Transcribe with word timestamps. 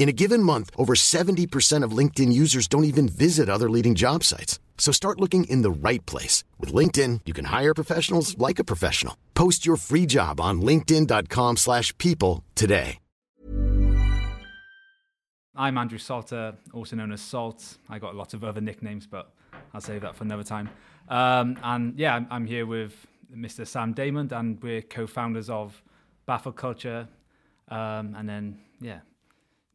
In 0.00 0.08
a 0.08 0.12
given 0.12 0.42
month, 0.42 0.70
over 0.78 0.94
70% 0.94 1.84
of 1.84 1.92
LinkedIn 1.92 2.32
users 2.32 2.66
don't 2.66 2.84
even 2.84 3.06
visit 3.06 3.50
other 3.50 3.68
leading 3.68 3.94
job 3.94 4.24
sites. 4.24 4.58
So 4.78 4.92
start 4.92 5.20
looking 5.20 5.44
in 5.44 5.60
the 5.60 5.70
right 5.70 6.04
place. 6.06 6.42
With 6.58 6.72
LinkedIn, 6.72 7.20
you 7.26 7.34
can 7.34 7.44
hire 7.44 7.74
professionals 7.74 8.34
like 8.38 8.58
a 8.58 8.64
professional. 8.64 9.14
Post 9.34 9.66
your 9.66 9.76
free 9.76 10.06
job 10.06 10.40
on 10.40 10.62
linkedin.com 10.62 11.58
slash 11.58 11.96
people 11.98 12.42
today. 12.54 12.98
I'm 15.54 15.76
Andrew 15.76 15.98
Salter, 15.98 16.54
also 16.72 16.96
known 16.96 17.12
as 17.12 17.20
Salt. 17.20 17.76
I 17.90 17.98
got 17.98 18.14
lots 18.14 18.32
of 18.32 18.42
other 18.42 18.62
nicknames, 18.62 19.06
but 19.06 19.30
I'll 19.74 19.82
save 19.82 20.00
that 20.00 20.16
for 20.16 20.24
another 20.24 20.44
time. 20.44 20.70
Um, 21.10 21.58
and 21.62 21.98
yeah, 21.98 22.24
I'm, 22.30 22.46
here 22.46 22.64
with 22.64 23.06
Mr. 23.36 23.66
Sam 23.66 23.92
Daymond, 23.94 24.32
and 24.32 24.62
we're 24.62 24.80
co-founders 24.80 25.50
of 25.50 25.82
Baffle 26.24 26.52
Culture. 26.52 27.06
Um, 27.68 28.14
and 28.16 28.26
then, 28.26 28.60
yeah, 28.80 29.00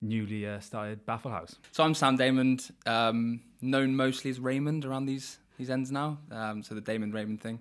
newly 0.01 0.47
uh, 0.47 0.59
started 0.59 1.05
Baffle 1.05 1.31
Haus. 1.31 1.55
So 1.71 1.83
I'm 1.83 1.93
Sam 1.93 2.17
Daymond, 2.17 2.71
um, 2.87 3.41
known 3.61 3.95
mostly 3.95 4.31
as 4.31 4.39
Raymond 4.39 4.85
around 4.85 5.05
these 5.05 5.37
these 5.57 5.69
ends 5.69 5.91
now. 5.91 6.19
Um, 6.31 6.63
so 6.63 6.75
the 6.75 6.81
Daymond 6.81 7.13
Raymond 7.13 7.41
thing. 7.41 7.59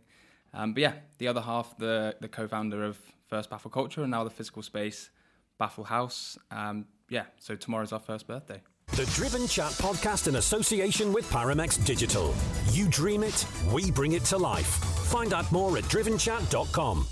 Um, 0.52 0.72
but 0.74 0.80
yeah, 0.80 0.92
the 1.18 1.28
other 1.28 1.40
half, 1.40 1.76
the 1.78 2.16
the 2.20 2.28
co-founder 2.28 2.84
of 2.84 2.98
First 3.28 3.50
Baffle 3.50 3.70
Culture, 3.70 4.02
and 4.02 4.10
now 4.10 4.24
the 4.24 4.30
physical 4.30 4.62
space 4.62 5.10
Baffle 5.58 5.84
Haus. 5.84 6.38
Um, 6.50 6.86
yeah, 7.08 7.24
so 7.38 7.54
tomorrow's 7.54 7.92
our 7.92 8.00
first 8.00 8.26
birthday. 8.26 8.62
The 8.88 9.06
Driven 9.06 9.48
Chat 9.48 9.72
podcast 9.72 10.28
in 10.28 10.36
association 10.36 11.12
with 11.12 11.28
Paramex 11.30 11.84
Digital. 11.84 12.34
You 12.70 12.86
dream 12.88 13.24
it, 13.24 13.46
we 13.72 13.90
bring 13.90 14.12
it 14.12 14.24
to 14.26 14.38
life. 14.38 14.66
Find 15.06 15.32
out 15.32 15.50
more 15.50 15.76
at 15.76 15.84
drivenchat.com. 15.84 17.06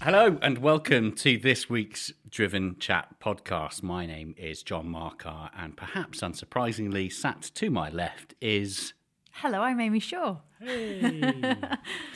Hello 0.00 0.38
and 0.42 0.58
welcome 0.58 1.12
to 1.12 1.36
this 1.38 1.68
week's 1.68 2.12
Driven 2.30 2.76
Chat 2.78 3.16
podcast. 3.20 3.82
My 3.82 4.06
name 4.06 4.32
is 4.38 4.62
John 4.62 4.86
Marcar, 4.86 5.50
and 5.58 5.76
perhaps 5.76 6.20
unsurprisingly, 6.20 7.12
sat 7.12 7.50
to 7.56 7.68
my 7.68 7.90
left 7.90 8.34
is. 8.40 8.92
Hello, 9.32 9.60
I'm 9.60 9.80
Amy 9.80 9.98
Shore. 9.98 10.42
Hey. 10.60 11.56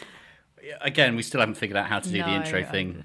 Again, 0.81 1.17
we 1.17 1.25
still 1.25 1.41
haven't 1.41 1.57
figured 1.57 1.77
out 1.77 1.87
how 1.87 1.99
to 1.99 2.09
do 2.09 2.23
the 2.23 2.31
intro 2.31 2.63
thing. 2.63 3.03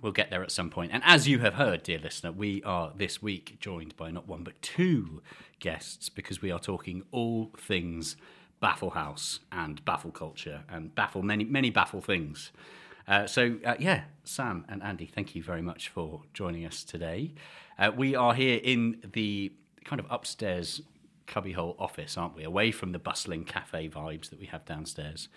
We'll 0.00 0.12
get 0.12 0.30
there 0.30 0.44
at 0.44 0.52
some 0.52 0.70
point. 0.70 0.92
And 0.94 1.02
as 1.04 1.26
you 1.26 1.40
have 1.40 1.54
heard, 1.54 1.82
dear 1.82 1.98
listener, 1.98 2.30
we 2.30 2.62
are 2.62 2.92
this 2.94 3.20
week 3.20 3.58
joined 3.58 3.96
by 3.96 4.12
not 4.12 4.28
one 4.28 4.44
but 4.44 4.62
two 4.62 5.22
guests 5.58 6.08
because 6.08 6.40
we 6.40 6.52
are 6.52 6.60
talking 6.60 7.02
all 7.10 7.50
things 7.58 8.16
Baffle 8.60 8.90
Haus 8.90 9.40
and 9.50 9.84
Baffle 9.84 10.12
culture 10.12 10.62
and 10.68 10.94
Baffle 10.94 11.22
many 11.22 11.44
many 11.44 11.70
Baffle 11.70 12.00
things. 12.00 12.52
Uh, 13.08 13.26
so 13.26 13.56
uh, 13.64 13.74
yeah, 13.78 14.02
Sam 14.24 14.64
and 14.68 14.82
Andy, 14.82 15.06
thank 15.06 15.34
you 15.34 15.42
very 15.42 15.62
much 15.62 15.88
for 15.88 16.22
joining 16.34 16.66
us 16.66 16.84
today. 16.84 17.32
Uh, 17.78 17.90
we 17.96 18.14
are 18.14 18.34
here 18.34 18.60
in 18.62 19.00
the 19.14 19.50
kind 19.84 19.98
of 19.98 20.06
upstairs 20.10 20.82
cubbyhole 21.26 21.74
office, 21.78 22.18
aren't 22.18 22.34
we? 22.36 22.44
Away 22.44 22.70
from 22.70 22.92
the 22.92 22.98
bustling 22.98 23.44
cafe 23.44 23.88
vibes 23.88 24.28
that 24.30 24.38
we 24.38 24.46
have 24.46 24.64
downstairs, 24.66 25.28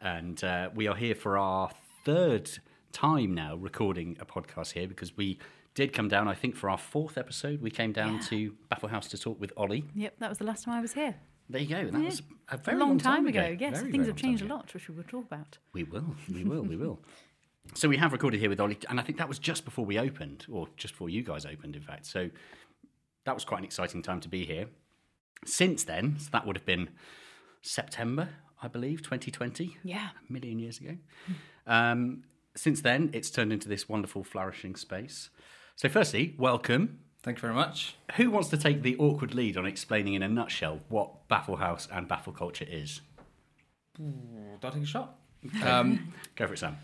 and 0.00 0.42
uh, 0.42 0.70
we 0.74 0.88
are 0.88 0.96
here 0.96 1.14
for 1.14 1.38
our 1.38 1.70
third 2.04 2.50
time 2.92 3.32
now 3.34 3.54
recording 3.54 4.16
a 4.20 4.24
podcast 4.26 4.72
here 4.72 4.88
because 4.88 5.16
we 5.16 5.38
did 5.74 5.92
come 5.92 6.08
down. 6.08 6.26
I 6.28 6.34
think 6.34 6.56
for 6.56 6.68
our 6.68 6.76
fourth 6.78 7.16
episode, 7.16 7.62
we 7.62 7.70
came 7.70 7.92
down 7.92 8.14
Yeah. 8.14 8.20
to 8.30 8.54
Baffle 8.68 8.88
Haus 8.88 9.06
to 9.08 9.16
talk 9.18 9.40
with 9.40 9.52
Ollie. 9.56 9.84
Yep, 9.94 10.16
that 10.18 10.28
was 10.28 10.38
the 10.38 10.44
last 10.44 10.64
time 10.64 10.74
I 10.74 10.80
was 10.80 10.92
here. 10.94 11.14
There 11.52 11.60
you 11.60 11.68
go. 11.68 11.90
That 11.90 11.98
Yeah. 12.00 12.06
was 12.06 12.22
a 12.48 12.56
very 12.56 12.76
a 12.76 12.80
long, 12.80 12.98
time, 12.98 13.26
ago. 13.26 13.40
ago. 13.44 13.56
Yes, 13.60 13.80
Very, 13.80 13.92
things 13.92 14.06
have 14.06 14.16
changed 14.16 14.42
a 14.42 14.46
lot, 14.46 14.72
which 14.72 14.88
we 14.88 14.94
will 14.94 15.04
talk 15.04 15.26
about. 15.26 15.58
We 15.74 15.84
will, 15.84 16.16
we 16.32 16.44
will, 16.44 16.62
we 16.62 16.76
will. 16.76 16.98
So 17.74 17.88
we 17.88 17.96
have 17.98 18.12
recorded 18.12 18.40
here 18.40 18.48
with 18.50 18.58
Ollie, 18.58 18.76
and 18.88 18.98
I 18.98 19.04
think 19.04 19.18
that 19.18 19.28
was 19.28 19.38
just 19.38 19.64
before 19.64 19.84
we 19.86 19.96
opened, 19.96 20.46
or 20.50 20.66
just 20.76 20.94
before 20.94 21.08
you 21.08 21.22
guys 21.22 21.46
opened, 21.46 21.76
in 21.76 21.82
fact. 21.82 22.06
So 22.06 22.28
that 23.24 23.34
was 23.36 23.44
quite 23.44 23.58
an 23.58 23.64
exciting 23.64 24.02
time 24.02 24.18
to 24.20 24.28
be 24.28 24.44
here. 24.44 24.66
Since 25.44 25.84
then, 25.84 26.18
so 26.18 26.28
that 26.32 26.44
would 26.44 26.56
have 26.56 26.66
been 26.66 26.88
September, 27.62 28.30
I 28.60 28.66
believe, 28.66 29.00
2020, 29.02 29.76
Yeah. 29.84 30.08
a 30.28 30.32
million 30.32 30.58
years 30.58 30.80
ago. 30.80 30.96
Um, 31.68 32.24
since 32.56 32.80
then, 32.82 33.10
it's 33.12 33.30
turned 33.30 33.52
into 33.52 33.68
this 33.68 33.88
wonderful, 33.88 34.24
flourishing 34.24 34.74
space. 34.74 35.30
So, 35.76 35.88
firstly, 35.88 36.34
welcome. 36.38 36.98
Thank 37.22 37.38
you 37.38 37.42
very 37.42 37.54
much. 37.54 37.94
Who 38.16 38.30
wants 38.30 38.48
to 38.48 38.56
take 38.56 38.82
the 38.82 38.96
awkward 38.96 39.34
lead 39.34 39.56
on 39.56 39.64
explaining 39.64 40.14
in 40.14 40.22
a 40.22 40.28
nutshell 40.28 40.80
what 40.88 41.28
Baffle 41.28 41.56
Haus 41.56 41.86
and 41.92 42.08
Baffle 42.08 42.32
Culture 42.32 42.66
is? 42.68 43.00
Do 43.96 44.12
I 44.62 44.70
take 44.70 44.82
a 44.82 44.86
shot? 44.86 45.18
Um, 45.64 46.12
Go 46.36 46.46
for 46.46 46.54
it, 46.54 46.58
Sam. 46.58 46.76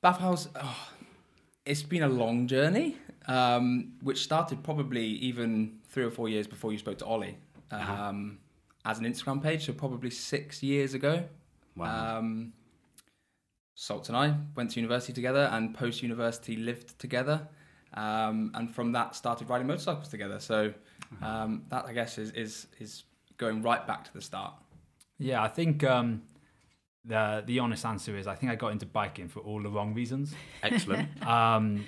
Bath 0.00 0.20
House, 0.20 0.48
oh, 0.54 0.88
it's 1.66 1.82
been 1.82 2.04
a 2.04 2.08
long 2.08 2.46
journey, 2.46 2.96
um, 3.26 3.94
which 4.02 4.22
started 4.22 4.62
probably 4.62 5.04
even 5.04 5.78
three 5.88 6.04
or 6.04 6.10
four 6.10 6.28
years 6.28 6.46
before 6.46 6.70
you 6.70 6.78
spoke 6.78 6.98
to 6.98 7.04
Ollie 7.04 7.36
um, 7.72 8.38
as 8.84 9.00
an 9.00 9.06
Instagram 9.06 9.42
page, 9.42 9.66
so 9.66 9.72
probably 9.72 10.10
six 10.10 10.62
years 10.62 10.94
ago. 10.94 11.24
Wow. 11.76 12.18
Um, 12.18 12.52
Salt 13.74 14.08
and 14.08 14.16
I 14.16 14.34
went 14.56 14.72
to 14.72 14.80
university 14.80 15.12
together 15.12 15.48
and 15.52 15.74
post 15.74 16.02
university 16.02 16.56
lived 16.56 16.98
together. 16.98 17.48
Um, 17.94 18.50
and 18.54 18.72
from 18.74 18.92
that 18.92 19.14
started 19.14 19.48
riding 19.48 19.66
motorcycles 19.66 20.08
together. 20.08 20.40
So 20.40 20.72
um, 21.22 21.64
that 21.70 21.86
I 21.86 21.92
guess 21.92 22.18
is, 22.18 22.30
is 22.32 22.66
is 22.78 23.04
going 23.36 23.62
right 23.62 23.86
back 23.86 24.04
to 24.04 24.12
the 24.12 24.20
start. 24.20 24.54
Yeah, 25.18 25.42
I 25.42 25.48
think 25.48 25.84
um, 25.84 26.22
the 27.04 27.42
the 27.46 27.58
honest 27.58 27.84
answer 27.84 28.16
is 28.16 28.26
I 28.26 28.34
think 28.34 28.52
I 28.52 28.54
got 28.54 28.72
into 28.72 28.86
biking 28.86 29.28
for 29.28 29.40
all 29.40 29.62
the 29.62 29.70
wrong 29.70 29.94
reasons. 29.94 30.34
Excellent. 30.62 31.26
Um, 31.26 31.84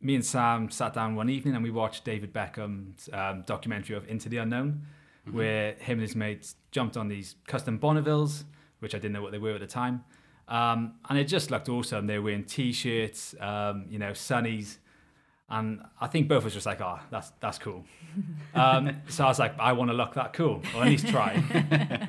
me 0.00 0.14
and 0.14 0.24
Sam 0.24 0.70
sat 0.70 0.92
down 0.94 1.14
one 1.14 1.30
evening 1.30 1.54
and 1.54 1.64
we 1.64 1.70
watched 1.70 2.04
David 2.04 2.32
Beckham's 2.32 3.08
um, 3.12 3.42
documentary 3.46 3.96
of 3.96 4.06
Into 4.08 4.28
the 4.28 4.36
Unknown, 4.36 4.82
where 5.30 5.72
him 5.74 5.98
and 5.98 6.02
his 6.02 6.14
mates 6.14 6.56
jumped 6.72 6.98
on 6.98 7.08
these 7.08 7.36
custom 7.46 7.78
Bonnevilles, 7.78 8.44
which 8.80 8.94
I 8.94 8.98
didn't 8.98 9.14
know 9.14 9.22
what 9.22 9.32
they 9.32 9.38
were 9.38 9.54
at 9.54 9.60
the 9.60 9.66
time. 9.66 10.04
Um, 10.46 10.96
and 11.08 11.18
it 11.18 11.24
just 11.24 11.50
looked 11.50 11.70
awesome. 11.70 12.06
They 12.06 12.18
were 12.18 12.32
in 12.32 12.44
t-shirts, 12.44 13.34
um, 13.40 13.86
you 13.88 13.98
know, 13.98 14.10
sunnies, 14.10 14.76
And 15.48 15.82
I 16.00 16.06
think 16.06 16.28
both 16.28 16.38
of 16.38 16.46
us 16.46 16.52
were 16.52 16.56
just 16.56 16.66
like, 16.66 16.80
oh, 16.80 16.98
that's 17.10 17.32
that's 17.40 17.58
cool. 17.58 17.84
Um, 18.54 19.02
so 19.08 19.24
I 19.24 19.26
was 19.26 19.40
like, 19.40 19.58
I 19.58 19.72
want 19.72 19.90
to 19.90 19.96
look 19.96 20.14
that 20.14 20.32
cool, 20.32 20.62
or 20.76 20.82
at 20.82 20.88
least 20.88 21.08
try. 21.08 21.34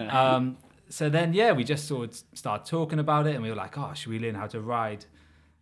um, 0.12 0.58
so 0.90 1.10
then, 1.10 1.34
yeah, 1.34 1.52
we 1.54 1.64
just 1.64 1.88
sort 1.88 2.10
of 2.10 2.24
started 2.36 2.70
talking 2.70 3.00
about 3.00 3.26
it, 3.26 3.34
and 3.34 3.42
we 3.42 3.50
were 3.50 3.56
like, 3.56 3.76
oh, 3.80 3.92
should 3.96 4.12
we 4.12 4.20
learn 4.20 4.36
how 4.36 4.46
to 4.46 4.62
ride, 4.62 5.06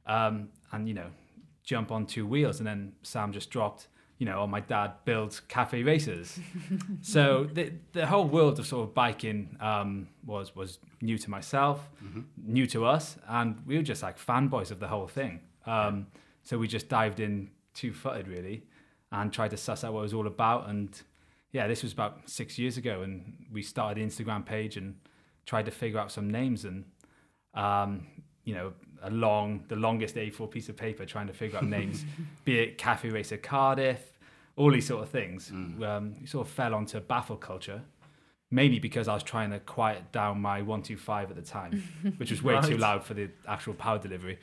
um, 0.05 0.49
and 0.73 0.85
you 0.87 0.93
know, 0.93 1.07
jump 1.63 1.89
on 1.89 2.05
two 2.05 2.27
wheels? 2.27 2.59
And 2.59 2.67
then 2.67 2.91
Sam 3.03 3.31
just 3.31 3.49
dropped, 3.49 3.87
you 4.17 4.25
know, 4.25 4.39
oh, 4.41 4.47
my 4.47 4.59
dad 4.59 4.91
builds 5.05 5.39
cafe 5.39 5.83
racers. 5.83 6.37
so 7.01 7.45
the 7.53 7.71
the 7.93 8.05
whole 8.05 8.27
world 8.27 8.59
of 8.59 8.67
sort 8.67 8.89
of 8.89 8.93
biking 8.93 9.55
um, 9.61 10.09
was 10.25 10.53
was 10.53 10.79
new 11.01 11.17
to 11.17 11.29
myself, 11.29 11.89
new 12.45 12.67
to 12.67 12.85
us, 12.85 13.15
and 13.29 13.61
we 13.65 13.77
were 13.77 13.83
just 13.83 14.03
like 14.03 14.19
fanboys 14.19 14.71
of 14.71 14.79
the 14.81 14.87
whole 14.89 15.07
thing. 15.07 15.39
Um, 15.65 16.07
so 16.43 16.57
we 16.57 16.67
just 16.67 16.89
dived 16.89 17.21
in 17.21 17.49
two 17.73 17.93
footed 17.93 18.27
really, 18.27 18.63
and 19.11 19.31
tried 19.31 19.51
to 19.51 19.57
suss 19.57 19.83
out 19.83 19.93
what 19.93 19.99
it 19.99 20.03
was 20.03 20.13
all 20.13 20.27
about. 20.27 20.69
And 20.69 20.99
yeah, 21.51 21.67
this 21.67 21.83
was 21.83 21.93
about 21.93 22.29
six 22.29 22.57
years 22.57 22.77
ago, 22.77 23.01
and 23.01 23.45
we 23.51 23.61
started 23.61 23.97
the 23.97 24.07
Instagram 24.07 24.45
page 24.45 24.77
and 24.77 24.95
tried 25.45 25.65
to 25.65 25.71
figure 25.71 25.99
out 25.99 26.11
some 26.11 26.29
names 26.29 26.65
and 26.65 26.85
um, 27.53 28.07
you 28.43 28.55
know 28.55 28.73
a 29.03 29.11
long 29.11 29.63
the 29.67 29.75
longest 29.75 30.15
A4 30.15 30.49
piece 30.49 30.69
of 30.69 30.77
paper 30.77 31.05
trying 31.05 31.27
to 31.27 31.33
figure 31.33 31.57
out 31.57 31.65
names, 31.65 32.05
be 32.45 32.59
it 32.59 32.77
Cafe 32.77 33.09
Racer 33.09 33.37
Cardiff, 33.37 34.13
all 34.55 34.71
these 34.71 34.87
sort 34.87 35.03
of 35.03 35.09
things. 35.09 35.51
Um, 35.51 36.15
we 36.21 36.27
sort 36.27 36.47
of 36.47 36.53
fell 36.53 36.73
onto 36.73 36.99
baffle 36.99 37.37
culture. 37.37 37.81
Mainly 38.51 38.77
because 38.77 39.07
I 39.07 39.15
was 39.15 39.23
trying 39.23 39.49
to 39.49 39.59
quiet 39.59 40.11
down 40.11 40.39
my 40.39 40.61
125 40.61 41.31
at 41.31 41.35
the 41.35 41.41
time, 41.41 41.83
which 42.17 42.29
was 42.29 42.43
way 42.43 42.61
too 42.61 42.77
loud 42.77 43.03
for 43.03 43.15
the 43.15 43.31
actual 43.47 43.73
power 43.73 43.97
delivery. 43.97 44.37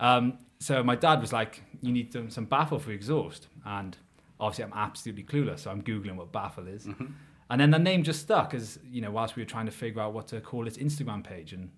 Um, 0.00 0.38
so 0.58 0.82
my 0.82 0.96
dad 0.96 1.20
was 1.20 1.32
like, 1.32 1.62
"You 1.80 1.92
need 1.92 2.12
some, 2.12 2.30
some 2.30 2.44
baffle 2.44 2.78
for 2.78 2.92
exhaust," 2.92 3.48
and 3.64 3.96
obviously 4.40 4.64
I'm 4.64 4.72
absolutely 4.74 5.24
clueless, 5.24 5.60
so 5.60 5.70
I'm 5.70 5.82
googling 5.82 6.16
what 6.16 6.32
baffle 6.32 6.66
is, 6.68 6.86
and 7.50 7.60
then 7.60 7.70
the 7.70 7.78
name 7.78 8.02
just 8.02 8.20
stuck 8.22 8.54
as 8.54 8.78
you 8.84 9.00
know 9.00 9.10
whilst 9.10 9.36
we 9.36 9.42
were 9.42 9.48
trying 9.48 9.66
to 9.66 9.72
figure 9.72 10.00
out 10.00 10.12
what 10.14 10.28
to 10.28 10.40
call 10.40 10.66
its 10.66 10.78
Instagram 10.78 11.22
page, 11.24 11.52
and 11.52 11.70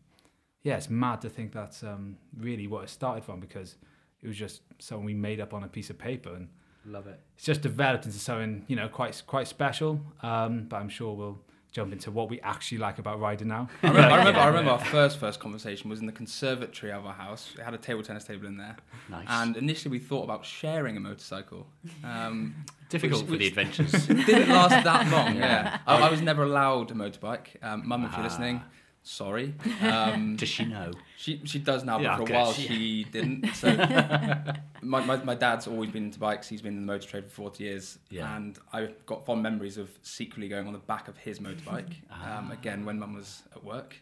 yeah, 0.63 0.77
it's 0.77 0.89
mad 0.91 1.21
to 1.23 1.29
think 1.29 1.53
that's 1.53 1.83
um, 1.83 2.17
really 2.39 2.67
what 2.67 2.85
it 2.85 2.91
started 2.91 3.25
from 3.25 3.41
because 3.41 3.77
it 4.23 4.27
was 4.29 4.37
just 4.37 4.63
something 4.79 5.05
we 5.05 5.15
made 5.15 5.41
up 5.41 5.53
on 5.55 5.65
a 5.65 5.69
piece 5.69 5.91
of 5.91 5.99
paper, 5.99 6.35
and 6.35 6.49
Love 6.87 7.07
it. 7.07 7.19
it's 7.37 7.45
just 7.45 7.63
developed 7.63 8.05
into 8.07 8.19
something 8.19 8.65
you 8.69 8.77
know 8.77 8.89
quite 8.89 9.23
quite 9.27 9.49
special. 9.49 10.01
Um, 10.23 10.67
but 10.69 10.77
I'm 10.77 10.89
sure 10.91 11.15
we'll 11.15 11.41
jump 11.75 11.93
into 11.93 12.09
what 12.12 12.31
we 12.31 12.41
actually 12.41 12.79
like 12.79 12.99
about 13.00 13.19
riding 13.21 13.49
now. 13.49 13.69
I 13.82 13.88
remember, 13.88 14.15
I 14.15 14.19
remember, 14.19 14.41
I 14.41 14.47
remember 14.47 14.71
our 14.71 14.79
first 14.79 15.19
first 15.19 15.41
conversation 15.41 15.91
was 15.91 15.99
in 16.00 16.06
the 16.06 16.12
conservatory 16.12 16.93
of 16.93 17.05
our 17.05 17.12
house. 17.12 17.53
It 17.59 17.62
had 17.62 17.75
a 17.75 17.79
table 17.79 18.03
tennis 18.05 18.23
table 18.25 18.47
in 18.47 18.56
there, 18.56 18.76
Nice. 19.11 19.26
and 19.29 19.56
initially 19.56 19.91
we 19.91 19.99
thought 19.99 20.23
about 20.23 20.44
sharing 20.47 20.97
a 20.97 21.00
motorcycle. 21.00 21.67
Um, 22.05 22.55
Difficult 22.88 23.23
which- 23.23 23.31
for 23.31 23.37
the 23.38 23.47
adventures. 23.49 23.91
didn't 24.06 24.49
last 24.50 24.85
that 24.85 25.11
long. 25.11 25.37
Yeah, 25.37 25.79
I, 25.87 25.97
I 26.06 26.11
was 26.11 26.23
never 26.23 26.44
allowed 26.44 26.93
a 26.93 26.94
motorbike. 26.94 27.49
Um, 27.61 27.87
Mum, 27.88 28.05
if 28.05 28.12
you're 28.15 28.23
listening, 28.23 28.62
Ah. 28.65 28.69
Sorry. 29.05 29.55
Um, 29.83 30.35
Does 30.37 30.49
she 30.49 30.65
know? 30.65 30.91
she 31.17 31.41
she 31.45 31.59
does 31.61 31.85
now, 31.85 31.99
but 31.99 32.05
Yeah, 32.05 32.17
for 32.17 32.23
okay. 32.23 32.35
a 32.35 32.37
while 32.39 32.53
She- 32.53 32.67
she 32.69 33.05
didn't. 33.12 33.55
So 33.55 33.69
my, 34.83 35.05
my 35.05 35.17
my 35.23 35.35
dad's 35.35 35.67
always 35.67 35.91
been 35.91 36.05
into 36.05 36.19
bikes. 36.19 36.49
He's 36.49 36.62
been 36.62 36.75
in 36.77 36.81
the 36.87 36.93
motor 36.93 37.06
trade 37.09 37.25
for 37.25 37.31
40 37.31 37.65
years, 37.65 37.99
Yeah. 38.11 38.35
and 38.37 38.59
I've 38.73 39.05
got 39.06 39.25
fond 39.27 39.43
memories 39.43 39.79
of 39.79 39.91
secretly 40.03 40.49
going 40.49 40.67
on 40.67 40.73
the 40.73 40.79
back 40.81 41.09
of 41.09 41.17
his 41.17 41.39
motorbike. 41.39 41.93
Ah. 42.11 42.39
Um, 42.39 42.51
again, 42.51 42.85
when 42.85 42.99
Mum 42.99 43.15
was 43.15 43.43
at 43.55 43.62
work, 43.65 43.97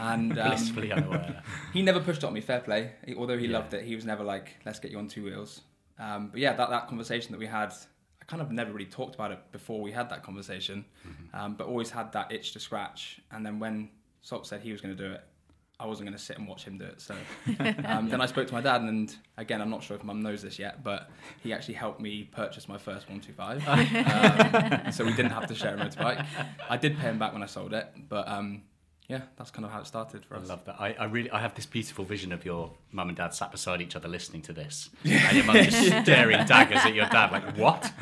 and 0.00 0.38
um, 0.38 0.48
Blissfully 0.48 0.92
unaware. 0.92 1.42
he 1.72 1.82
never 1.82 2.00
pushed 2.00 2.24
on 2.24 2.32
me. 2.32 2.40
Fair 2.40 2.60
play. 2.60 2.92
He- 3.06 3.14
although 3.14 3.38
he 3.38 3.46
Yeah. 3.46 3.58
loved 3.58 3.74
it, 3.74 3.84
he 3.84 3.94
was 3.94 4.04
never 4.04 4.24
like, 4.24 4.56
"Let's 4.64 4.78
get 4.80 4.90
you 4.90 4.98
on 4.98 5.08
two 5.08 5.24
wheels." 5.24 5.62
Um, 5.98 6.28
but 6.28 6.40
yeah, 6.40 6.52
that 6.54 6.70
that 6.70 6.88
conversation 6.88 7.32
that 7.32 7.38
we 7.38 7.46
had, 7.46 7.72
I 8.20 8.24
kind 8.26 8.40
of 8.42 8.50
never 8.50 8.72
really 8.72 8.86
talked 8.86 9.14
about 9.14 9.32
it 9.32 9.40
before 9.52 9.80
we 9.80 9.92
had 9.92 10.08
that 10.10 10.22
conversation, 10.22 10.84
Mm-hmm. 11.06 11.36
um, 11.38 11.54
but 11.54 11.66
always 11.66 11.90
had 11.90 12.12
that 12.12 12.30
itch 12.32 12.52
to 12.52 12.60
scratch. 12.60 13.20
And 13.32 13.44
then 13.44 13.58
when 13.58 13.90
Sop 14.22 14.46
said 14.46 14.60
he 14.60 14.72
was 14.72 14.80
going 14.80 14.96
to 14.96 15.02
do 15.08 15.12
it, 15.12 15.22
I 15.80 15.86
wasn't 15.86 16.08
going 16.08 16.18
to 16.18 16.22
sit 16.22 16.36
and 16.36 16.48
watch 16.48 16.64
him 16.64 16.76
do 16.76 16.84
it. 16.84 17.00
So 17.00 17.14
um, 17.84 18.08
then 18.08 18.20
I 18.20 18.26
spoke 18.26 18.48
to 18.48 18.52
my 18.52 18.60
dad, 18.60 18.80
and 18.80 19.14
again, 19.36 19.60
I'm 19.60 19.70
not 19.70 19.82
sure 19.82 19.96
if 19.96 20.02
Mum 20.02 20.22
knows 20.22 20.42
this 20.42 20.58
yet, 20.58 20.82
but 20.82 21.08
he 21.40 21.52
actually 21.52 21.74
helped 21.74 22.00
me 22.00 22.24
purchase 22.24 22.68
my 22.68 22.78
first 22.78 23.08
125. 23.08 24.84
um, 24.86 24.92
so 24.92 25.04
we 25.04 25.12
didn't 25.12 25.30
have 25.30 25.46
to 25.46 25.54
share 25.54 25.76
a 25.76 25.78
motorbike. 25.78 26.26
I 26.68 26.76
did 26.76 26.98
pay 26.98 27.08
him 27.08 27.18
back 27.18 27.32
when 27.32 27.44
I 27.44 27.46
sold 27.46 27.74
it, 27.74 27.88
but 28.08 28.28
um, 28.28 28.62
yeah, 29.08 29.20
that's 29.36 29.52
kind 29.52 29.64
of 29.64 29.70
how 29.70 29.80
it 29.80 29.86
started 29.86 30.24
for 30.24 30.34
I 30.34 30.40
us. 30.40 30.48
love 30.48 30.64
that. 30.64 30.80
I, 30.80 30.96
I 30.98 31.04
really, 31.04 31.30
I 31.30 31.40
have 31.40 31.54
this 31.54 31.64
beautiful 31.64 32.04
vision 32.04 32.32
of 32.32 32.44
your 32.44 32.72
mum 32.90 33.08
and 33.08 33.16
dad 33.16 33.32
sat 33.32 33.52
beside 33.52 33.80
each 33.80 33.94
other 33.94 34.08
listening 34.08 34.42
to 34.42 34.52
this, 34.52 34.90
and 35.04 35.36
your 35.36 35.44
mum 35.44 35.56
just 35.58 36.02
staring 36.02 36.44
daggers 36.44 36.84
at 36.84 36.94
your 36.94 37.06
dad, 37.06 37.30
like, 37.30 37.56
"What? 37.56 37.92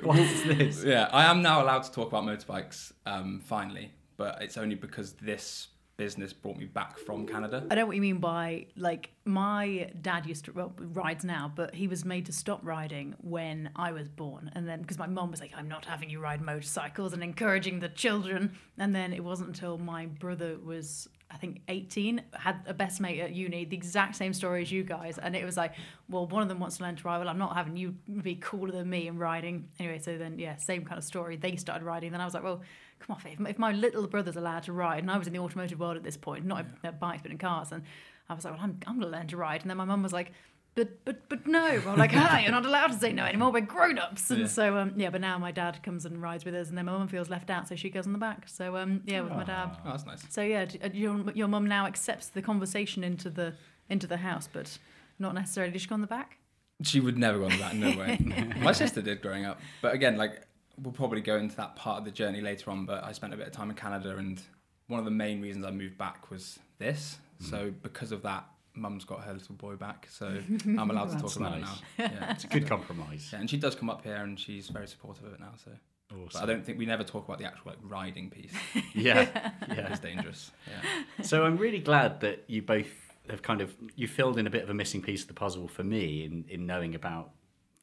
What 0.00 0.18
is 0.18 0.42
this?" 0.42 0.84
Yeah, 0.84 1.10
I 1.12 1.26
am 1.26 1.42
now 1.42 1.62
allowed 1.62 1.82
to 1.82 1.92
talk 1.92 2.08
about 2.08 2.24
motorbikes 2.24 2.92
um, 3.04 3.42
finally, 3.44 3.92
but 4.16 4.42
it's 4.42 4.56
only 4.56 4.74
because 4.74 5.12
this 5.14 5.68
business 5.96 6.32
brought 6.32 6.56
me 6.56 6.66
back 6.66 6.98
from 6.98 7.26
Canada. 7.26 7.66
I 7.70 7.74
know 7.74 7.86
what 7.86 7.96
you 7.96 8.02
mean 8.02 8.18
by 8.18 8.66
like 8.76 9.10
my 9.24 9.90
dad 10.02 10.26
used 10.26 10.44
to 10.46 10.52
well 10.52 10.72
rides 10.78 11.24
now, 11.24 11.50
but 11.54 11.74
he 11.74 11.88
was 11.88 12.04
made 12.04 12.26
to 12.26 12.32
stop 12.32 12.60
riding 12.62 13.14
when 13.20 13.70
I 13.76 13.92
was 13.92 14.08
born, 14.08 14.50
and 14.54 14.68
then 14.68 14.82
because 14.82 14.98
my 14.98 15.06
mom 15.06 15.30
was 15.30 15.40
like, 15.40 15.52
"I'm 15.56 15.68
not 15.68 15.84
having 15.84 16.10
you 16.10 16.20
ride 16.20 16.40
motorcycles," 16.42 17.12
and 17.12 17.22
encouraging 17.22 17.80
the 17.80 17.88
children, 17.88 18.56
and 18.78 18.94
then 18.94 19.12
it 19.12 19.24
wasn't 19.24 19.48
until 19.48 19.78
my 19.78 20.06
brother 20.06 20.58
was. 20.62 21.08
I 21.28 21.38
think 21.38 21.62
18 21.66 22.22
had 22.34 22.60
a 22.68 22.72
best 22.72 23.00
mate 23.00 23.18
at 23.18 23.32
uni, 23.32 23.64
the 23.64 23.74
exact 23.74 24.14
same 24.14 24.32
story 24.32 24.62
as 24.62 24.70
you 24.70 24.84
guys, 24.84 25.18
and 25.18 25.34
it 25.34 25.44
was 25.44 25.56
like, 25.56 25.74
well, 26.08 26.24
one 26.24 26.40
of 26.40 26.48
them 26.48 26.60
wants 26.60 26.76
to 26.76 26.84
learn 26.84 26.94
to 26.94 27.02
ride. 27.02 27.18
Well, 27.18 27.28
I'm 27.28 27.36
not 27.36 27.56
having 27.56 27.76
you 27.76 27.96
be 28.22 28.36
cooler 28.36 28.70
than 28.70 28.88
me 28.88 29.08
and 29.08 29.18
riding. 29.18 29.68
Anyway, 29.80 29.98
so 29.98 30.16
then 30.18 30.38
yeah, 30.38 30.54
same 30.54 30.84
kind 30.84 30.98
of 30.98 31.02
story. 31.02 31.34
They 31.36 31.56
started 31.56 31.84
riding, 31.84 32.12
then 32.12 32.20
I 32.20 32.24
was 32.24 32.32
like, 32.32 32.44
well, 32.44 32.62
come 32.98 33.14
off 33.16 33.26
it. 33.26 33.32
If 33.34 33.40
my, 33.40 33.50
if 33.50 33.58
my 33.58 33.72
little 33.72 34.06
brother's 34.06 34.36
allowed 34.36 34.64
to 34.64 34.72
ride, 34.72 35.00
and 35.02 35.10
I 35.10 35.18
was 35.18 35.26
in 35.26 35.32
the 35.32 35.38
automotive 35.40 35.78
world 35.80 35.96
at 35.96 36.02
this 36.02 36.16
point, 36.16 36.44
not 36.44 36.64
in 36.84 36.94
bikes 37.00 37.22
but 37.22 37.30
in 37.30 37.38
cars, 37.38 37.72
and 37.72 37.82
I 38.28 38.34
was 38.34 38.44
like, 38.44 38.54
well, 38.54 38.62
I'm, 38.62 38.78
I'm 38.86 38.98
gonna 39.00 39.10
learn 39.12 39.26
to 39.28 39.36
ride. 39.36 39.60
And 39.62 39.70
then 39.70 39.76
my 39.76 39.84
mum 39.84 40.02
was 40.02 40.12
like, 40.12 40.32
but 40.74 41.04
but 41.06 41.28
but 41.30 41.46
no. 41.46 41.64
I'm 41.86 41.96
like, 41.96 42.12
hi, 42.12 42.40
you're 42.42 42.50
not 42.52 42.66
allowed 42.66 42.88
to 42.88 42.98
say 42.98 43.12
no 43.12 43.24
anymore. 43.24 43.50
We're 43.50 43.60
grown 43.62 43.98
ups. 43.98 44.30
And 44.30 44.40
Yeah. 44.40 44.46
so 44.46 44.76
um, 44.76 44.92
yeah, 44.96 45.08
but 45.10 45.20
now 45.22 45.38
my 45.38 45.50
dad 45.50 45.82
comes 45.82 46.04
and 46.04 46.20
rides 46.20 46.44
with 46.44 46.54
us, 46.54 46.68
and 46.68 46.76
then 46.76 46.84
my 46.84 46.92
mum 46.92 47.08
feels 47.08 47.30
left 47.30 47.48
out, 47.48 47.66
so 47.68 47.76
she 47.76 47.88
goes 47.88 48.06
on 48.06 48.12
the 48.12 48.18
back. 48.18 48.48
So 48.48 48.76
um, 48.76 49.02
yeah, 49.06 49.22
with 49.22 49.32
my 49.32 49.44
dad. 49.44 49.76
Oh, 49.84 49.90
that's 49.90 50.04
nice. 50.04 50.22
So 50.28 50.42
yeah, 50.42 50.66
uh, 50.84 50.88
your 50.92 51.30
your 51.32 51.48
mum 51.48 51.66
now 51.66 51.86
accepts 51.86 52.28
the 52.28 52.42
conversation 52.42 53.02
into 53.04 53.30
the 53.30 53.54
into 53.88 54.06
the 54.06 54.18
house, 54.18 54.48
but 54.52 54.78
not 55.18 55.34
necessarily. 55.34 55.72
Did 55.72 55.80
she 55.80 55.88
go 55.88 55.94
on 55.94 56.02
the 56.02 56.06
back? 56.06 56.38
She 56.82 57.00
would 57.00 57.16
never 57.16 57.38
go 57.38 57.46
on 57.46 57.52
the 57.52 57.56
back. 57.58 57.72
no 57.72 57.96
way. 57.96 58.52
My 58.60 58.72
sister 58.72 59.00
did 59.00 59.22
growing 59.22 59.46
up. 59.46 59.58
But 59.80 59.94
again, 59.94 60.18
like, 60.18 60.42
we'll 60.82 60.92
probably 60.92 61.20
go 61.20 61.36
into 61.36 61.56
that 61.56 61.76
part 61.76 61.98
of 61.98 62.04
the 62.04 62.10
journey 62.10 62.40
later 62.40 62.70
on, 62.70 62.86
but 62.86 63.04
I 63.04 63.12
spent 63.12 63.32
a 63.32 63.36
bit 63.36 63.46
of 63.46 63.52
time 63.52 63.70
in 63.70 63.76
Canada, 63.76 64.16
and 64.16 64.40
one 64.88 64.98
of 64.98 65.04
the 65.04 65.10
main 65.10 65.40
reasons 65.40 65.64
I 65.64 65.70
moved 65.70 65.98
back 65.98 66.30
was 66.30 66.58
this. 66.78 67.18
Mm-hmm. 67.40 67.50
So 67.50 67.72
because 67.82 68.12
of 68.12 68.22
that, 68.22 68.46
Mum's 68.74 69.04
got 69.04 69.24
her 69.24 69.32
little 69.32 69.54
boy 69.54 69.76
back, 69.76 70.06
so 70.10 70.26
I'm 70.66 70.90
allowed 70.90 71.10
to 71.10 71.18
talk 71.18 71.36
about 71.36 71.60
nice. 71.60 71.68
it 71.98 71.98
now. 71.98 72.04
Yeah. 72.04 72.30
It's 72.32 72.44
a 72.44 72.48
good 72.48 72.68
compromise. 72.68 73.30
Yeah, 73.32 73.40
and 73.40 73.48
she 73.48 73.56
does 73.56 73.74
come 73.74 73.90
up 73.90 74.04
here, 74.04 74.16
and 74.16 74.38
she's 74.38 74.68
very 74.68 74.86
supportive 74.86 75.24
of 75.24 75.32
it 75.32 75.40
now. 75.40 75.52
So, 75.64 75.70
but 76.32 76.42
I 76.42 76.46
don't 76.46 76.64
think 76.64 76.78
we 76.78 76.86
never 76.86 77.02
talk 77.02 77.26
about 77.26 77.38
the 77.38 77.46
actual 77.46 77.70
like 77.70 77.78
riding 77.82 78.30
piece. 78.30 78.52
Yeah, 78.94 79.28
yeah, 79.68 79.88
It's 79.90 80.00
dangerous. 80.00 80.50
Yeah. 80.66 81.22
So 81.22 81.44
I'm 81.44 81.56
really 81.56 81.80
glad 81.80 82.20
that 82.20 82.44
you 82.46 82.62
both 82.62 82.88
have 83.28 83.42
kind 83.42 83.60
of 83.60 83.74
you 83.94 84.06
filled 84.06 84.38
in 84.38 84.46
a 84.46 84.50
bit 84.50 84.62
of 84.62 84.70
a 84.70 84.74
missing 84.74 85.02
piece 85.02 85.22
of 85.22 85.28
the 85.28 85.34
puzzle 85.34 85.68
for 85.68 85.82
me 85.82 86.24
in 86.24 86.44
in 86.48 86.66
knowing 86.66 86.94
about 86.94 87.30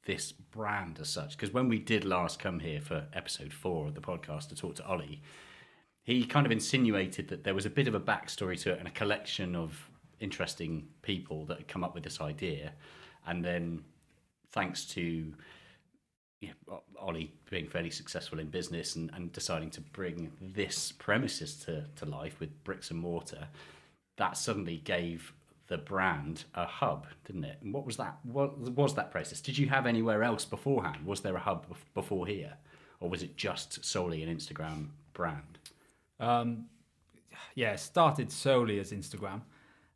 this 0.06 0.32
brand 0.32 1.00
as 1.00 1.10
such. 1.10 1.32
Because 1.38 1.54
when 1.54 1.70
we 1.70 1.80
did 1.80 2.06
last 2.06 2.40
come 2.40 2.60
here 2.60 2.82
for 2.82 3.06
episode 3.14 3.54
four 3.54 3.88
of 3.88 3.96
the 3.96 4.02
podcast 4.02 4.50
to 4.50 4.56
talk 4.56 4.76
to 4.76 4.86
Ollie, 4.86 5.22
he 6.04 6.26
kind 6.26 6.46
of 6.46 6.52
insinuated 6.52 7.30
that 7.30 7.44
there 7.44 7.56
was 7.56 7.66
a 7.66 7.70
bit 7.70 7.88
of 7.88 7.96
a 7.96 8.00
backstory 8.00 8.60
to 8.62 8.74
it 8.74 8.80
and 8.80 8.88
a 8.88 8.92
collection 8.92 9.56
of 9.56 9.90
interesting 10.20 10.88
people 11.02 11.46
that 11.46 11.58
had 11.58 11.68
come 11.68 11.84
up 11.84 11.94
with 11.94 12.04
this 12.04 12.22
idea, 12.22 12.74
and 13.26 13.44
then 13.44 13.84
thanks 14.52 14.86
to 14.86 15.34
yeah, 16.42 16.52
O- 16.70 16.84
Ollie 17.00 17.34
being 17.50 17.68
fairly 17.68 17.90
successful 17.90 18.40
in 18.40 18.48
business 18.48 18.96
and, 18.98 19.10
and 19.14 19.32
deciding 19.32 19.70
to 19.72 19.82
bring 19.82 20.32
this 20.42 20.92
premises 20.92 21.56
to, 21.66 21.86
to 21.96 22.06
life 22.06 22.40
with 22.40 22.64
bricks 22.66 22.92
and 22.92 23.00
mortar, 23.00 23.48
that 24.18 24.38
suddenly 24.38 24.78
gave 24.78 25.34
the 25.68 25.78
brand 25.78 26.46
a 26.54 26.66
hub, 26.66 27.08
didn't 27.26 27.46
it? 27.46 27.58
And 27.62 27.74
what 27.74 27.86
was 27.86 27.98
that? 27.98 28.18
What 28.24 28.58
was 28.58 28.96
that 28.96 29.12
process? 29.12 29.42
Did 29.42 29.58
you 29.58 29.70
have 29.70 29.86
anywhere 29.86 30.24
else 30.24 30.46
beforehand? 30.46 31.06
Was 31.06 31.22
there 31.22 31.36
a 31.36 31.40
hub 31.40 31.66
before 31.94 32.28
here, 32.28 32.54
or 33.00 33.10
was 33.10 33.24
it 33.24 33.38
just 33.38 33.84
solely 33.86 34.24
an 34.24 34.36
Instagram 34.36 34.90
brand? 35.14 35.60
Um, 36.20 36.66
yeah, 37.56 37.76
started 37.76 38.32
solely 38.32 38.80
as 38.80 38.92
Instagram, 38.92 39.42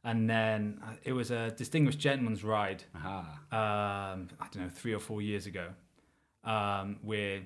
and 0.04 0.30
then 0.30 0.80
uh, 0.84 0.94
it 1.04 1.14
was 1.14 1.32
a 1.32 1.52
distinguished 1.52 2.00
gentleman's 2.00 2.44
ride. 2.44 2.84
Aha. 2.96 3.20
Um, 3.52 4.28
I 4.40 4.48
don't 4.52 4.64
know, 4.64 4.70
three 4.70 4.94
or 4.94 5.00
four 5.00 5.22
years 5.22 5.46
ago, 5.48 5.68
um, 6.44 6.98
where 7.02 7.42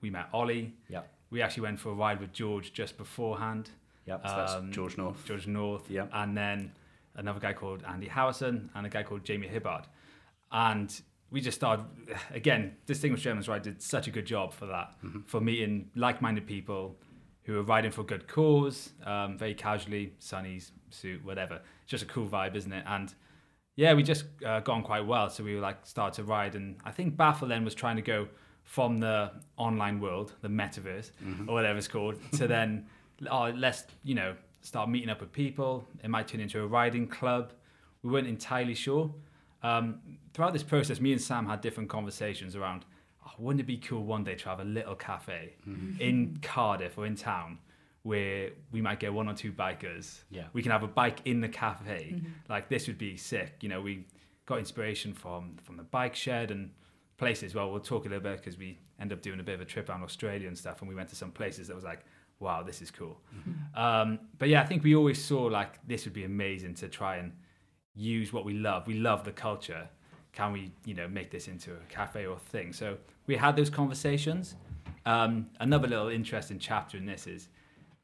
we 0.00 0.10
met 0.10 0.28
Ollie. 0.32 0.74
Yep. 0.88 1.10
We 1.30 1.42
actually 1.42 1.62
went 1.64 1.80
for 1.80 1.90
a 1.90 1.94
ride 1.94 2.20
with 2.20 2.32
George 2.32 2.72
just 2.72 2.96
beforehand. 2.96 3.70
Yep. 4.06 4.28
So 4.28 4.36
that's 4.36 4.52
Um, 4.54 4.70
George 4.70 4.96
North. 4.96 5.24
George 5.24 5.46
North. 5.46 5.90
Yep. 5.90 6.10
And 6.12 6.36
then 6.36 6.72
another 7.16 7.40
guy 7.40 7.52
called 7.52 7.82
Andy 7.86 8.08
Howison 8.08 8.68
and 8.74 8.86
a 8.86 8.88
guy 8.88 9.02
called 9.02 9.24
Jamie 9.24 9.48
Hibbard. 9.48 9.84
And 10.52 10.94
we 11.30 11.40
just 11.40 11.56
started 11.56 11.86
again. 12.32 12.76
Distinguished 12.86 13.24
Gentleman's 13.24 13.48
Ride 13.48 13.62
did 13.62 13.82
such 13.82 14.06
a 14.06 14.10
good 14.10 14.26
job 14.26 14.52
for 14.52 14.66
that, 14.66 14.94
for 15.26 15.40
meeting 15.40 15.90
like-minded 15.96 16.46
people 16.46 16.96
who 17.42 17.58
are 17.58 17.62
riding 17.62 17.90
for 17.90 18.02
a 18.02 18.04
good 18.04 18.26
cause, 18.26 18.92
um, 19.04 19.36
very 19.36 19.54
casually, 19.54 20.14
sunnies, 20.20 20.70
suit, 20.90 21.24
whatever. 21.24 21.56
It's 21.82 21.90
just 21.90 22.02
a 22.02 22.06
cool 22.06 22.26
vibe, 22.26 22.54
isn't 22.54 22.72
it? 22.72 22.84
And 22.86 23.12
yeah, 23.76 23.94
we 23.94 24.02
just 24.02 24.24
uh, 24.46 24.60
got 24.60 24.74
on 24.74 24.82
quite 24.82 25.06
well. 25.06 25.28
So 25.28 25.44
we 25.44 25.54
were 25.54 25.60
like 25.60 25.84
started 25.84 26.16
to 26.16 26.24
ride, 26.24 26.54
and 26.54 26.76
I 26.84 26.90
think 26.90 27.16
Baffle 27.16 27.48
then 27.48 27.64
was 27.64 27.74
trying 27.74 27.96
to 27.96 28.02
go 28.02 28.28
from 28.62 28.98
the 28.98 29.32
online 29.56 30.00
world, 30.00 30.32
the 30.40 30.48
metaverse 30.48 31.10
or 31.48 31.54
whatever 31.54 31.76
it's 31.78 31.88
called, 31.88 32.16
to 32.32 32.46
then 32.46 32.86
oh, 33.30 33.52
let's 33.56 33.84
you 34.02 34.14
know 34.14 34.34
start 34.64 34.88
meeting 34.88 35.10
up 35.10 35.20
with 35.20 35.30
people. 35.30 35.86
It 36.02 36.10
might 36.10 36.26
turn 36.26 36.40
into 36.40 36.60
a 36.60 36.66
riding 36.66 37.06
club. 37.06 37.52
We 38.02 38.10
weren't 38.10 38.26
entirely 38.26 38.74
sure. 38.74 39.14
Um, 39.62 40.00
throughout 40.32 40.52
this 40.52 40.62
process, 40.62 41.00
me 41.00 41.12
and 41.12 41.20
Sam 41.20 41.46
had 41.46 41.60
different 41.60 41.88
conversations 41.88 42.56
around. 42.56 42.84
Oh, 43.24 43.30
wouldn't 43.38 43.60
it 43.60 43.66
be 43.66 43.76
cool 43.76 44.04
one 44.04 44.24
day 44.24 44.34
to 44.34 44.48
have 44.48 44.60
a 44.60 44.64
little 44.64 44.94
cafe 44.94 45.54
in 46.00 46.38
Cardiff 46.42 46.98
or 46.98 47.06
in 47.06 47.14
town 47.14 47.58
where 48.02 48.50
we 48.70 48.82
might 48.82 49.00
get 49.00 49.12
one 49.12 49.28
or 49.28 49.34
two 49.34 49.50
bikers. 49.50 50.20
Yeah. 50.30 50.44
We 50.52 50.62
can 50.62 50.72
have 50.72 50.82
a 50.82 50.88
bike 50.88 51.20
in 51.24 51.40
the 51.40 51.48
cafe. 51.48 52.20
Like 52.50 52.68
this 52.68 52.86
would 52.86 52.98
be 52.98 53.16
sick. 53.16 53.56
You 53.62 53.70
know, 53.70 53.80
we 53.80 54.06
got 54.46 54.58
inspiration 54.58 55.14
from 55.14 55.56
from 55.62 55.76
the 55.76 55.84
bike 55.84 56.14
shed 56.14 56.50
and 56.50 56.70
places. 57.16 57.54
Well, 57.54 57.70
we'll 57.70 57.80
talk 57.80 58.04
a 58.04 58.08
little 58.08 58.22
bit 58.22 58.36
because 58.36 58.58
we 58.58 58.78
end 59.00 59.12
up 59.12 59.22
doing 59.22 59.40
a 59.40 59.42
bit 59.42 59.54
of 59.54 59.62
a 59.62 59.64
trip 59.64 59.88
around 59.88 60.02
Australia 60.02 60.48
and 60.48 60.56
stuff, 60.56 60.80
and 60.80 60.88
we 60.88 60.94
went 60.94 61.08
to 61.08 61.16
some 61.16 61.30
places 61.30 61.68
that 61.68 61.74
was 61.74 61.84
like, 61.84 62.04
wow, 62.40 62.62
this 62.62 62.82
is 62.82 62.90
cool. 62.90 63.18
Um, 63.74 64.18
but 64.38 64.48
yeah, 64.48 64.62
I 64.62 64.66
think 64.66 64.84
we 64.84 64.94
always 64.94 65.22
saw 65.22 65.44
like 65.44 65.86
this 65.86 66.04
would 66.04 66.14
be 66.14 66.24
amazing 66.24 66.74
to 66.74 66.88
try 66.88 67.16
and 67.16 67.32
use 67.94 68.32
what 68.32 68.44
we 68.44 68.54
love. 68.54 68.86
We 68.86 68.94
love 68.94 69.24
the 69.24 69.32
culture. 69.32 69.88
Can 70.32 70.52
we, 70.52 70.72
you 70.84 70.94
know, 70.94 71.08
make 71.08 71.30
this 71.30 71.48
into 71.48 71.72
a 71.72 71.84
cafe 71.88 72.26
or 72.26 72.38
thing? 72.38 72.72
So 72.72 72.96
we 73.26 73.36
had 73.36 73.56
those 73.56 73.70
conversations. 73.70 74.56
Um, 75.06 75.46
another 75.60 75.86
little 75.86 76.08
interesting 76.08 76.58
chapter 76.58 76.96
in 76.96 77.06
this 77.06 77.26
is, 77.26 77.48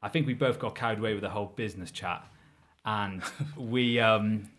I 0.01 0.09
think 0.09 0.27
we 0.27 0.33
both 0.33 0.59
got 0.59 0.75
carried 0.75 0.99
away 0.99 1.13
with 1.13 1.23
the 1.23 1.29
whole 1.29 1.51
business 1.55 1.91
chat, 1.91 2.25
and 2.85 3.21
we, 3.57 3.99
um, 3.99 4.49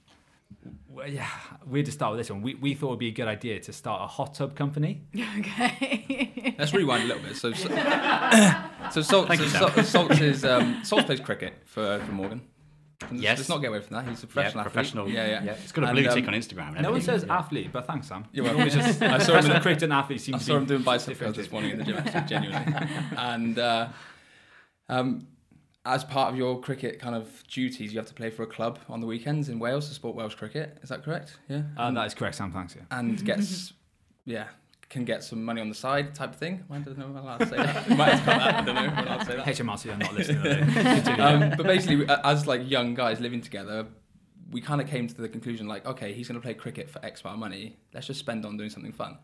yeah, 1.06 1.28
we 1.66 1.78
had 1.80 1.86
to 1.86 1.92
start 1.92 2.12
with 2.12 2.20
this 2.20 2.30
one. 2.30 2.42
We, 2.42 2.54
we 2.54 2.74
thought 2.74 2.88
it'd 2.88 2.98
be 2.98 3.08
a 3.08 3.12
good 3.12 3.28
idea 3.28 3.60
to 3.60 3.72
start 3.72 4.02
a 4.02 4.06
hot 4.06 4.34
tub 4.34 4.54
company. 4.54 5.02
Okay. 5.38 6.54
Let's 6.58 6.72
rewind 6.74 7.04
a 7.04 7.06
little 7.06 7.22
bit. 7.22 7.36
So, 7.36 7.52
so, 7.52 7.68
so, 8.92 9.00
Salt, 9.02 9.28
so 9.28 9.46
Salt, 9.48 9.84
Salt 9.86 10.20
is 10.20 10.44
um, 10.44 10.84
Salt 10.84 11.06
plays 11.06 11.20
cricket 11.20 11.54
for, 11.64 11.98
for 12.00 12.04
Glamorgan. 12.06 12.42
Let's, 13.02 13.12
Yes. 13.14 13.38
let's 13.38 13.48
not 13.48 13.58
get 13.58 13.68
away 13.68 13.80
from 13.80 13.96
that. 13.96 14.08
He's 14.08 14.22
a 14.22 14.26
Yeah, 14.26 14.32
professional 14.32 14.60
athlete. 14.60 14.72
professional. 14.72 15.08
Yeah, 15.08 15.42
yeah. 15.42 15.52
It's 15.54 15.72
got 15.72 15.84
a 15.84 15.88
And, 15.88 15.96
blue 15.98 16.08
um, 16.08 16.14
tick 16.14 16.28
on 16.28 16.34
Instagram. 16.34 16.80
No 16.80 16.92
one 16.92 17.00
says 17.00 17.24
Yeah. 17.26 17.38
athlete, 17.38 17.70
but 17.72 17.86
thanks, 17.86 18.06
Sam. 18.06 18.26
You're 18.32 18.44
welcome. 18.44 18.68
Just 18.68 18.76
I 18.86 18.86
saw 18.86 19.04
him 19.08 19.10
in 19.10 19.18
professional 19.18 19.54
the- 19.54 19.60
cricket 19.60 19.82
and 19.84 19.92
athlete 19.92 20.20
seem 20.20 20.34
I 20.36 20.38
saw 20.38 20.56
him 20.56 20.66
doing 20.66 20.82
bicep 20.82 21.18
curls 21.18 21.36
this 21.36 21.50
morning 21.50 21.72
in 21.72 21.78
the 21.78 21.84
gym, 21.84 21.96
actually, 21.96 22.20
genuinely. 22.28 22.74
and 23.16 23.58
uh, 23.58 23.88
um, 24.88 25.26
as 25.84 26.04
part 26.04 26.32
of 26.32 26.38
your 26.38 26.60
cricket 26.60 27.00
kind 27.00 27.14
of 27.14 27.42
duties, 27.48 27.92
you 27.92 27.98
have 27.98 28.06
to 28.06 28.14
play 28.14 28.30
for 28.30 28.44
a 28.44 28.46
club 28.46 28.78
on 28.88 29.00
the 29.00 29.06
weekends 29.06 29.48
in 29.48 29.58
Wales 29.58 29.88
to 29.88 29.94
support 29.94 30.14
Welsh 30.14 30.34
cricket. 30.34 30.78
Is 30.82 30.88
that 30.90 31.02
correct? 31.04 31.38
Yeah. 31.48 31.62
Uh, 31.76 31.90
that 31.90 32.06
is 32.06 32.14
correct, 32.14 32.36
Sam. 32.36 32.52
Thanks. 32.52 32.76
Yeah. 32.76 32.82
and 32.98 33.24
gets, 33.24 33.72
yeah, 34.24 34.46
can 34.88 35.04
get 35.04 35.24
some 35.24 35.44
money 35.44 35.60
on 35.60 35.68
the 35.68 35.74
side 35.74 36.14
type 36.14 36.30
of 36.30 36.36
thing. 36.36 36.64
I 36.70 36.78
don't 36.78 36.96
know 36.96 37.06
if 37.06 37.10
I'm 37.10 37.16
allowed 37.16 37.38
to 37.38 37.46
say 37.46 37.56
that. 37.56 37.88
Might 37.90 38.14
have 38.14 38.18
to 38.20 38.24
cut 38.24 38.38
that. 38.38 38.54
I 38.54 38.64
don't 38.64 38.74
know 38.76 38.84
if 38.84 38.92
I'm 38.92 39.06
allowed 39.06 39.18
to 39.20 39.26
say 39.26 39.36
that. 39.36 39.46
HMRC 39.46 39.92
are 39.92 39.96
not 39.96 40.14
listening. 40.14 40.46
Are 40.46 41.00
they? 41.04 41.22
Um, 41.22 41.54
but 41.56 41.66
basically, 41.66 42.06
uh, 42.06 42.30
as 42.30 42.46
like 42.46 42.68
young 42.68 42.94
guys 42.94 43.18
living 43.20 43.40
together, 43.40 43.86
we 44.52 44.60
kind 44.60 44.80
of 44.80 44.86
came 44.88 45.08
to 45.08 45.14
the 45.14 45.28
conclusion 45.28 45.66
like, 45.66 45.84
okay, 45.86 46.12
he's 46.12 46.28
going 46.28 46.40
to 46.40 46.44
play 46.44 46.54
cricket 46.54 46.88
for 46.90 47.04
X 47.04 47.22
amount 47.22 47.36
of 47.36 47.40
money. 47.40 47.76
Let's 47.92 48.06
just 48.06 48.20
spend 48.20 48.44
on 48.46 48.56
doing 48.56 48.70
something 48.70 48.92
fun. 48.92 49.18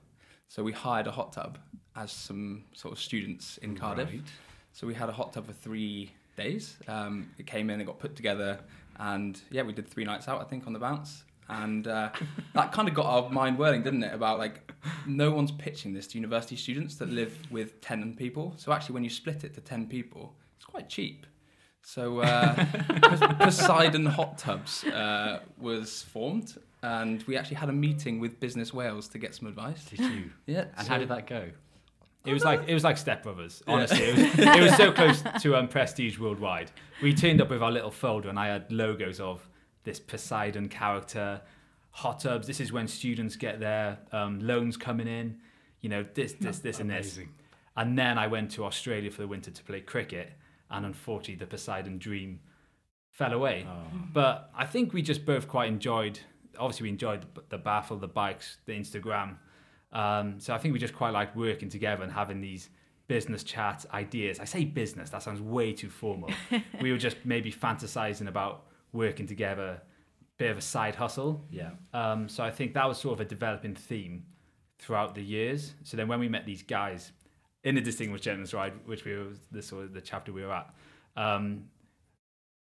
So 0.48 0.64
we 0.64 0.72
hired 0.72 1.06
a 1.06 1.10
hot 1.10 1.32
tub 1.34 1.58
as 1.94 2.10
some 2.10 2.64
sort 2.72 2.92
of 2.92 3.00
students 3.00 3.58
in 3.58 3.76
Cardiff. 3.76 4.08
Right. 4.08 4.22
So 4.72 4.86
we 4.86 4.94
had 4.94 5.08
a 5.08 5.12
hot 5.12 5.32
tub 5.34 5.46
for 5.46 5.52
three 5.52 6.12
days. 6.38 6.78
Um, 6.88 7.28
it 7.38 7.46
came 7.46 7.68
in, 7.68 7.80
it 7.80 7.84
got 7.84 7.98
put 7.98 8.16
together, 8.16 8.58
and 8.98 9.38
yeah, 9.50 9.62
we 9.62 9.72
did 9.74 9.86
three 9.86 10.04
nights 10.04 10.26
out, 10.28 10.40
I 10.40 10.44
think, 10.44 10.66
on 10.66 10.72
the 10.72 10.78
bounce. 10.78 11.24
And 11.50 11.86
uh, 11.86 12.10
that 12.54 12.72
kind 12.72 12.88
of 12.88 12.94
got 12.94 13.06
our 13.06 13.30
mind 13.30 13.58
whirling, 13.58 13.82
didn't 13.82 14.02
it? 14.02 14.14
About 14.14 14.38
like, 14.38 14.70
no 15.06 15.30
one's 15.30 15.52
pitching 15.52 15.92
this 15.94 16.06
to 16.08 16.18
university 16.18 16.56
students 16.56 16.96
that 16.96 17.08
live 17.10 17.36
with 17.50 17.80
10 17.80 18.14
people. 18.16 18.54
So 18.56 18.72
actually, 18.72 18.94
when 18.94 19.04
you 19.04 19.10
split 19.10 19.44
it 19.44 19.54
to 19.54 19.60
10 19.60 19.86
people, 19.88 20.34
it's 20.56 20.64
quite 20.64 20.88
cheap. 20.88 21.26
So 21.82 22.20
uh, 22.20 22.54
Poseidon 23.40 24.04
Hot 24.06 24.36
Tubs 24.36 24.84
uh, 24.84 25.40
was 25.58 26.02
formed, 26.02 26.54
and 26.82 27.22
we 27.22 27.36
actually 27.36 27.56
had 27.56 27.70
a 27.70 27.72
meeting 27.72 28.20
with 28.20 28.40
Business 28.40 28.74
Wales 28.74 29.08
to 29.08 29.18
get 29.18 29.34
some 29.34 29.48
advice. 29.48 29.84
Did 29.86 30.00
you? 30.00 30.30
Yeah. 30.46 30.66
And 30.76 30.86
so- 30.86 30.92
how 30.92 30.98
did 30.98 31.08
that 31.08 31.26
go? 31.26 31.48
It 32.24 32.32
was 32.32 32.44
like 32.44 32.68
it 32.68 32.74
was 32.74 32.84
like 32.84 32.98
Step 32.98 33.22
Brothers. 33.22 33.62
Honestly, 33.66 33.98
it, 33.98 34.16
was, 34.16 34.38
it 34.38 34.60
was 34.60 34.76
so 34.76 34.92
close 34.92 35.22
to 35.42 35.56
um, 35.56 35.68
Prestige 35.68 36.18
Worldwide. 36.18 36.70
We 37.02 37.14
turned 37.14 37.40
up 37.40 37.50
with 37.50 37.62
our 37.62 37.70
little 37.70 37.90
folder, 37.90 38.28
and 38.28 38.38
I 38.38 38.48
had 38.48 38.70
logos 38.70 39.20
of 39.20 39.48
this 39.84 39.98
Poseidon 40.00 40.68
character, 40.68 41.40
hot 41.90 42.20
tubs. 42.20 42.46
This 42.46 42.60
is 42.60 42.72
when 42.72 42.88
students 42.88 43.36
get 43.36 43.60
their 43.60 43.98
um, 44.12 44.40
loans 44.40 44.76
coming 44.76 45.08
in. 45.08 45.38
You 45.80 45.88
know, 45.88 46.04
this, 46.14 46.32
this, 46.34 46.58
this, 46.58 46.80
and 46.80 46.90
this. 46.90 47.16
Amazing. 47.16 47.28
And 47.76 47.96
then 47.96 48.18
I 48.18 48.26
went 48.26 48.50
to 48.52 48.64
Australia 48.64 49.10
for 49.10 49.22
the 49.22 49.28
winter 49.28 49.52
to 49.52 49.62
play 49.62 49.80
cricket, 49.80 50.32
and 50.70 50.84
unfortunately, 50.84 51.36
the 51.36 51.46
Poseidon 51.46 51.98
dream 51.98 52.40
fell 53.12 53.32
away. 53.32 53.66
But 54.12 54.50
I 54.56 54.66
think 54.66 54.92
we 54.92 55.02
just 55.02 55.24
both 55.24 55.46
quite 55.46 55.68
enjoyed. 55.68 56.18
Obviously, 56.58 56.84
we 56.84 56.88
enjoyed 56.90 57.22
the, 57.22 57.42
the 57.50 57.58
baffle, 57.58 57.96
the 57.96 58.08
bikes, 58.08 58.58
the 58.66 58.72
Instagram. 58.72 59.36
Um, 59.92 60.38
so 60.38 60.54
I 60.54 60.58
think 60.58 60.72
we 60.74 60.78
just 60.78 60.94
quite 60.94 61.10
liked 61.10 61.36
working 61.36 61.68
together 61.68 62.02
and 62.02 62.12
having 62.12 62.40
these 62.40 62.68
business 63.06 63.42
chats, 63.42 63.86
ideas. 63.92 64.38
I 64.38 64.44
say 64.44 64.64
business, 64.64 65.10
that 65.10 65.22
sounds 65.22 65.40
way 65.40 65.72
too 65.72 65.88
formal. 65.88 66.30
we 66.80 66.92
were 66.92 66.98
just 66.98 67.16
maybe 67.24 67.50
fantasizing 67.50 68.28
about 68.28 68.66
working 68.92 69.26
together, 69.26 69.80
bit 70.36 70.50
of 70.50 70.58
a 70.58 70.62
side 70.62 70.94
hustle. 70.94 71.44
Yeah. 71.50 71.70
Um, 71.92 72.28
so 72.28 72.44
I 72.44 72.50
think 72.50 72.74
that 72.74 72.86
was 72.86 72.98
sort 72.98 73.14
of 73.14 73.20
a 73.26 73.28
developing 73.28 73.74
theme 73.74 74.24
throughout 74.78 75.14
the 75.14 75.22
years. 75.22 75.74
So 75.82 75.96
then 75.96 76.06
when 76.06 76.20
we 76.20 76.28
met 76.28 76.46
these 76.46 76.62
guys 76.62 77.12
in 77.64 77.74
the 77.74 77.80
Distinguished 77.80 78.24
Gentleman's 78.24 78.54
Ride, 78.54 78.74
which 78.84 79.04
we 79.04 79.16
were 79.16 79.32
the 79.50 79.62
sort 79.62 79.84
of 79.84 79.94
the 79.94 80.00
chapter 80.00 80.32
we 80.32 80.44
were 80.44 80.52
at, 80.52 80.72
um, 81.16 81.64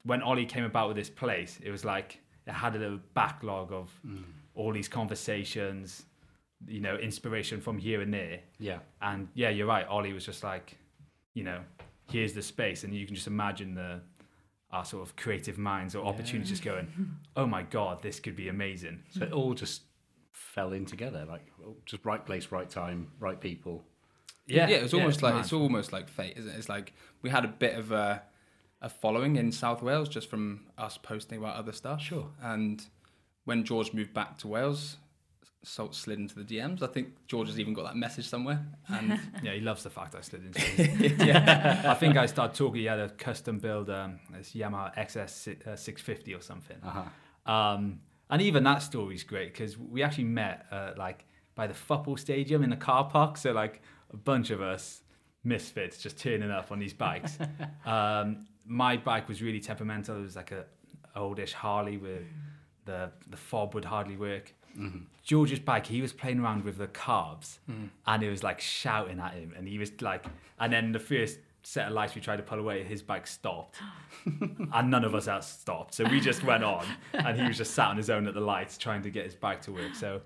when 0.04 0.22
Ollie 0.22 0.46
came 0.46 0.66
about 0.66 0.88
with 0.90 0.98
this 0.98 1.10
place, 1.10 1.60
it 1.64 1.72
was 1.72 1.84
like 1.84 2.20
it 2.46 2.52
had 2.52 2.76
a 2.76 2.80
little 2.80 3.00
backlog 3.16 3.72
of 3.72 3.90
all 4.54 4.72
these 4.72 4.88
conversations, 4.88 6.06
you 6.68 6.80
know, 6.80 6.96
inspiration 6.96 7.62
from 7.62 7.78
here 7.78 8.02
and 8.02 8.14
there. 8.14 8.40
Yeah. 8.60 8.80
And 9.02 9.28
yeah, 9.34 9.50
you're 9.50 9.68
right. 9.68 9.88
Ollie 9.88 10.14
was 10.14 10.26
just 10.26 10.44
like, 10.44 10.78
you 11.34 11.44
know, 11.44 11.62
here's 12.10 12.34
the 12.34 12.42
space, 12.42 12.84
and 12.84 12.94
you 12.94 13.06
can 13.06 13.16
just 13.16 13.28
imagine 13.28 13.76
the 13.76 14.02
our 14.72 14.84
sort 14.84 15.08
of 15.08 15.16
creative 15.16 15.58
minds 15.58 15.96
or 15.96 16.06
opportunities 16.06 16.60
going, 16.60 16.88
oh 17.38 17.46
my 17.46 17.64
god, 17.64 18.02
this 18.02 18.20
could 18.20 18.36
be 18.36 18.50
amazing. 18.50 19.02
So 19.10 19.24
it 19.24 19.32
all 19.32 19.54
just 19.54 19.84
fell 20.32 20.74
in 20.74 20.86
together, 20.86 21.26
like 21.26 21.46
just 21.86 22.04
right 22.04 22.26
place, 22.26 22.52
right 22.52 22.70
time, 22.70 23.12
right 23.20 23.40
people. 23.40 23.86
Yeah, 24.48 24.68
yeah, 24.68 24.78
it 24.78 24.84
was 24.84 24.94
almost 24.94 25.24
like 25.24 25.34
mad. 25.34 25.42
it's 25.42 25.54
almost 25.54 25.94
like 25.94 26.10
fate, 26.10 26.38
isn't 26.38 26.52
it? 26.52 26.58
It's 26.58 26.70
like 26.70 26.94
we 27.22 27.30
had 27.30 27.46
a 27.46 27.48
bit 27.48 27.76
of 27.76 27.92
a, 27.92 28.22
a 28.82 28.90
following 28.90 29.38
in 29.38 29.52
South 29.52 29.82
Wales 29.82 30.10
just 30.10 30.30
from 30.30 30.66
us 30.78 30.98
posting 30.98 31.40
about 31.40 31.56
other 31.56 31.72
stuff. 31.72 32.02
Sure. 32.02 32.28
And 32.42 32.86
when 33.46 33.64
George 33.64 33.94
moved 33.94 34.14
back 34.14 34.38
to 34.40 34.48
Wales, 34.48 34.98
Salt 35.66 35.96
slid 35.96 36.20
into 36.20 36.36
the 36.36 36.44
DMs. 36.44 36.82
I 36.84 36.88
think 36.88 37.10
George 37.28 37.48
has 37.48 37.60
even 37.60 37.74
got 37.74 37.86
that 37.86 37.96
message 37.96 38.28
somewhere. 38.28 38.66
And 38.88 39.20
Yeah, 39.44 39.54
he 39.54 39.62
loves 39.62 39.84
the 39.84 39.90
fact 39.90 40.16
I 40.16 40.22
slid 40.22 40.46
into 40.46 40.62
it. 40.78 41.26
yeah. 41.26 41.84
I 41.86 41.94
think 41.96 42.18
I 42.18 42.26
started 42.28 42.56
talking. 42.56 42.82
He 42.82 42.86
had 42.88 43.00
a 43.00 43.10
custom 43.10 43.60
build, 43.60 43.90
um, 43.90 44.20
this 44.32 44.54
Yamaha 44.54 44.96
XS 44.96 45.68
uh, 45.68 45.76
650 45.76 46.34
or 46.34 46.42
something. 46.42 46.78
Uh-huh. 46.84 47.52
Um, 47.52 48.00
and 48.30 48.42
even 48.42 48.64
that 48.64 48.82
story's 48.82 49.24
great 49.24 49.54
because 49.54 49.78
we 49.78 50.04
actually 50.04 50.26
met 50.26 50.66
uh, 50.72 50.92
like 50.98 51.26
by 51.56 51.68
the 51.68 51.74
football 51.74 52.18
stadium 52.18 52.64
in 52.64 52.70
the 52.70 52.76
car 52.78 53.06
park. 53.10 53.38
So 53.38 53.52
like 53.52 53.82
a 54.14 54.18
bunch 54.18 54.50
of 54.52 54.62
us 54.62 55.02
misfits 55.44 55.98
just 55.98 56.18
turning 56.18 56.52
up 56.52 56.72
on 56.72 56.80
these 56.80 56.94
bikes. 56.94 57.38
um, 57.86 58.46
my 58.66 58.98
bike 58.98 59.28
was 59.28 59.42
really 59.42 59.60
temperamental. 59.60 60.18
It 60.18 60.22
was 60.22 60.36
like 60.36 60.52
a 60.52 60.66
oldish 61.16 61.54
Harley 61.54 61.98
with 61.98 62.24
the 62.86 63.12
the 63.30 63.38
fob 63.38 63.74
would 63.74 63.86
hardly 63.86 64.18
work. 64.18 64.54
George's 65.24 65.60
bike, 65.60 65.88
he 65.88 66.02
was 66.02 66.14
playing 66.14 66.40
around 66.40 66.64
with 66.64 66.78
the 66.78 66.88
carbs, 66.88 67.58
and 68.06 68.24
it 68.24 68.30
was 68.30 68.44
like 68.44 68.60
shouting 68.62 69.20
at 69.20 69.34
him, 69.34 69.54
and 69.58 69.68
he 69.68 69.78
was 69.78 69.92
like, 70.02 70.26
and 70.60 70.72
then 70.72 70.92
the 70.92 71.00
first 71.00 71.40
set 71.64 71.88
of 71.88 71.94
lights 71.94 72.14
we 72.14 72.22
tried 72.22 72.38
to 72.38 72.44
pull 72.44 72.60
away, 72.60 72.84
his 72.84 73.02
bike 73.02 73.26
stopped, 73.26 73.78
and 74.74 74.92
none 74.92 75.04
of 75.04 75.16
us 75.16 75.28
else 75.28 75.48
stopped. 75.48 75.96
So 75.96 76.04
we 76.06 76.20
just 76.20 76.44
went 76.44 76.64
on, 76.64 76.86
and 77.14 77.40
he 77.40 77.48
was 77.48 77.58
just 77.58 77.74
sat 77.74 77.88
on 77.88 77.98
his 77.98 78.10
own 78.10 78.28
at 78.28 78.34
the 78.34 78.40
lights 78.42 78.78
trying 78.78 79.02
to 79.04 79.10
get 79.10 79.26
his 79.26 79.36
bike 79.36 79.62
to 79.64 79.72
work. 79.72 79.96
So 79.96 80.22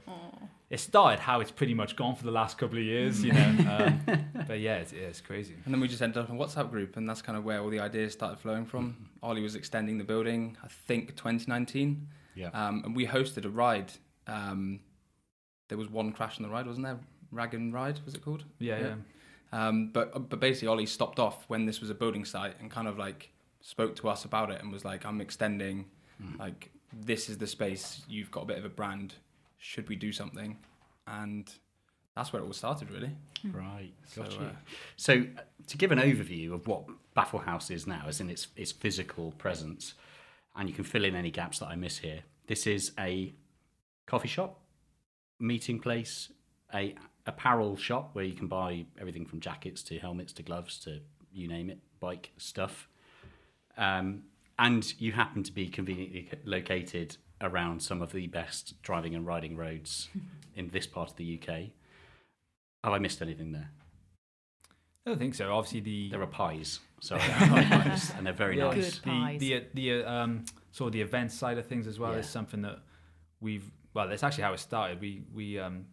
it 0.69 0.79
started 0.79 1.19
how 1.19 1.39
it's 1.39 1.51
pretty 1.51 1.73
much 1.73 1.95
gone 1.95 2.15
for 2.15 2.25
the 2.25 2.31
last 2.31 2.57
couple 2.57 2.77
of 2.77 2.83
years, 2.83 3.23
you 3.23 3.31
know. 3.33 3.55
Um, 3.69 4.01
but 4.47 4.59
yeah, 4.59 4.75
it's, 4.75 4.91
it's 4.91 5.21
crazy. 5.21 5.55
and 5.65 5.73
then 5.73 5.79
we 5.81 5.87
just 5.87 6.01
ended 6.01 6.17
up 6.21 6.29
in 6.29 6.35
a 6.35 6.39
WhatsApp 6.39 6.69
group, 6.69 6.97
and 6.97 7.07
that's 7.07 7.21
kind 7.21 7.37
of 7.37 7.45
where 7.45 7.59
all 7.61 7.69
the 7.69 7.79
ideas 7.79 8.13
started 8.13 8.37
flowing 8.39 8.65
from. 8.65 9.09
Ollie 9.23 9.41
was 9.41 9.55
extending 9.55 9.97
the 9.97 10.03
building, 10.03 10.57
I 10.63 10.67
think 10.67 11.15
2019. 11.15 12.07
Yeah. 12.35 12.49
Um, 12.53 12.83
and 12.85 12.95
we 12.95 13.07
hosted 13.07 13.45
a 13.45 13.49
ride 13.49 13.91
um, 14.29 14.79
there 15.67 15.77
was 15.77 15.89
one 15.89 16.11
crash 16.11 16.37
on 16.37 16.43
the 16.43 16.49
ride, 16.49 16.67
wasn't 16.67 16.85
there? 16.85 16.99
Rag 17.31 17.53
and 17.53 17.73
Ride 17.73 17.99
was 18.05 18.15
it 18.15 18.23
called? 18.23 18.43
Yeah, 18.59 18.79
yeah. 18.79 18.95
Um, 19.51 19.89
but 19.91 20.29
but 20.29 20.39
basically, 20.39 20.67
Ollie 20.67 20.85
stopped 20.85 21.19
off 21.19 21.45
when 21.47 21.65
this 21.65 21.81
was 21.81 21.89
a 21.89 21.93
building 21.95 22.25
site 22.25 22.55
and 22.59 22.69
kind 22.71 22.87
of 22.87 22.97
like 22.97 23.31
spoke 23.61 23.95
to 23.97 24.09
us 24.09 24.25
about 24.25 24.51
it 24.51 24.61
and 24.61 24.71
was 24.71 24.85
like, 24.85 25.05
"I'm 25.05 25.21
extending, 25.21 25.85
like 26.37 26.71
this 26.93 27.29
is 27.29 27.37
the 27.37 27.47
space. 27.47 28.01
You've 28.07 28.31
got 28.31 28.41
a 28.43 28.45
bit 28.45 28.57
of 28.57 28.65
a 28.65 28.69
brand. 28.69 29.15
Should 29.57 29.89
we 29.89 29.95
do 29.95 30.11
something?" 30.11 30.57
And 31.07 31.51
that's 32.15 32.31
where 32.33 32.41
it 32.41 32.45
all 32.45 32.53
started, 32.53 32.91
really. 32.91 33.11
Right, 33.51 33.91
got 34.15 34.31
So, 34.31 34.39
you. 34.39 34.45
uh, 34.47 34.51
So, 34.97 35.13
uh, 35.37 35.41
to 35.67 35.77
give 35.77 35.91
an 35.91 35.99
overview 35.99 36.51
of 36.53 36.67
what 36.67 36.83
Baffle 37.15 37.39
Haus 37.39 37.71
is 37.71 37.87
now, 37.87 38.03
as 38.07 38.19
in 38.21 38.29
its 38.29 38.47
its 38.55 38.71
physical 38.71 39.31
presence, 39.33 39.93
and 40.55 40.67
you 40.69 40.75
can 40.75 40.83
fill 40.83 41.05
in 41.05 41.15
any 41.15 41.31
gaps 41.31 41.59
that 41.59 41.67
I 41.67 41.75
miss 41.75 41.99
here. 41.99 42.21
This 42.47 42.67
is 42.67 42.91
a 42.99 43.33
coffee 44.09 44.27
shop, 44.27 44.59
meeting 45.39 45.79
place, 45.79 46.31
a 46.73 46.95
apparel 47.25 47.77
shop 47.77 48.09
where 48.13 48.25
you 48.25 48.33
can 48.33 48.47
buy 48.47 48.85
everything 48.99 49.25
from 49.25 49.39
jackets 49.39 49.83
to 49.83 49.99
helmets 49.99 50.33
to 50.33 50.41
gloves 50.43 50.79
to 50.79 50.99
you 51.31 51.47
name 51.47 51.69
it, 51.69 51.77
bike 51.99 52.31
stuff. 52.37 52.89
Um, 53.77 54.23
and 54.57 54.99
you 54.99 55.11
happen 55.11 55.43
to 55.43 55.51
be 55.51 55.67
conveniently 55.69 56.29
located 56.43 57.17
around 57.39 57.81
some 57.81 58.01
of 58.01 58.11
the 58.11 58.27
best 58.27 58.81
driving 58.81 59.13
and 59.15 59.25
riding 59.25 59.55
roads 59.55 60.09
in 60.55 60.69
this 60.69 60.87
part 60.87 61.11
of 61.11 61.15
the 61.17 61.39
UK. 61.41 61.55
Have 62.83 62.93
I 62.93 62.97
missed 62.99 63.21
anything 63.21 63.51
there? 63.51 63.69
I 65.05 65.11
don't 65.11 65.19
think 65.19 65.35
so. 65.35 65.53
Obviously, 65.53 65.79
the 65.81 66.09
There 66.09 66.21
are 66.21 66.27
pies. 66.27 66.79
Sorry, 66.99 67.21
pies, 67.27 68.11
and 68.17 68.25
they're 68.25 68.33
very 68.33 68.57
Yeah, 68.57 68.65
nice. 68.71 68.99
Good 68.99 69.11
the 69.11 69.37
the 69.37 69.65
the 69.73 70.03
uh, 70.03 70.11
um 70.11 70.45
sort 70.71 70.87
of 70.87 70.93
the 70.93 71.01
event 71.01 71.31
side 71.31 71.57
of 71.57 71.67
things 71.67 71.87
as 71.87 71.99
well 71.99 72.13
Yeah. 72.13 72.19
is 72.19 72.27
something 72.29 72.61
that 72.63 72.79
we've 73.39 73.71
well 73.93 74.07
that's 74.07 74.23
actually 74.23 74.43
how 74.43 74.53
it 74.53 74.59
started. 74.59 74.99
We 75.01 75.23
we 75.33 75.59
um 75.59 75.85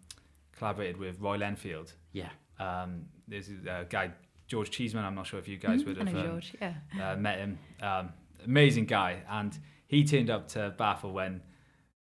collaborated 0.56 0.96
with 0.96 1.20
Royal 1.20 1.42
Enfield. 1.42 1.92
Yeah, 2.12 2.30
Um, 2.58 3.06
there's 3.28 3.50
a 3.50 3.86
guy 3.88 4.12
George 4.46 4.70
Cheeseman. 4.70 5.04
I'm 5.04 5.14
not 5.14 5.26
sure 5.26 5.38
if 5.38 5.48
you 5.48 5.56
guys 5.58 5.84
would 5.84 5.98
I 5.98 6.04
have 6.04 6.12
know 6.14 6.20
um, 6.20 6.26
George. 6.26 6.54
Yeah. 6.60 6.74
uh, 7.02 7.16
met 7.16 7.38
him. 7.38 7.58
Um, 7.82 8.10
amazing 8.44 8.86
guy, 8.86 9.22
and 9.28 9.58
he 9.86 10.04
turned 10.04 10.30
up 10.30 10.48
to 10.48 10.74
Baffle 10.78 11.12
when 11.12 11.42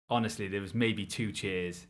honestly 0.10 0.48
there 0.48 0.62
was 0.62 0.74
maybe 0.74 1.06
two 1.06 1.32
chairs. 1.32 1.88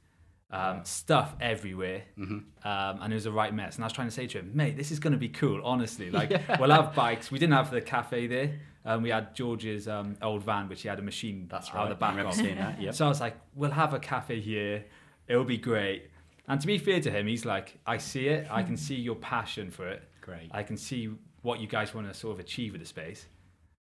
Um, 0.51 0.81
stuff 0.85 1.35
everywhere, 1.41 2.03
um, 2.19 2.43
and 2.63 3.11
it 3.11 3.15
was 3.15 3.25
a 3.25 3.31
right 3.31 3.51
mess. 3.51 3.73
And 3.73 3.83
I 3.83 3.87
was 3.87 3.93
trying 3.93 4.05
to 4.09 4.13
say 4.13 4.27
to 4.27 4.37
him, 4.37 4.51
"Mate, 4.53 4.77
this 4.77 4.91
is 4.91 4.99
going 4.99 5.13
to 5.13 5.17
be 5.17 5.29
cool. 5.29 5.59
Honestly, 5.63 6.11
like 6.19 6.29
we'll 6.59 6.69
have 6.69 6.93
bikes. 6.93 7.31
We 7.31 7.39
didn't 7.39 7.53
have 7.53 7.71
the 7.71 7.81
cafe 7.81 8.27
there. 8.27 8.59
Um, 8.85 9.01
we 9.03 9.09
had 9.09 9.33
George's 9.35 9.87
um, 9.87 10.17
old 10.21 10.43
van, 10.43 10.67
which 10.67 10.81
he 10.81 10.89
had 10.89 10.99
a 10.99 11.03
machine 11.03 11.47
that's 11.49 11.69
out 11.69 11.75
right. 11.75 11.89
the 11.89 11.95
back 11.95 12.17
I 12.17 12.21
of. 12.21 12.33
seeing 12.33 12.57
that. 12.57 12.81
Yep. 12.81 12.93
So 12.95 13.05
I 13.05 13.09
was 13.09 13.21
like, 13.21 13.37
we'll 13.55 13.71
have 13.71 13.93
a 13.93 13.99
cafe 13.99 14.41
here. 14.41 14.85
It'll 15.27 15.45
be 15.45 15.57
great. 15.57 16.09
And 16.47 16.59
to 16.59 16.67
be 16.67 16.77
fair 16.77 16.99
to 16.99 17.09
him, 17.09 17.27
he's 17.27 17.45
like, 17.45 17.79
I 17.85 17.97
see 17.97 18.27
it. 18.27 18.47
I 18.51 18.63
can 18.63 18.75
see 18.75 18.95
your 18.95 19.15
passion 19.15 19.71
for 19.71 19.87
it. 19.87 20.03
Great. 20.19 20.49
I 20.51 20.63
can 20.63 20.75
see 20.75 21.09
what 21.41 21.59
you 21.61 21.67
guys 21.67 21.93
want 21.93 22.07
to 22.07 22.13
sort 22.13 22.33
of 22.33 22.39
achieve 22.39 22.73
with 22.73 22.81
the 22.81 22.87
space. 22.87 23.25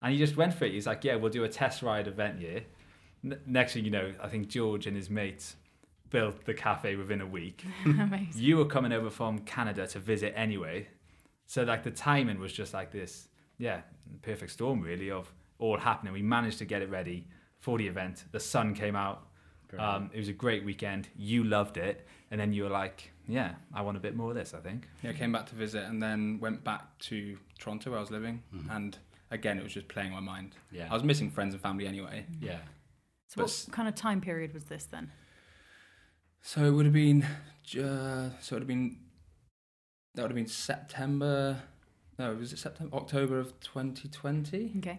And 0.03 0.13
he 0.13 0.19
just 0.19 0.37
went 0.37 0.55
for 0.55 0.65
it. 0.65 0.73
He's 0.73 0.87
like, 0.87 1.03
yeah, 1.03 1.17
we'll 1.17 1.33
do 1.33 1.43
a 1.45 1.49
test 1.49 1.83
ride 1.83 2.07
event 2.07 2.39
here. 2.39 2.63
N- 3.25 3.41
next 3.47 3.73
thing 3.75 3.85
you 3.85 3.91
know, 3.91 4.13
I 4.23 4.29
think 4.29 4.49
George 4.49 4.87
and 4.87 4.97
his 4.97 5.11
mates 5.11 5.57
built 6.11 6.45
the 6.45 6.55
cafe 6.55 6.95
within 6.95 7.21
a 7.21 7.27
week. 7.27 7.65
Amazing. 7.85 8.31
you 8.41 8.57
were 8.59 8.67
coming 8.67 8.93
over 8.93 9.11
from 9.11 9.39
Canada 9.41 9.87
to 9.89 9.99
visit 9.99 10.33
anyway. 10.37 10.87
So 11.47 11.65
like 11.65 11.83
the 11.83 11.91
timing 11.91 12.39
was 12.39 12.53
just 12.53 12.73
like 12.73 12.93
this, 12.93 13.29
yeah, 13.59 13.81
perfect 14.23 14.53
storm 14.53 14.81
really 14.81 15.11
of 15.11 15.33
all 15.59 15.79
happening. 15.79 16.13
We 16.13 16.23
managed 16.23 16.59
to 16.59 16.65
get 16.65 16.83
it 16.83 16.91
ready 16.91 17.27
for 17.59 17.79
the 17.79 17.87
event. 17.87 18.25
The 18.33 18.41
sun 18.41 18.75
came 18.75 18.97
out. 18.97 19.27
Um, 19.79 20.11
it 20.13 20.19
was 20.19 20.29
a 20.29 20.33
great 20.33 20.65
weekend. 20.65 21.09
You 21.17 21.43
loved 21.43 21.79
it, 21.79 22.07
and 22.31 22.41
then 22.41 22.53
you 22.53 22.63
were 22.63 22.69
like, 22.71 23.11
"Yeah, 23.27 23.55
I 23.75 23.83
want 23.83 23.97
a 23.97 24.01
bit 24.01 24.15
more 24.15 24.31
of 24.31 24.37
this." 24.37 24.55
I 24.55 24.61
think. 24.61 24.87
Yeah, 25.03 25.13
came 25.13 25.33
back 25.33 25.47
to 25.47 25.57
visit 25.57 25.83
and 25.83 26.01
then 26.01 26.39
went 26.41 26.63
back 26.63 26.97
to 27.11 27.37
Toronto 27.59 27.91
where 27.91 27.99
I 27.99 28.01
was 28.01 28.13
living. 28.13 28.43
And 28.71 28.97
again, 29.33 29.59
it 29.59 29.65
was 29.65 29.75
just 29.75 29.89
playing 29.89 30.13
my 30.13 30.21
mind. 30.21 30.55
Yeah. 30.71 30.87
I 30.91 30.95
was 30.95 31.03
missing 31.03 31.29
friends 31.31 31.55
and 31.55 31.63
family 31.63 31.87
anyway. 31.89 32.25
yeah. 32.41 32.59
So 33.27 33.43
what 33.43 33.67
kind 33.73 33.89
of 33.89 33.97
time 33.97 34.21
period 34.21 34.55
was 34.55 34.65
this 34.65 34.85
then? 34.85 35.11
So 36.41 36.65
it 36.65 36.71
would 36.71 36.85
have 36.85 36.93
been, 36.95 37.23
uh, 37.25 38.31
so 38.39 38.51
it 38.51 38.53
would 38.53 38.63
have 38.63 38.69
been, 38.69 38.99
that 40.15 40.23
would 40.23 40.31
have 40.31 40.37
been 40.37 40.47
September. 40.47 41.61
No, 42.19 42.35
was 42.35 42.53
it 42.53 42.59
September, 42.59 42.95
October 42.97 43.39
of 43.39 43.59
2020? 43.61 44.75
Okay. 44.79 44.99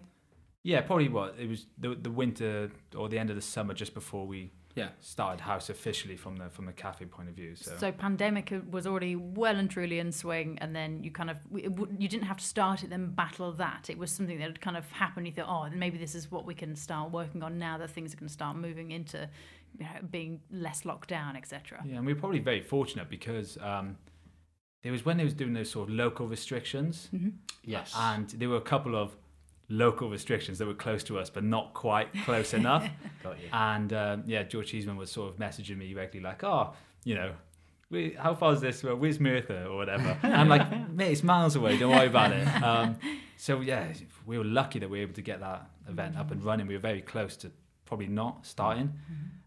Yeah, 0.62 0.80
probably 0.80 1.08
what 1.08 1.36
it 1.38 1.48
was 1.48 1.66
the 1.78 1.94
the 1.94 2.10
winter 2.10 2.70
or 2.96 3.08
the 3.08 3.18
end 3.18 3.30
of 3.30 3.36
the 3.36 3.42
summer 3.42 3.72
just 3.72 3.94
before 3.94 4.26
we 4.26 4.50
Yeah. 4.74 4.88
started 5.00 5.40
house 5.42 5.70
officially 5.70 6.16
from 6.16 6.36
the 6.36 6.50
from 6.50 6.66
the 6.66 6.72
cafe 6.72 7.06
point 7.06 7.28
of 7.28 7.36
view. 7.36 7.54
So, 7.54 7.76
So, 7.78 7.92
pandemic 7.92 8.52
was 8.70 8.84
already 8.86 9.14
well 9.16 9.56
and 9.56 9.70
truly 9.70 10.00
in 10.00 10.10
swing, 10.12 10.58
and 10.58 10.74
then 10.74 11.04
you 11.04 11.10
kind 11.12 11.30
of 11.30 11.38
you 11.52 12.08
didn't 12.08 12.24
have 12.26 12.38
to 12.38 12.44
start 12.44 12.82
it 12.82 12.90
then 12.90 13.10
battle 13.14 13.52
that. 13.52 13.88
It 13.88 13.96
was 13.96 14.10
something 14.10 14.38
that 14.38 14.44
had 14.44 14.60
kind 14.60 14.76
of 14.76 14.90
happened. 14.90 15.26
You 15.28 15.32
thought, 15.34 15.48
oh, 15.48 15.74
maybe 15.76 15.98
this 15.98 16.14
is 16.16 16.30
what 16.32 16.44
we 16.44 16.54
can 16.54 16.74
start 16.74 17.12
working 17.12 17.42
on 17.44 17.58
now 17.58 17.78
that 17.78 17.90
things 17.90 18.12
are 18.12 18.16
going 18.16 18.28
to 18.28 18.32
start 18.34 18.56
moving 18.56 18.90
into 18.90 19.28
you 19.78 19.84
know, 19.84 19.90
being 20.10 20.40
less 20.50 20.84
locked 20.84 21.08
down, 21.08 21.36
etc. 21.36 21.82
yeah, 21.86 21.96
and 21.98 22.04
we 22.06 22.12
were 22.12 22.18
probably 22.20 22.40
very 22.40 22.60
fortunate 22.60 23.08
because 23.08 23.56
um, 23.58 23.96
there 24.86 24.92
was 24.92 25.04
when 25.04 25.16
they 25.16 25.24
was 25.24 25.34
doing 25.34 25.52
those 25.52 25.70
sort 25.70 25.88
of 25.88 25.94
local 25.94 26.26
restrictions, 26.28 27.08
Yes. 27.64 27.92
and 27.96 28.28
there 28.30 28.48
were 28.48 28.56
a 28.56 28.68
couple 28.74 28.94
of 28.96 29.16
local 29.68 30.08
restrictions 30.08 30.58
that 30.58 30.66
were 30.66 30.74
close 30.74 31.02
to 31.02 31.18
us 31.18 31.28
but 31.28 31.42
not 31.42 31.74
quite 31.74 32.08
close 32.24 32.54
enough. 32.62 32.88
Got 33.22 33.38
you. 33.42 33.48
And 33.52 33.92
um, 33.92 34.22
yeah, 34.26 34.44
George 34.44 34.68
Cheeseman 34.68 34.96
was 34.96 35.10
sort 35.10 35.28
of 35.32 35.38
messaging 35.38 35.76
me 35.76 35.92
regularly, 35.94 36.20
like, 36.32 36.44
"Oh, 36.44 36.72
you 37.04 37.14
know, 37.16 37.32
we, 37.90 38.16
how 38.18 38.34
far 38.34 38.52
is 38.52 38.60
this? 38.60 38.82
Well, 38.84 38.96
where's 38.96 39.18
Merthyr 39.20 39.66
or 39.68 39.76
whatever?" 39.76 40.16
And 40.22 40.34
I'm 40.34 40.48
like, 40.48 40.90
"Mate, 40.90 41.12
it's 41.12 41.22
miles 41.24 41.56
away. 41.56 41.76
Don't 41.78 41.90
worry 41.90 42.06
about 42.06 42.32
it." 42.32 42.46
Um, 42.62 42.96
so 43.36 43.60
yeah, 43.60 43.92
we 44.24 44.38
were 44.38 44.44
lucky 44.44 44.78
that 44.78 44.88
we 44.88 44.98
were 44.98 45.02
able 45.02 45.14
to 45.14 45.22
get 45.22 45.40
that 45.40 45.68
event 45.88 46.16
up 46.16 46.30
and 46.30 46.42
running. 46.44 46.66
We 46.68 46.74
were 46.74 46.80
very 46.80 47.02
close 47.02 47.36
to 47.38 47.50
probably 47.86 48.06
not 48.08 48.46
starting, 48.46 48.92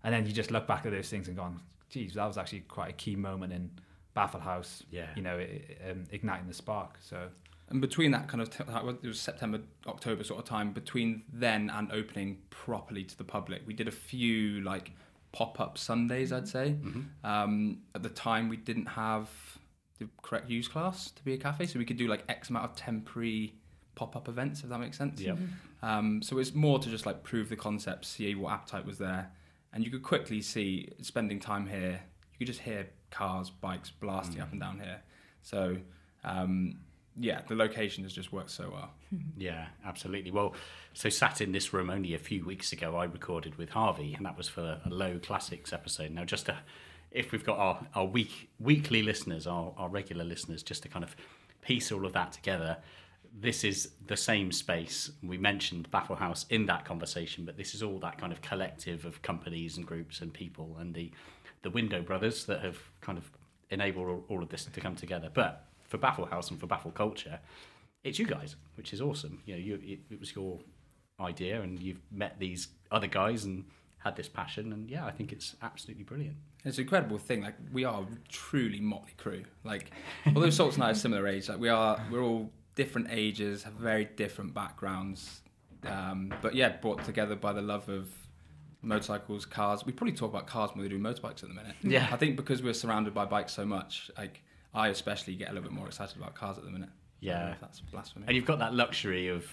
and 0.04 0.14
then 0.14 0.26
you 0.26 0.32
just 0.34 0.52
look 0.52 0.68
back 0.68 0.86
at 0.86 0.92
those 0.92 1.10
things 1.10 1.28
and 1.30 1.38
gone, 1.38 1.62
"Geez, 1.90 2.14
that 2.16 2.26
was 2.26 2.38
actually 2.38 2.62
quite 2.62 2.90
a 2.90 2.94
key 2.94 3.16
moment 3.16 3.52
in 3.54 3.70
Baffle 4.14 4.42
Haus." 4.42 4.84
Yeah. 4.92 5.08
you 5.16 5.22
know, 5.22 5.38
it, 5.38 5.82
um, 5.90 6.06
igniting 6.12 6.48
the 6.48 6.54
spark. 6.54 6.98
So 7.02 7.30
And 7.70 7.82
between 7.82 8.12
that 8.12 8.28
kind 8.28 8.42
of, 8.42 8.50
t- 8.50 8.64
it 8.68 9.08
was 9.08 9.20
September, 9.20 9.60
October 9.88 10.24
sort 10.24 10.40
of 10.40 10.46
time, 10.46 10.72
between 10.74 11.24
then 11.32 11.70
and 11.70 11.92
opening 11.92 12.40
properly 12.50 13.04
to 13.04 13.18
the 13.18 13.24
public, 13.24 13.62
we 13.66 13.74
did 13.74 13.88
a 13.88 13.92
few 13.92 14.62
like 14.62 14.92
pop 15.32 15.60
up 15.60 15.78
Sundays, 15.78 16.32
I'd 16.34 16.48
say. 16.48 16.76
Um, 17.24 17.80
at 17.94 18.02
the 18.02 18.10
time, 18.10 18.50
we 18.50 18.58
didn't 18.58 18.88
have 18.88 19.30
the 20.00 20.08
correct 20.24 20.50
use 20.50 20.68
class 20.68 21.12
to 21.12 21.24
be 21.24 21.34
a 21.34 21.38
cafe, 21.38 21.66
so 21.68 21.78
we 21.78 21.86
could 21.86 21.98
do 21.98 22.08
like 22.08 22.24
X 22.30 22.50
amount 22.50 22.66
of 22.66 22.76
temporary 22.76 23.54
pop 23.96 24.16
up 24.16 24.28
events, 24.28 24.64
if 24.64 24.70
that 24.70 24.80
makes 24.80 24.98
sense. 24.98 25.20
Yep. 25.22 25.38
Um, 25.84 26.22
so 26.22 26.40
it's 26.40 26.54
more 26.56 26.80
to 26.80 26.90
just 26.90 27.06
like 27.06 27.22
prove 27.24 27.50
the 27.50 27.56
concept, 27.56 28.06
see 28.06 28.34
what 28.34 28.54
appetite 28.54 28.86
was 28.86 28.98
there, 28.98 29.32
and 29.74 29.84
you 29.86 29.92
could 29.92 30.04
quickly 30.04 30.42
see 30.42 30.90
spending 31.02 31.40
time 31.40 31.68
here. 31.68 32.02
You 32.40 32.46
just 32.46 32.62
hear 32.62 32.88
cars, 33.12 33.50
bikes 33.50 33.92
blasting 33.92 34.42
up 34.42 34.52
and 34.52 34.60
down 34.60 34.80
here. 34.80 35.02
So 35.44 35.78
um, 36.24 36.80
yeah, 37.20 37.42
the 37.48 37.56
location 37.56 38.04
has 38.04 38.14
just 38.14 38.32
worked 38.32 38.52
so 38.52 38.70
well. 38.72 38.92
Yeah, 39.38 39.68
absolutely. 39.86 40.32
Well, 40.32 40.54
so 40.94 41.10
sat 41.10 41.42
in 41.42 41.52
this 41.54 41.74
room 41.74 41.90
only 41.90 42.14
a 42.14 42.20
few 42.20 42.46
weeks 42.46 42.74
ago, 42.74 42.98
I 42.98 43.06
recorded 43.06 43.58
with 43.58 43.70
Harvey, 43.70 44.14
and 44.14 44.26
that 44.26 44.38
was 44.38 44.48
for 44.48 44.80
a 44.86 44.90
low 44.90 45.18
classics 45.18 45.72
episode. 45.72 46.12
Now, 46.12 46.26
just 46.26 46.46
to, 46.48 46.58
if 47.10 47.32
we've 47.32 47.44
got 47.44 47.58
our, 47.58 47.88
our 47.96 48.06
week 48.06 48.50
weekly 48.60 49.02
listeners, 49.02 49.48
our, 49.48 49.74
our 49.78 49.90
regular 49.90 50.26
listeners, 50.26 50.62
just 50.62 50.84
to 50.84 50.90
kind 50.90 51.04
of 51.04 51.16
piece 51.62 51.92
all 51.92 52.06
of 52.06 52.14
that 52.14 52.34
together, 52.34 52.78
this 53.34 53.64
is 53.64 53.92
the 54.06 54.18
same 54.18 54.52
space. 54.52 55.10
We 55.24 55.38
mentioned 55.38 55.90
Baffle 55.90 56.18
Haus 56.18 56.46
in 56.50 56.66
that 56.68 56.86
conversation, 56.86 57.46
but 57.46 57.58
this 57.58 57.74
is 57.74 57.82
all 57.82 58.00
that 58.00 58.18
kind 58.18 58.34
of 58.34 58.42
collective 58.42 59.06
of 59.06 59.22
companies 59.22 59.78
and 59.78 59.86
groups 59.86 60.22
and 60.22 60.34
people 60.34 60.76
and 60.80 60.94
the 60.94 61.12
the 61.62 61.70
Window 61.70 62.02
Brothers 62.02 62.46
that 62.46 62.62
have 62.62 62.78
kind 63.02 63.18
of 63.18 63.32
enabled 63.70 64.24
all, 64.28 64.44
of 64.44 64.50
this 64.50 64.66
to 64.66 64.82
come 64.82 64.96
together. 64.96 65.30
But 65.34 65.66
for 65.88 65.98
Baffle 65.98 66.26
Haus 66.26 66.50
and 66.50 66.60
for 66.60 66.68
Baffle 66.68 66.92
Culture, 66.92 67.40
it's 68.04 68.20
you 68.20 68.26
guys, 68.26 68.56
which 68.76 68.94
is 68.94 69.02
awesome. 69.02 69.42
You 69.46 69.56
know, 69.56 69.60
you 69.60 69.80
it, 69.84 70.00
it 70.14 70.20
was 70.20 70.36
your 70.36 70.60
idea, 71.20 71.62
and 71.62 71.80
you've 71.80 72.02
met 72.12 72.40
these 72.40 72.70
other 72.92 73.08
guys 73.08 73.44
and 73.46 73.66
had 73.98 74.16
this 74.16 74.30
passion, 74.30 74.72
and 74.72 74.90
yeah, 74.90 75.06
I 75.06 75.12
think 75.12 75.32
it's 75.32 75.56
absolutely 75.62 76.04
brilliant. 76.04 76.38
It's 76.64 76.78
an 76.78 76.84
incredible 76.84 77.18
thing. 77.18 77.42
Like 77.42 77.56
we 77.72 77.84
are 77.84 78.06
truly 78.30 78.80
motley 78.80 79.14
crew. 79.18 79.44
Like 79.64 79.92
although 80.28 80.50
Salts 80.50 80.76
and 80.76 80.84
I 80.84 80.92
are 80.92 80.96
similar 80.96 81.28
age, 81.28 81.50
like 81.50 81.60
we 81.60 81.70
are, 81.70 82.02
we're 82.10 82.24
all 82.24 82.50
different 82.76 83.08
ages, 83.12 83.64
have 83.64 83.74
very 83.74 84.06
different 84.06 84.54
backgrounds, 84.54 85.42
um, 85.86 86.34
but 86.42 86.56
yeah, 86.56 86.70
brought 86.78 87.04
together 87.04 87.36
by 87.36 87.54
the 87.54 87.62
love 87.62 87.90
of 87.90 88.10
motorcycles, 88.82 89.46
cars. 89.46 89.86
We 89.86 89.92
probably 89.92 90.16
talk 90.16 90.30
about 90.30 90.48
cars 90.48 90.72
more 90.76 90.84
than 90.84 90.92
we 90.92 90.98
do 90.98 91.04
motorbikes 91.04 91.44
at 91.44 91.50
the 91.50 91.54
minute. 91.56 91.76
Yeah. 91.82 92.08
I 92.12 92.18
think 92.18 92.36
because 92.36 92.62
we're 92.64 92.74
surrounded 92.74 93.14
by 93.14 93.26
bikes 93.26 93.54
so 93.54 93.66
much, 93.66 94.10
like 94.18 94.42
I 94.74 94.88
especially 94.90 95.36
get 95.36 95.50
a 95.50 95.54
little 95.54 95.64
bit 95.70 95.74
more 95.78 95.88
excited 95.88 96.18
about 96.18 96.36
cars 96.36 96.58
at 96.58 96.64
the 96.64 96.72
minute. 96.72 96.90
I 97.22 97.26
don't 97.26 97.36
know 97.42 97.48
Yeah. 97.50 97.56
that's 97.60 97.80
blasphemy. 97.82 98.26
And 98.28 98.36
you've 98.36 98.46
got 98.46 98.60
that 98.60 98.74
luxury 98.74 99.28
of 99.28 99.46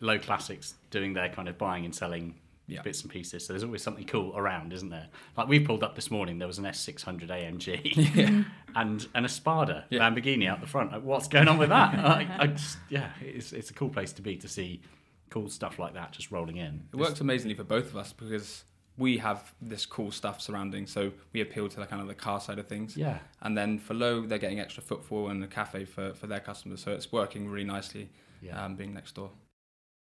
low 0.00 0.18
classics 0.18 0.74
doing 0.90 1.14
their 1.14 1.28
kind 1.28 1.48
of 1.48 1.56
buying 1.58 1.84
and 1.84 1.94
selling 1.94 2.34
Yeah. 2.66 2.82
bits 2.82 3.00
and 3.00 3.10
pieces. 3.10 3.46
So 3.46 3.54
there's 3.54 3.64
always 3.64 3.82
something 3.82 4.04
cool 4.04 4.36
around, 4.36 4.74
isn't 4.74 4.90
there? 4.90 5.08
Like 5.36 5.48
we 5.48 5.58
pulled 5.58 5.82
up 5.82 5.94
this 5.94 6.10
morning, 6.10 6.38
there 6.38 6.46
was 6.46 6.58
an 6.58 6.64
S600 6.66 7.30
AMG 7.30 8.44
and 8.76 9.08
and 9.14 9.24
a 9.24 9.28
Spada 9.28 9.86
Yeah. 9.88 10.00
Lamborghini 10.00 10.46
out 10.46 10.60
the 10.60 10.66
front. 10.66 10.92
Like, 10.92 11.02
what's 11.02 11.28
going 11.28 11.48
on 11.48 11.56
with 11.56 11.70
that? 11.70 11.94
I, 11.98 12.36
I 12.40 12.46
just, 12.48 12.76
yeah, 12.90 13.10
it's 13.22 13.52
it's 13.54 13.70
a 13.70 13.74
cool 13.74 13.88
place 13.88 14.12
to 14.12 14.22
be 14.22 14.36
to 14.36 14.48
see 14.48 14.82
cool 15.30 15.48
stuff 15.50 15.78
like 15.78 15.94
that 15.94 16.12
just 16.12 16.30
rolling 16.30 16.56
in. 16.56 16.86
It 16.92 16.96
works 16.96 17.20
amazingly 17.20 17.54
for 17.54 17.64
both 17.64 17.86
of 17.86 17.96
us 17.96 18.12
because 18.12 18.64
we 18.96 19.18
have 19.18 19.54
this 19.62 19.86
cool 19.86 20.10
stuff 20.10 20.40
surrounding, 20.40 20.86
so 20.86 21.12
we 21.32 21.40
appeal 21.40 21.68
to 21.68 21.76
the 21.80 21.86
kind 21.86 22.02
of 22.02 22.08
the 22.08 22.14
car 22.14 22.40
side 22.40 22.58
of 22.58 22.66
things. 22.66 22.96
Yeah. 22.96 23.18
And 23.42 23.56
then 23.56 23.78
for 23.78 23.94
Low, 23.94 24.22
they're 24.26 24.38
getting 24.38 24.58
extra 24.60 24.82
footfall 24.82 25.28
and 25.28 25.42
a 25.44 25.46
cafe 25.46 25.84
for, 25.84 26.14
for 26.14 26.26
their 26.26 26.40
customers, 26.40 26.82
so 26.82 26.90
it's 26.92 27.12
working 27.12 27.48
really 27.48 27.64
nicely 27.66 28.08
Yeah. 28.42 28.64
um, 28.64 28.74
being 28.74 28.92
next 28.92 29.14
door. 29.14 29.30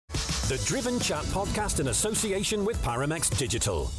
The 0.09 0.61
Driven 0.65 0.99
Chat 0.99 1.23
podcast 1.25 1.79
in 1.79 1.89
association 1.89 2.65
with 2.65 2.81
Paramex 2.81 3.37
Digital. 3.37 3.91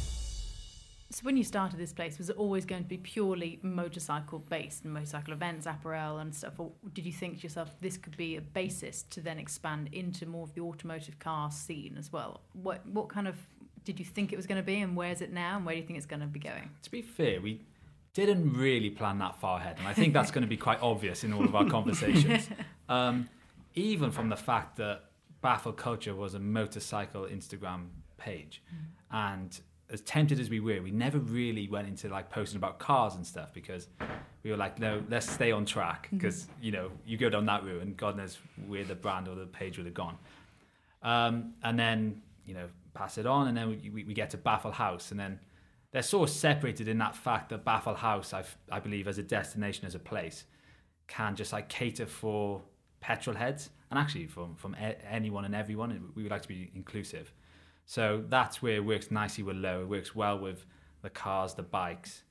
So 1.11 1.21
when 1.23 1.37
you 1.37 1.43
started 1.43 1.79
this 1.79 1.91
place, 1.91 2.19
was 2.19 2.29
it 2.29 2.37
always 2.37 2.65
going 2.65 2.83
to 2.83 2.87
be 2.87 2.97
purely 2.97 3.59
motorcycle 3.63 4.39
based, 4.39 4.83
and 4.83 4.93
motorcycle 4.93 5.33
events, 5.33 5.65
apparel 5.65 6.19
and 6.19 6.33
stuff, 6.33 6.59
or 6.59 6.71
did 6.93 7.05
you 7.05 7.11
think 7.11 7.37
to 7.37 7.43
yourself 7.43 7.75
this 7.81 7.97
could 7.97 8.15
be 8.15 8.35
a 8.35 8.41
basis 8.41 9.03
to 9.09 9.19
then 9.19 9.39
expand 9.39 9.89
into 9.91 10.27
more 10.27 10.43
of 10.43 10.53
the 10.53 10.61
automotive 10.61 11.17
car 11.17 11.49
scene 11.49 11.95
as 11.97 12.13
well? 12.13 12.41
What 12.53 12.85
what 12.85 13.09
kind 13.09 13.27
of 13.27 13.35
did 13.83 13.99
you 13.99 14.05
think 14.05 14.31
it 14.31 14.35
was 14.35 14.45
going 14.45 14.61
to 14.61 14.65
be, 14.65 14.79
and 14.81 14.95
where's 14.95 15.21
it 15.21 15.33
now, 15.33 15.57
and 15.57 15.65
where 15.65 15.73
do 15.73 15.81
you 15.81 15.87
think 15.87 15.97
it's 15.97 16.05
going 16.05 16.19
to 16.19 16.27
be 16.27 16.39
going? 16.39 16.69
To 16.83 16.91
be 16.91 17.01
fair, 17.01 17.41
we 17.41 17.61
didn't 18.13 18.53
really 18.53 18.91
plan 18.91 19.17
that 19.17 19.39
far 19.39 19.59
ahead, 19.59 19.77
and 19.79 19.87
I 19.87 19.93
think 19.93 20.13
that's 20.13 20.29
going 20.29 20.43
to 20.43 20.47
be 20.47 20.57
quite 20.67 20.81
obvious 20.81 21.23
in 21.23 21.33
all 21.33 21.43
of 21.43 21.55
our 21.55 21.65
conversations. 21.65 22.49
Um, 22.87 23.29
even 23.73 24.11
from 24.11 24.29
the 24.29 24.35
fact 24.35 24.77
that 24.77 25.05
Baffle 25.41 25.73
Culture 25.73 26.13
was 26.13 26.35
a 26.35 26.39
motorcycle 26.39 27.23
Instagram 27.23 27.87
page, 28.17 28.61
and 29.11 29.59
as 29.91 30.01
tempted 30.01 30.39
as 30.39 30.49
we 30.49 30.59
were, 30.59 30.81
we 30.81 30.91
never 30.91 31.17
really 31.17 31.67
went 31.67 31.87
into 31.87 32.09
like 32.09 32.29
posting 32.29 32.57
about 32.57 32.79
cars 32.79 33.15
and 33.15 33.25
stuff 33.25 33.53
because 33.53 33.87
we 34.43 34.51
were 34.51 34.57
like, 34.57 34.79
no, 34.79 35.03
let's 35.09 35.29
stay 35.29 35.51
on 35.51 35.65
track 35.65 36.09
because 36.11 36.47
you 36.61 36.71
know 36.71 36.91
you 37.05 37.17
go 37.17 37.29
down 37.29 37.45
that 37.47 37.63
route, 37.63 37.81
and 37.81 37.97
God 37.97 38.17
knows 38.17 38.37
where 38.67 38.83
the 38.83 38.95
brand 38.95 39.27
or 39.27 39.35
the 39.35 39.45
page 39.45 39.77
would 39.77 39.85
have 39.85 39.95
gone. 39.95 40.17
Um, 41.01 41.53
and 41.63 41.79
then 41.79 42.21
you 42.45 42.53
know 42.53 42.67
pass 42.93 43.17
it 43.17 43.25
on, 43.25 43.47
and 43.47 43.57
then 43.57 43.69
we, 43.69 43.89
we, 43.89 44.03
we 44.03 44.13
get 44.13 44.29
to 44.31 44.37
Baffle 44.37 44.71
Haus, 44.71 45.11
and 45.11 45.19
then 45.19 45.39
they're 45.91 46.01
sort 46.01 46.29
of 46.29 46.35
separated 46.35 46.87
in 46.87 46.97
that 46.99 47.15
fact 47.15 47.49
that 47.49 47.65
Baffle 47.65 47.95
Haus, 47.95 48.33
I, 48.33 48.43
I 48.71 48.79
believe, 48.79 49.07
as 49.07 49.17
a 49.17 49.23
destination, 49.23 49.85
as 49.87 49.95
a 49.95 49.99
place, 49.99 50.43
can 51.07 51.35
just 51.35 51.51
like 51.51 51.67
cater 51.67 52.05
for 52.05 52.61
petrol 53.01 53.35
heads 53.35 53.69
and 53.89 53.97
actually 53.97 54.27
from 54.27 54.55
from 54.55 54.75
a- 54.75 55.03
anyone 55.11 55.45
and 55.45 55.55
everyone. 55.55 56.11
We 56.15 56.23
would 56.23 56.31
like 56.31 56.43
to 56.43 56.47
be 56.47 56.71
inclusive, 56.75 57.31
so 57.89 58.23
that's 58.29 58.61
where 58.61 58.75
it 58.75 58.85
works 58.85 59.09
nicely 59.09 59.43
with 59.43 59.55
Low. 59.55 59.81
It 59.81 59.89
works 59.89 60.13
well 60.13 60.37
with 60.37 60.63
the 61.01 61.09
cars, 61.09 61.55
the 61.55 61.63
bikes. 61.63 62.21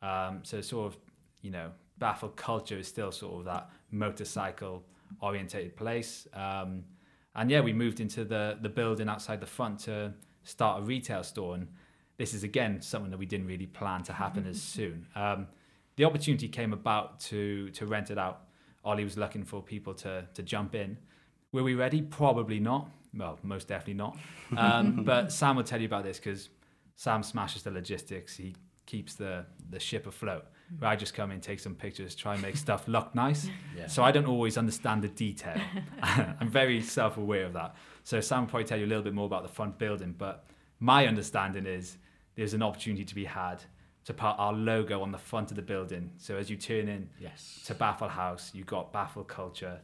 Um, 0.00 0.42
so 0.44 0.60
sort 0.60 0.92
of, 0.92 1.00
you 1.42 1.50
know, 1.50 1.72
Baffle 1.98 2.28
culture 2.28 2.78
is 2.78 2.86
still 2.86 3.10
sort 3.10 3.40
of 3.40 3.44
that 3.46 3.68
motorcycle 3.90 4.84
orientated 5.20 5.76
place. 5.76 6.28
Um, 6.32 6.84
and 7.34 7.50
yeah, 7.50 7.62
we 7.62 7.72
moved 7.72 7.98
into 7.98 8.24
the 8.24 8.58
the 8.62 8.68
building 8.68 9.08
outside 9.08 9.40
the 9.40 9.46
front 9.46 9.80
to 9.80 10.14
start 10.44 10.82
a 10.82 10.84
retail 10.84 11.24
store. 11.24 11.56
And 11.56 11.66
this 12.16 12.32
is 12.32 12.44
again 12.44 12.80
something 12.80 13.10
that 13.10 13.18
we 13.18 13.26
didn't 13.26 13.48
really 13.48 13.66
plan 13.66 14.04
to 14.04 14.12
happen 14.12 14.46
as 14.46 14.62
soon. 14.76 15.04
Um, 15.16 15.48
the 15.96 16.04
opportunity 16.04 16.46
came 16.46 16.72
about 16.72 17.18
to 17.22 17.70
to 17.70 17.86
rent 17.86 18.12
it 18.12 18.18
out. 18.18 18.42
Ollie 18.84 19.02
was 19.02 19.16
looking 19.16 19.42
for 19.42 19.64
people 19.64 19.94
to 19.94 20.28
to 20.34 20.44
jump 20.44 20.76
in. 20.76 20.96
Were 21.50 21.64
we 21.64 21.74
ready? 21.74 22.02
Probably 22.02 22.60
not. 22.60 22.88
Well, 23.14 23.38
most 23.42 23.68
definitely 23.68 23.94
not. 23.94 24.18
Um, 24.56 25.02
but 25.04 25.32
Sam 25.32 25.56
will 25.56 25.64
tell 25.64 25.80
you 25.80 25.86
about 25.86 26.04
this 26.04 26.18
because 26.18 26.48
Sam 26.96 27.22
smashes 27.22 27.62
the 27.62 27.70
logistics. 27.70 28.36
He 28.36 28.54
keeps 28.86 29.14
the 29.14 29.46
the 29.70 29.80
ship 29.80 30.06
afloat. 30.06 30.46
Where 30.78 30.90
I 30.90 30.96
just 30.96 31.14
come 31.14 31.30
in, 31.30 31.40
take 31.40 31.60
some 31.60 31.74
pictures, 31.74 32.14
try 32.14 32.34
and 32.34 32.42
make 32.42 32.54
stuff 32.56 32.86
look 32.88 33.14
nice. 33.14 33.48
Yeah. 33.74 33.86
So 33.86 34.02
I 34.02 34.12
don't 34.12 34.26
always 34.26 34.58
understand 34.58 35.00
the 35.02 35.08
detail. 35.08 35.58
I'm 36.02 36.50
very 36.50 36.82
self-aware 36.82 37.46
of 37.46 37.54
that. 37.54 37.74
So 38.04 38.20
Sam 38.20 38.40
will 38.42 38.48
probably 38.48 38.66
tell 38.66 38.78
you 38.78 38.84
a 38.84 38.90
little 38.92 39.02
bit 39.02 39.14
more 39.14 39.24
about 39.24 39.44
the 39.44 39.48
front 39.48 39.78
building, 39.78 40.14
but 40.18 40.44
my 40.78 41.06
understanding 41.06 41.64
is 41.64 41.96
there's 42.34 42.52
an 42.52 42.62
opportunity 42.62 43.04
to 43.06 43.14
be 43.14 43.24
had 43.24 43.62
to 44.04 44.12
put 44.12 44.34
our 44.38 44.52
logo 44.52 45.00
on 45.02 45.10
the 45.10 45.18
front 45.18 45.50
of 45.50 45.56
the 45.56 45.62
building. 45.62 46.12
So 46.18 46.36
as 46.36 46.50
you 46.50 46.56
turn 46.56 46.88
in 46.88 47.08
Yes. 47.18 47.62
to 47.66 47.74
Baffle 47.74 48.08
Haus, 48.08 48.50
you've 48.54 48.66
got 48.66 48.92
Baffle 48.92 49.24
culture. 49.24 49.80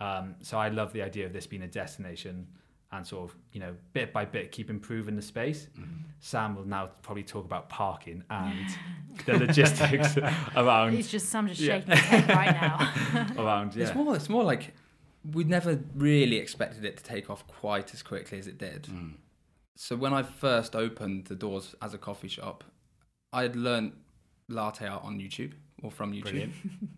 Um, 0.00 0.36
so 0.40 0.56
I 0.58 0.68
love 0.68 0.92
the 0.92 1.02
idea 1.02 1.26
of 1.26 1.32
this 1.32 1.46
being 1.48 1.62
a 1.62 1.68
destination 1.68 2.46
and 2.90 3.06
sort 3.06 3.28
of, 3.30 3.36
you 3.52 3.60
know, 3.60 3.74
bit 3.92 4.12
by 4.12 4.24
bit 4.24 4.50
keep 4.52 4.70
improving 4.70 5.14
the 5.16 5.22
space. 5.22 5.68
Sam 6.20 6.56
will 6.56 6.64
now 6.64 6.90
probably 7.02 7.22
talk 7.22 7.44
about 7.44 7.68
parking 7.68 8.24
and 8.30 8.66
the 9.26 9.38
logistics 9.38 10.16
around 10.56 10.92
He's 10.92 11.10
just 11.10 11.28
Sam 11.28 11.48
just 11.48 11.60
Yeah. 11.60 11.74
shaking 11.80 11.90
his 11.96 12.00
head 12.00 12.28
right 12.30 12.52
now. 12.52 13.34
around 13.42 13.74
yeah. 13.76 13.84
It's 13.86 13.94
more. 13.94 14.16
It's 14.16 14.28
more 14.28 14.42
like 14.44 14.74
we'd 15.32 15.48
never 15.50 15.78
really 15.94 16.36
expected 16.36 16.84
it 16.84 16.96
to 16.96 17.02
take 17.04 17.28
off 17.28 17.46
quite 17.46 17.92
as 17.92 18.02
quickly 18.02 18.38
as 18.38 18.46
it 18.46 18.56
did. 18.58 18.84
Mm. 18.84 19.14
So 19.76 19.94
when 19.94 20.12
I 20.14 20.22
first 20.22 20.74
opened 20.74 21.26
the 21.26 21.34
doors 21.36 21.74
as 21.82 21.92
a 21.94 21.98
coffee 21.98 22.28
shop, 22.28 22.64
I 23.32 23.42
had 23.42 23.54
learned 23.54 23.92
latte 24.48 24.86
art 24.86 25.04
on 25.04 25.18
YouTube 25.20 25.52
or 25.82 25.90
from 25.90 26.12
YouTube. 26.12 26.22
Brilliant. 26.22 26.54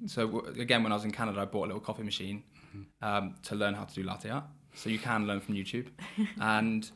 so 0.07 0.41
again, 0.59 0.83
when 0.85 0.93
I 0.93 0.95
was 0.95 1.05
in 1.05 1.11
Canada, 1.11 1.41
I 1.41 1.45
bought 1.47 1.65
a 1.65 1.67
little 1.67 1.81
coffee 1.81 2.05
machine 2.05 2.45
Mm-hmm. 2.71 3.05
um, 3.05 3.35
to 3.43 3.57
learn 3.57 3.75
how 3.75 3.83
to 3.83 3.93
do 3.93 4.05
latte 4.05 4.31
art. 4.31 4.45
So 4.75 4.89
you 4.91 4.99
can 4.99 5.27
learn 5.27 5.41
from 5.41 5.55
YouTube, 5.55 5.87
and 6.41 6.91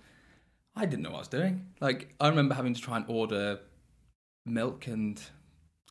I 0.76 0.86
didn't 0.86 1.02
know 1.02 1.10
what 1.10 1.16
I 1.16 1.20
was 1.20 1.28
doing. 1.28 1.66
Like 1.80 2.14
I 2.20 2.28
remember 2.28 2.54
having 2.54 2.74
to 2.74 2.80
try 2.80 2.96
and 2.96 3.04
order 3.08 3.60
milk 4.46 4.86
and 4.86 5.20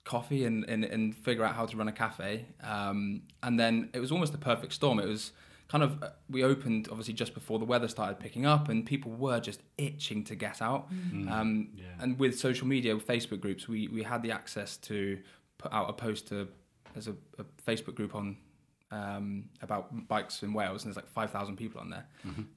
coffee 0.03 0.45
and, 0.45 0.65
and, 0.67 0.83
and 0.83 1.15
figure 1.15 1.43
out 1.43 1.55
how 1.55 1.65
to 1.65 1.77
run 1.77 1.87
a 1.87 1.91
cafe. 1.91 2.45
Um, 2.61 3.21
and 3.41 3.59
then 3.59 3.89
it 3.93 3.99
was 3.99 4.11
almost 4.11 4.33
a 4.33 4.37
perfect 4.37 4.73
storm. 4.73 4.99
It 4.99 5.07
was 5.07 5.31
kind 5.69 5.83
of, 5.83 6.03
uh, 6.03 6.09
we 6.29 6.43
opened 6.43 6.87
obviously 6.91 7.13
just 7.13 7.33
before 7.33 7.57
the 7.57 7.65
weather 7.65 7.87
started 7.87 8.19
picking 8.19 8.45
up 8.45 8.67
and 8.69 8.85
people 8.85 9.11
were 9.11 9.39
just 9.39 9.61
itching 9.77 10.23
to 10.25 10.35
get 10.35 10.61
out. 10.61 10.89
Um, 11.29 11.69
Yeah. 11.75 11.85
And 11.99 12.19
with 12.19 12.37
social 12.37 12.67
media, 12.67 12.93
with 12.93 13.07
Facebook 13.07 13.39
groups, 13.39 13.67
we, 13.67 13.87
we 13.87 14.03
had 14.03 14.21
the 14.21 14.31
access 14.31 14.77
to 14.77 15.19
put 15.57 15.71
out 15.71 15.89
a 15.89 15.93
post 15.93 16.27
to, 16.27 16.49
there's 16.93 17.07
a, 17.07 17.15
a 17.39 17.45
Facebook 17.65 17.95
group 17.95 18.13
on 18.13 18.37
um, 18.93 19.45
about 19.61 20.07
bikes 20.07 20.43
in 20.43 20.53
Wales, 20.53 20.83
and 20.83 20.89
there's 20.93 20.95
like 21.03 21.09
5,000 21.09 21.55
people 21.55 21.81
on 21.81 21.89
there. 21.89 22.05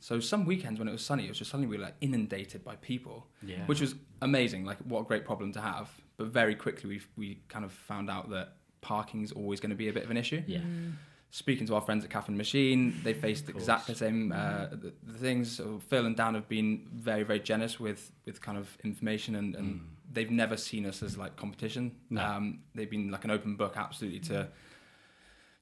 So 0.01 0.21
some 0.21 0.45
weekends 0.45 0.79
when 0.79 0.89
it 0.89 0.93
was 0.93 1.05
sunny, 1.05 1.25
it 1.25 1.29
was 1.29 1.39
just 1.39 1.51
suddenly 1.51 1.69
we 1.69 1.77
were 1.79 1.85
like 1.85 1.95
inundated 2.01 2.63
by 2.65 2.77
people, 2.77 3.27
Yeah. 3.43 3.65
which 3.67 3.81
was 3.81 3.95
amazing. 4.21 4.65
Like, 4.65 4.79
what 4.79 5.01
a 5.01 5.05
great 5.05 5.25
problem 5.25 5.53
to 5.53 5.61
have. 5.61 5.89
But 6.19 6.29
very 6.29 6.55
quickly, 6.55 6.87
we 6.91 7.01
we 7.17 7.29
kind 7.49 7.65
of 7.65 7.73
found 7.73 8.11
out 8.11 8.31
that 8.31 8.47
parking 8.81 9.23
is 9.23 9.33
always 9.33 9.59
going 9.61 9.71
to 9.71 9.77
be 9.77 9.89
a 9.89 9.93
bit 9.93 10.05
of 10.05 10.11
an 10.11 10.17
issue. 10.17 10.43
Yeah. 10.47 10.61
Speaking 11.31 11.67
to 11.67 11.75
our 11.75 11.81
friends 11.83 12.05
at 12.05 12.11
Caffeine 12.11 12.33
and 12.33 12.39
Machine, 12.39 13.01
they 13.03 13.13
faced 13.13 13.49
exactly 13.49 13.93
the 13.95 13.99
same 13.99 14.33
uh, 14.33 14.67
the, 14.71 14.93
the 15.03 15.19
things. 15.19 15.55
So 15.57 15.81
Phil 15.89 16.07
and 16.07 16.17
Dan 16.17 16.35
have 16.35 16.49
been 16.49 16.87
very, 16.95 17.25
very 17.25 17.41
generous 17.41 17.79
with 17.81 18.11
with 18.27 18.41
kind 18.41 18.57
of 18.57 18.67
information, 18.85 19.35
and, 19.35 19.55
and 19.57 19.81
they've 20.15 20.31
never 20.31 20.57
seen 20.57 20.87
us 20.87 21.03
as 21.03 21.19
like 21.19 21.37
competition. 21.37 21.85
No. 22.11 22.23
Um, 22.25 22.61
they've 22.75 22.89
been 22.91 23.11
like 23.11 23.25
an 23.25 23.31
open 23.31 23.57
book, 23.57 23.75
absolutely 23.77 24.21
to 24.31 24.49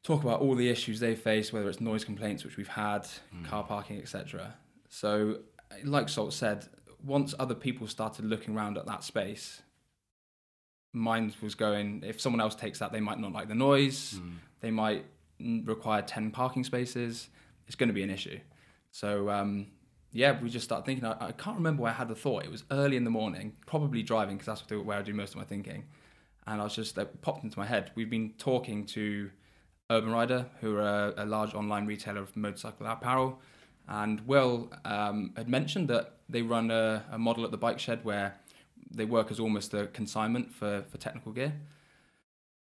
talk 0.04 0.22
about 0.22 0.40
all 0.40 0.54
the 0.54 0.68
issues 0.68 1.00
they 1.00 1.16
face, 1.16 1.52
whether 1.52 1.68
it's 1.68 1.80
noise 1.80 2.04
complaints, 2.04 2.44
which 2.44 2.56
we've 2.56 2.68
had, 2.68 3.08
car 3.48 3.64
parking, 3.64 3.98
etc. 3.98 4.54
So, 4.88 5.38
like 5.82 6.08
Salt 6.08 6.32
said, 6.32 6.68
once 7.02 7.34
other 7.38 7.54
people 7.54 7.88
started 7.88 8.24
looking 8.24 8.56
around 8.56 8.78
at 8.78 8.86
that 8.86 9.02
space, 9.02 9.62
mine 10.92 11.32
was 11.42 11.54
going. 11.56 12.04
If 12.06 12.20
someone 12.20 12.40
else 12.40 12.54
takes 12.54 12.78
that, 12.78 12.92
they 12.92 13.00
might 13.00 13.18
not 13.18 13.32
like 13.32 13.48
the 13.48 13.54
noise. 13.56 14.20
They 14.60 14.70
might 14.70 15.04
mm, 15.40 15.66
require 15.66 16.02
ten 16.02 16.30
parking 16.30 16.62
spaces. 16.62 17.28
It's 17.66 17.74
going 17.74 17.88
to 17.88 17.94
be 17.94 18.04
an 18.04 18.10
issue. 18.10 18.38
So. 18.92 19.30
Um, 19.30 19.68
yeah, 20.16 20.40
we 20.40 20.48
just 20.48 20.64
started 20.64 20.86
thinking. 20.86 21.04
I, 21.04 21.16
I 21.18 21.32
can't 21.32 21.56
remember 21.56 21.82
where 21.82 21.90
I 21.90 21.94
had 21.96 22.06
the 22.06 22.14
thought. 22.14 22.44
It 22.44 22.50
was 22.50 22.62
early 22.70 22.96
in 22.96 23.02
the 23.02 23.10
morning, 23.10 23.56
probably 23.66 24.00
driving 24.04 24.36
because 24.36 24.60
that's 24.60 24.70
where 24.70 24.96
I 24.96 25.02
do 25.02 25.12
most 25.12 25.30
of 25.30 25.38
my 25.38 25.44
thinking. 25.44 25.86
And 26.46 26.60
I 26.60 26.64
was 26.64 26.76
just 26.76 26.96
it 26.96 27.20
popped 27.20 27.42
into 27.42 27.58
my 27.58 27.66
head. 27.66 27.90
We've 27.96 28.08
been 28.08 28.34
talking 28.38 28.86
to 28.86 29.30
Urban 29.90 30.10
Rider, 30.10 30.46
who 30.60 30.76
are 30.76 31.12
a, 31.16 31.24
a 31.24 31.26
large 31.26 31.54
online 31.54 31.86
retailer 31.86 32.20
of 32.20 32.36
motorcycle 32.36 32.86
apparel. 32.86 33.40
And 33.86 34.26
Will 34.26 34.72
um, 34.84 35.32
had 35.36 35.48
mentioned 35.48 35.88
that 35.88 36.14
they 36.28 36.42
run 36.42 36.70
a, 36.70 37.04
a 37.10 37.18
model 37.18 37.44
at 37.44 37.50
the 37.50 37.58
bike 37.58 37.78
shed 37.78 38.04
where 38.04 38.34
they 38.90 39.04
work 39.04 39.30
as 39.30 39.38
almost 39.38 39.74
a 39.74 39.86
consignment 39.88 40.52
for, 40.52 40.84
for 40.88 40.96
technical 40.96 41.32
gear. 41.32 41.52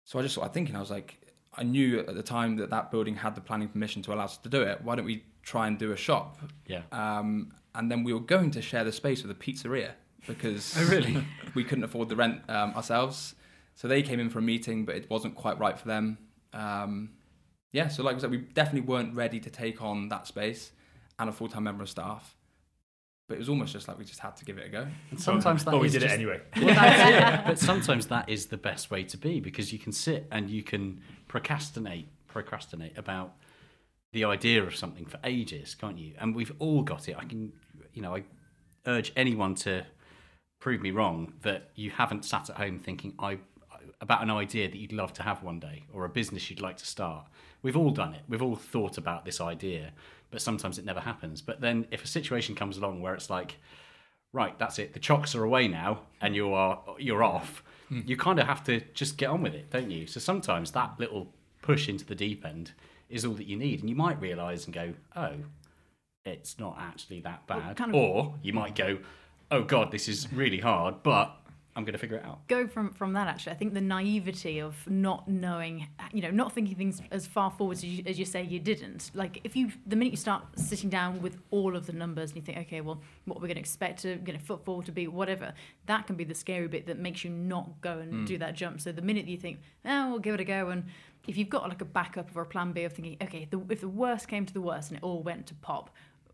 So 0.04 0.20
I 0.20 0.22
just 0.22 0.36
started 0.36 0.54
thinking, 0.54 0.76
I 0.76 0.80
was 0.80 0.92
like, 0.92 1.20
I 1.56 1.64
knew 1.64 2.00
at 2.00 2.14
the 2.14 2.24
time 2.24 2.58
that 2.58 2.70
that 2.70 2.92
building 2.92 3.16
had 3.16 3.34
the 3.34 3.42
planning 3.42 3.68
permission 3.68 4.02
to 4.04 4.14
allow 4.14 4.26
us 4.26 4.38
to 4.38 4.50
do 4.50 4.62
it. 4.62 4.82
Why 4.84 4.96
don't 4.96 5.06
we 5.06 5.24
try 5.42 5.68
and 5.68 5.78
do 5.78 5.92
a 5.92 5.98
shop? 5.98 6.38
Yeah. 6.68 6.84
Um, 6.92 7.52
and 7.74 7.92
then 7.92 8.04
we 8.04 8.14
were 8.14 8.20
going 8.20 8.52
to 8.52 8.62
share 8.62 8.84
the 8.84 8.92
space 8.92 9.24
with 9.24 9.32
a 9.32 9.36
pizzeria 9.36 9.92
because 10.28 10.76
Oh, 10.78 10.88
really? 10.88 11.24
we 11.56 11.64
couldn't 11.64 11.84
afford 11.84 12.10
the 12.10 12.16
rent 12.16 12.42
um, 12.48 12.74
ourselves. 12.74 13.34
So 13.74 13.88
they 13.88 14.04
came 14.04 14.20
in 14.20 14.30
for 14.30 14.40
a 14.40 14.44
meeting, 14.44 14.86
but 14.86 14.96
it 14.96 15.10
wasn't 15.10 15.36
quite 15.36 15.60
right 15.60 15.78
for 15.78 15.88
them. 15.88 16.20
Um, 16.54 17.12
yeah, 17.74 17.88
so 17.90 18.04
like 18.04 18.16
I 18.16 18.20
said, 18.20 18.32
we 18.32 18.38
definitely 18.38 18.88
weren't 18.88 19.14
ready 19.16 19.40
to 19.40 19.50
take 19.50 19.82
on 19.82 20.10
that 20.10 20.28
space 20.28 20.72
and 21.20 21.30
a 21.30 21.34
full 21.34 21.48
time 21.50 21.64
member 21.64 21.84
of 21.84 21.90
staff. 21.90 22.36
but 23.28 23.36
it 23.36 23.40
was 23.40 23.50
almost 23.50 23.74
just 23.74 23.88
like 23.88 23.98
we 23.98 24.06
just 24.06 24.20
had 24.22 24.36
to 24.38 24.46
give 24.46 24.58
it 24.58 24.66
a 24.68 24.70
go. 24.70 24.88
And 25.12 25.20
sometimes 25.20 25.66
that 25.66 25.72
but 25.72 25.82
we 25.82 25.90
did 25.90 26.02
just- 26.02 26.14
it 26.14 26.18
anyway. 26.18 26.42
Well, 26.56 26.68
that's. 26.74 27.44
But 27.48 27.60
sometimes 27.60 28.08
that 28.08 28.30
is 28.30 28.46
the 28.48 28.58
best 28.58 28.90
way 28.90 29.04
to 29.04 29.18
be 29.18 29.40
because 29.40 29.74
you 29.74 29.80
can 29.80 29.92
sit 29.92 30.28
and 30.32 30.50
you 30.50 30.64
can 30.64 31.02
procrastinate, 31.28 32.08
procrastinate 32.28 32.98
about 32.98 33.34
the 34.14 34.24
idea 34.24 34.64
of 34.64 34.76
something 34.76 35.06
for 35.06 35.20
ages, 35.26 35.76
can't 35.76 35.98
you? 36.00 36.14
And 36.20 36.34
we've 36.36 36.54
all 36.60 36.82
got 36.84 37.10
it. 37.10 37.16
I 37.20 37.26
can, 37.26 37.52
you 37.94 38.02
know, 38.02 38.16
I 38.16 38.24
urge 38.86 39.12
anyone 39.18 39.54
to 39.56 39.86
prove 40.60 40.82
me 40.82 40.92
wrong 40.92 41.34
that 41.42 41.70
you 41.76 41.92
haven't 41.92 42.24
sat 42.24 42.50
at 42.50 42.56
home 42.56 42.80
thinking 42.80 43.14
I 43.20 43.40
about 44.02 44.22
an 44.22 44.30
idea 44.30 44.70
that 44.70 44.78
you'd 44.78 44.94
love 44.94 45.14
to 45.14 45.24
have 45.24 45.42
one 45.44 45.60
day 45.60 45.84
or 45.94 46.06
a 46.06 46.10
business 46.10 46.50
you'd 46.50 46.62
like 46.62 46.78
to 46.78 46.86
start. 46.86 47.26
We've 47.64 47.78
all 47.78 47.90
done 47.90 48.14
it. 48.14 48.22
We've 48.30 48.42
all 48.42 48.56
thought 48.56 48.98
about 48.98 49.26
this 49.26 49.42
idea, 49.42 49.92
but 50.30 50.42
sometimes 50.42 50.78
it 50.78 50.86
never 50.86 51.00
happens. 51.00 51.42
But 51.42 51.62
then 51.62 51.88
if 51.92 52.04
a 52.04 52.08
situation 52.08 52.56
comes 52.56 52.78
along 52.78 53.02
where 53.02 53.16
it's 53.16 53.30
like, 53.30 53.58
right, 54.34 54.58
that's 54.60 54.78
it, 54.78 54.94
the 54.94 55.00
chocks 55.00 55.34
are 55.36 55.44
away 55.44 55.68
now 55.68 56.02
and 56.22 56.36
you 56.36 56.54
are 56.54 56.80
you're 57.00 57.24
off, 57.24 57.64
hmm. 57.90 58.02
you 58.06 58.16
kind 58.16 58.40
of 58.40 58.46
have 58.46 58.64
to 58.66 58.82
just 58.94 59.18
get 59.18 59.30
on 59.30 59.42
with 59.42 59.56
it, 59.56 59.72
don't 59.72 59.90
you? 59.90 60.06
So 60.06 60.20
sometimes 60.20 60.72
that 60.72 61.00
little 61.00 61.34
push 61.62 61.90
into 61.90 62.06
the 62.06 62.16
deep 62.16 62.46
end 62.46 62.74
is 63.10 63.26
all 63.26 63.34
that 63.34 63.48
you 63.48 63.58
need, 63.58 63.80
and 63.80 63.90
you 63.90 63.96
might 63.96 64.20
realise 64.22 64.66
and 64.66 64.74
go, 64.74 64.94
oh, 65.16 65.34
it's 66.26 66.60
not 66.60 66.78
actually 66.80 67.22
that 67.22 67.48
bad, 67.48 67.78
kind 67.78 67.92
of- 67.92 67.96
or 67.96 68.36
you 68.44 68.54
might 68.54 68.76
go, 68.76 69.00
oh 69.50 69.64
god, 69.64 69.92
this 69.92 70.08
is 70.08 70.32
really 70.32 70.60
hard, 70.60 71.02
but 71.04 71.36
I'm 71.78 71.84
going 71.84 71.94
to 71.94 72.00
figure 72.00 72.18
it 72.18 72.26
out. 72.26 72.48
go 72.48 72.66
from 72.68 72.92
from 72.94 73.14
that 73.14 73.28
actually. 73.28 73.52
I 73.52 73.56
think 73.56 73.76
the 73.76 73.82
naivety 73.82 74.60
of 74.60 74.76
not 74.90 75.28
knowing 75.28 75.88
you 76.12 76.24
know 76.24 76.32
not 76.32 76.52
thinking 76.52 76.76
things 76.76 77.04
as 77.12 77.28
far 77.28 77.52
forward 77.52 77.78
as 77.78 77.84
you, 77.84 78.04
as 78.08 78.18
you 78.18 78.26
say 78.26 78.42
you 78.42 78.60
didn't. 78.60 79.12
Like 79.14 79.42
if 79.44 79.56
you 79.56 79.72
the 79.86 79.96
minute 79.96 80.12
you 80.12 80.18
start 80.18 80.44
sitting 80.56 80.90
down 80.90 81.22
with 81.22 81.38
all 81.52 81.76
of 81.76 81.86
the 81.86 81.94
numbers 81.94 82.32
and 82.32 82.38
you 82.38 82.42
think 82.42 82.58
okay 82.58 82.82
well 82.82 83.00
what 83.26 83.40
we're 83.40 83.48
going 83.48 83.56
to 83.56 83.62
expect 83.62 84.02
to 84.02 84.20
you 84.26 84.34
know 84.34 84.40
footfall 84.40 84.82
to 84.82 84.92
be 84.92 85.08
whatever 85.08 85.54
that 85.86 86.08
can 86.08 86.16
be 86.16 86.24
the 86.24 86.34
scary 86.34 86.68
bit 86.68 86.88
that 86.88 86.98
makes 86.98 87.24
you 87.24 87.30
not 87.30 87.80
go 87.82 88.00
and 88.00 88.12
mm. 88.12 88.26
do 88.26 88.40
that 88.40 88.56
jump. 88.56 88.82
So 88.82 88.92
the 88.92 89.04
minute 89.04 89.28
you 89.28 89.38
think 89.38 89.60
oh 89.86 90.10
we'll 90.10 90.20
give 90.20 90.34
it 90.34 90.40
a 90.40 90.46
go 90.46 90.70
and 90.70 90.84
if 91.28 91.38
you've 91.38 91.50
got 91.50 91.70
like 91.70 91.82
a 91.82 91.86
backup 91.86 92.36
or 92.36 92.42
a 92.42 92.46
plan 92.46 92.72
b 92.72 92.86
of 92.86 92.94
thinking 92.94 93.18
okay 93.22 93.48
the, 93.52 93.62
if 93.70 93.82
the 93.82 93.88
worst 93.88 94.28
came 94.28 94.48
to 94.48 94.54
the 94.54 94.62
worst 94.62 94.90
and 94.90 94.98
it 94.98 95.04
all 95.04 95.22
went 95.22 95.46
to 95.46 95.54
pop 95.56 95.92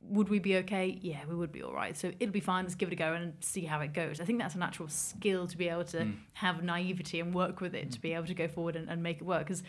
would 0.10 0.30
we 0.30 0.39
be 0.39 0.58
okay? 0.58 0.98
Yeah, 1.02 1.20
we 1.30 1.36
would 1.36 1.52
be 1.52 1.63
all 1.63 1.74
right. 1.74 1.96
So 1.96 2.12
it'll 2.20 2.34
be 2.34 2.39
fine. 2.39 2.66
Let's 2.66 2.76
give 2.76 2.89
it 2.89 2.94
a 2.94 2.96
go 2.96 3.13
and 3.13 3.34
see 3.42 3.66
how 3.66 3.80
it 3.82 3.94
goes. 3.94 4.20
I 4.20 4.26
think 4.26 4.39
that's 4.39 4.56
a 4.56 4.60
natural 4.60 4.89
skill 4.89 5.48
to 5.48 5.58
be 5.58 5.70
able 5.70 5.86
to 5.86 6.04
hmm. 6.04 6.12
have 6.34 6.63
naivety 6.63 7.20
and 7.20 7.34
work 7.34 7.62
with 7.62 7.74
it 7.74 7.92
to 7.92 8.02
be 8.02 8.13
able 8.13 8.28
to 8.28 8.34
go 8.34 8.48
forward 8.48 8.76
and, 8.76 8.89
and 8.89 9.02
make 9.02 9.18
it 9.18 9.24
work. 9.24 9.48
Because 9.48 9.63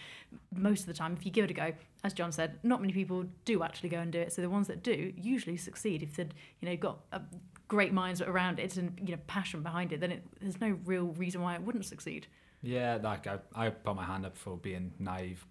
most 0.54 0.80
of 0.80 0.86
the 0.86 0.94
time, 0.94 1.14
if 1.18 1.24
you 1.24 1.32
give 1.32 1.44
it 1.44 1.50
a 1.50 1.54
go, 1.54 1.72
as 2.02 2.12
John 2.12 2.32
said, 2.32 2.58
not 2.62 2.80
many 2.80 2.92
people 2.92 3.24
do 3.44 3.62
actually 3.62 3.88
go 3.88 3.98
and 3.98 4.12
do 4.12 4.20
it. 4.20 4.32
So 4.32 4.42
the 4.42 4.50
ones 4.50 4.66
that 4.66 4.82
do 4.82 5.12
usually 5.16 5.56
succeed 5.56 6.02
if 6.02 6.16
they'd 6.16 6.34
you 6.60 6.68
know 6.68 6.76
got 6.76 7.00
a 7.12 7.20
great 7.68 7.92
minds 7.92 8.20
around 8.20 8.58
it 8.58 8.76
and 8.76 8.98
you 9.04 9.14
know 9.14 9.20
passion 9.26 9.62
behind 9.62 9.92
it. 9.92 10.00
Then 10.00 10.12
it, 10.12 10.24
there's 10.40 10.60
no 10.60 10.78
real 10.84 11.06
reason 11.06 11.42
why 11.42 11.54
it 11.54 11.62
wouldn't 11.62 11.86
succeed. 11.86 12.26
Yeah, 12.62 12.98
like 13.02 13.26
I, 13.26 13.38
I 13.54 13.70
put 13.70 13.94
my 13.94 14.04
hand 14.04 14.24
up 14.24 14.36
for 14.38 14.56
being 14.56 14.92
naive, 14.98 15.46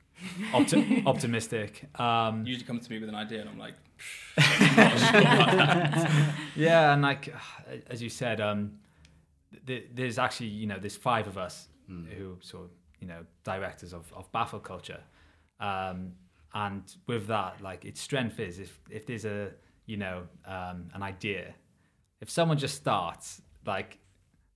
opti- 0.52 1.06
optimistic. 1.06 1.89
Um, 1.99 2.45
You 2.45 2.52
usually 2.52 2.65
come 2.67 2.80
to 2.80 2.89
me 2.91 2.99
with 2.99 3.10
an 3.10 3.15
idea, 3.15 3.41
and 3.41 3.49
I'm 3.49 3.58
like, 3.60 3.76
yeah, 6.56 6.93
and 6.93 7.02
like 7.02 7.34
as 7.89 8.02
you 8.02 8.10
said, 8.10 8.41
um, 8.41 8.73
th- 9.65 9.88
there's 9.93 10.17
actually 10.19 10.47
you 10.47 10.67
know 10.67 10.78
there's 10.80 10.95
five 10.97 11.28
of 11.28 11.38
us 11.38 11.67
who 11.88 12.38
sort 12.41 12.65
of 12.65 12.71
you 12.99 13.08
know 13.08 13.26
directors 13.43 13.93
of 13.93 14.12
of 14.13 14.32
Baffle 14.32 14.60
Culture, 14.60 15.02
um, 15.60 16.13
and 16.54 16.84
with 17.08 17.28
that, 17.28 17.62
like 17.62 17.86
its 17.86 18.02
strength 18.02 18.39
is 18.39 18.60
if 18.60 18.80
if 18.89 19.06
there's 19.06 19.26
a 19.26 19.52
you 19.86 19.97
know 19.97 20.23
um, 20.45 20.89
an 20.93 21.04
idea, 21.04 21.54
if 22.21 22.30
someone 22.30 22.58
just 22.58 22.76
starts, 22.76 23.41
like 23.65 23.99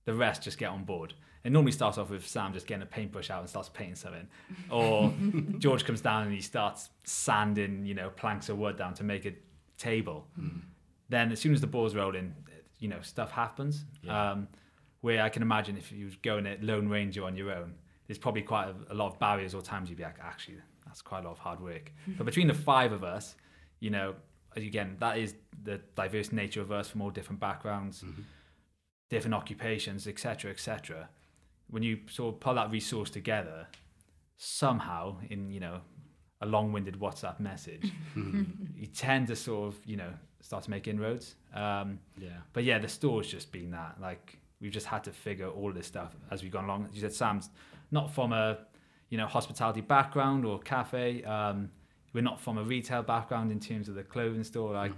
the 0.04 0.14
rest 0.14 0.42
just 0.42 0.58
get 0.58 0.70
on 0.70 0.84
board. 0.84 1.14
It 1.48 1.52
normally 1.52 1.72
starts 1.72 1.96
off 1.96 2.10
with 2.10 2.28
Sam 2.28 2.52
just 2.52 2.66
getting 2.66 2.82
a 2.82 2.86
paintbrush 2.86 3.30
out 3.30 3.40
and 3.40 3.48
starts 3.48 3.70
painting 3.70 3.94
something, 3.94 4.28
or 4.70 5.14
George 5.58 5.82
comes 5.82 6.02
down 6.02 6.24
and 6.24 6.32
he 6.34 6.42
starts 6.42 6.90
sanding, 7.04 7.86
you 7.86 7.94
know, 7.94 8.10
planks 8.10 8.50
of 8.50 8.58
wood 8.58 8.76
down 8.76 8.92
to 8.92 9.02
make 9.02 9.24
a 9.24 9.32
table. 9.78 10.26
Then 11.08 11.32
as 11.32 11.40
soon 11.40 11.54
as 11.54 11.62
the 11.62 11.66
ball's 11.66 11.94
rolling, 11.94 12.34
you 12.80 12.88
know, 12.88 13.00
stuff 13.00 13.30
happens. 13.30 13.86
Um, 14.32 14.48
where 15.00 15.22
I 15.22 15.30
can 15.30 15.40
imagine 15.40 15.78
if 15.78 15.90
you 15.90 16.04
was 16.04 16.16
going 16.16 16.46
at 16.46 16.62
Lone 16.62 16.86
Ranger 16.86 17.24
on 17.24 17.34
your 17.34 17.50
own, 17.50 17.76
there's 18.06 18.18
probably 18.18 18.42
quite 18.42 18.68
a, 18.68 18.92
a 18.92 18.94
lot 18.94 19.06
of 19.06 19.18
barriers 19.18 19.54
or 19.54 19.62
times 19.62 19.88
you'd 19.88 19.96
be 19.96 20.04
like, 20.04 20.18
actually, 20.22 20.58
that's 20.84 21.00
quite 21.00 21.20
a 21.20 21.22
lot 21.22 21.32
of 21.32 21.38
hard 21.38 21.60
work. 21.60 21.90
but 22.18 22.24
between 22.24 22.46
the 22.46 22.52
five 22.52 22.92
of 22.92 23.04
us, 23.04 23.36
you 23.80 23.88
know, 23.88 24.16
again, 24.54 24.98
that 25.00 25.16
is 25.16 25.34
the 25.62 25.80
diverse 25.94 26.30
nature 26.30 26.60
of 26.60 26.70
us 26.70 26.88
from 26.88 27.00
all 27.00 27.08
different 27.08 27.40
backgrounds, 27.40 28.04
different 29.08 29.32
occupations, 29.32 30.06
etc., 30.06 30.50
etc. 30.50 31.08
When 31.70 31.82
you 31.82 31.98
sort 32.08 32.34
of 32.34 32.40
pull 32.40 32.54
that 32.54 32.70
resource 32.70 33.10
together, 33.10 33.66
somehow 34.36 35.16
in 35.30 35.50
you 35.50 35.60
know 35.60 35.80
a 36.40 36.46
long-winded 36.46 36.98
WhatsApp 37.00 37.40
message, 37.40 37.92
you 38.16 38.86
tend 38.94 39.26
to 39.28 39.36
sort 39.36 39.68
of 39.74 39.80
you 39.86 39.96
know 39.96 40.10
start 40.40 40.64
to 40.64 40.70
make 40.70 40.86
inroads. 40.86 41.34
Um, 41.54 41.98
Yeah. 42.16 42.28
but 42.52 42.64
yeah, 42.64 42.78
the 42.78 42.88
store's 42.88 43.26
just 43.28 43.50
been 43.52 43.70
that. 43.72 43.96
Like 44.00 44.38
we've 44.60 44.70
just 44.72 44.86
had 44.86 45.04
to 45.04 45.10
figure 45.12 45.48
all 45.48 45.72
this 45.72 45.86
stuff 45.86 46.14
as 46.30 46.42
we've 46.42 46.52
gone 46.52 46.64
along. 46.64 46.88
You 46.92 47.00
said 47.00 47.12
Sam's 47.12 47.50
not 47.90 48.14
from 48.14 48.32
a 48.32 48.58
you 49.10 49.18
know 49.18 49.26
hospitality 49.26 49.80
background 49.80 50.44
or 50.44 50.58
cafe. 50.60 51.24
Um, 51.24 51.70
we're 52.14 52.22
not 52.22 52.40
from 52.40 52.56
a 52.58 52.62
retail 52.62 53.02
background 53.02 53.52
in 53.52 53.60
terms 53.60 53.88
of 53.88 53.94
the 53.94 54.02
clothing 54.02 54.44
store. 54.44 54.72
Like, 54.72 54.92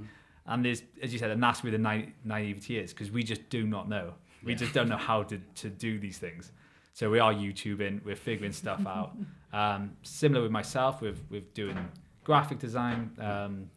and 0.47 0.65
there's 0.65 0.83
as 1.03 1.13
you 1.13 1.19
said, 1.19 1.31
and 1.31 1.43
that's 1.43 1.63
where 1.63 1.73
the 1.73 1.79
na- 1.79 2.03
naivety 2.25 2.79
is 2.79 2.93
because 2.93 3.11
we 3.11 3.23
just 3.23 3.49
do 3.49 3.67
not 3.67 3.89
know. 3.89 4.15
We 4.45 4.55
just 4.55 4.73
don't 4.73 4.89
know 4.89 4.97
how 4.97 5.23
to 5.25 5.39
to 5.57 5.69
do 5.71 5.99
these 5.99 6.19
things. 6.19 6.53
So 6.93 7.11
we 7.11 7.19
are 7.19 7.33
YouTubing. 7.33 8.05
We're 8.05 8.17
figuring 8.17 8.53
stuff 8.53 8.87
out. 8.87 9.17
Um, 9.53 9.97
similar 10.05 10.43
with 10.43 10.53
myself, 10.53 11.01
with 11.03 11.25
with 11.29 11.53
doing 11.55 11.77
graphic 12.23 12.61
design. 12.61 13.11
Um, 13.19 13.69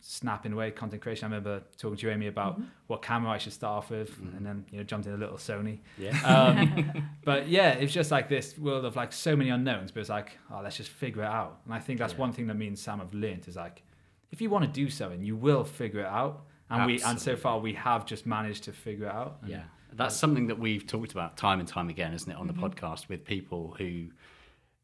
snapping 0.00 0.52
away 0.52 0.70
content 0.70 1.02
creation. 1.02 1.26
I 1.26 1.28
remember 1.28 1.62
talking 1.78 1.96
to 1.96 2.06
you, 2.06 2.12
Amy, 2.12 2.26
about 2.26 2.60
what 2.86 3.02
camera 3.02 3.30
I 3.30 3.38
should 3.38 3.52
start 3.52 3.78
off 3.78 3.90
with, 3.90 4.18
and 4.36 4.44
then 4.44 4.64
you 4.70 4.78
know 4.78 4.84
jumped 4.84 5.06
in 5.06 5.14
a 5.14 5.16
little 5.16 5.36
Sony. 5.36 5.78
Yeah. 5.98 6.18
Um, 6.22 7.08
but 7.24 7.48
yeah, 7.48 7.70
it's 7.72 7.92
just 7.92 8.10
like 8.10 8.28
this 8.28 8.58
world 8.58 8.84
of 8.84 8.96
like 8.96 9.12
so 9.12 9.36
many 9.36 9.50
unknowns. 9.50 9.90
But 9.90 10.00
it's 10.00 10.08
like, 10.10 10.38
oh, 10.52 10.60
let's 10.62 10.76
just 10.76 10.90
figure 10.90 11.22
it 11.22 11.28
out. 11.28 11.60
And 11.64 11.74
I 11.74 11.78
think 11.78 11.98
that's 11.98 12.16
one 12.16 12.32
thing 12.32 12.46
that 12.48 12.54
me 12.54 12.66
and 12.66 12.78
Sam 12.78 12.98
have 12.98 13.14
learned 13.14 13.46
is 13.48 13.56
like, 13.56 13.82
if 14.30 14.40
you 14.40 14.50
want 14.50 14.64
to 14.64 14.70
do 14.70 14.90
something, 14.90 15.22
you 15.22 15.36
will 15.36 15.64
figure 15.64 16.00
it 16.00 16.06
out. 16.06 16.46
And 16.70 16.86
we 16.86 17.02
and 17.02 17.20
so 17.20 17.34
far 17.36 17.58
we 17.58 17.74
have 17.74 18.06
just 18.06 18.26
managed 18.26 18.64
to 18.64 18.72
figure 18.72 19.06
it 19.06 19.12
out. 19.12 19.38
And 19.42 19.50
Yeah, 19.50 19.62
that's 19.94 20.16
something 20.16 20.46
that 20.48 20.58
we've 20.58 20.86
talked 20.86 21.12
about 21.12 21.36
time 21.36 21.60
and 21.60 21.68
time 21.68 21.88
again, 21.88 22.12
isn't 22.12 22.30
it, 22.30 22.36
on 22.36 22.46
the 22.46 22.52
mm-hmm. 22.52 22.64
podcast 22.64 23.08
with 23.08 23.24
people 23.24 23.74
who, 23.78 24.06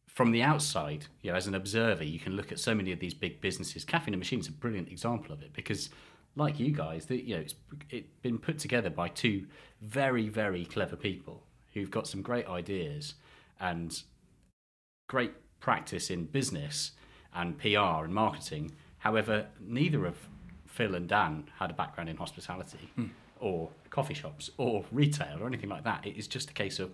from 0.06 0.32
the 0.32 0.42
outside, 0.42 1.06
you 1.22 1.30
know, 1.30 1.36
as 1.36 1.46
an 1.46 1.54
observer, 1.54 2.04
you 2.04 2.18
can 2.18 2.32
look 2.34 2.52
at 2.52 2.58
so 2.58 2.74
many 2.74 2.92
of 2.92 3.00
these 3.00 3.14
big 3.14 3.40
businesses. 3.40 3.84
Caffeine 3.84 4.14
and 4.14 4.20
Machine 4.20 4.40
is 4.40 4.48
a 4.48 4.52
brilliant 4.52 4.88
example 4.88 5.32
of 5.32 5.42
it 5.42 5.52
because, 5.52 5.90
like 6.34 6.58
you 6.58 6.70
guys, 6.70 7.06
the, 7.06 7.16
you 7.22 7.36
know, 7.36 7.42
it's 7.42 7.54
it 7.90 8.22
been 8.22 8.38
put 8.38 8.58
together 8.58 8.90
by 8.90 9.08
two 9.08 9.46
very, 9.80 10.28
very 10.28 10.64
clever 10.64 10.96
people 10.96 11.42
who've 11.74 11.90
got 11.90 12.06
some 12.06 12.22
great 12.22 12.46
ideas 12.48 13.14
and 13.60 14.02
great 15.08 15.32
practice 15.60 16.10
in 16.10 16.24
business 16.24 16.92
and 17.34 17.58
PR 17.58 18.04
and 18.04 18.14
marketing. 18.14 18.72
However, 18.98 19.46
neither 19.60 20.06
of 20.06 20.16
Phil 20.66 20.94
and 20.94 21.08
Dan 21.08 21.44
had 21.58 21.70
a 21.70 21.74
background 21.74 22.08
in 22.08 22.16
hospitality 22.16 22.90
hmm. 22.94 23.06
Or 23.40 23.70
coffee 23.90 24.14
shops 24.14 24.50
or 24.56 24.84
retail 24.92 25.38
or 25.40 25.46
anything 25.46 25.70
like 25.70 25.84
that. 25.84 26.06
It 26.06 26.16
is 26.16 26.26
just 26.28 26.50
a 26.50 26.54
case 26.54 26.78
of 26.78 26.92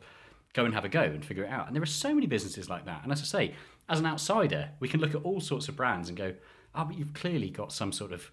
go 0.53 0.65
and 0.65 0.75
have 0.75 0.85
a 0.85 0.89
go 0.89 1.03
and 1.03 1.25
figure 1.25 1.45
it 1.45 1.51
out. 1.51 1.67
And 1.67 1.75
there 1.75 1.83
are 1.83 1.87
so 1.87 2.15
many 2.15 2.27
businesses 2.27 2.69
like 2.69 2.85
that. 2.87 3.03
And 3.03 3.13
as 3.13 3.21
I 3.21 3.25
say, 3.25 3.55
as 3.89 4.01
an 4.01 4.07
outsider, 4.07 4.71
we 4.81 4.89
can 4.89 5.01
look 5.01 5.15
at 5.15 5.23
all 5.23 5.41
sorts 5.41 5.69
of 5.69 5.77
brands 5.77 6.09
and 6.09 6.17
go, 6.17 6.35
oh, 6.75 6.85
but 6.85 6.99
you've 6.99 7.15
clearly 7.15 7.51
got 7.51 7.73
some 7.73 7.93
sort 7.93 8.13
of 8.13 8.31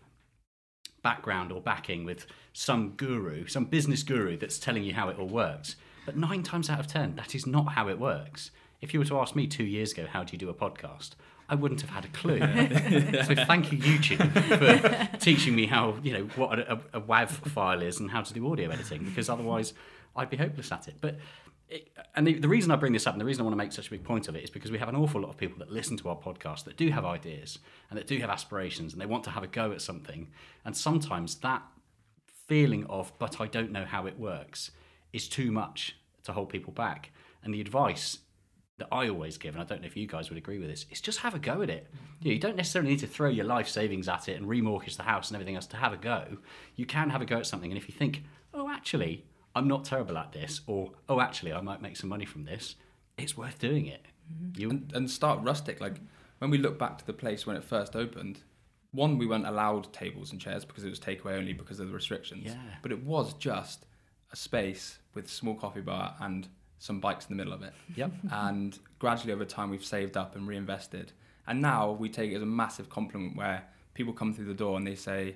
background 1.01 1.51
or 1.51 1.61
backing 1.61 2.03
with 2.03 2.25
some 2.53 2.91
guru, 2.91 3.47
some 3.47 3.65
business 3.65 4.03
guru 4.03 4.37
that's 4.37 4.59
telling 4.59 4.83
you 4.83 4.93
how 4.93 5.09
it 5.09 5.17
all 5.17 5.27
works. 5.27 5.75
But 6.05 6.17
nine 6.17 6.43
times 6.43 6.69
out 6.69 6.79
of 6.79 6.87
ten, 6.87 7.15
that 7.15 7.35
is 7.35 7.45
not 7.47 7.73
how 7.73 7.87
it 7.87 7.99
works. 7.99 8.51
If 8.81 8.93
you 8.93 8.99
were 8.99 9.05
to 9.05 9.19
ask 9.19 9.35
me 9.35 9.47
two 9.47 9.63
years 9.63 9.91
ago, 9.91 10.05
how 10.09 10.23
do 10.23 10.33
you 10.33 10.37
do 10.37 10.49
a 10.49 10.53
podcast? 10.53 11.11
I 11.49 11.55
wouldn't 11.55 11.81
have 11.81 11.89
had 11.89 12.05
a 12.05 12.09
clue. 12.09 12.39
so 13.23 13.35
thank 13.45 13.71
you, 13.71 13.79
YouTube, 13.79 15.11
for 15.11 15.17
teaching 15.19 15.55
me 15.55 15.65
how, 15.65 15.97
you 16.03 16.13
know, 16.13 16.23
what 16.35 16.59
a, 16.59 16.79
a 16.93 17.01
WAV 17.01 17.29
file 17.29 17.81
is 17.81 17.99
and 17.99 18.11
how 18.11 18.21
to 18.21 18.33
do 18.33 18.49
audio 18.51 18.69
editing, 18.69 19.03
because 19.03 19.29
otherwise 19.29 19.73
I'd 20.15 20.29
be 20.29 20.37
hopeless 20.37 20.71
at 20.71 20.87
it. 20.87 20.95
But 21.01 21.17
it, 21.67 21.91
and 22.15 22.27
the, 22.27 22.35
the 22.35 22.47
reason 22.47 22.71
I 22.71 22.75
bring 22.75 22.93
this 22.93 23.07
up 23.07 23.13
and 23.13 23.21
the 23.21 23.25
reason 23.25 23.41
I 23.41 23.43
want 23.45 23.53
to 23.53 23.57
make 23.57 23.71
such 23.71 23.87
a 23.87 23.91
big 23.91 24.03
point 24.03 24.27
of 24.27 24.35
it 24.35 24.43
is 24.43 24.49
because 24.49 24.71
we 24.71 24.77
have 24.77 24.89
an 24.89 24.95
awful 24.95 25.21
lot 25.21 25.29
of 25.29 25.37
people 25.37 25.57
that 25.59 25.71
listen 25.71 25.97
to 25.97 26.09
our 26.09 26.15
podcast 26.15 26.65
that 26.65 26.77
do 26.77 26.89
have 26.89 27.03
ideas 27.03 27.59
and 27.89 27.97
that 27.97 28.05
do 28.05 28.17
have 28.19 28.29
aspirations 28.29 28.93
and 28.93 29.01
they 29.01 29.07
want 29.07 29.23
to 29.23 29.31
have 29.31 29.43
a 29.43 29.47
go 29.47 29.71
at 29.71 29.81
something. 29.81 30.29
And 30.65 30.77
sometimes 30.77 31.35
that 31.35 31.63
feeling 32.47 32.85
of, 32.87 33.11
but 33.19 33.41
I 33.41 33.47
don't 33.47 33.71
know 33.71 33.85
how 33.85 34.05
it 34.05 34.19
works, 34.19 34.71
is 35.13 35.27
too 35.27 35.51
much 35.51 35.95
to 36.23 36.33
hold 36.33 36.49
people 36.49 36.73
back. 36.73 37.11
And 37.43 37.53
the 37.53 37.61
advice 37.61 38.19
that 38.79 38.87
I 38.91 39.07
always 39.09 39.37
give, 39.37 39.55
and 39.55 39.61
I 39.61 39.65
don't 39.65 39.81
know 39.81 39.87
if 39.87 39.95
you 39.95 40.07
guys 40.07 40.29
would 40.29 40.37
agree 40.37 40.59
with 40.59 40.69
this, 40.69 40.85
is 40.91 41.01
just 41.01 41.19
have 41.19 41.35
a 41.35 41.39
go 41.39 41.61
at 41.61 41.69
it. 41.69 41.87
You, 42.19 42.31
know, 42.31 42.33
you 42.33 42.39
don't 42.39 42.55
necessarily 42.55 42.91
need 42.91 42.99
to 42.99 43.07
throw 43.07 43.29
your 43.29 43.45
life 43.45 43.69
savings 43.69 44.07
at 44.07 44.27
it 44.27 44.37
and 44.37 44.47
remortgage 44.47 44.97
the 44.97 45.03
house 45.03 45.29
and 45.29 45.35
everything 45.35 45.55
else 45.55 45.67
to 45.67 45.77
have 45.77 45.93
a 45.93 45.97
go. 45.97 46.37
You 46.75 46.85
can 46.85 47.09
have 47.09 47.21
a 47.21 47.25
go 47.25 47.37
at 47.37 47.45
something, 47.45 47.71
and 47.71 47.77
if 47.77 47.87
you 47.87 47.93
think, 47.93 48.23
oh, 48.53 48.69
actually, 48.69 49.25
I'm 49.55 49.67
not 49.67 49.85
terrible 49.85 50.17
at 50.17 50.31
this, 50.31 50.61
or 50.67 50.91
oh, 51.07 51.19
actually, 51.21 51.53
I 51.53 51.61
might 51.61 51.81
make 51.81 51.97
some 51.97 52.09
money 52.09 52.25
from 52.25 52.45
this, 52.45 52.75
it's 53.17 53.37
worth 53.37 53.59
doing 53.59 53.87
it. 53.87 54.05
Mm-hmm. 54.31 54.61
You, 54.61 54.69
and, 54.69 54.91
and 54.93 55.11
start 55.11 55.41
rustic. 55.43 55.81
Like 55.81 55.95
when 56.39 56.49
we 56.49 56.57
look 56.57 56.77
back 56.77 56.97
to 56.99 57.05
the 57.05 57.13
place 57.13 57.45
when 57.45 57.55
it 57.55 57.63
first 57.63 57.95
opened, 57.95 58.39
one 58.91 59.17
we 59.17 59.27
weren't 59.27 59.45
allowed 59.45 59.91
tables 59.93 60.31
and 60.31 60.41
chairs 60.41 60.65
because 60.65 60.83
it 60.83 60.89
was 60.89 60.99
takeaway 60.99 61.37
only 61.37 61.53
because 61.53 61.79
of 61.79 61.87
the 61.87 61.93
restrictions. 61.93 62.45
Yeah. 62.45 62.55
But 62.81 62.91
it 62.91 63.03
was 63.03 63.33
just 63.33 63.85
a 64.31 64.35
space 64.35 64.99
with 65.13 65.25
a 65.25 65.29
small 65.29 65.55
coffee 65.55 65.81
bar 65.81 66.15
and 66.19 66.47
some 66.79 66.99
bikes 66.99 67.25
in 67.25 67.35
the 67.35 67.41
middle 67.41 67.53
of 67.53 67.61
it. 67.61 67.73
Yep. 67.95 68.11
And 68.31 68.79
gradually 68.97 69.33
over 69.33 69.45
time 69.45 69.69
we've 69.69 69.85
saved 69.85 70.17
up 70.17 70.35
and 70.35 70.47
reinvested. 70.47 71.11
And 71.45 71.61
now 71.61 71.91
we 71.91 72.09
take 72.09 72.31
it 72.31 72.35
as 72.35 72.41
a 72.41 72.47
massive 72.47 72.89
compliment 72.89 73.35
where 73.35 73.63
people 73.93 74.13
come 74.13 74.33
through 74.33 74.45
the 74.45 74.53
door 74.53 74.77
and 74.77 74.85
they 74.85 74.95
say, 74.95 75.35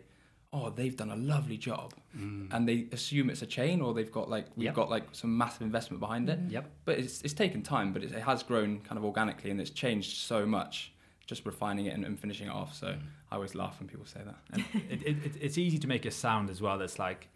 "Oh, 0.51 0.69
they've 0.69 0.95
done 0.95 1.09
a 1.09 1.15
lovely 1.15 1.57
job," 1.57 1.93
mm. 2.15 2.47
and 2.51 2.67
they 2.69 2.87
assume 2.91 3.29
it's 3.31 3.41
a 3.41 3.47
chain 3.47 3.81
or 3.81 3.93
they've 3.93 4.11
got 4.11 4.29
like 4.29 4.45
we've 4.55 4.65
Yep. 4.65 4.75
got 4.75 4.89
like 4.89 5.05
some 5.11 5.35
massive 5.37 5.63
investment 5.63 5.99
behind 5.99 6.29
it. 6.29 6.39
Yep. 6.49 6.69
But 6.85 6.99
it's 6.99 7.21
it's 7.23 7.33
taken 7.33 7.61
time, 7.63 7.93
but 7.93 8.03
it, 8.03 8.11
it 8.11 8.21
has 8.21 8.43
grown 8.43 8.79
kind 8.81 8.97
of 8.97 9.05
organically 9.05 9.49
and 9.51 9.59
it's 9.59 9.71
changed 9.71 10.17
so 10.17 10.45
much. 10.45 10.91
Just 11.25 11.45
refining 11.45 11.85
it 11.87 11.93
and, 11.95 12.05
and 12.05 12.19
finishing 12.19 12.47
it 12.47 12.53
off. 12.53 12.73
So 12.75 12.87
mm. 12.87 12.99
I 13.31 13.35
always 13.35 13.55
laugh 13.55 13.79
when 13.79 13.87
people 13.89 14.05
say 14.05 14.19
that. 14.23 14.35
And 14.51 14.63
it, 14.91 15.01
it, 15.01 15.25
it, 15.25 15.31
it's 15.41 15.57
easy 15.57 15.79
to 15.79 15.87
make 15.87 16.05
a 16.05 16.11
sound 16.11 16.49
as 16.49 16.61
well 16.61 16.77
that's 16.77 16.99
like 16.99 17.29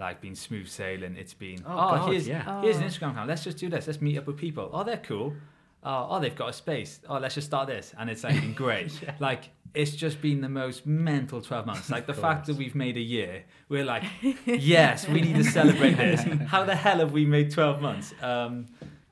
like 0.00 0.20
been 0.20 0.34
smooth 0.34 0.68
sailing. 0.68 1.16
It's 1.16 1.34
been 1.34 1.62
Oh, 1.66 1.72
oh, 1.72 1.74
God, 1.74 2.10
here's 2.12 2.28
yeah. 2.28 2.62
here's 2.62 2.76
an 2.76 2.84
Instagram 2.84 3.12
account. 3.12 3.28
Let's 3.28 3.44
just 3.44 3.58
do 3.58 3.68
this. 3.68 3.86
Let's 3.86 4.00
meet 4.00 4.16
up 4.18 4.26
with 4.26 4.36
people. 4.36 4.70
Oh, 4.72 4.84
they're 4.84 4.96
cool. 4.98 5.34
Oh, 5.82 6.06
oh, 6.10 6.20
they've 6.20 6.34
got 6.34 6.48
a 6.48 6.52
space. 6.52 7.00
Oh, 7.08 7.18
let's 7.18 7.34
just 7.34 7.46
start 7.46 7.68
this, 7.68 7.94
and 7.98 8.10
it's 8.10 8.24
like 8.24 8.40
been 8.40 8.52
great. 8.64 8.92
Like 9.20 9.50
it's 9.74 9.92
just 9.92 10.20
been 10.20 10.40
the 10.40 10.48
most 10.48 10.86
mental 10.86 11.40
twelve 11.40 11.66
months. 11.66 11.90
Like 11.90 12.06
the 12.06 12.14
fact 12.14 12.46
that 12.46 12.56
we've 12.56 12.74
made 12.74 12.96
a 12.96 13.00
year, 13.00 13.44
we're 13.68 13.84
like, 13.84 14.04
yes, 14.46 15.08
we 15.08 15.20
need 15.20 15.36
to 15.36 15.44
celebrate 15.44 15.94
this. 15.96 16.20
How 16.48 16.64
the 16.64 16.74
hell 16.76 16.98
have 16.98 17.12
we 17.12 17.24
made 17.24 17.50
twelve 17.50 17.80
months? 17.80 18.14
Um, 18.22 18.66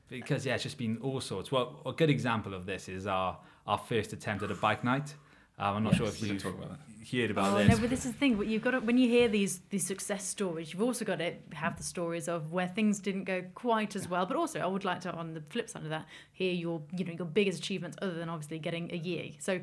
because 0.09 0.45
yeah, 0.45 0.55
it's 0.55 0.63
just 0.63 0.77
been 0.77 0.97
all 1.01 1.19
sorts. 1.19 1.51
Well, 1.51 1.81
a 1.85 1.91
good 1.91 2.09
example 2.09 2.53
of 2.53 2.65
this 2.65 2.87
is 2.87 3.07
our 3.07 3.37
our 3.65 3.77
first 3.77 4.13
attempt 4.13 4.43
at 4.43 4.51
a 4.51 4.55
bike 4.55 4.83
night. 4.83 5.13
Um, 5.59 5.77
I'm 5.77 5.83
not 5.83 5.95
sure 5.95 6.07
if 6.07 6.21
you've 6.21 6.41
talk 6.41 6.57
about 6.57 6.77
heard 7.11 7.31
about 7.31 7.53
Oh 7.53 7.57
this. 7.57 7.69
no, 7.69 7.77
but 7.77 7.89
this 7.89 8.05
is 8.05 8.11
the 8.11 8.17
thing. 8.17 8.35
But 8.35 8.47
you've 8.47 8.61
got 8.63 8.71
to, 8.71 8.79
when 8.79 8.97
you 8.97 9.07
hear 9.07 9.27
these 9.27 9.59
these 9.69 9.85
success 9.85 10.25
stories, 10.25 10.73
you've 10.73 10.81
also 10.81 11.05
got 11.05 11.19
to 11.19 11.33
have 11.53 11.77
the 11.77 11.83
stories 11.83 12.27
of 12.27 12.51
where 12.51 12.67
things 12.67 12.99
didn't 12.99 13.23
go 13.25 13.43
quite 13.55 13.95
as 13.95 14.07
well. 14.09 14.25
But 14.25 14.37
also, 14.37 14.59
I 14.59 14.65
would 14.67 14.83
like 14.85 15.01
to, 15.01 15.11
on 15.13 15.33
the 15.33 15.41
flip 15.49 15.69
side 15.69 15.83
of 15.83 15.89
that, 15.89 16.05
hear 16.33 16.51
your 16.53 16.81
you 16.95 17.05
know 17.05 17.13
your 17.13 17.25
biggest 17.27 17.59
achievements 17.59 17.97
other 18.01 18.13
than 18.15 18.29
obviously 18.29 18.59
getting 18.59 18.91
a 18.93 18.97
year. 18.97 19.31
So 19.39 19.59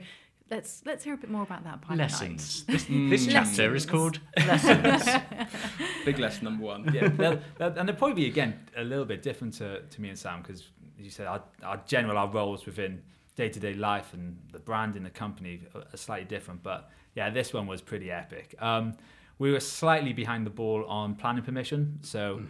let's 0.50 0.82
let's 0.86 1.04
hear 1.04 1.14
a 1.14 1.16
bit 1.16 1.30
more 1.30 1.42
about 1.42 1.64
that. 1.64 1.86
Bike 1.86 1.98
Lessons. 1.98 2.64
This, 2.68 2.84
Mm. 2.86 3.10
this 3.10 3.26
chapter 3.26 3.74
is 3.74 3.86
called 3.86 4.20
Lessons. 4.36 5.04
Big 6.04 6.18
lesson 6.18 6.44
number 6.44 6.64
one. 6.64 6.92
yeah, 6.94 7.08
they'll, 7.16 7.40
they'll- 7.58 7.74
and 7.78 7.88
they'll 7.88 7.96
probably 7.96 8.14
be 8.24 8.26
again 8.26 8.58
a 8.76 8.84
little 8.84 9.04
bit 9.04 9.22
different 9.22 9.54
to, 9.54 9.80
to 9.82 10.00
me 10.00 10.08
and 10.10 10.18
Sam 10.18 10.42
because, 10.42 10.60
as 10.98 11.04
you 11.04 11.10
said, 11.10 11.26
our, 11.26 11.42
our 11.62 11.80
general 11.86 12.18
our 12.18 12.28
roles 12.28 12.66
within 12.66 13.02
day 13.36 13.48
to 13.48 13.60
day 13.60 13.74
life 13.74 14.14
and 14.14 14.38
the 14.52 14.58
brand 14.58 14.96
in 14.96 15.02
the 15.02 15.10
company 15.10 15.62
are, 15.74 15.96
slightly 15.96 16.26
different. 16.26 16.62
But 16.62 16.90
yeah, 17.14 17.30
this 17.30 17.52
one 17.52 17.66
was 17.66 17.80
pretty 17.80 18.10
epic. 18.10 18.54
Um, 18.60 18.94
we 19.38 19.50
were 19.50 19.60
slightly 19.60 20.12
behind 20.12 20.46
the 20.46 20.50
ball 20.50 20.84
on 20.86 21.16
planning 21.16 21.42
permission, 21.42 21.98
so 22.02 22.40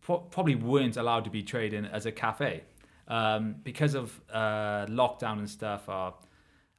pro- 0.00 0.18
probably 0.18 0.54
weren't 0.54 0.96
allowed 0.96 1.24
to 1.24 1.30
be 1.30 1.42
trading 1.42 1.84
as 1.84 2.06
a 2.06 2.12
cafe 2.12 2.62
um, 3.08 3.56
because 3.62 3.94
of 3.94 4.18
uh, 4.32 4.86
lockdown 4.88 5.38
and 5.38 5.50
stuff. 5.50 5.88
Our 5.88 6.14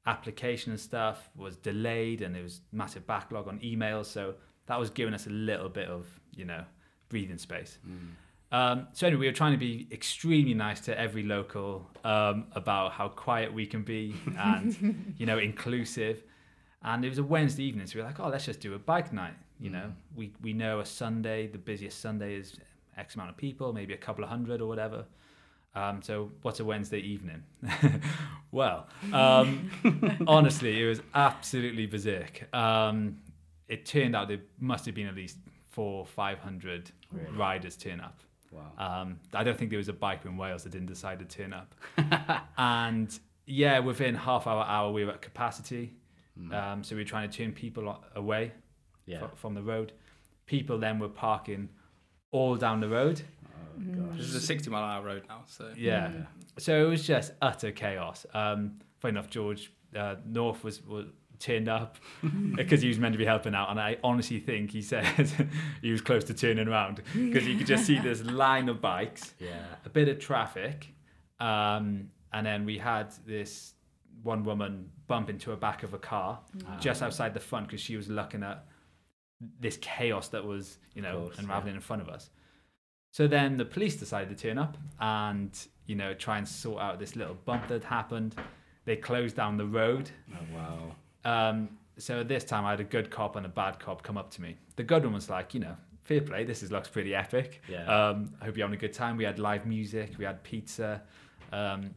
application 0.08 0.72
and 0.72 0.80
stuff 0.80 1.30
was 1.36 1.56
delayed, 1.58 2.22
and 2.22 2.34
there 2.34 2.44
was 2.44 2.62
massive 2.72 3.06
backlog 3.06 3.48
on 3.48 3.60
emails. 3.60 4.06
So 4.06 4.36
that 4.66 4.80
was 4.80 4.90
giving 4.90 5.14
us 5.14 5.28
a 5.28 5.32
little 5.32 5.70
bit 5.70 5.88
of 5.88 6.08
you 6.36 6.46
know 6.46 6.64
breathing 7.10 7.38
space. 7.38 7.78
Um, 8.52 8.88
so 8.94 9.08
anyway, 9.08 9.22
we 9.22 9.26
were 9.28 9.34
trying 9.34 9.52
to 9.52 9.58
be 9.58 9.88
extremely 9.92 10.54
nice 10.54 10.80
to 10.82 10.98
every 10.98 11.24
local 11.24 11.90
um, 12.04 12.46
about 12.54 12.94
how 12.94 13.10
quiet 13.10 13.54
we 13.54 13.66
can 13.66 13.84
be 13.84 14.16
and 14.38 15.14
you 15.18 15.26
know 15.26 15.38
inclusive. 15.38 16.24
And 16.84 17.04
it 17.04 17.10
was 17.10 17.18
a 17.18 17.24
Wednesday 17.24 17.64
evening, 17.64 17.88
so 17.88 17.96
we 17.96 18.02
were 18.02 18.08
like, 18.08 18.20
oh, 18.20 18.30
let's 18.30 18.46
just 18.46 18.60
do 18.62 18.74
a 18.76 18.80
bike 18.80 19.12
night. 19.12 19.34
You 19.60 19.72
know, 19.72 19.92
we 20.16 20.32
we 20.42 20.54
know 20.54 20.80
a 20.80 20.86
Sunday, 20.86 21.48
the 21.48 21.58
busiest 21.58 22.00
Sunday 22.00 22.36
is 22.36 22.58
X 22.98 23.16
amount 23.16 23.32
of 23.32 23.38
people, 23.38 23.74
maybe 23.74 23.94
a 23.94 23.98
couple 23.98 24.24
of 24.24 24.30
hundred 24.30 24.62
or 24.62 24.68
whatever. 24.68 25.06
Um, 25.76 26.02
so 26.02 26.32
what's 26.42 26.60
a 26.60 26.66
Wednesday 26.66 27.00
evening? 27.00 27.44
well, 28.52 28.88
um, 29.14 29.70
honestly, 30.28 30.82
it 30.82 30.88
was 30.88 31.02
absolutely 31.14 31.86
berserk. 31.86 32.52
Um, 32.56 33.18
it 33.68 33.86
turned 33.86 34.16
out 34.16 34.28
there 34.28 34.40
must 34.60 34.86
have 34.86 34.96
been 34.96 35.08
at 35.08 35.16
least 35.16 35.38
four, 35.70 36.06
five 36.06 36.40
hundred 36.40 36.92
riders 37.36 37.76
turn 37.76 38.00
up. 38.00 38.22
Wow. 38.52 39.02
Um, 39.02 39.20
I 39.34 39.44
don't 39.44 39.58
think 39.58 39.70
there 39.72 39.78
was 39.78 39.90
a 39.90 39.94
biker 39.94 40.26
in 40.26 40.38
Wales 40.38 40.64
that 40.64 40.72
didn't 40.72 40.88
decide 40.88 41.20
to 41.20 41.26
turn 41.26 41.54
up. 41.54 41.76
and 42.58 43.18
yeah, 43.46 43.80
within 43.80 44.16
half 44.16 44.48
hour, 44.48 44.64
hour, 44.64 44.92
we 44.92 45.06
were 45.06 45.12
at 45.12 45.22
capacity. 45.22 45.94
Um, 46.54 46.84
so 46.84 46.96
we 46.96 47.02
were 47.02 47.08
trying 47.08 47.28
to 47.30 47.36
turn 47.36 47.52
people 47.52 48.00
away 48.16 48.52
Yeah. 49.08 49.20
fro- 49.20 49.32
from 49.36 49.54
the 49.56 49.64
road. 49.64 49.92
People 50.46 50.78
then 50.78 51.00
were 51.00 51.10
parking 51.10 51.70
all 52.32 52.56
down 52.56 52.80
the 52.80 52.90
road. 52.90 53.22
This 54.16 54.26
is 54.28 54.36
a 54.36 54.40
60 54.42 54.70
mile 54.70 54.84
hour 54.84 55.04
road 55.04 55.24
now, 55.28 55.44
so 55.48 55.72
Yeah. 55.76 56.12
So 56.60 56.86
it 56.86 56.90
was 56.90 57.06
just 57.08 57.32
utter 57.42 57.72
chaos. 57.72 58.26
Um, 58.36 58.80
funny 59.00 59.12
enough, 59.14 59.30
George 59.32 59.72
uh, 59.96 60.16
North 60.26 60.64
was, 60.64 60.84
was 60.86 61.06
turned 61.40 61.68
up 61.70 61.98
because 62.56 62.82
he 62.82 62.88
was 62.88 63.00
meant 63.00 63.14
to 63.14 63.18
be 63.18 63.26
helping 63.26 63.54
out, 63.56 63.70
and 63.70 63.80
I 63.80 63.98
honestly 64.04 64.40
think 64.40 64.72
he 64.72 64.82
said 64.82 65.06
he 65.82 65.92
was 65.92 66.02
close 66.02 66.24
to 66.26 66.34
turning 66.34 66.68
around 66.68 67.02
because 67.14 67.48
you 67.48 67.56
could 67.58 67.68
just 67.68 67.86
see 67.86 68.00
this 68.00 68.24
line 68.44 68.70
of 68.70 68.82
bikes, 68.82 69.34
Yeah. 69.40 69.64
a 69.86 69.90
bit 69.90 70.08
of 70.10 70.20
traffic, 70.20 70.88
um, 71.40 72.10
and 72.34 72.46
then 72.46 72.66
we 72.66 72.78
had 72.78 73.14
this 73.26 73.74
one 74.24 74.44
woman 74.44 74.90
bump 75.08 75.30
into 75.30 75.52
the 75.52 75.56
back 75.56 75.84
of 75.84 75.94
a 75.94 75.98
car 76.00 76.40
just 76.80 77.02
outside 77.02 77.34
the 77.34 77.40
front 77.40 77.68
because 77.68 77.80
she 77.80 77.96
was 77.96 78.10
looking 78.10 78.44
at 78.44 78.66
this 79.60 79.78
chaos 79.78 80.30
that 80.30 80.44
was, 80.44 80.80
you 80.96 81.02
know, 81.02 81.26
course, 81.26 81.38
unraveling 81.38 81.76
in 81.76 81.82
front 81.82 82.02
of 82.02 82.10
us. 82.10 82.30
So 83.12 83.28
then 83.28 83.58
the 83.58 83.66
police 83.66 83.96
decided 83.96 84.36
to 84.36 84.48
turn 84.48 84.58
up 84.58 84.78
and, 85.00 85.58
you 85.86 85.96
know, 85.96 86.14
try 86.14 86.40
and 86.40 86.48
sort 86.48 86.82
out 86.82 87.00
this 87.00 87.16
little 87.16 87.36
bump 87.46 87.68
that 87.70 87.84
happened. 87.84 88.36
They 88.86 88.96
closed 88.96 89.36
down 89.36 89.58
the 89.58 89.66
road. 89.66 90.10
Oh, 90.34 90.56
wow. 90.56 90.96
Um, 91.26 91.70
so 91.98 92.24
this 92.24 92.44
time 92.44 92.66
I 92.66 92.72
had 92.72 92.80
a 92.80 92.84
good 92.86 93.10
cop 93.10 93.36
and 93.36 93.46
a 93.46 93.50
bad 93.50 93.80
cop 93.80 94.04
come 94.04 94.18
up 94.18 94.30
to 94.32 94.42
me. 94.42 94.58
The 94.76 94.84
good 94.84 95.04
one 95.04 95.14
was 95.14 95.30
like, 95.30 95.54
you 95.54 95.60
know, 95.60 95.76
fair 96.04 96.22
play, 96.22 96.44
this 96.44 96.64
is, 96.64 96.72
looks 96.72 96.88
pretty 96.90 97.16
epic. 97.16 97.62
Yeah. 97.68 97.86
Um, 97.86 98.34
I 98.42 98.46
hope 98.46 98.58
you're 98.58 98.66
having 98.66 98.78
a 98.78 98.82
good 98.82 98.94
time. 98.94 99.18
We 99.18 99.24
had 99.24 99.40
live 99.40 99.66
music, 99.66 100.14
we 100.18 100.26
had 100.26 100.44
pizza. 100.44 101.02
Um, 101.52 101.96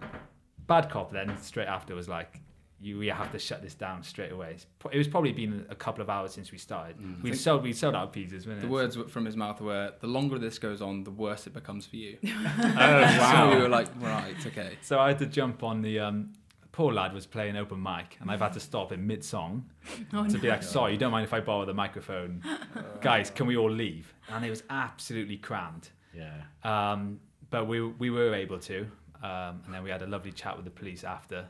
bad 0.66 0.88
cop 0.90 1.12
then 1.12 1.36
straight 1.42 1.68
after 1.68 1.94
was 1.94 2.08
like, 2.08 2.40
you, 2.82 2.98
we 2.98 3.08
have 3.08 3.30
to 3.32 3.38
shut 3.38 3.62
this 3.62 3.74
down 3.74 4.02
straight 4.02 4.32
away. 4.32 4.56
It 4.90 4.96
was 4.96 5.06
probably 5.06 5.32
been 5.32 5.66
a 5.68 5.74
couple 5.74 6.00
of 6.00 6.08
hours 6.08 6.32
since 6.32 6.50
we 6.50 6.56
started. 6.56 6.96
We'd 7.22 7.36
sold 7.36 7.62
we 7.62 7.74
sold 7.74 7.94
out 7.94 8.12
pizzas. 8.14 8.44
the 8.44 8.52
it? 8.52 8.64
words 8.64 8.96
from 9.08 9.26
his 9.26 9.36
mouth 9.36 9.60
were, 9.60 9.92
"The 10.00 10.06
longer 10.06 10.38
this 10.38 10.58
goes 10.58 10.80
on, 10.80 11.04
the 11.04 11.10
worse 11.10 11.46
it 11.46 11.52
becomes 11.52 11.84
for 11.84 11.96
you." 11.96 12.16
Oh 12.24 13.18
So 13.50 13.54
we 13.54 13.60
were 13.60 13.68
like, 13.68 13.88
"Right, 14.00 14.34
okay." 14.46 14.78
So 14.80 14.98
I 14.98 15.08
had 15.08 15.18
to 15.18 15.26
jump 15.26 15.62
on 15.62 15.82
the 15.82 16.00
um, 16.00 16.32
poor 16.72 16.92
lad 16.92 17.12
was 17.12 17.26
playing 17.26 17.56
open 17.56 17.82
mic, 17.82 18.16
and 18.20 18.30
I've 18.30 18.40
had 18.40 18.52
to 18.54 18.60
stop 18.60 18.92
in 18.92 19.06
mid 19.06 19.24
song 19.24 19.68
to 20.10 20.38
be 20.38 20.48
like, 20.48 20.62
"Sorry, 20.62 20.92
you 20.92 20.98
don't 20.98 21.12
mind 21.12 21.24
if 21.24 21.32
I 21.34 21.40
borrow 21.40 21.64
the 21.64 21.74
microphone, 21.74 22.42
guys? 23.00 23.30
Can 23.30 23.46
we 23.46 23.56
all 23.56 23.70
leave?" 23.70 24.12
And 24.28 24.44
it 24.44 24.50
was 24.50 24.62
absolutely 24.70 25.36
crammed. 25.36 25.88
Yeah. 26.14 26.42
Um, 26.64 27.20
but 27.50 27.66
we 27.66 27.80
we 27.82 28.10
were 28.10 28.34
able 28.34 28.58
to, 28.60 28.80
um, 29.22 29.62
and 29.64 29.72
then 29.74 29.82
we 29.82 29.90
had 29.90 30.02
a 30.02 30.06
lovely 30.06 30.32
chat 30.32 30.56
with 30.56 30.64
the 30.64 30.70
police 30.70 31.04
after. 31.04 31.46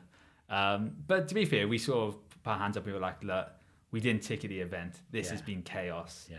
Um, 0.48 0.92
but 1.06 1.28
to 1.28 1.34
be 1.34 1.44
fair, 1.44 1.68
we 1.68 1.78
sort 1.78 2.08
of 2.14 2.28
put 2.42 2.50
our 2.50 2.58
hands 2.58 2.76
up. 2.76 2.86
We 2.86 2.92
were 2.92 2.98
like, 2.98 3.22
"Look, 3.22 3.48
we 3.90 4.00
didn't 4.00 4.22
ticket 4.22 4.48
the 4.50 4.60
event. 4.60 5.00
This 5.10 5.26
Yeah. 5.26 5.32
has 5.32 5.42
been 5.42 5.62
chaos. 5.62 6.28
Yeah. 6.30 6.38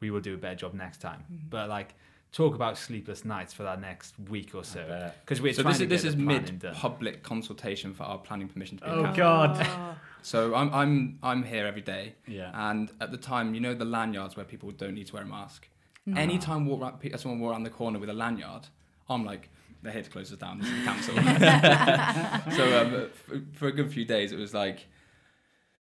We 0.00 0.10
will 0.10 0.20
do 0.20 0.34
a 0.34 0.38
better 0.38 0.56
job 0.56 0.74
next 0.74 1.00
time." 1.00 1.24
But 1.50 1.68
like. 1.68 1.94
Talk 2.32 2.54
about 2.54 2.78
sleepless 2.78 3.24
nights 3.26 3.52
for 3.52 3.62
that 3.64 3.78
next 3.80 4.14
week 4.30 4.54
or 4.54 4.64
so, 4.64 5.12
because 5.24 5.42
we're 5.42 5.52
So 5.52 5.60
trying 5.62 5.72
this 5.72 5.78
to 5.78 5.84
is 5.84 5.90
this 5.90 6.02
get 6.02 6.08
is 6.08 6.16
the 6.16 6.24
planning 6.24 6.42
mid 6.44 6.58
done. 6.60 6.74
public 6.74 7.22
consultation 7.22 7.92
for 7.92 8.04
our 8.04 8.16
planning 8.18 8.48
permission 8.48 8.78
to 8.78 8.84
be 8.84 8.90
a 8.90 8.94
Oh, 8.94 9.02
cafe. 9.04 9.16
God. 9.18 9.96
So 10.24 10.54
I'm 10.54 10.72
I'm 10.72 11.18
I'm 11.22 11.42
here 11.42 11.66
every 11.66 11.80
day. 11.82 12.14
Yeah. 12.28 12.52
And 12.54 12.92
at 13.00 13.10
the 13.10 13.16
time, 13.16 13.54
you 13.56 13.60
know 13.60 13.74
the 13.74 13.84
lanyards 13.84 14.36
where 14.36 14.46
people 14.46 14.70
don't 14.70 14.94
need 14.94 15.08
to 15.08 15.14
wear 15.14 15.24
a 15.24 15.26
mask. 15.26 15.68
Anytime 16.16 16.64
walk 16.66 16.80
around, 16.80 17.20
someone 17.20 17.40
walk 17.40 17.50
around 17.52 17.64
the 17.64 17.70
corner 17.70 17.98
with 17.98 18.08
a 18.08 18.12
lanyard, 18.12 18.68
I'm 19.08 19.24
like, 19.24 19.50
they're 19.82 19.92
here 19.92 20.02
to 20.02 20.08
close 20.10 20.30
us 20.32 20.38
down. 20.38 20.60
This 20.60 20.68
is 20.68 20.78
the 20.78 20.84
council. 20.84 21.14
so 22.56 22.80
um, 22.80 23.10
for, 23.12 23.42
for 23.58 23.66
a 23.68 23.72
good 23.72 23.92
few 23.92 24.04
days, 24.04 24.30
it 24.30 24.38
was 24.38 24.54
like, 24.54 24.86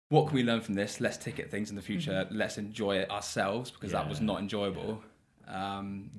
what 0.09 0.27
can 0.27 0.35
we 0.35 0.43
learn 0.43 0.61
from 0.61 0.75
this? 0.75 1.01
Let's 1.01 1.17
ticket 1.17 1.49
things 1.51 1.71
in 1.71 1.77
the 1.77 1.83
future. 1.83 2.27
Let's 2.31 2.59
enjoy 2.59 2.97
it 2.99 3.11
ourselves 3.13 3.71
because 3.71 3.93
that 3.93 4.09
was 4.09 4.21
not 4.21 4.41
enjoyable. 4.41 5.01
Um, 5.47 6.11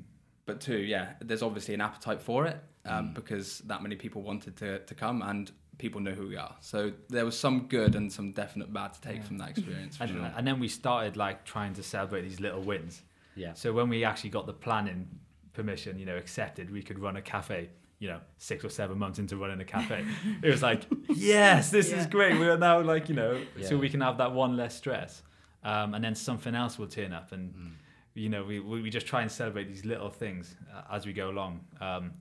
but 0.46 0.62
two, 0.62 0.78
yeah, 0.78 1.14
there's 1.22 1.42
obviously 1.42 1.74
an 1.74 1.82
appetite 1.82 2.22
for 2.22 2.46
it. 2.46 2.58
um, 2.86 3.14
because 3.14 3.60
that 3.66 3.82
many 3.82 3.96
people 3.96 4.22
wanted 4.22 4.56
to, 4.58 4.78
to 4.80 4.94
come 4.94 5.22
and 5.24 5.52
people 5.80 6.00
know 6.00 6.12
who 6.12 6.28
we 6.28 6.38
are. 6.38 6.56
So 6.62 6.92
there 7.10 7.26
was 7.26 7.38
some 7.38 7.68
good 7.68 7.96
and 7.96 8.14
some 8.14 8.32
definite 8.32 8.72
bad 8.72 8.94
to 8.94 9.02
take 9.02 9.24
from 9.24 9.40
that 9.40 9.50
experience. 9.50 9.98
And, 10.00 10.12
sure. 10.12 10.32
and 10.38 10.46
then 10.48 10.60
we 10.60 10.68
started 10.68 11.18
like 11.18 11.46
trying 11.46 11.74
to 11.74 11.84
celebrate 11.84 12.22
these 12.22 12.40
little 12.40 12.62
wins. 12.62 13.02
Yeah. 13.36 13.54
So 13.54 13.74
when 13.74 13.90
we 13.90 14.04
actually 14.06 14.30
got 14.30 14.46
the 14.46 14.54
planning 14.54 15.08
permission, 15.54 15.98
you 15.98 16.06
know, 16.06 16.16
accepted, 16.16 16.70
we 16.72 16.82
could 16.84 17.00
run 17.00 17.16
a 17.18 17.22
cafe. 17.22 17.70
You 17.98 18.10
know, 18.10 18.20
six 18.38 18.64
or 18.66 18.70
seven 18.70 19.00
months 19.00 19.20
into 19.20 19.38
running 19.38 19.60
a 19.62 19.66
cafe, 19.66 20.06
it 20.44 20.50
was 20.50 20.62
like, 20.62 20.82
yes, 21.10 21.72
this 21.72 21.92
is 21.94 22.06
great. 22.06 22.38
We 22.38 22.48
are 22.50 22.58
now 22.58 22.82
like, 22.82 23.08
you 23.10 23.16
know, 23.16 23.42
so 23.62 23.78
we 23.78 23.90
can 23.90 24.02
have 24.02 24.18
that 24.18 24.34
one 24.34 24.58
less 24.58 24.76
stress, 24.76 25.24
um, 25.64 25.94
and 25.96 26.04
then 26.04 26.14
something 26.14 26.54
else 26.56 26.78
will 26.78 26.88
turn 26.88 27.14
up, 27.14 27.32
and 27.32 27.54
Mm. 27.56 27.72
You 28.16 28.30
know, 28.30 28.44
we 28.44 28.60
we 28.60 28.90
just 28.90 29.06
try 29.06 29.22
and 29.22 29.32
celebrate 29.32 29.66
these 29.68 29.86
little 29.86 30.10
things 30.10 30.56
uh, 30.74 30.82
as 30.96 31.06
we 31.06 31.14
go 31.14 31.30
along. 31.30 31.60
Um, 31.82 32.12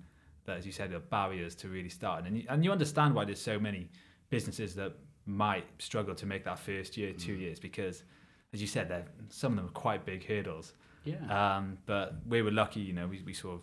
that, 0.47 0.59
as 0.59 0.67
you 0.67 0.73
said, 0.73 0.93
are 0.93 0.99
barriers 0.99 1.55
to 1.55 1.69
really 1.69 1.89
starting, 1.89 2.27
and 2.27 2.37
you, 2.37 2.45
and 2.51 2.63
you 2.63 2.71
understand 2.71 3.15
why 3.15 3.25
there's 3.25 3.41
so 3.41 3.59
many 3.59 3.89
businesses 4.29 4.75
that 4.75 4.93
might 5.25 5.65
struggle 5.79 6.15
to 6.15 6.27
make 6.27 6.45
that 6.45 6.59
first 6.59 6.99
year, 6.99 7.15
Mm. 7.15 7.19
two 7.19 7.33
years, 7.33 7.59
because 7.59 8.03
as 8.53 8.61
you 8.61 8.67
said, 8.67 8.89
they're- 8.91 9.09
some 9.31 9.53
of 9.53 9.57
them 9.57 9.67
are 9.67 9.71
quite 9.71 10.05
big 10.05 10.27
hurdles. 10.27 10.75
Yeah. 11.05 11.17
Um, 11.57 11.79
but 11.87 12.17
we 12.27 12.43
were 12.43 12.51
lucky, 12.51 12.81
you 12.81 12.93
know, 12.93 13.07
we, 13.07 13.23
we 13.23 13.33
sort 13.33 13.55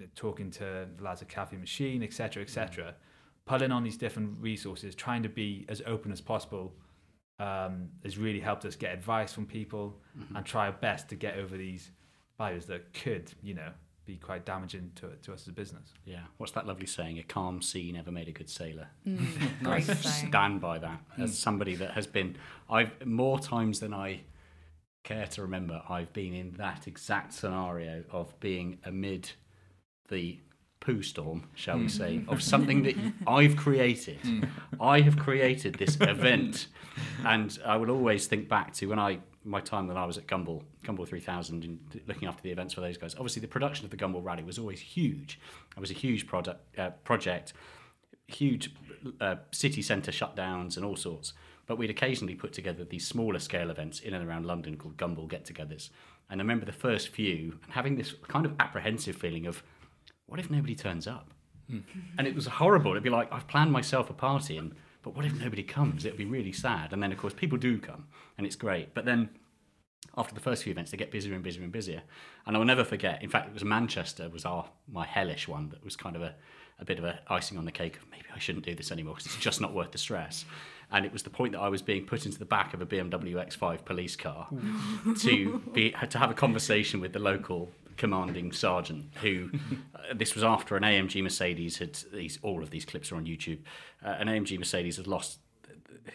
of 0.00 0.14
talking 0.14 0.50
to 0.52 0.88
the 0.96 1.02
lads 1.02 1.20
at 1.20 1.28
Cafe 1.28 1.54
Machine, 1.58 2.02
etc., 2.02 2.42
etc., 2.42 2.94
pulling 3.44 3.70
on 3.70 3.82
these 3.82 3.98
different 3.98 4.38
resources, 4.40 4.94
trying 4.94 5.22
to 5.24 5.28
be 5.28 5.66
as 5.68 5.82
open 5.84 6.10
as 6.10 6.22
possible, 6.22 6.74
um, 7.38 7.88
has 8.02 8.18
really 8.18 8.40
helped 8.40 8.64
us 8.64 8.76
get 8.76 8.92
advice 8.92 9.32
from 9.32 9.46
people 9.46 10.00
mm-hmm. 10.18 10.36
and 10.36 10.44
try 10.44 10.66
our 10.66 10.72
best 10.72 11.08
to 11.08 11.14
get 11.14 11.36
over 11.36 11.56
these 11.56 11.90
barriers 12.36 12.66
that 12.66 12.92
could, 12.92 13.32
you 13.42 13.54
know, 13.54 13.70
be 14.08 14.16
quite 14.16 14.46
damaging 14.46 14.90
to, 14.94 15.08
to 15.22 15.32
us 15.34 15.42
as 15.42 15.48
a 15.48 15.52
business. 15.52 15.92
Yeah. 16.06 16.22
What's 16.38 16.52
that 16.52 16.66
lovely 16.66 16.86
saying? 16.86 17.18
A 17.18 17.22
calm 17.22 17.60
sea 17.60 17.92
never 17.92 18.10
made 18.10 18.26
a 18.26 18.32
good 18.32 18.48
sailor. 18.48 18.88
Mm, 19.06 19.62
great 19.62 19.84
saying. 19.84 20.28
stand 20.28 20.60
by 20.60 20.78
that 20.78 21.00
as 21.18 21.30
mm. 21.30 21.34
somebody 21.34 21.74
that 21.76 21.92
has 21.92 22.06
been 22.06 22.36
I've 22.70 23.06
more 23.06 23.38
times 23.38 23.80
than 23.80 23.92
I 23.92 24.22
care 25.04 25.26
to 25.26 25.42
remember 25.42 25.82
I've 25.88 26.12
been 26.12 26.32
in 26.32 26.52
that 26.52 26.86
exact 26.86 27.34
scenario 27.34 28.02
of 28.10 28.38
being 28.40 28.78
amid 28.84 29.30
the 30.08 30.38
poo 30.80 31.02
storm 31.02 31.48
shall 31.54 31.78
we 31.78 31.88
say 31.88 32.22
of 32.28 32.42
something 32.42 32.82
that 32.82 32.94
I've 33.26 33.56
created. 33.56 34.48
I 34.80 35.00
have 35.00 35.18
created 35.18 35.74
this 35.74 35.96
event. 36.00 36.68
And 37.24 37.56
I 37.64 37.76
will 37.76 37.90
always 37.90 38.26
think 38.26 38.48
back 38.48 38.72
to 38.74 38.86
when 38.86 38.98
I 38.98 39.18
my 39.44 39.60
time 39.60 39.86
when 39.88 39.96
I 39.96 40.04
was 40.04 40.18
at 40.18 40.26
Gumball 40.26 40.62
Gumball 40.84 41.08
3000 41.08 41.64
and 41.64 42.02
looking 42.06 42.28
after 42.28 42.42
the 42.42 42.50
events 42.50 42.74
for 42.74 42.80
those 42.80 42.98
guys. 42.98 43.14
Obviously 43.14 43.40
the 43.40 43.48
production 43.48 43.84
of 43.84 43.90
the 43.90 43.96
Gumball 43.96 44.24
rally 44.24 44.42
was 44.42 44.58
always 44.58 44.80
huge. 44.80 45.40
It 45.76 45.80
was 45.80 45.90
a 45.90 45.94
huge 45.94 46.26
product 46.26 46.78
uh, 46.78 46.90
project. 47.04 47.52
Huge 48.26 48.74
uh, 49.20 49.36
city 49.52 49.80
centre 49.80 50.10
shutdowns 50.10 50.76
and 50.76 50.84
all 50.84 50.96
sorts. 50.96 51.32
But 51.66 51.78
we'd 51.78 51.90
occasionally 51.90 52.34
put 52.34 52.52
together 52.52 52.84
these 52.84 53.06
smaller 53.06 53.38
scale 53.38 53.70
events 53.70 54.00
in 54.00 54.14
and 54.14 54.26
around 54.26 54.46
London 54.46 54.76
called 54.76 54.96
Gumball 54.96 55.28
get 55.28 55.44
togethers. 55.44 55.90
And 56.30 56.40
I 56.40 56.42
remember 56.42 56.66
the 56.66 56.72
first 56.72 57.08
few 57.08 57.58
and 57.64 57.72
having 57.72 57.96
this 57.96 58.14
kind 58.26 58.44
of 58.44 58.54
apprehensive 58.60 59.16
feeling 59.16 59.46
of, 59.46 59.62
what 60.28 60.38
if 60.38 60.50
nobody 60.50 60.74
turns 60.74 61.06
up? 61.06 61.30
Hmm. 61.68 61.80
And 62.16 62.26
it 62.26 62.34
was 62.34 62.46
horrible. 62.46 62.92
It'd 62.92 63.02
be 63.02 63.10
like, 63.10 63.32
I've 63.32 63.48
planned 63.48 63.72
myself 63.72 64.08
a 64.10 64.14
party, 64.14 64.56
and 64.56 64.74
but 65.02 65.16
what 65.16 65.24
if 65.24 65.34
nobody 65.34 65.62
comes? 65.62 66.04
It'd 66.04 66.18
be 66.18 66.24
really 66.24 66.52
sad. 66.52 66.92
And 66.92 67.02
then, 67.02 67.12
of 67.12 67.18
course, 67.18 67.34
people 67.34 67.58
do 67.58 67.78
come, 67.78 68.06
and 68.36 68.46
it's 68.46 68.56
great. 68.56 68.94
But 68.94 69.04
then 69.04 69.30
after 70.16 70.34
the 70.34 70.40
first 70.40 70.64
few 70.64 70.72
events, 70.72 70.90
they 70.90 70.96
get 70.96 71.10
busier 71.10 71.34
and 71.34 71.42
busier 71.42 71.62
and 71.62 71.72
busier. 71.72 72.02
And 72.46 72.56
I 72.56 72.58
will 72.58 72.66
never 72.66 72.84
forget. 72.84 73.22
In 73.22 73.30
fact, 73.30 73.48
it 73.48 73.54
was 73.54 73.64
Manchester 73.64 74.28
was 74.28 74.44
our 74.44 74.68
my 74.90 75.06
hellish 75.06 75.48
one 75.48 75.68
that 75.70 75.84
was 75.84 75.96
kind 75.96 76.16
of 76.16 76.22
a, 76.22 76.34
a 76.80 76.84
bit 76.84 76.98
of 76.98 77.04
a 77.04 77.20
icing 77.28 77.58
on 77.58 77.64
the 77.64 77.72
cake 77.72 77.96
of 77.96 78.02
maybe 78.10 78.24
I 78.34 78.38
shouldn't 78.38 78.64
do 78.64 78.74
this 78.74 78.90
anymore 78.90 79.14
because 79.14 79.26
it's 79.26 79.36
just 79.36 79.60
not 79.60 79.72
worth 79.72 79.92
the 79.92 79.98
stress. 79.98 80.44
And 80.90 81.04
it 81.04 81.12
was 81.12 81.22
the 81.22 81.30
point 81.30 81.52
that 81.52 81.60
I 81.60 81.68
was 81.68 81.82
being 81.82 82.06
put 82.06 82.26
into 82.26 82.38
the 82.38 82.46
back 82.46 82.74
of 82.74 82.80
a 82.80 82.86
BMW 82.86 83.34
X5 83.34 83.84
police 83.84 84.16
car 84.16 84.48
to 85.20 85.62
be 85.72 85.94
to 86.10 86.18
have 86.18 86.30
a 86.30 86.34
conversation 86.34 87.00
with 87.00 87.12
the 87.12 87.18
local 87.18 87.70
commanding 87.98 88.52
sergeant 88.52 89.12
who 89.20 89.50
uh, 89.94 90.14
this 90.14 90.34
was 90.34 90.42
after 90.42 90.76
an 90.76 90.82
AMG 90.82 91.22
Mercedes 91.22 91.76
had 91.78 91.98
these 92.12 92.38
all 92.42 92.62
of 92.62 92.70
these 92.70 92.86
clips 92.86 93.12
are 93.12 93.16
on 93.16 93.26
YouTube. 93.26 93.58
Uh, 94.04 94.16
an 94.18 94.28
AMG 94.28 94.58
Mercedes 94.58 94.96
had 94.96 95.06
lost 95.06 95.40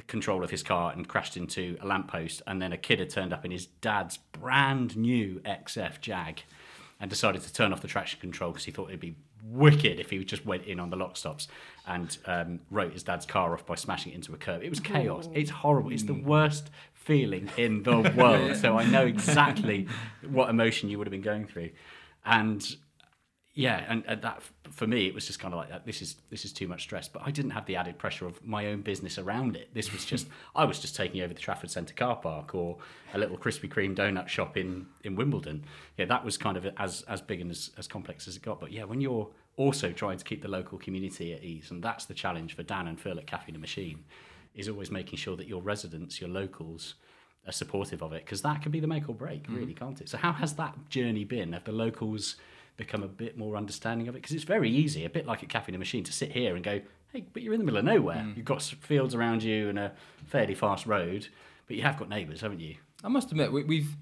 control 0.08 0.44
of 0.44 0.50
his 0.50 0.64
car 0.64 0.92
and 0.92 1.08
crashed 1.08 1.38
into 1.38 1.78
a 1.82 1.86
lamppost. 1.86 2.42
And 2.48 2.62
then 2.62 2.74
a 2.74 2.78
kid 2.78 3.00
had 3.00 3.10
turned 3.10 3.34
up 3.34 3.46
in 3.46 3.52
his 3.52 3.66
dad's 3.66 4.18
brand 4.18 4.98
new 4.98 5.42
XF 5.46 6.02
Jag 6.02 6.44
and 7.00 7.10
decided 7.10 7.42
to 7.42 7.54
turn 7.54 7.74
off 7.74 7.82
the 7.82 7.88
traction 7.88 8.20
control 8.20 8.52
because 8.52 8.66
he 8.66 8.72
thought 8.72 8.90
it'd 8.90 9.00
be 9.00 9.16
wicked 9.46 10.00
if 10.00 10.10
he 10.10 10.24
just 10.24 10.46
went 10.46 10.64
in 10.64 10.80
on 10.80 10.90
the 10.90 10.96
lock 10.96 11.18
stops 11.18 11.50
and 11.86 12.18
um, 12.26 12.62
wrote 12.72 12.94
his 12.94 13.04
dad's 13.04 13.26
car 13.26 13.54
off 13.54 13.66
by 13.66 13.76
smashing 13.76 14.14
it 14.14 14.16
into 14.16 14.34
a 14.34 14.38
curb. 14.38 14.64
It 14.64 14.70
was 14.70 14.80
chaos. 14.80 15.28
It's 15.34 15.50
horrible. 15.50 15.92
It's 15.92 16.04
the 16.04 16.14
worst 16.14 16.72
feeling 17.04 17.50
in 17.58 17.84
the 17.84 18.00
world. 18.18 18.56
So 18.58 18.78
I 18.78 18.86
know 18.86 19.06
exactly 19.06 19.88
what 20.28 20.50
emotion 20.50 20.90
you 20.90 20.98
would 20.98 21.08
have 21.08 21.12
been 21.12 21.22
going 21.22 21.46
through. 21.46 21.72
And 22.26 22.66
yeah, 23.56 23.86
and, 23.88 24.04
and 24.08 24.22
that 24.24 24.42
for 24.72 24.88
me, 24.88 25.06
it 25.06 25.14
was 25.14 25.28
just 25.28 25.40
kind 25.40 25.54
of 25.54 25.60
like 25.60 25.70
that. 25.70 25.86
This 25.86 26.02
is 26.02 26.16
this 26.32 26.44
is 26.44 26.52
too 26.52 26.68
much 26.68 26.82
stress. 26.82 27.08
But 27.08 27.22
I 27.24 27.30
didn't 27.30 27.52
have 27.52 27.66
the 27.68 27.76
added 27.76 28.00
pressure 28.00 28.26
of 28.26 28.44
my 28.44 28.68
own 28.68 28.82
business 28.82 29.20
around 29.20 29.56
it. 29.56 29.70
This 29.74 29.94
was 29.94 30.06
just 30.06 30.28
I 30.56 30.66
was 30.66 30.80
just 30.80 30.96
taking 30.96 31.22
over 31.22 31.34
the 31.34 31.40
Trafford 31.40 31.70
Centre 31.70 31.94
car 31.94 32.16
park 32.16 32.56
or 32.56 32.78
a 33.14 33.20
little 33.20 33.38
Krispy 33.38 33.72
Kreme 33.72 33.96
donut 33.96 34.28
shop 34.28 34.58
in 34.58 34.88
in 35.04 35.16
Wimbledon. 35.16 35.66
Yeah, 35.98 36.06
that 36.06 36.26
was 36.26 36.38
kind 36.38 36.58
of 36.58 36.66
as 36.78 37.04
as 37.04 37.22
big 37.22 37.42
and 37.42 37.52
as, 37.52 37.70
as 37.78 37.88
complex 37.88 38.28
as 38.28 38.38
it 38.38 38.42
got. 38.42 38.60
But 38.60 38.72
yeah, 38.72 38.86
when 38.86 39.02
you're 39.02 39.30
also 39.56 39.92
trying 39.92 40.18
to 40.18 40.26
keep 40.26 40.42
the 40.42 40.48
local 40.48 40.80
community 40.80 41.34
at 41.34 41.44
ease, 41.44 41.70
and 41.70 41.84
that's 41.84 42.06
the 42.06 42.16
challenge 42.16 42.56
for 42.56 42.64
Dan 42.64 42.88
and 42.88 43.00
Phil 43.00 43.20
at 43.20 43.28
Caffeine 43.28 43.54
and 43.54 43.62
Machine, 43.62 44.04
is 44.56 44.70
always 44.70 44.92
making 44.92 45.18
sure 45.18 45.36
that 45.36 45.48
your 45.48 45.62
residents, 45.62 46.22
your 46.22 46.30
locals, 46.30 46.96
are 47.46 47.52
supportive 47.52 48.02
of 48.02 48.14
it 48.14 48.24
because 48.24 48.42
that 48.42 48.62
can 48.62 48.72
be 48.72 48.80
the 48.80 48.88
make 48.88 49.10
or 49.10 49.16
break, 49.16 49.48
mm. 49.48 49.58
really, 49.58 49.74
can't 49.74 50.00
it? 50.00 50.10
So 50.10 50.18
how 50.18 50.32
has 50.32 50.54
that 50.54 50.90
journey 50.90 51.26
been? 51.26 51.54
Have 51.54 51.66
the 51.66 51.72
locals 51.72 52.38
become 52.78 53.04
a 53.04 53.08
bit 53.08 53.38
more 53.38 53.56
understanding 53.58 54.08
of 54.08 54.16
it? 54.16 54.20
Because 54.22 54.36
it's 54.36 54.46
very 54.46 54.70
easy, 54.70 55.06
a 55.06 55.10
bit 55.10 55.26
like 55.26 55.44
a 55.44 55.46
Caffeine 55.46 55.76
and 55.76 55.80
Machine, 55.80 56.04
to 56.06 56.14
sit 56.14 56.32
here 56.32 56.56
and 56.56 56.64
go, 56.64 56.82
hey, 57.12 57.26
but 57.34 57.44
you're 57.44 57.54
in 57.54 57.60
the 57.60 57.66
middle 57.66 57.80
of 57.80 57.86
nowhere. 57.86 58.18
Mm. 58.18 58.38
You've 58.38 58.46
got 58.46 58.62
fields 58.62 59.14
around 59.14 59.44
you 59.44 59.70
and 59.70 59.78
a 59.78 59.92
fairly 60.26 60.56
fast 60.56 60.86
road, 60.86 61.28
but 61.68 61.76
you 61.76 61.84
have 61.84 61.98
got 61.98 62.10
neighbours, 62.10 62.42
haven't 62.42 62.62
you? 62.62 62.76
I 63.04 63.10
must 63.10 63.32
admit, 63.32 63.52
we, 63.52 63.64
we've 63.64 63.96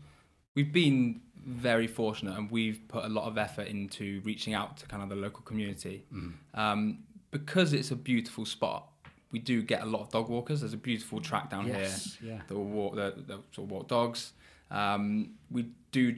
we've 0.55 0.71
been 0.71 1.21
very 1.43 1.87
fortunate, 1.87 2.37
and 2.37 2.51
we've 2.51 2.87
put 2.87 3.03
a 3.03 3.09
lot 3.09 3.27
of 3.27 3.37
effort 3.37 3.67
into 3.67 4.21
reaching 4.23 4.53
out 4.53 4.77
to 4.77 4.85
kind 4.85 5.01
of 5.01 5.09
the 5.09 5.15
local 5.15 5.41
community 5.41 6.05
mm. 6.13 6.33
um, 6.53 6.99
because 7.31 7.73
it's 7.73 7.89
a 7.89 7.95
beautiful 7.95 8.45
spot. 8.45 8.90
We 9.31 9.39
do 9.39 9.61
get 9.61 9.81
a 9.81 9.85
lot 9.85 10.01
of 10.01 10.09
dog 10.11 10.29
walkers. 10.29 10.61
There's 10.61 10.73
a 10.73 10.77
beautiful 10.77 11.21
track 11.21 11.49
down 11.49 11.67
Yes, 11.67 12.17
here 12.21 12.33
yeah. 12.33 12.41
that 12.47 12.53
will 12.55 12.65
walk 12.65 12.95
the, 12.95 13.13
the 13.17 13.39
sort 13.53 13.65
of 13.67 13.71
walk 13.71 13.87
dogs. 13.87 14.33
Um, 14.69 15.31
we 15.49 15.67
do 15.91 16.17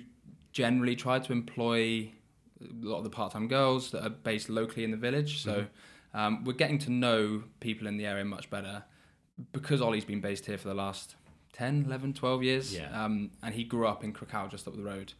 generally 0.51 0.95
try 0.95 1.19
to 1.19 1.31
employ 1.31 2.11
a 2.61 2.67
lot 2.85 2.97
of 2.99 3.03
the 3.03 3.09
part-time 3.09 3.47
girls 3.47 3.91
that 3.91 4.03
are 4.03 4.09
based 4.09 4.49
locally 4.49 4.83
in 4.83 4.91
the 4.91 4.97
village. 4.97 5.43
So 5.43 5.65
um, 6.13 6.43
we're 6.43 6.53
getting 6.53 6.79
to 6.79 6.91
know 6.91 7.43
people 7.59 7.87
in 7.87 7.97
the 7.97 8.05
area 8.05 8.23
much 8.25 8.49
better 8.49 8.83
because 9.51 9.81
Ollie's 9.81 10.05
been 10.05 10.21
based 10.21 10.45
here 10.45 10.57
for 10.57 10.67
the 10.67 10.73
last 10.75 11.15
10, 11.53 11.85
11, 11.87 12.13
12 12.13 12.43
years. 12.43 12.73
Yeah. 12.75 13.03
Um, 13.03 13.31
and 13.41 13.53
he 13.53 13.63
grew 13.63 13.87
up 13.87 14.03
in 14.03 14.13
Krakow, 14.13 14.47
just 14.47 14.67
up 14.67 14.75
the 14.75 14.83
road. 14.83 15.13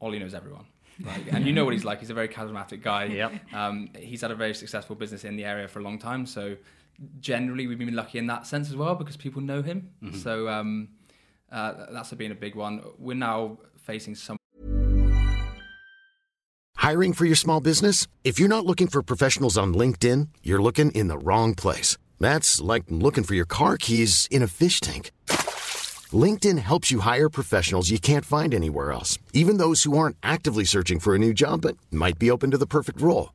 Ollie 0.00 0.18
knows 0.18 0.34
everyone. 0.34 0.66
Like, 1.00 1.32
and 1.32 1.46
you 1.46 1.52
know 1.52 1.64
what 1.64 1.74
he's 1.74 1.84
like. 1.84 2.00
He's 2.00 2.10
a 2.10 2.14
very 2.14 2.26
charismatic 2.26 2.82
guy. 2.82 3.04
Yep. 3.04 3.32
Um, 3.54 3.88
he's 3.96 4.20
had 4.20 4.32
a 4.32 4.34
very 4.34 4.52
successful 4.52 4.96
business 4.96 5.22
in 5.22 5.36
the 5.36 5.44
area 5.44 5.68
for 5.68 5.78
a 5.78 5.82
long 5.82 5.96
time. 5.96 6.26
So 6.26 6.56
generally, 7.20 7.66
we've 7.66 7.78
been 7.78 7.94
lucky 7.94 8.18
in 8.18 8.26
that 8.26 8.46
sense 8.46 8.68
as 8.68 8.76
well 8.76 8.94
because 8.94 9.16
people 9.16 9.42
know 9.42 9.62
him. 9.62 9.90
So 10.14 10.48
um, 10.48 10.88
uh, 11.50 11.86
that's 11.90 12.12
been 12.14 12.32
a 12.32 12.36
big 12.36 12.54
one. 12.54 12.82
We're 12.98 13.14
now 13.14 13.58
facing 13.76 14.14
some 14.14 14.38
Hiring 16.88 17.12
for 17.12 17.26
your 17.26 17.36
small 17.36 17.60
business? 17.60 18.06
If 18.24 18.38
you're 18.38 18.48
not 18.48 18.64
looking 18.64 18.86
for 18.86 19.02
professionals 19.02 19.58
on 19.58 19.74
LinkedIn, 19.74 20.28
you're 20.42 20.62
looking 20.62 20.90
in 20.92 21.08
the 21.08 21.18
wrong 21.18 21.54
place. 21.54 21.98
That's 22.18 22.60
like 22.60 22.84
looking 22.88 23.24
for 23.24 23.34
your 23.34 23.44
car 23.44 23.76
keys 23.76 24.26
in 24.30 24.42
a 24.42 24.46
fish 24.46 24.80
tank. 24.80 25.10
LinkedIn 26.12 26.58
helps 26.58 26.90
you 26.90 27.00
hire 27.00 27.28
professionals 27.28 27.90
you 27.90 27.98
can't 27.98 28.24
find 28.24 28.54
anywhere 28.54 28.92
else, 28.92 29.18
even 29.34 29.58
those 29.58 29.82
who 29.82 29.98
aren't 29.98 30.16
actively 30.22 30.64
searching 30.64 30.98
for 30.98 31.14
a 31.14 31.18
new 31.18 31.34
job 31.34 31.60
but 31.60 31.76
might 31.90 32.18
be 32.18 32.30
open 32.30 32.52
to 32.52 32.58
the 32.58 32.66
perfect 32.66 33.00
role. 33.02 33.34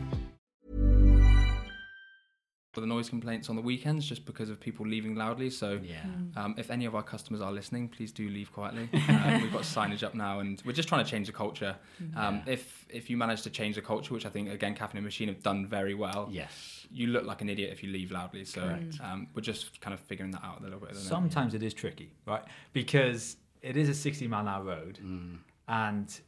for 2.71 2.79
the 2.79 2.87
noise 2.87 3.09
complaints 3.09 3.49
on 3.49 3.57
the 3.57 3.61
weekends 3.61 4.05
just 4.05 4.25
because 4.25 4.49
of 4.49 4.57
people 4.59 4.85
leaving 4.87 5.13
loudly. 5.15 5.49
So, 5.49 5.79
Yeah. 5.83 6.05
um, 6.37 6.55
if 6.57 6.71
any 6.71 6.85
of 6.85 6.95
our 6.95 7.03
customers 7.03 7.41
are 7.41 7.51
listening, 7.51 7.89
please 7.89 8.13
do 8.13 8.29
leave 8.29 8.51
quietly. 8.53 8.89
Uh, 8.93 9.39
we've 9.41 9.51
got 9.51 9.63
signage 9.63 10.03
up 10.03 10.15
now, 10.15 10.39
and 10.39 10.61
we're 10.65 10.71
just 10.71 10.87
trying 10.87 11.03
to 11.03 11.09
change 11.11 11.27
the 11.27 11.33
culture. 11.33 11.75
Um, 12.15 12.41
If 12.47 12.85
if 12.89 13.09
you 13.09 13.17
manage 13.17 13.41
to 13.43 13.49
change 13.49 13.75
the 13.75 13.81
culture, 13.81 14.13
which 14.13 14.25
I 14.25 14.29
think 14.29 14.49
again, 14.49 14.73
Caffeine 14.73 14.97
and 14.99 15.05
Machine 15.05 15.27
have 15.27 15.43
done 15.43 15.67
very 15.67 15.93
well, 15.93 16.29
Yes. 16.31 16.87
you 16.89 17.07
look 17.07 17.25
like 17.25 17.41
an 17.41 17.49
idiot 17.49 17.71
if 17.73 17.83
you 17.83 17.91
leave 17.91 18.09
loudly. 18.11 18.45
So, 18.45 18.61
um, 19.01 19.27
we're 19.33 19.41
just 19.41 19.81
kind 19.81 19.93
of 19.93 19.99
figuring 19.99 20.31
that 20.31 20.43
out 20.43 20.61
a 20.61 20.63
little 20.63 20.79
bit. 20.79 20.89
at 20.89 20.95
the. 20.95 21.01
Sometimes 21.01 21.53
it 21.53 21.63
is 21.63 21.73
tricky, 21.73 22.13
right? 22.25 22.43
Because 22.71 23.35
it 23.61 23.75
is 23.75 23.89
a 23.89 23.93
60 23.93 24.27
mile 24.29 24.41
an 24.41 24.47
hour 24.47 24.63
road, 24.63 24.97
Mm. 25.03 25.39
and 25.67 26.19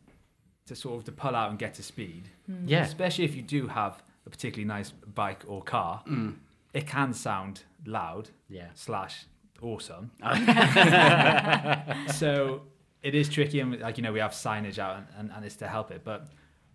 to 0.66 0.76
sort 0.76 0.98
of 0.98 1.04
to 1.06 1.12
pull 1.14 1.36
out 1.36 1.50
and 1.52 1.58
get 1.60 1.74
to 1.76 1.84
speed, 1.84 2.30
Yeah. 2.66 2.84
especially 2.84 3.24
if 3.26 3.34
you 3.36 3.42
do 3.42 3.68
have 3.68 4.04
a 4.26 4.30
particularly 4.30 4.68
nice 4.68 4.92
bike 4.92 5.44
or 5.48 5.62
car, 5.62 6.04
mm. 6.08 6.36
it 6.74 6.88
can 6.88 7.14
sound 7.14 7.64
loud 7.86 8.30
Yeah. 8.50 8.68
slash 8.74 9.26
awesome. 9.62 10.12
so 12.14 12.62
it 13.02 13.16
is 13.16 13.30
tricky, 13.30 13.60
and 13.60 13.80
like 13.80 13.98
you 13.98 14.04
know, 14.04 14.14
we 14.14 14.20
have 14.20 14.32
signage 14.32 14.80
out, 14.80 14.98
and, 14.98 15.08
and, 15.18 15.32
and 15.36 15.46
it's 15.46 15.56
to 15.58 15.68
help 15.68 15.92
it. 15.92 16.02
But 16.04 16.28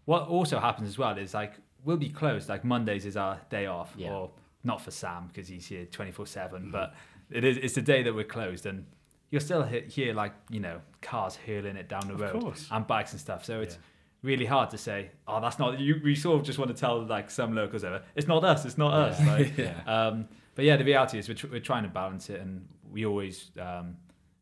what 0.05 0.29
also 0.29 0.59
happens 0.59 0.89
as 0.89 0.99
well 0.99 1.17
is 1.17 1.35
like 1.35 1.55
we'll 1.85 1.97
be 1.97 2.11
closed. 2.11 2.49
Like 2.49 2.65
Mondays 2.65 3.07
is 3.07 3.17
our 3.17 3.41
day 3.51 3.67
off, 3.67 3.93
Yeah. 3.97 4.13
or 4.13 4.31
not 4.65 4.81
for 4.83 4.91
Sam 4.91 5.29
because 5.29 5.49
he's 5.49 5.67
here 5.67 5.87
twenty 5.87 6.13
four 6.13 6.27
seven. 6.27 6.63
Mm-hmm. 6.65 6.73
But 6.73 6.95
it 7.31 7.45
is 7.45 7.57
it's 7.59 7.75
the 7.75 7.83
day 7.83 8.03
that 8.03 8.15
we're 8.15 8.25
closed, 8.25 8.67
and 8.67 8.85
you'll 9.31 9.41
still 9.41 9.63
he- 9.63 9.81
hear 9.81 10.15
like 10.15 10.33
you 10.51 10.61
know 10.61 10.81
cars 11.01 11.37
hurling 11.37 11.77
it 11.77 11.89
down 11.89 12.07
the 12.09 12.15
road 12.17 12.41
course. 12.41 12.67
and 12.71 12.87
bikes 12.87 13.13
and 13.13 13.21
stuff. 13.21 13.45
So 13.45 13.61
it's 13.61 13.79
really 14.23 14.47
hard 14.47 14.71
to 14.71 14.79
say, 14.79 15.11
oh, 15.27 15.41
that's 15.41 15.59
not 15.59 15.79
you. 15.79 16.01
We 16.03 16.15
sort 16.15 16.41
of 16.41 16.47
just 16.47 16.59
want 16.59 16.75
to 16.75 16.77
tell 16.79 17.05
like 17.05 17.31
some 17.31 17.55
locals 17.55 17.85
ever. 17.85 18.03
it's 18.15 18.27
not 18.27 18.45
us, 18.45 18.65
it's 18.65 18.79
not 18.79 18.93
us. 18.93 19.21
Like, 19.27 19.53
um, 19.87 20.29
but 20.55 20.65
yeah, 20.65 20.77
the 20.77 20.85
reality 20.85 21.19
is 21.19 21.29
we're, 21.29 21.35
tr- 21.35 21.49
we're 21.49 21.61
trying 21.61 21.85
to 21.85 21.89
balance 21.89 22.31
it, 22.31 22.41
and 22.41 22.67
we 22.91 23.07
always 23.07 23.51
um, 23.61 23.97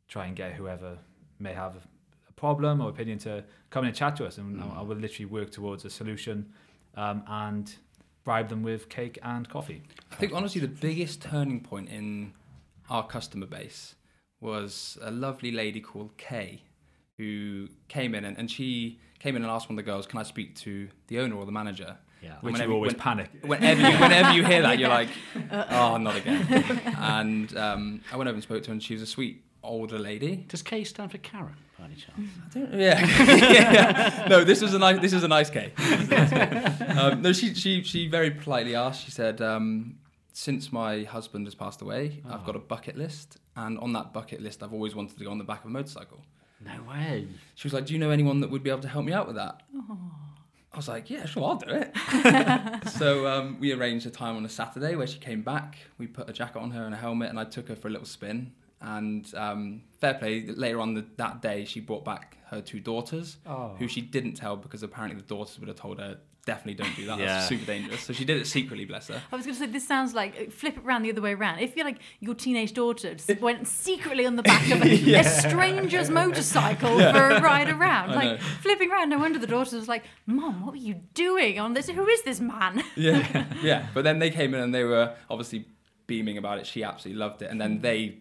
try 0.08 0.26
and 0.26 0.36
get 0.36 0.52
whoever 0.52 0.98
may 1.38 1.52
have 1.52 1.76
a 2.28 2.32
problem 2.32 2.80
or 2.80 2.88
opinion 2.88 3.18
to 3.18 3.44
come 3.70 3.84
in 3.84 3.88
and 3.88 3.96
chat 3.96 4.16
to 4.16 4.26
us, 4.26 4.38
and 4.38 4.62
I 4.62 4.82
will 4.82 4.96
literally 4.96 5.26
work 5.26 5.50
towards 5.50 5.84
a 5.84 5.90
solution 5.90 6.52
um, 6.96 7.22
and 7.26 7.74
bribe 8.24 8.48
them 8.48 8.62
with 8.62 8.88
cake 8.88 9.18
and 9.22 9.48
coffee. 9.48 9.82
I 10.10 10.16
think 10.16 10.32
honestly 10.32 10.60
the 10.60 10.68
biggest 10.68 11.22
turning 11.22 11.60
point 11.60 11.88
in 11.88 12.32
our 12.90 13.06
customer 13.06 13.46
base 13.46 13.94
was 14.40 14.98
a 15.00 15.10
lovely 15.10 15.52
lady 15.52 15.80
called 15.80 16.16
Kay 16.16 16.62
who 17.18 17.68
came 17.88 18.14
in 18.14 18.24
and, 18.24 18.36
and 18.36 18.50
she 18.50 18.98
came 19.26 19.34
in 19.36 19.42
and 19.42 19.50
asked 19.50 19.68
one 19.68 19.76
of 19.78 19.84
the 19.84 19.90
girls, 19.90 20.06
Can 20.06 20.18
I 20.20 20.22
speak 20.22 20.54
to 20.66 20.88
the 21.08 21.18
owner 21.18 21.34
or 21.36 21.44
the 21.46 21.52
manager? 21.52 21.96
Yeah. 22.22 22.34
And 22.34 22.42
Which 22.42 22.52
whenever- 22.52 22.70
you 22.70 22.74
always 22.76 22.92
when- 22.92 23.00
panic. 23.00 23.30
Whenever 23.42 23.80
you, 23.80 23.98
whenever 23.98 24.32
you 24.32 24.44
hear 24.44 24.62
that, 24.62 24.78
you're 24.78 24.88
like, 25.00 25.08
Oh, 25.50 25.96
not 25.96 26.16
again. 26.16 26.40
And 26.98 27.56
um, 27.56 28.00
I 28.12 28.16
went 28.16 28.28
over 28.28 28.34
and 28.36 28.42
spoke 28.42 28.62
to 28.64 28.68
her, 28.68 28.72
and 28.72 28.82
she 28.82 28.94
was 28.94 29.02
a 29.02 29.06
sweet 29.06 29.42
older 29.64 29.98
lady. 29.98 30.44
Does 30.48 30.62
K 30.62 30.84
stand 30.84 31.10
for 31.10 31.18
Karen, 31.18 31.56
by 31.78 31.86
any 31.86 31.96
chance? 31.96 32.30
Yeah. 32.72 33.04
yeah. 33.58 34.26
No, 34.28 34.44
this 34.44 34.60
was 34.62 34.74
a 34.74 34.78
nice. 34.78 35.00
This 35.00 35.12
was 35.12 35.24
a 35.24 35.28
nice 35.28 35.50
K. 35.50 35.72
um, 36.98 37.20
no, 37.22 37.32
she 37.32 37.52
she 37.54 37.82
she 37.82 38.08
very 38.08 38.30
politely 38.30 38.74
asked. 38.76 39.04
She 39.04 39.10
said, 39.10 39.40
um, 39.40 39.96
"Since 40.32 40.72
my 40.72 41.02
husband 41.02 41.46
has 41.48 41.54
passed 41.56 41.82
away, 41.82 42.22
I've 42.30 42.44
got 42.44 42.54
a 42.56 42.60
bucket 42.60 42.96
list, 42.96 43.38
and 43.56 43.78
on 43.80 43.92
that 43.94 44.12
bucket 44.12 44.40
list, 44.40 44.62
I've 44.62 44.72
always 44.72 44.94
wanted 44.94 45.18
to 45.18 45.24
go 45.24 45.30
on 45.30 45.38
the 45.38 45.44
back 45.52 45.60
of 45.64 45.66
a 45.66 45.72
motorcycle." 45.72 46.20
No 46.64 46.82
way. 46.88 47.28
She 47.54 47.66
was 47.66 47.72
like, 47.74 47.86
"Do 47.86 47.92
you 47.92 47.98
know 47.98 48.10
anyone 48.10 48.40
that 48.40 48.50
would 48.50 48.62
be 48.62 48.70
able 48.70 48.82
to 48.82 48.88
help 48.88 49.04
me 49.04 49.12
out 49.12 49.26
with 49.26 49.36
that?" 49.36 49.62
I 50.72 50.76
was 50.76 50.88
like, 50.88 51.08
"Yeah, 51.10 51.24
sure, 51.26 51.44
I'll 51.44 51.56
do 51.56 51.68
it." 51.70 52.88
so 52.90 53.26
um, 53.26 53.58
we 53.60 53.72
arranged 53.72 54.06
a 54.06 54.10
time 54.10 54.36
on 54.36 54.44
a 54.44 54.48
Saturday 54.48 54.94
where 54.96 55.06
she 55.06 55.18
came 55.18 55.42
back. 55.42 55.78
We 55.98 56.06
put 56.06 56.28
a 56.28 56.32
jacket 56.32 56.58
on 56.58 56.70
her 56.72 56.84
and 56.84 56.94
a 56.94 56.98
helmet, 56.98 57.30
and 57.30 57.38
I 57.38 57.44
took 57.44 57.68
her 57.68 57.76
for 57.76 57.88
a 57.88 57.90
little 57.90 58.06
spin. 58.06 58.52
And 58.80 59.32
um, 59.34 59.82
fair 60.00 60.14
play, 60.14 60.46
later 60.46 60.80
on 60.80 60.92
the, 60.94 61.06
that 61.16 61.40
day, 61.40 61.64
she 61.64 61.80
brought 61.80 62.04
back 62.04 62.36
her 62.50 62.60
two 62.60 62.78
daughters, 62.78 63.38
who 63.78 63.88
she 63.88 64.02
didn't 64.02 64.34
tell 64.34 64.56
because 64.56 64.82
apparently 64.82 65.18
the 65.20 65.26
daughters 65.26 65.58
would 65.58 65.68
have 65.68 65.78
told 65.78 65.98
her, 65.98 66.18
"Definitely 66.46 66.82
don't 66.82 66.96
do 66.96 67.04
that. 67.06 67.18
Yeah. 67.18 67.26
That's 67.26 67.48
super 67.48 67.66
dangerous." 67.66 68.00
So 68.02 68.14
she 68.14 68.24
did 68.24 68.38
it 68.38 68.46
secretly, 68.46 68.86
bless 68.86 69.08
her. 69.08 69.20
I 69.30 69.36
was 69.36 69.44
going 69.44 69.54
to 69.58 69.60
say 69.64 69.66
this 69.70 69.86
sounds 69.86 70.14
like 70.14 70.50
flip 70.50 70.78
it 70.78 70.84
around 70.84 71.02
the 71.02 71.10
other 71.10 71.20
way 71.20 71.34
around. 71.34 71.58
If 71.58 71.76
you're 71.76 71.84
like 71.84 71.98
your 72.20 72.34
teenage 72.34 72.72
daughter 72.72 73.10
s- 73.10 73.28
went 73.40 73.66
secretly 73.66 74.24
on 74.24 74.36
the 74.36 74.42
back 74.42 74.70
of 74.70 74.82
a, 74.84 75.14
a 75.14 75.24
stranger's 75.24 76.08
motorcycle 76.08 76.98
for 76.98 77.28
a 77.30 77.40
ride 77.42 77.68
around, 77.68 78.12
I 78.12 78.14
like 78.14 78.40
know. 78.40 78.46
flipping 78.62 78.90
around, 78.90 79.10
no 79.10 79.18
wonder 79.18 79.38
the 79.38 79.46
daughter 79.46 79.76
was 79.76 79.88
like, 79.88 80.04
"Mom, 80.24 80.62
what 80.64 80.70
were 80.70 80.76
you 80.78 80.94
doing 81.12 81.58
on 81.58 81.74
this? 81.74 81.88
Who 81.90 82.06
is 82.08 82.22
this 82.22 82.40
man?" 82.40 82.82
yeah, 82.96 83.44
yeah. 83.62 83.86
But 83.92 84.04
then 84.04 84.18
they 84.20 84.30
came 84.30 84.54
in 84.54 84.60
and 84.60 84.74
they 84.74 84.84
were 84.84 85.14
obviously 85.28 85.66
beaming 86.06 86.38
about 86.38 86.58
it. 86.58 86.66
She 86.66 86.82
absolutely 86.84 87.18
loved 87.18 87.42
it, 87.42 87.50
and 87.50 87.60
then 87.60 87.80
they, 87.80 88.18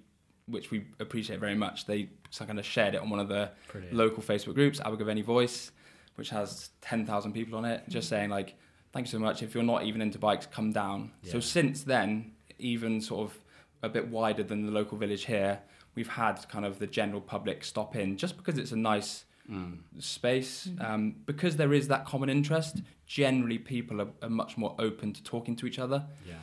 which 0.47 0.71
we 0.71 0.85
appreciate 0.99 1.39
very 1.39 1.55
much, 1.55 1.85
they 1.85 2.09
kind 2.37 2.59
of 2.59 2.65
shared 2.65 2.95
it 2.95 3.01
on 3.01 3.09
one 3.09 3.19
of 3.19 3.29
the 3.29 3.51
local 3.91 4.21
Facebook 4.21 4.55
groups, 4.55 4.79
Abergavenny 4.81 5.21
Voice, 5.21 5.71
which 6.15 6.29
has 6.29 6.69
ten 6.81 7.05
thousand 7.05 7.33
people 7.33 7.57
on 7.57 7.65
it, 7.65 7.83
just 7.87 8.07
mm. 8.07 8.11
saying 8.11 8.29
like, 8.29 8.55
"Thank 8.93 9.07
you 9.07 9.11
so 9.11 9.19
much. 9.19 9.43
If 9.43 9.53
you're 9.53 9.63
not 9.63 9.83
even 9.83 10.01
into 10.01 10.19
bikes, 10.19 10.45
come 10.45 10.71
down." 10.71 11.11
So 11.23 11.39
since 11.39 11.83
then, 11.83 12.33
even 12.59 13.01
sort 13.01 13.29
of 13.29 13.39
a 13.83 13.89
bit 13.89 14.07
wider 14.07 14.43
than 14.43 14.65
the 14.65 14.71
local 14.71 14.97
village 14.97 15.25
here, 15.25 15.59
we've 15.95 16.07
had 16.07 16.47
kind 16.49 16.65
of 16.65 16.79
the 16.79 16.87
general 16.87 17.21
public 17.21 17.63
stop 17.63 17.95
in 17.95 18.17
just 18.17 18.37
because 18.37 18.57
it's 18.57 18.71
a 18.71 18.77
nice 18.77 19.25
mm. 19.49 19.77
space. 19.99 20.67
Mm. 20.67 20.89
Um, 20.89 21.15
because 21.25 21.57
there 21.57 21.73
is 21.73 21.87
that 21.89 22.05
common 22.05 22.29
interest 22.29 22.81
generally 23.05 23.59
people 23.59 24.01
are, 24.01 24.07
are 24.23 24.29
much 24.29 24.57
more 24.57 24.75
open 24.79 25.13
to 25.13 25.23
talking 25.23 25.55
to 25.57 25.67
each 25.67 25.77
other. 25.77 26.03
Yeah. 26.27 26.33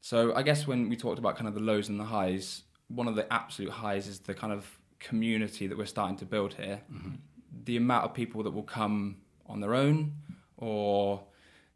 so 0.00 0.32
i 0.36 0.42
guess 0.42 0.68
when 0.68 0.88
we 0.88 0.96
talked 0.96 1.18
about 1.18 1.34
kind 1.36 1.48
of 1.48 1.54
the 1.54 1.60
lows 1.60 1.88
and 1.88 1.98
the 1.98 2.04
highs 2.04 2.62
one 2.94 3.08
of 3.08 3.14
the 3.14 3.30
absolute 3.32 3.70
highs 3.70 4.06
is 4.06 4.20
the 4.20 4.34
kind 4.34 4.52
of 4.52 4.78
community 4.98 5.66
that 5.66 5.76
we're 5.76 5.86
starting 5.86 6.16
to 6.16 6.24
build 6.24 6.54
here. 6.54 6.80
Mm-hmm. 6.92 7.14
The 7.64 7.76
amount 7.76 8.04
of 8.04 8.14
people 8.14 8.42
that 8.44 8.50
will 8.50 8.62
come 8.62 9.16
on 9.52 9.60
their 9.60 9.74
own 9.74 10.12
or 10.56 11.22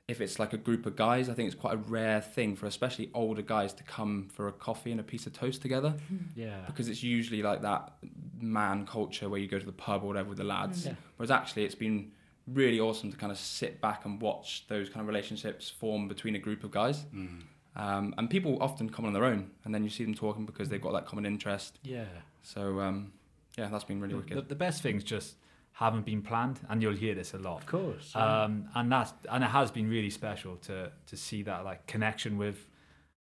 if 0.09 0.21
it's 0.21 0.39
like 0.39 0.53
a 0.53 0.57
group 0.57 0.87
of 0.87 0.95
guys 0.97 1.29
i 1.29 1.35
think 1.35 1.47
it's 1.49 1.61
quite 1.61 1.75
a 1.75 1.77
rare 1.77 2.21
thing 2.21 2.55
for 2.57 2.67
especially 2.67 3.11
older 3.15 3.43
guys 3.43 3.73
to 3.73 3.83
come 3.83 4.29
for 4.33 4.49
a 4.49 4.53
coffee 4.53 4.91
and 4.93 5.01
a 5.01 5.03
piece 5.03 5.27
of 5.27 5.33
toast 5.33 5.61
together 5.63 5.95
Yeah. 6.35 6.61
because 6.67 6.89
it's 6.89 7.03
usually 7.03 7.43
like 7.43 7.63
that 7.63 7.93
man 8.41 8.87
culture 8.87 9.29
where 9.29 9.41
you 9.41 9.49
go 9.49 9.59
to 9.59 9.67
the 9.67 9.73
pub 9.73 10.03
or 10.05 10.07
whatever 10.09 10.29
with 10.31 10.39
the 10.39 10.45
lads. 10.45 10.87
Yeah. 10.87 10.95
Whereas 11.17 11.31
actually, 11.31 11.65
it's 11.65 11.75
been 11.75 12.13
really 12.47 12.79
awesome 12.79 13.11
to 13.11 13.17
kind 13.17 13.33
of 13.33 13.39
sit 13.39 13.81
back 13.81 14.05
and 14.05 14.21
watch 14.21 14.67
those 14.69 14.89
kind 14.91 15.01
of 15.01 15.09
relationships 15.09 15.71
form 15.71 16.07
between 16.07 16.35
a 16.37 16.39
group 16.39 16.63
of 16.63 16.71
guys. 16.71 17.07
Mm. 17.15 17.41
Um, 17.75 18.15
and 18.19 18.29
people 18.31 18.59
often 18.61 18.91
come 18.91 19.07
on 19.07 19.13
their 19.15 19.25
own, 19.25 19.51
and 19.65 19.75
then 19.75 19.83
you 19.85 19.91
see 19.91 20.05
them 20.05 20.15
talking 20.15 20.45
because 20.45 20.69
they've 20.69 20.81
got 20.81 20.93
that 20.93 21.07
common 21.07 21.25
interest. 21.27 21.79
Yeah. 21.83 22.05
So 22.43 22.79
um, 22.81 23.13
yeah, 23.57 23.69
that's 23.69 23.85
been 23.85 24.01
really 24.03 24.13
The, 24.15 24.21
wicked. 24.21 24.49
the 24.51 24.55
best 24.55 24.83
things 24.83 25.03
just 25.03 25.37
haven't 25.77 26.07
been 26.07 26.23
planned, 26.23 26.59
and 26.71 26.83
you'll 26.83 26.95
hear 26.97 27.15
this 27.15 27.35
a 27.35 27.39
lot. 27.39 27.59
Of 27.61 27.67
course. 27.67 28.17
um, 28.17 28.67
and 28.75 28.91
that's 28.91 29.13
and 29.31 29.45
it 29.45 29.51
has 29.51 29.71
been 29.71 29.89
really 29.91 30.09
special 30.11 30.57
to 30.69 30.91
to 31.07 31.17
see 31.17 31.43
that 31.43 31.65
like 31.67 31.87
connection 31.87 32.39
with 32.39 32.59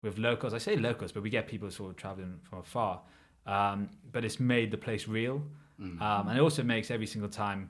with 0.02 0.16
locals. 0.16 0.54
I 0.54 0.58
say 0.58 0.74
locals, 0.76 1.12
but 1.12 1.22
we 1.22 1.28
get 1.28 1.46
people 1.46 1.70
sort 1.70 1.90
of 1.90 1.96
traveling 1.96 2.40
from 2.48 2.60
afar. 2.60 3.02
Um, 3.44 3.90
but 4.12 4.24
it's 4.24 4.40
made 4.40 4.70
the 4.70 4.78
place 4.78 5.06
real, 5.06 5.42
um, 6.00 6.28
and 6.28 6.38
it 6.38 6.40
also 6.40 6.62
makes 6.62 6.90
every 6.90 7.06
single 7.06 7.30
time 7.30 7.68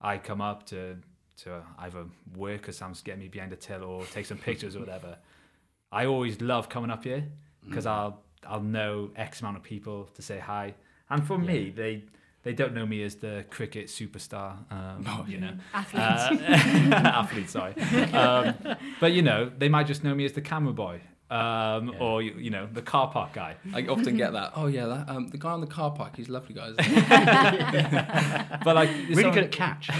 I 0.00 0.18
come 0.18 0.40
up 0.40 0.66
to 0.66 0.96
to 1.44 1.62
either 1.78 2.04
work 2.36 2.68
or 2.68 2.72
Sam's 2.72 3.02
getting 3.02 3.20
me 3.20 3.28
behind 3.28 3.52
the 3.52 3.56
till 3.56 3.84
or 3.84 4.04
take 4.06 4.26
some 4.26 4.38
pictures 4.38 4.74
or 4.74 4.80
whatever. 4.80 5.16
I 5.92 6.06
always 6.06 6.40
love 6.40 6.68
coming 6.68 6.90
up 6.90 7.04
here 7.04 7.24
because 7.64 7.86
I'll 7.86 8.22
I'll 8.48 8.62
know 8.62 9.10
X 9.14 9.40
amount 9.40 9.56
of 9.58 9.62
people 9.62 10.08
to 10.16 10.22
say 10.22 10.38
hi, 10.40 10.74
and 11.08 11.24
for 11.24 11.38
me 11.38 11.70
they. 11.70 12.02
They 12.48 12.54
don't 12.54 12.72
know 12.72 12.86
me 12.86 13.02
as 13.02 13.16
the 13.16 13.44
cricket 13.50 13.88
superstar, 13.88 14.56
um, 14.72 15.04
you 15.28 15.36
know, 15.38 15.52
Athlete. 15.74 16.02
uh, 16.02 16.94
athlete, 17.20 17.50
sorry. 17.50 17.74
Um, 18.14 18.54
but 19.00 19.12
you 19.12 19.20
know, 19.20 19.50
they 19.58 19.68
might 19.68 19.86
just 19.86 20.02
know 20.02 20.14
me 20.14 20.24
as 20.24 20.32
the 20.32 20.40
camera 20.40 20.72
boy, 20.72 21.02
um, 21.30 21.94
or 22.00 22.22
you, 22.22 22.32
you 22.38 22.48
know, 22.48 22.66
the 22.72 22.80
car 22.80 23.10
park 23.10 23.34
guy. 23.34 23.56
I 23.74 23.82
often 23.86 24.16
get 24.16 24.32
that. 24.32 24.52
Oh 24.56 24.66
yeah, 24.66 24.86
that, 24.86 25.10
um, 25.10 25.28
the 25.28 25.36
guy 25.36 25.50
on 25.50 25.60
the 25.60 25.66
car 25.66 25.90
park, 25.90 26.16
he's 26.16 26.30
a 26.30 26.32
lovely 26.32 26.54
guy. 26.54 26.68
isn't 26.68 26.84
he?" 26.84 26.94
But 28.64 28.76
like, 28.76 28.88
there's 28.88 29.08
really 29.10 29.22
something- 29.24 29.34
good 29.34 29.44
at 29.44 29.52
catch. 29.52 29.90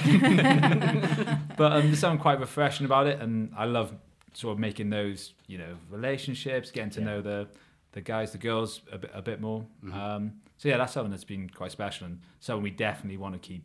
but 1.58 1.72
um, 1.72 1.82
there's 1.88 1.98
something 1.98 2.18
quite 2.18 2.40
refreshing 2.40 2.86
about 2.86 3.06
it, 3.08 3.20
and 3.20 3.52
I 3.56 3.66
love 3.66 3.92
sort 4.32 4.52
of 4.54 4.58
making 4.58 4.88
those, 4.88 5.34
you 5.48 5.58
know, 5.58 5.76
relationships, 5.90 6.70
getting 6.70 6.90
to 6.92 7.02
know 7.02 7.20
the 7.20 7.48
the 7.92 8.00
guys, 8.00 8.32
the 8.32 8.38
girls 8.38 8.80
a 8.90 8.96
bit 8.96 9.10
a 9.12 9.20
bit 9.20 9.38
more. 9.42 9.66
Um, 9.92 10.32
so 10.58 10.68
yeah, 10.68 10.76
that's 10.76 10.92
something 10.92 11.10
that's 11.10 11.24
been 11.24 11.48
quite 11.48 11.72
special, 11.72 12.06
and 12.06 12.20
something 12.40 12.62
we 12.62 12.70
definitely 12.70 13.16
want 13.16 13.34
to 13.34 13.38
keep 13.40 13.64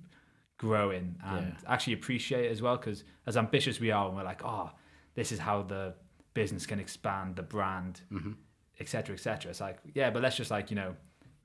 growing 0.57 1.15
and 1.25 1.55
actually 1.67 1.93
appreciate 1.93 2.49
as 2.49 2.61
well. 2.61 2.77
Because 2.77 3.03
as 3.27 3.35
ambitious 3.37 3.79
we 3.79 3.91
are, 3.91 4.07
and 4.07 4.15
we're 4.15 4.23
like, 4.23 4.43
oh, 4.45 4.71
this 5.15 5.31
is 5.31 5.39
how 5.39 5.61
the 5.63 5.93
business 6.33 6.65
can 6.65 6.79
expand 6.79 7.35
the 7.35 7.43
brand, 7.43 8.01
Mm-hmm. 8.11 8.31
et 8.79 8.87
cetera, 8.87 9.13
et 9.15 9.19
cetera. 9.19 9.51
It's 9.51 9.59
like, 9.61 9.77
yeah, 9.93 10.09
but 10.09 10.21
let's 10.23 10.37
just 10.37 10.49
like, 10.51 10.69
you 10.71 10.75
know, 10.75 10.95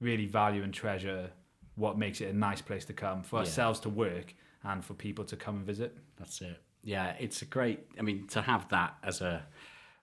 really 0.00 0.26
value 0.26 0.62
and 0.62 0.72
treasure 0.72 1.30
what 1.74 1.98
makes 1.98 2.20
it 2.20 2.28
a 2.34 2.36
nice 2.36 2.60
place 2.62 2.84
to 2.86 2.92
come 2.92 3.22
for 3.22 3.36
Yeah. 3.36 3.40
ourselves 3.40 3.80
to 3.80 3.88
work 3.88 4.34
and 4.64 4.84
for 4.84 4.94
people 4.94 5.24
to 5.26 5.36
come 5.36 5.56
and 5.56 5.66
visit. 5.66 5.96
That's 6.16 6.40
it. 6.40 6.60
Yeah, 6.82 7.14
it's 7.18 7.42
a 7.42 7.44
great. 7.44 7.80
I 7.98 8.02
mean, 8.02 8.26
to 8.28 8.40
have 8.42 8.68
that 8.70 8.96
as 9.02 9.20
a 9.20 9.44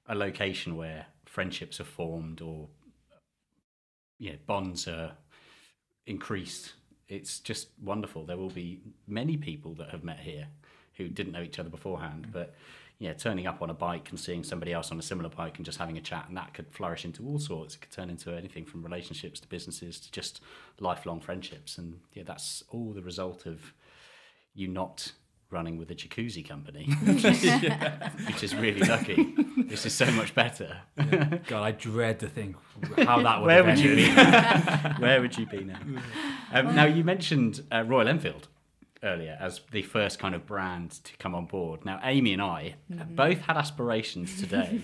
a 0.08 0.14
location 0.14 0.76
where 0.78 1.08
friendships 1.26 1.80
are 1.80 1.86
formed 1.86 2.42
or 2.42 2.68
yeah 4.20 4.36
bonds 4.46 4.88
are 4.88 5.14
increased. 6.08 6.74
It's 7.08 7.40
just 7.40 7.70
wonderful. 7.82 8.26
There 8.26 8.38
will 8.38 8.50
be 8.50 8.80
many 9.08 9.38
people 9.38 9.74
that 9.76 9.90
have 9.90 10.04
met 10.04 10.20
here 10.20 10.48
who 10.98 11.08
didn't 11.08 11.34
know 11.34 11.42
each 11.42 11.60
other 11.60 11.70
beforehand, 11.70 12.28
mm. 12.28 12.34
but 12.34 12.56
yeah, 12.98 13.14
turning 13.14 13.46
up 13.46 13.62
on 13.62 13.70
a 13.70 13.74
bike 13.74 14.10
and 14.10 14.20
seeing 14.20 14.44
somebody 14.44 14.72
else 14.72 14.92
on 14.92 14.98
a 14.98 15.02
similar 15.02 15.30
bike 15.30 15.58
and 15.58 15.66
just 15.66 15.78
having 15.78 15.98
a 15.98 16.02
chat, 16.02 16.26
and 16.30 16.38
that 16.38 16.54
could 16.54 16.72
flourish 16.72 17.04
into 17.04 17.26
all 17.28 17.40
sorts. 17.40 17.76
It 17.76 17.82
could 17.82 17.92
turn 17.92 18.10
into 18.10 18.32
anything 18.32 18.66
from 18.66 18.84
relationships 18.84 19.40
to 19.42 19.48
businesses 19.48 20.00
to 20.00 20.12
just 20.12 20.42
lifelong 20.80 21.20
friendships, 21.20 21.78
and 21.78 22.00
yeah, 22.14 22.24
that's 22.24 22.64
all 22.70 22.94
the 22.94 23.02
result 23.02 23.46
of 23.46 23.74
you 24.54 24.70
not 24.70 25.12
running 25.56 25.78
with 25.78 25.90
a 25.90 25.96
jacuzzi 25.96 26.48
company, 26.48 26.86
which 27.06 27.24
is, 27.24 27.42
which 28.28 28.44
is 28.44 28.54
really 28.54 28.82
lucky. 28.82 29.34
This 29.58 29.86
is 29.86 29.94
so 29.94 30.06
much 30.12 30.36
better. 30.36 30.82
God, 31.48 31.64
I 31.64 31.72
dread 31.72 32.20
to 32.20 32.28
think 32.28 32.58
how 32.98 33.22
that 33.22 33.40
would 33.40 33.48
Where 33.48 33.64
have 33.64 33.66
would 33.66 33.80
you 33.80 33.96
be? 33.96 34.08
now? 34.08 34.96
Where 35.00 35.22
would 35.22 35.38
you 35.38 35.46
be 35.46 35.64
now? 35.64 35.80
Um, 36.52 36.76
now 36.76 36.86
you 36.86 37.04
mentioned 37.04 37.64
uh, 37.72 37.84
Royal 37.88 38.10
Enfield 38.10 38.50
earlier 39.02 39.38
as 39.40 39.62
the 39.72 39.84
first 39.84 40.20
kind 40.20 40.36
of 40.36 40.46
brand 40.46 40.92
to 41.06 41.16
come 41.18 41.34
on 41.34 41.46
board. 41.46 41.86
Now 41.86 42.00
Amy 42.04 42.34
and 42.34 42.42
I 42.42 42.76
both 42.90 43.40
had 43.42 43.56
aspirations 43.56 44.40
today 44.40 44.82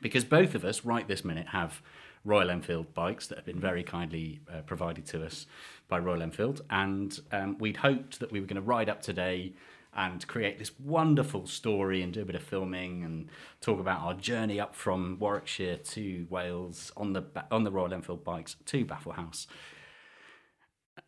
because 0.00 0.24
both 0.24 0.54
of 0.54 0.64
us 0.64 0.84
right 0.84 1.06
this 1.08 1.24
minute 1.24 1.48
have 1.48 1.82
Royal 2.24 2.50
Enfield 2.50 2.94
bikes 2.94 3.26
that 3.26 3.36
have 3.38 3.44
been 3.44 3.60
very 3.60 3.82
kindly 3.82 4.40
uh, 4.52 4.60
provided 4.62 5.06
to 5.06 5.24
us 5.24 5.46
by 5.88 5.98
Royal 5.98 6.22
Enfield, 6.22 6.62
and 6.70 7.18
um, 7.32 7.58
we'd 7.58 7.78
hoped 7.78 8.20
that 8.20 8.30
we 8.30 8.40
were 8.40 8.46
going 8.46 8.56
to 8.56 8.62
ride 8.62 8.88
up 8.88 9.02
today 9.02 9.52
and 9.94 10.26
create 10.26 10.58
this 10.58 10.72
wonderful 10.78 11.46
story 11.46 12.02
and 12.02 12.12
do 12.12 12.22
a 12.22 12.24
bit 12.24 12.34
of 12.34 12.42
filming 12.42 13.04
and 13.04 13.28
talk 13.60 13.78
about 13.78 14.00
our 14.00 14.14
journey 14.14 14.58
up 14.58 14.74
from 14.74 15.18
Warwickshire 15.18 15.76
to 15.76 16.26
Wales 16.30 16.92
on 16.96 17.12
the 17.12 17.24
on 17.50 17.64
the 17.64 17.70
Royal 17.70 17.92
Enfield 17.92 18.24
bikes 18.24 18.56
to 18.66 18.84
Baffle 18.84 19.12
Haus. 19.12 19.46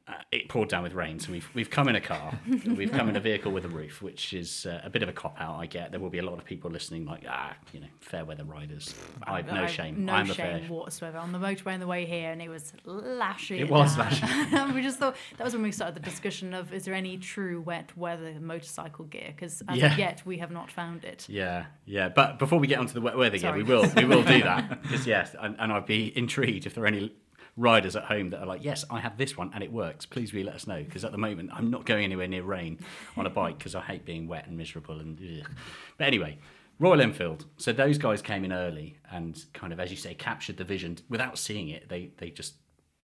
Uh, 0.06 0.12
it 0.32 0.50
poured 0.50 0.68
down 0.68 0.82
with 0.82 0.92
rain, 0.92 1.18
so 1.18 1.32
we've 1.32 1.48
we've 1.54 1.70
come 1.70 1.88
in 1.88 1.96
a 1.96 2.00
car, 2.00 2.38
we've 2.76 2.92
come 2.92 3.08
in 3.08 3.16
a 3.16 3.20
vehicle 3.20 3.50
with 3.50 3.64
a 3.64 3.68
roof, 3.68 4.02
which 4.02 4.34
is 4.34 4.66
uh, 4.66 4.78
a 4.84 4.90
bit 4.90 5.02
of 5.02 5.08
a 5.08 5.14
cop 5.14 5.34
out. 5.40 5.58
I 5.58 5.64
get 5.64 5.92
there 5.92 6.00
will 6.00 6.10
be 6.10 6.18
a 6.18 6.22
lot 6.22 6.36
of 6.36 6.44
people 6.44 6.70
listening, 6.70 7.06
like 7.06 7.24
ah, 7.26 7.54
you 7.72 7.80
know, 7.80 7.86
fair 8.00 8.22
weather 8.22 8.44
riders. 8.44 8.94
I've 9.22 9.46
no 9.46 9.62
I- 9.62 9.66
shame. 9.66 10.04
No 10.04 10.12
I'm 10.12 10.30
a 10.30 10.34
shame 10.34 10.60
fair. 10.60 10.68
whatsoever. 10.68 11.16
On 11.16 11.32
the 11.32 11.38
motorway 11.38 11.72
on 11.72 11.80
the 11.80 11.86
way 11.86 12.04
here, 12.04 12.30
and 12.32 12.42
it 12.42 12.50
was 12.50 12.74
lashing. 12.84 13.60
It 13.60 13.70
was 13.70 13.96
down. 13.96 14.10
lashing. 14.10 14.74
we 14.74 14.82
just 14.82 14.98
thought 14.98 15.16
that 15.38 15.44
was 15.44 15.54
when 15.54 15.62
we 15.62 15.72
started 15.72 15.94
the 15.94 16.00
discussion 16.00 16.52
of 16.52 16.74
is 16.74 16.84
there 16.84 16.92
any 16.94 17.16
true 17.16 17.62
wet 17.62 17.96
weather 17.96 18.34
motorcycle 18.38 19.06
gear? 19.06 19.32
Because 19.34 19.62
as 19.68 19.78
Yeah. 19.78 19.90
of 19.90 19.98
yet 19.98 20.22
we 20.26 20.36
have 20.36 20.50
not 20.50 20.70
found 20.70 21.04
it. 21.06 21.24
Yeah, 21.30 21.64
yeah. 21.86 22.10
But 22.10 22.38
before 22.38 22.58
we 22.58 22.66
get 22.66 22.78
onto 22.78 22.92
the 22.92 23.00
wet 23.00 23.16
weather 23.16 23.38
gear, 23.38 23.54
we 23.54 23.62
will 23.62 23.86
we 23.96 24.04
will 24.04 24.22
do 24.22 24.42
that 24.42 24.82
because 24.82 25.06
yes, 25.06 25.34
and, 25.40 25.56
and 25.58 25.72
I'd 25.72 25.86
be 25.86 26.12
intrigued 26.14 26.66
if 26.66 26.74
there 26.74 26.84
are 26.84 26.88
any 26.88 27.14
riders 27.56 27.96
at 27.96 28.04
home 28.04 28.30
that 28.30 28.40
are 28.40 28.46
like, 28.46 28.64
yes, 28.64 28.84
I 28.90 29.00
have 29.00 29.16
this 29.16 29.36
one 29.36 29.50
and 29.54 29.62
it 29.62 29.72
works. 29.72 30.06
Please 30.06 30.32
really 30.32 30.46
let 30.46 30.56
us 30.56 30.66
know 30.66 30.82
because 30.82 31.04
at 31.04 31.12
the 31.12 31.18
moment 31.18 31.50
I'm 31.52 31.70
not 31.70 31.86
going 31.86 32.04
anywhere 32.04 32.26
near 32.28 32.42
rain 32.42 32.78
on 33.16 33.26
a 33.26 33.30
bike 33.30 33.58
because 33.58 33.74
I 33.74 33.82
hate 33.82 34.04
being 34.04 34.26
wet 34.26 34.46
and 34.46 34.56
miserable 34.56 34.98
and. 35.00 35.18
Ugh. 35.20 35.50
But 35.98 36.06
anyway. 36.06 36.38
Royal 36.80 37.00
Enfield. 37.00 37.46
So 37.56 37.72
those 37.72 37.98
guys 37.98 38.20
came 38.20 38.44
in 38.44 38.52
early 38.52 38.98
and 39.12 39.40
kind 39.52 39.72
of, 39.72 39.78
as 39.78 39.92
you 39.92 39.96
say, 39.96 40.12
captured 40.12 40.56
the 40.56 40.64
vision 40.64 40.98
without 41.08 41.38
seeing 41.38 41.68
it. 41.68 41.88
They 41.88 42.10
they 42.16 42.30
just 42.30 42.54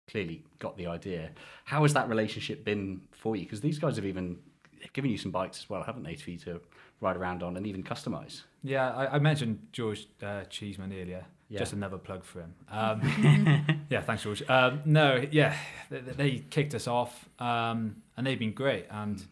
clearly 0.10 0.46
got 0.60 0.78
the 0.78 0.88
idea. 0.88 1.32
How 1.66 1.82
has 1.82 1.94
that 1.94 2.08
relationship 2.08 2.64
been 2.64 3.02
for 3.12 3.36
you? 3.36 3.44
Because 3.44 3.62
these 3.62 3.78
guys 3.78 3.98
have 3.98 4.06
even 4.06 4.38
given 4.94 5.12
you 5.12 5.18
some 5.18 5.32
bikes 5.32 5.60
as 5.60 5.70
well, 5.70 5.84
haven't 5.84 6.04
they, 6.04 6.16
for 6.16 6.32
you 6.32 6.38
to 6.40 6.62
ride 7.02 7.18
around 7.18 7.44
on 7.44 7.58
and 7.58 7.68
even 7.68 7.84
customise? 7.84 8.44
Yeah, 8.64 8.90
I, 8.90 9.16
I 9.16 9.20
mentioned 9.20 9.68
George 9.72 10.08
uh, 10.24 10.44
Cheeseman 10.46 10.94
earlier. 10.94 11.26
Yeah. 11.50 11.60
Just 11.60 11.72
another 11.74 11.98
plug 11.98 12.26
for 12.26 12.42
him. 12.42 12.54
Um, 12.70 13.02
yeah, 13.90 14.02
thanks, 14.02 14.24
George. 14.24 14.44
Um, 14.50 14.82
no, 14.84 15.24
yeah, 15.32 15.56
they, 15.90 16.00
they 16.02 16.38
kicked 16.50 16.76
us 16.76 16.88
off, 16.88 17.30
um, 17.40 17.98
and 18.18 18.28
they've 18.28 18.38
been 18.38 18.52
great. 18.54 18.86
And 18.92 19.24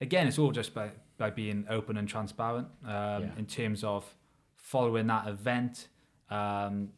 again, 0.00 0.26
it's 0.26 0.38
all 0.38 0.50
just 0.50 0.72
by, 0.74 0.92
by 1.18 1.28
being 1.28 1.66
open 1.68 1.98
and 1.98 2.08
transparent 2.08 2.68
um, 2.84 2.90
Yeah. 3.22 3.28
in 3.36 3.44
terms 3.44 3.84
of 3.84 4.04
following 4.56 5.06
that 5.08 5.28
event. 5.28 5.88
Um, 6.30 6.88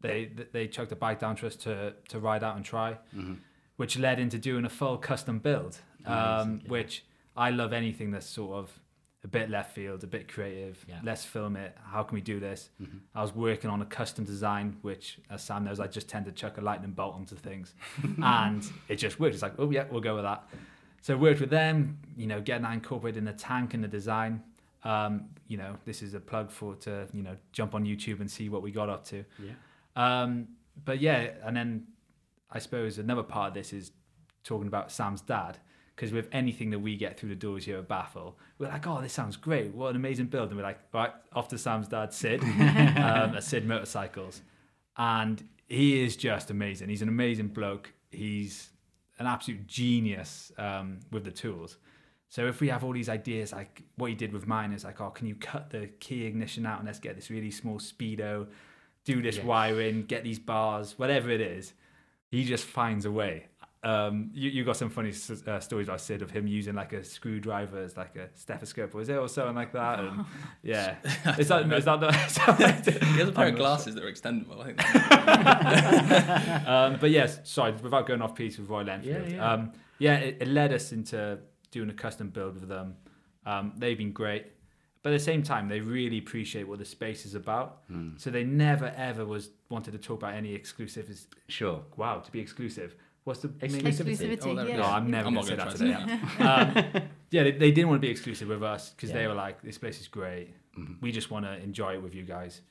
they 0.00 0.30
they 0.52 0.68
chucked 0.68 0.92
a 0.92 0.96
bike 0.96 1.18
down 1.18 1.36
to 1.36 1.46
us 1.46 1.56
to 1.56 1.92
to 2.08 2.18
ride 2.20 2.42
out 2.44 2.56
and 2.56 2.64
try, 2.64 2.96
which 3.76 3.98
led 3.98 4.18
into 4.20 4.38
doing 4.38 4.64
a 4.64 4.68
full 4.70 4.96
custom 4.96 5.38
build. 5.38 5.78
Um, 6.06 6.60
yeah. 6.62 6.68
Which 6.70 7.04
I 7.36 7.50
love 7.50 7.72
anything 7.74 8.12
that's 8.12 8.26
sort 8.26 8.54
of 8.56 8.80
a 9.24 9.28
bit 9.28 9.50
left 9.50 9.74
field, 9.74 10.04
a 10.04 10.06
bit 10.06 10.32
creative. 10.32 10.84
Yeah. 10.88 11.00
Let's 11.02 11.24
film 11.24 11.56
it. 11.56 11.76
How 11.84 12.02
can 12.04 12.14
we 12.14 12.20
do 12.20 12.38
this? 12.38 12.70
I 13.14 13.22
was 13.22 13.34
working 13.34 13.68
on 13.68 13.82
a 13.82 13.86
custom 13.86 14.24
design, 14.24 14.76
which, 14.82 15.18
as 15.28 15.42
Sam 15.42 15.64
knows, 15.64 15.80
I 15.80 15.88
just 15.88 16.08
tend 16.08 16.26
to 16.26 16.32
chuck 16.32 16.58
a 16.58 16.60
lightning 16.60 16.92
bolt 16.92 17.14
onto 17.14 17.34
things, 17.34 17.74
and 18.22 18.64
it 18.88 18.96
just 18.96 19.18
worked. 19.18 19.34
It's 19.34 19.42
like, 19.42 19.54
oh 19.58 19.70
yeah, 19.70 19.84
we'll 19.90 20.00
go 20.00 20.14
with 20.14 20.24
that. 20.24 20.44
So 21.02 21.14
I 21.14 21.16
worked 21.16 21.40
with 21.40 21.50
them, 21.50 21.98
you 22.16 22.26
know, 22.26 22.40
getting 22.40 22.62
that 22.62 22.72
incorporated 22.72 23.18
in 23.18 23.24
the 23.24 23.32
tank 23.32 23.74
and 23.74 23.82
the 23.82 23.88
design. 23.88 24.42
Um, 24.84 25.30
you 25.48 25.56
know, 25.56 25.76
this 25.84 26.02
is 26.02 26.14
a 26.14 26.20
plug 26.20 26.50
for 26.50 26.76
to 26.76 27.08
you 27.12 27.22
know 27.22 27.36
jump 27.52 27.74
on 27.74 27.84
YouTube 27.84 28.20
and 28.20 28.30
see 28.30 28.48
what 28.48 28.62
we 28.62 28.70
got 28.70 28.88
up 28.88 29.04
to. 29.06 29.24
Yeah. 29.38 29.52
Um, 29.96 30.48
but 30.84 31.00
yeah, 31.00 31.30
and 31.44 31.56
then 31.56 31.88
I 32.50 32.60
suppose 32.60 32.98
another 32.98 33.24
part 33.24 33.48
of 33.48 33.54
this 33.54 33.72
is 33.72 33.90
talking 34.44 34.68
about 34.68 34.92
Sam's 34.92 35.20
dad. 35.20 35.58
Because 35.98 36.12
with 36.12 36.28
anything 36.30 36.70
that 36.70 36.78
we 36.78 36.94
get 36.94 37.18
through 37.18 37.30
the 37.30 37.34
doors 37.34 37.64
here 37.64 37.76
at 37.78 37.88
Baffle, 37.88 38.38
we're 38.56 38.68
like, 38.68 38.86
oh, 38.86 39.00
this 39.00 39.12
sounds 39.12 39.36
great. 39.36 39.74
What 39.74 39.90
an 39.90 39.96
amazing 39.96 40.26
build. 40.26 40.46
And 40.46 40.56
we're 40.56 40.62
like, 40.62 40.78
right, 40.94 41.10
off 41.32 41.48
to 41.48 41.58
Sam's 41.58 41.88
dad, 41.88 42.12
Sid, 42.12 42.40
um, 42.44 43.34
at 43.34 43.42
Sid 43.42 43.66
Motorcycles. 43.66 44.42
And 44.96 45.42
he 45.66 46.00
is 46.00 46.16
just 46.16 46.52
amazing. 46.52 46.88
He's 46.88 47.02
an 47.02 47.08
amazing 47.08 47.48
bloke. 47.48 47.92
He's 48.12 48.68
an 49.18 49.26
absolute 49.26 49.66
genius 49.66 50.52
um, 50.56 51.00
with 51.10 51.24
the 51.24 51.32
tools. 51.32 51.78
So 52.28 52.46
if 52.46 52.60
we 52.60 52.68
have 52.68 52.84
all 52.84 52.92
these 52.92 53.08
ideas, 53.08 53.52
like 53.52 53.82
what 53.96 54.08
he 54.08 54.14
did 54.14 54.32
with 54.32 54.46
mine 54.46 54.72
is 54.72 54.84
like, 54.84 55.00
oh, 55.00 55.10
can 55.10 55.26
you 55.26 55.34
cut 55.34 55.70
the 55.70 55.88
key 55.98 56.26
ignition 56.26 56.64
out 56.64 56.78
and 56.78 56.86
let's 56.86 57.00
get 57.00 57.16
this 57.16 57.28
really 57.28 57.50
small 57.50 57.80
speedo, 57.80 58.46
do 59.04 59.20
this 59.20 59.40
wiring, 59.42 60.04
get 60.04 60.22
these 60.22 60.38
bars, 60.38 60.96
whatever 60.96 61.28
it 61.28 61.40
is. 61.40 61.72
He 62.30 62.44
just 62.44 62.66
finds 62.66 63.04
a 63.04 63.10
way. 63.10 63.46
Um, 63.84 64.30
you, 64.34 64.50
you 64.50 64.64
got 64.64 64.76
some 64.76 64.90
funny 64.90 65.10
s- 65.10 65.42
uh, 65.46 65.60
stories 65.60 65.88
I 65.88 65.98
said 65.98 66.20
of 66.20 66.32
him 66.32 66.48
using 66.48 66.74
like 66.74 66.92
a 66.92 67.04
screwdriver 67.04 67.78
as 67.78 67.96
like 67.96 68.16
a 68.16 68.28
stethoscope, 68.34 68.92
was 68.92 69.08
it, 69.08 69.16
or 69.16 69.28
something 69.28 69.54
like 69.54 69.72
that? 69.72 70.00
And 70.00 70.24
yeah, 70.64 70.96
is 71.38 71.46
that 71.48 71.72
is 71.72 71.84
that 71.84 72.00
the? 72.00 72.12
He 73.06 73.18
has 73.20 73.28
a 73.28 73.32
pair 73.32 73.44
I'm 73.46 73.52
of 73.52 73.58
not 73.58 73.58
glasses 73.58 73.94
that 73.94 74.02
are 74.02 74.10
extendable. 74.10 74.60
I 74.60 74.64
think. 74.72 76.68
um, 76.68 76.96
but 77.00 77.10
yes, 77.10 77.40
sorry, 77.44 77.72
without 77.72 78.06
going 78.06 78.22
off 78.22 78.34
piece 78.34 78.58
with 78.58 78.68
Royal 78.68 78.88
Enfield. 78.90 79.22
Yeah, 79.22 79.28
Yeah, 79.28 79.36
yeah. 79.36 79.52
Um, 79.52 79.72
yeah 79.98 80.14
it, 80.16 80.38
it 80.40 80.48
led 80.48 80.72
us 80.72 80.92
into 80.92 81.38
doing 81.70 81.90
a 81.90 81.94
custom 81.94 82.30
build 82.30 82.54
with 82.54 82.68
them. 82.68 82.96
Um, 83.46 83.72
they've 83.76 83.96
been 83.96 84.12
great, 84.12 84.46
but 85.02 85.12
at 85.12 85.18
the 85.18 85.24
same 85.24 85.42
time, 85.42 85.68
they 85.68 85.80
really 85.80 86.18
appreciate 86.18 86.66
what 86.68 86.78
the 86.78 86.84
space 86.84 87.24
is 87.26 87.34
about. 87.34 87.82
Hmm. 87.88 88.10
So 88.16 88.30
they 88.30 88.44
never 88.44 88.92
ever 88.96 89.24
was 89.24 89.50
wanted 89.70 89.92
to 89.92 89.98
talk 89.98 90.18
about 90.18 90.34
any 90.34 90.54
exclusive. 90.54 91.08
Sure. 91.48 91.82
Wow, 91.96 92.18
to 92.18 92.32
be 92.32 92.40
exclusive. 92.40 92.94
What's 93.24 93.40
the 93.40 93.48
main- 93.48 93.70
Exclusivity. 93.82 94.46
Oh, 94.46 94.54
there 94.54 94.64
we 94.64 94.70
yeah. 94.70 94.76
No, 94.78 94.84
I'm 94.84 95.10
never 95.10 95.28
I'm 95.28 95.34
going 95.34 95.56
not 95.56 95.70
to 95.70 95.78
say 95.78 95.90
gonna 95.92 96.06
that 96.06 96.36
try 96.36 96.64
today. 96.64 96.92
um, 97.00 97.02
yeah, 97.30 97.42
they, 97.44 97.52
they 97.52 97.70
didn't 97.70 97.88
want 97.88 98.00
to 98.00 98.06
be 98.06 98.10
exclusive 98.10 98.48
with 98.48 98.62
us 98.62 98.90
because 98.90 99.12
they 99.12 99.26
were 99.26 99.34
like, 99.34 99.60
this 99.62 99.78
place 99.78 100.00
is 100.00 100.08
great. 100.08 100.54
Mm-hmm. 100.78 100.94
We 101.00 101.12
just 101.12 101.30
want 101.30 101.44
to 101.44 101.56
enjoy 101.58 101.94
it 101.94 102.02
with 102.02 102.14
you 102.14 102.22
guys. 102.22 102.62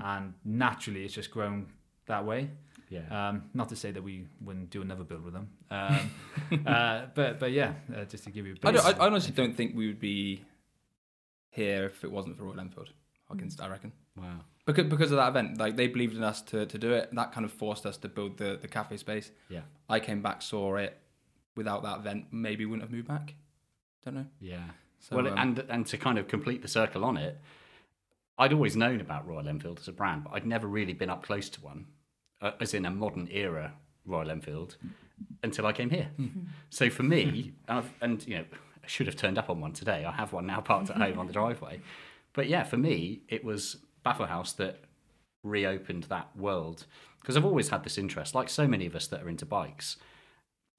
And 0.00 0.34
naturally, 0.44 1.04
it's 1.04 1.14
just 1.14 1.30
grown 1.30 1.66
that 2.06 2.24
way. 2.24 2.50
Yeah. 2.90 3.28
Um, 3.28 3.44
not 3.54 3.68
to 3.70 3.76
say 3.76 3.90
that 3.90 4.02
we 4.02 4.26
wouldn't 4.40 4.70
do 4.70 4.82
another 4.82 5.04
build 5.04 5.24
with 5.24 5.34
them, 5.34 5.48
um, 5.70 6.10
uh, 6.66 7.06
but 7.14 7.40
but 7.40 7.50
yeah, 7.50 7.72
uh, 7.96 8.04
just 8.04 8.24
to 8.24 8.30
give 8.30 8.46
you 8.46 8.52
a 8.52 8.56
bit. 8.56 8.66
I, 8.66 8.70
don't, 8.72 9.00
I, 9.00 9.04
I 9.04 9.06
honestly 9.06 9.32
don't 9.32 9.56
think 9.56 9.74
we 9.74 9.86
would 9.86 9.98
be 9.98 10.44
here 11.50 11.86
if 11.86 12.04
it 12.04 12.12
wasn't 12.12 12.36
for 12.36 12.44
Royal 12.44 12.60
Enfield. 12.60 12.90
I, 13.30 13.36
can, 13.36 13.50
I 13.60 13.68
reckon. 13.68 13.92
Wow. 14.16 14.40
Because, 14.66 14.86
because 14.86 15.10
of 15.10 15.18
that 15.18 15.28
event, 15.28 15.58
like 15.58 15.76
they 15.76 15.88
believed 15.88 16.16
in 16.16 16.24
us 16.24 16.40
to, 16.42 16.64
to 16.64 16.78
do 16.78 16.92
it. 16.92 17.10
That 17.12 17.32
kind 17.32 17.44
of 17.44 17.52
forced 17.52 17.84
us 17.84 17.96
to 17.98 18.08
build 18.08 18.38
the, 18.38 18.58
the 18.60 18.68
cafe 18.68 18.96
space. 18.96 19.30
Yeah. 19.50 19.60
I 19.88 20.00
came 20.00 20.22
back, 20.22 20.42
saw 20.42 20.76
it. 20.76 20.98
Without 21.56 21.82
that 21.84 21.98
event, 21.98 22.26
maybe 22.32 22.64
wouldn't 22.64 22.82
have 22.82 22.90
moved 22.90 23.06
back. 23.06 23.34
Don't 24.04 24.14
know. 24.14 24.26
Yeah. 24.40 24.64
So, 24.98 25.16
well, 25.16 25.28
um, 25.28 25.38
and 25.38 25.58
and 25.68 25.86
to 25.86 25.98
kind 25.98 26.18
of 26.18 26.28
complete 26.28 26.62
the 26.62 26.68
circle 26.68 27.04
on 27.04 27.16
it, 27.16 27.38
I'd 28.38 28.52
always 28.52 28.76
known 28.76 29.00
about 29.00 29.28
Royal 29.28 29.48
Enfield 29.48 29.78
as 29.78 29.88
a 29.88 29.92
brand, 29.92 30.24
but 30.24 30.32
I'd 30.32 30.46
never 30.46 30.66
really 30.66 30.94
been 30.94 31.10
up 31.10 31.22
close 31.22 31.48
to 31.50 31.60
one, 31.60 31.86
uh, 32.40 32.52
as 32.60 32.74
in 32.74 32.86
a 32.86 32.90
modern 32.90 33.28
era 33.30 33.74
Royal 34.06 34.30
Enfield, 34.30 34.76
until 35.42 35.66
I 35.66 35.72
came 35.72 35.90
here. 35.90 36.10
so 36.70 36.90
for 36.90 37.02
me, 37.02 37.52
and, 37.68 37.78
I've, 37.78 37.92
and 38.00 38.26
you 38.26 38.38
know, 38.38 38.44
I 38.82 38.86
should 38.86 39.06
have 39.06 39.16
turned 39.16 39.38
up 39.38 39.50
on 39.50 39.60
one 39.60 39.72
today. 39.72 40.04
I 40.04 40.12
have 40.12 40.32
one 40.32 40.46
now 40.46 40.60
parked 40.60 40.90
at 40.90 40.96
home 40.96 41.18
on 41.18 41.26
the 41.26 41.32
driveway. 41.40 41.80
But 42.32 42.48
yeah, 42.48 42.64
for 42.64 42.76
me, 42.76 43.20
it 43.28 43.44
was 43.44 43.76
Baffle 44.04 44.26
Haus 44.26 44.52
that 44.54 44.84
reopened 45.42 46.04
that 46.04 46.36
world 46.36 46.86
because 47.20 47.36
I've 47.36 47.44
always 47.44 47.70
had 47.70 47.84
this 47.84 47.98
interest, 47.98 48.34
like 48.34 48.48
so 48.48 48.66
many 48.68 48.86
of 48.86 48.94
us 48.94 49.06
that 49.08 49.22
are 49.22 49.28
into 49.28 49.46
bikes, 49.46 49.96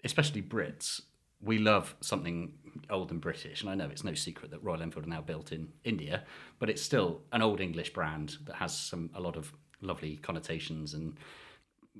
especially 0.04 0.42
Brits. 0.42 1.02
We 1.42 1.58
love 1.58 1.96
something 2.02 2.54
old 2.90 3.12
and 3.12 3.20
British, 3.20 3.62
and 3.62 3.70
I 3.70 3.76
know 3.76 3.90
it's 3.90 4.04
no 4.04 4.14
secret 4.14 4.52
that 4.52 4.64
Royal 4.64 4.82
Enfield 4.82 5.06
are 5.06 5.10
now 5.10 5.22
built 5.22 5.52
in 5.52 5.70
India, 5.84 6.24
but 6.60 6.70
it's 6.70 6.82
still 6.82 7.22
an 7.32 7.42
old 7.42 7.60
English 7.60 7.94
brand 7.94 8.38
that 8.46 8.56
has 8.56 8.78
some 8.78 9.10
a 9.14 9.20
lot 9.20 9.36
of 9.36 9.54
lovely 9.82 10.18
connotations 10.18 10.94
and 10.94 11.18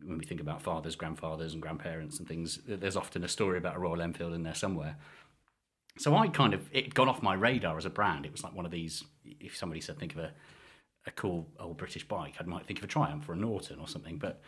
when 0.04 0.18
we 0.18 0.26
think 0.26 0.42
about 0.42 0.62
fathers, 0.62 0.96
grandfathers, 0.96 1.54
and 1.54 1.62
grandparents 1.62 2.20
and 2.20 2.28
things, 2.28 2.60
there's 2.68 2.98
often 2.98 3.24
a 3.24 3.28
story 3.28 3.58
about 3.58 3.78
a 3.78 3.80
Royal 3.80 4.02
Enfield 4.02 4.34
in 4.34 4.44
there 4.44 4.54
somewhere. 4.54 4.98
So 5.98 6.16
I 6.16 6.28
kind 6.28 6.54
of 6.54 6.70
it 6.74 6.94
gone 6.94 7.08
off 7.08 7.24
my 7.24 7.34
radar 7.34 7.78
as 7.78 7.86
a 7.86 7.90
brand. 7.90 8.26
It 8.26 8.32
was 8.32 8.44
like 8.44 8.54
one 8.54 8.66
of 8.66 8.72
these. 8.72 9.04
If 9.24 9.56
somebody 9.56 9.80
said 9.80 9.98
think 9.98 10.14
of 10.14 10.20
a 10.20 10.32
a 11.08 11.12
cool 11.12 11.48
old 11.60 11.78
British 11.78 12.08
bike, 12.08 12.36
I 12.40 12.44
might 12.44 12.66
think 12.66 12.80
of 12.80 12.86
a 12.86 12.88
Triumph 12.88 13.28
or 13.30 13.34
a 13.34 13.38
Norton 13.38 13.80
or 13.80 13.88
something. 13.88 14.18
But 14.18 14.42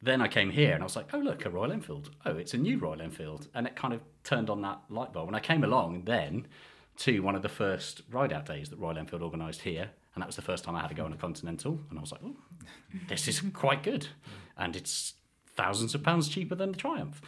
then 0.00 0.20
I 0.20 0.28
came 0.28 0.50
here 0.50 0.72
and 0.72 0.82
I 0.82 0.84
was 0.84 0.96
like, 0.96 1.12
oh 1.12 1.18
look, 1.18 1.44
a 1.44 1.50
Royal 1.50 1.72
Enfield. 1.72 2.10
Oh, 2.24 2.36
it's 2.36 2.54
a 2.54 2.58
new 2.58 2.78
Royal 2.78 3.02
Enfield, 3.02 3.48
and 3.54 3.66
it 3.66 3.76
kind 3.76 3.92
of 3.92 4.00
turned 4.24 4.48
on 4.48 4.62
that 4.62 4.80
light 4.88 5.12
bulb. 5.12 5.26
When 5.26 5.34
I 5.34 5.40
came 5.40 5.64
along 5.64 6.04
then 6.04 6.46
to 6.98 7.20
one 7.20 7.34
of 7.34 7.42
the 7.42 7.48
first 7.48 8.02
ride 8.10 8.32
out 8.32 8.46
days 8.46 8.70
that 8.70 8.78
Royal 8.78 8.98
Enfield 8.98 9.22
organised 9.22 9.62
here, 9.62 9.90
and 10.14 10.22
that 10.22 10.26
was 10.26 10.36
the 10.36 10.42
first 10.42 10.64
time 10.64 10.74
I 10.74 10.80
had 10.80 10.88
to 10.88 10.94
go 10.94 11.04
on 11.04 11.12
a 11.12 11.16
Continental, 11.16 11.80
and 11.90 11.98
I 11.98 12.00
was 12.00 12.12
like, 12.12 12.20
oh, 12.24 12.36
this 13.08 13.28
is 13.28 13.42
quite 13.52 13.82
good, 13.82 14.08
and 14.56 14.74
it's 14.74 15.14
thousands 15.56 15.94
of 15.94 16.02
pounds 16.02 16.28
cheaper 16.28 16.54
than 16.54 16.72
the 16.72 16.78
Triumph. 16.78 17.20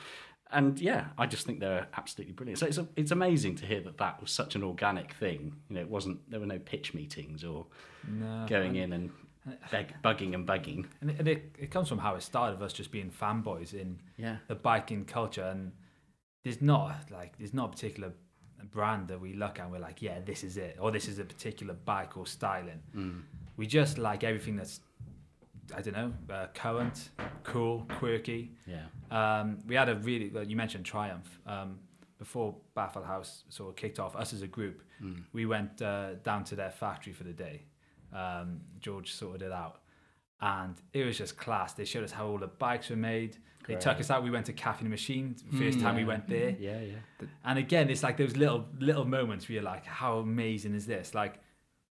And 0.52 0.80
yeah, 0.80 1.06
I 1.18 1.26
just 1.26 1.46
think 1.46 1.60
they're 1.60 1.86
absolutely 1.96 2.32
brilliant. 2.32 2.58
So 2.58 2.66
it's 2.66 2.78
a, 2.78 2.88
it's 2.96 3.10
amazing 3.10 3.56
to 3.56 3.66
hear 3.66 3.80
that 3.82 3.98
that 3.98 4.20
was 4.20 4.30
such 4.30 4.54
an 4.54 4.62
organic 4.62 5.12
thing. 5.14 5.54
You 5.68 5.76
know, 5.76 5.80
it 5.82 5.88
wasn't 5.90 6.28
there 6.30 6.40
were 6.40 6.46
no 6.46 6.58
pitch 6.58 6.92
meetings 6.94 7.44
or 7.44 7.66
No, 8.08 8.46
going 8.48 8.76
in 8.76 8.92
and 8.92 9.10
beg, 9.70 9.94
bugging 10.02 10.34
and 10.34 10.46
bugging. 10.46 10.86
And 11.00 11.10
it, 11.10 11.28
it, 11.28 11.54
it 11.58 11.70
comes 11.70 11.88
from 11.88 11.98
how 11.98 12.14
it 12.16 12.22
started 12.22 12.54
of 12.54 12.62
us 12.62 12.72
just 12.72 12.90
being 12.90 13.10
fanboys 13.10 13.74
in 13.74 13.98
Yeah. 14.16 14.36
the 14.48 14.54
biking 14.54 15.04
culture. 15.04 15.44
And 15.44 15.72
there's 16.44 16.60
not 16.60 17.10
like 17.10 17.38
there's 17.38 17.54
not 17.54 17.66
a 17.66 17.72
particular 17.72 18.12
brand 18.70 19.08
that 19.08 19.20
we 19.20 19.34
look 19.34 19.58
at 19.58 19.62
and 19.64 19.72
we're 19.72 19.78
like, 19.78 20.02
yeah, 20.02 20.18
this 20.24 20.44
is 20.44 20.56
it, 20.56 20.76
or 20.80 20.90
this 20.90 21.08
is 21.08 21.18
a 21.18 21.24
particular 21.24 21.74
bike 21.74 22.16
or 22.16 22.26
styling. 22.26 22.80
Mm. 22.94 23.22
We 23.56 23.66
just 23.66 23.98
like 23.98 24.24
everything 24.24 24.56
that's 24.56 24.80
I 25.76 25.80
don't 25.82 25.94
know, 25.94 26.12
uh, 26.34 26.46
current, 26.54 27.10
cool, 27.44 27.86
quirky. 27.98 28.52
Yeah. 28.66 28.86
Um, 29.10 29.58
we 29.66 29.74
had 29.74 29.88
a 29.88 29.94
really, 29.96 30.28
well, 30.30 30.44
you 30.44 30.56
mentioned 30.56 30.84
Triumph. 30.84 31.38
Um, 31.46 31.78
before 32.18 32.54
Baffle 32.74 33.02
Haus 33.02 33.44
sort 33.48 33.70
of 33.70 33.76
kicked 33.76 33.98
off, 33.98 34.14
us 34.16 34.32
as 34.32 34.42
a 34.42 34.46
group, 34.46 34.82
Mm. 35.02 35.22
we 35.32 35.46
went 35.46 35.80
uh, 35.80 36.16
down 36.22 36.44
to 36.44 36.54
their 36.54 36.70
factory 36.70 37.14
for 37.14 37.24
the 37.24 37.32
day. 37.32 37.62
Um, 38.12 38.60
George 38.80 39.12
sorted 39.14 39.40
it 39.42 39.52
out. 39.52 39.80
And 40.42 40.74
it 40.92 41.04
was 41.06 41.16
just 41.16 41.38
class. 41.38 41.72
They 41.72 41.86
showed 41.86 42.04
us 42.04 42.12
how 42.12 42.26
all 42.26 42.36
the 42.38 42.46
bikes 42.48 42.90
were 42.90 42.96
made. 42.96 43.38
They 43.66 43.76
took 43.76 43.98
us 44.00 44.10
out. 44.10 44.22
We 44.24 44.30
went 44.30 44.46
to 44.46 44.52
Caffeine 44.52 44.86
and 44.86 44.90
Machine, 44.90 45.36
first 45.58 45.80
time 45.80 45.94
we 45.96 46.04
went 46.04 46.28
there. 46.28 46.50
Yeah, 46.58 46.80
yeah. 46.80 47.26
And 47.44 47.58
again, 47.58 47.88
it's 47.88 48.02
like 48.02 48.16
those 48.16 48.36
little 48.36 48.66
little 48.78 49.04
moments 49.04 49.48
where 49.48 49.54
you're 49.54 49.62
like, 49.62 49.86
how 49.86 50.18
amazing 50.18 50.74
is 50.74 50.86
this? 50.86 51.14
Like, 51.14 51.40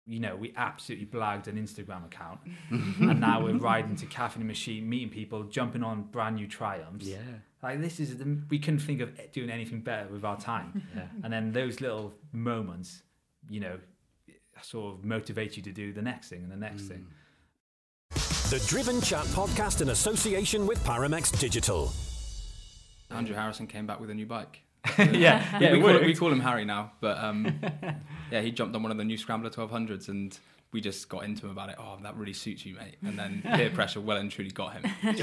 you 0.07 0.19
know, 0.19 0.35
we 0.35 0.53
absolutely 0.55 1.07
blagged 1.07 1.47
an 1.47 1.57
Instagram 1.57 2.05
account, 2.05 2.39
and 2.69 3.19
now 3.19 3.43
we're 3.43 3.57
riding 3.57 3.95
to 3.97 4.05
Caffeine 4.05 4.41
and 4.41 4.47
Machine, 4.47 4.87
meeting 4.87 5.09
people, 5.09 5.43
jumping 5.43 5.83
on 5.83 6.03
brand 6.03 6.35
new 6.35 6.47
Triumphs. 6.47 7.07
Yeah. 7.07 7.17
Like 7.63 7.81
this 7.81 7.99
is 7.99 8.17
the, 8.17 8.37
we 8.49 8.59
couldn't 8.59 8.81
think 8.81 9.01
of 9.01 9.09
doing 9.31 9.49
anything 9.49 9.81
better 9.81 10.07
with 10.07 10.23
our 10.23 10.39
time. 10.39 10.83
Yeah. 10.95 11.07
And 11.23 11.33
then 11.33 11.51
those 11.51 11.81
little 11.81 12.13
moments, 12.31 13.01
you 13.49 13.59
know, 13.59 13.79
sort 14.61 14.93
of 14.93 15.03
motivate 15.03 15.57
you 15.57 15.63
to 15.63 15.71
do 15.71 15.91
the 15.91 16.01
next 16.01 16.29
thing 16.29 16.43
and 16.43 16.51
the 16.51 16.57
next 16.57 16.83
thing. 16.83 17.07
Mm. 18.13 18.49
The 18.49 18.59
Driven 18.67 19.01
Chat 19.01 19.25
podcast 19.27 19.81
in 19.81 19.89
association 19.89 20.67
with 20.67 20.83
Paramex 20.83 21.37
Digital. 21.39 21.91
Andrew 23.09 23.35
Harrison 23.35 23.65
came 23.65 23.87
back 23.87 23.99
with 23.99 24.09
a 24.11 24.13
new 24.13 24.25
bike. 24.27 24.61
yeah, 24.97 25.59
yeah, 25.59 25.73
we, 25.73 25.81
call, 25.81 25.99
we 26.01 26.15
call 26.15 26.31
him 26.31 26.39
Harry 26.39 26.65
now, 26.65 26.91
but 27.01 27.17
um, 27.17 27.59
yeah, 28.31 28.41
he 28.41 28.51
jumped 28.51 28.75
on 28.75 28.83
one 28.83 28.91
of 28.91 28.97
the 28.97 29.03
new 29.03 29.17
Scrambler 29.17 29.49
1200s 29.49 30.09
and 30.09 30.37
we 30.71 30.81
just 30.81 31.07
got 31.07 31.23
into 31.23 31.45
him 31.45 31.51
about 31.51 31.69
it. 31.69 31.75
Oh, 31.79 31.97
that 32.03 32.17
really 32.17 32.33
suits 32.33 32.65
you, 32.65 32.75
mate. 32.75 32.97
And 33.05 33.17
then 33.17 33.41
peer 33.55 33.69
pressure 33.69 34.01
well 34.01 34.17
and 34.17 34.29
truly 34.29 34.51
got 34.51 34.73
him. 34.73 34.91
Just- 35.15 35.21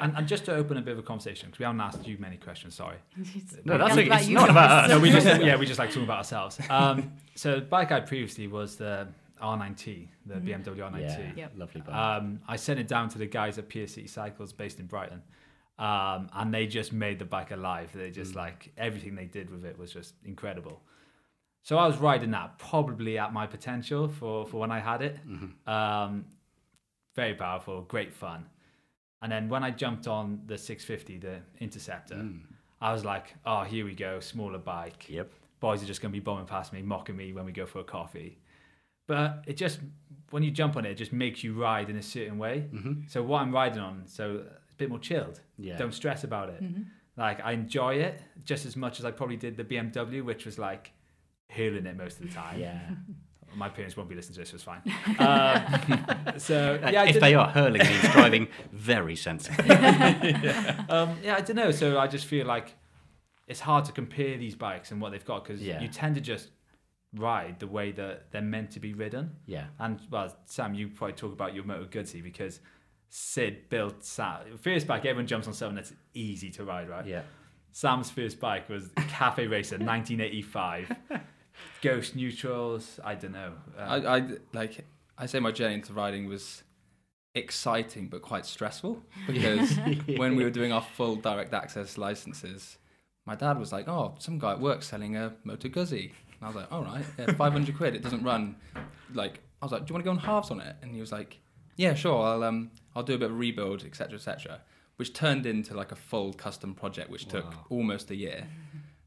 and, 0.00 0.16
and 0.16 0.26
just 0.26 0.46
to 0.46 0.54
open 0.54 0.78
a 0.78 0.80
bit 0.82 0.92
of 0.92 0.98
a 0.98 1.02
conversation, 1.02 1.48
because 1.50 1.58
we 1.58 1.64
haven't 1.66 1.80
asked 1.82 2.06
you 2.06 2.16
many 2.18 2.36
questions, 2.38 2.74
sorry. 2.74 2.96
No, 3.64 3.76
that's 3.76 3.92
About 3.94 3.98
a, 3.98 4.14
it's 4.14 4.28
you 4.28 4.34
not 4.34 4.48
about 4.48 4.70
us. 4.84 4.88
No, 4.90 4.98
we 5.00 5.10
just 5.10 5.26
yeah, 5.42 5.56
we 5.56 5.66
just 5.66 5.78
like 5.78 5.90
talking 5.90 6.04
about 6.04 6.18
ourselves. 6.18 6.58
Um, 6.70 7.12
so 7.34 7.56
the 7.56 7.60
bike 7.60 7.92
I 7.92 8.00
previously 8.00 8.46
was 8.46 8.76
the 8.76 9.06
R9T, 9.42 10.08
the 10.24 10.34
BMW 10.36 10.76
R9T. 10.90 11.00
Yeah, 11.00 11.30
Yep. 11.36 11.52
lovely 11.58 11.80
bike. 11.82 11.94
Um, 11.94 12.40
I 12.48 12.56
sent 12.56 12.80
it 12.80 12.88
down 12.88 13.10
to 13.10 13.18
the 13.18 13.26
guys 13.26 13.58
at 13.58 13.68
PSC 13.68 14.08
Cycles 14.08 14.54
based 14.54 14.80
in 14.80 14.86
Brighton. 14.86 15.22
Um, 15.78 16.30
and 16.34 16.54
they 16.54 16.66
just 16.66 16.92
made 16.92 17.18
the 17.18 17.24
bike 17.24 17.50
alive. 17.50 17.90
They 17.94 18.10
just 18.10 18.34
like 18.36 18.72
everything 18.76 19.14
they 19.16 19.24
did 19.24 19.50
with 19.50 19.64
it 19.64 19.76
was 19.78 19.92
just 19.92 20.14
incredible. 20.24 20.80
So 21.62 21.78
I 21.78 21.86
was 21.86 21.96
riding 21.96 22.30
that 22.32 22.58
probably 22.58 23.18
at 23.18 23.32
my 23.32 23.46
potential 23.46 24.08
for, 24.08 24.46
for 24.46 24.58
when 24.60 24.70
I 24.70 24.78
had 24.80 25.02
it. 25.02 25.18
Um, 25.66 26.26
very 27.16 27.34
powerful, 27.34 27.82
great 27.82 28.12
fun. 28.12 28.46
And 29.22 29.32
then 29.32 29.48
when 29.48 29.64
I 29.64 29.70
jumped 29.70 30.06
on 30.06 30.42
the 30.46 30.58
650, 30.58 31.18
the 31.18 31.40
Interceptor, 31.60 32.16
I 32.80 32.92
was 32.92 33.04
like, 33.04 33.34
oh, 33.46 33.62
here 33.62 33.84
we 33.86 33.94
go, 33.94 34.20
smaller 34.20 34.58
bike. 34.58 35.08
Yep. 35.08 35.32
Boys 35.60 35.82
are 35.82 35.86
just 35.86 36.02
going 36.02 36.12
to 36.12 36.16
be 36.20 36.22
bombing 36.22 36.44
past 36.44 36.72
me, 36.72 36.82
mocking 36.82 37.16
me 37.16 37.32
when 37.32 37.46
we 37.46 37.52
go 37.52 37.64
for 37.64 37.78
a 37.78 37.84
coffee. 37.84 38.38
But 39.06 39.44
it 39.46 39.56
just, 39.56 39.80
when 40.30 40.42
you 40.42 40.50
jump 40.50 40.76
on 40.76 40.84
it, 40.84 40.90
it 40.90 40.96
just 40.96 41.12
makes 41.12 41.42
you 41.42 41.54
ride 41.54 41.88
in 41.88 41.96
a 41.96 42.02
certain 42.02 42.36
way. 42.36 42.68
So 43.08 43.22
what 43.22 43.40
I'm 43.40 43.52
riding 43.52 43.78
on, 43.80 44.02
so 44.06 44.42
a 44.74 44.76
bit 44.76 44.88
more 44.88 44.98
chilled. 44.98 45.40
Yeah. 45.58 45.76
Don't 45.76 45.94
stress 45.94 46.24
about 46.24 46.48
it. 46.50 46.62
Like 47.16 47.40
I 47.44 47.52
enjoy 47.52 47.94
it 47.96 48.20
just 48.44 48.66
as 48.66 48.76
much 48.76 48.98
as 48.98 49.04
I 49.04 49.10
probably 49.10 49.36
did 49.36 49.56
the 49.56 49.64
BMW, 49.64 50.24
which 50.24 50.44
was 50.44 50.58
like 50.58 50.92
hurling 51.50 51.86
it 51.86 51.96
most 51.96 52.20
of 52.20 52.26
the 52.28 52.34
time. 52.34 52.60
Yeah. 52.60 52.80
My 53.56 53.68
parents 53.68 53.96
won't 53.96 54.08
be 54.08 54.16
listening 54.16 54.34
to 54.34 54.40
this, 54.40 54.50
so 54.50 54.54
it's 54.56 54.64
fine. 54.64 54.82
Um, 55.20 56.38
so 56.38 56.78
yeah, 56.90 57.02
I 57.02 57.06
if 57.06 57.20
they 57.20 57.34
are 57.34 57.48
hurling 57.48 57.86
means 57.86 58.08
driving 58.12 58.48
very 58.72 59.14
sensibly. 59.14 59.70
um, 60.88 61.16
yeah, 61.22 61.36
I 61.36 61.40
don't 61.40 61.54
know. 61.54 61.70
So 61.70 61.98
I 62.00 62.08
just 62.08 62.26
feel 62.26 62.46
like 62.46 62.74
it's 63.46 63.60
hard 63.60 63.84
to 63.84 63.92
compare 63.92 64.36
these 64.38 64.56
bikes 64.56 64.90
and 64.90 65.00
what 65.00 65.12
they've 65.12 65.24
got 65.24 65.44
because 65.44 65.62
Yeah. 65.62 65.80
you 65.80 65.86
tend 65.88 66.16
to 66.16 66.20
just 66.20 66.50
ride 67.14 67.60
the 67.60 67.68
way 67.68 67.92
that 67.92 68.32
they're 68.32 68.42
meant 68.42 68.72
to 68.72 68.80
be 68.80 68.92
ridden. 68.92 69.30
Yeah. 69.46 69.66
And 69.78 70.00
well, 70.10 70.34
Sam, 70.46 70.74
you 70.74 70.88
probably 70.88 71.14
talk 71.14 71.32
about 71.32 71.54
your 71.54 71.62
Moto 71.62 71.84
Guzzi 71.86 72.20
because 72.24 72.58
Sid 73.10 73.68
built 73.68 74.04
Sam 74.04 74.58
first 74.60 74.86
bike. 74.86 75.04
Everyone 75.04 75.26
jumps 75.26 75.46
on 75.46 75.54
something 75.54 75.76
that's 75.76 75.92
easy 76.14 76.50
to 76.52 76.64
ride, 76.64 76.88
right? 76.88 77.06
Yeah. 77.06 77.22
Sam's 77.72 78.10
first 78.10 78.38
bike 78.38 78.68
was 78.68 78.90
Cafe 79.08 79.46
Racer, 79.46 79.76
1985. 79.76 80.92
Ghost 81.82 82.16
neutrals. 82.16 83.00
I 83.04 83.14
don't 83.14 83.32
know. 83.32 83.52
Um, 83.78 84.06
I, 84.06 84.16
I 84.16 84.28
like 84.52 84.84
I 85.18 85.26
say 85.26 85.40
my 85.40 85.52
journey 85.52 85.74
into 85.74 85.92
riding 85.92 86.28
was 86.28 86.62
exciting 87.36 88.08
but 88.08 88.22
quite 88.22 88.46
stressful 88.46 89.02
because 89.26 89.76
when 90.16 90.36
we 90.36 90.44
were 90.44 90.50
doing 90.50 90.72
our 90.72 90.82
full 90.82 91.16
direct 91.16 91.52
access 91.52 91.98
licenses, 91.98 92.78
my 93.26 93.34
dad 93.34 93.58
was 93.58 93.72
like, 93.72 93.88
"Oh, 93.88 94.14
some 94.18 94.38
guy 94.38 94.52
at 94.52 94.60
work 94.60 94.82
selling 94.82 95.16
a 95.16 95.34
Moto 95.44 95.68
Guzzi," 95.68 96.12
and 96.40 96.42
I 96.42 96.46
was 96.46 96.56
like, 96.56 96.72
"All 96.72 96.84
right, 96.84 97.04
yeah, 97.18 97.32
five 97.36 97.52
hundred 97.52 97.76
quid. 97.76 97.94
It 97.94 98.02
doesn't 98.02 98.22
run." 98.22 98.56
Like 99.12 99.40
I 99.62 99.64
was 99.64 99.72
like, 99.72 99.86
"Do 99.86 99.90
you 99.90 99.94
want 99.94 100.04
to 100.04 100.08
go 100.08 100.10
on 100.12 100.18
halves 100.18 100.50
on 100.50 100.60
it?" 100.60 100.76
And 100.82 100.94
he 100.94 101.00
was 101.00 101.12
like, 101.12 101.38
"Yeah, 101.76 101.94
sure. 101.94 102.22
I'll 102.24 102.44
um 102.44 102.70
I'll 102.94 103.02
do 103.02 103.14
a 103.14 103.18
bit 103.18 103.30
of 103.30 103.38
rebuild, 103.38 103.84
etc., 103.84 104.16
etc." 104.16 104.60
Which 104.96 105.12
turned 105.12 105.44
into 105.44 105.74
like 105.74 105.90
a 105.90 105.96
full 105.96 106.32
custom 106.32 106.72
project, 106.72 107.10
which 107.10 107.26
took 107.26 107.52
almost 107.68 108.10
a 108.12 108.14
year. 108.14 108.46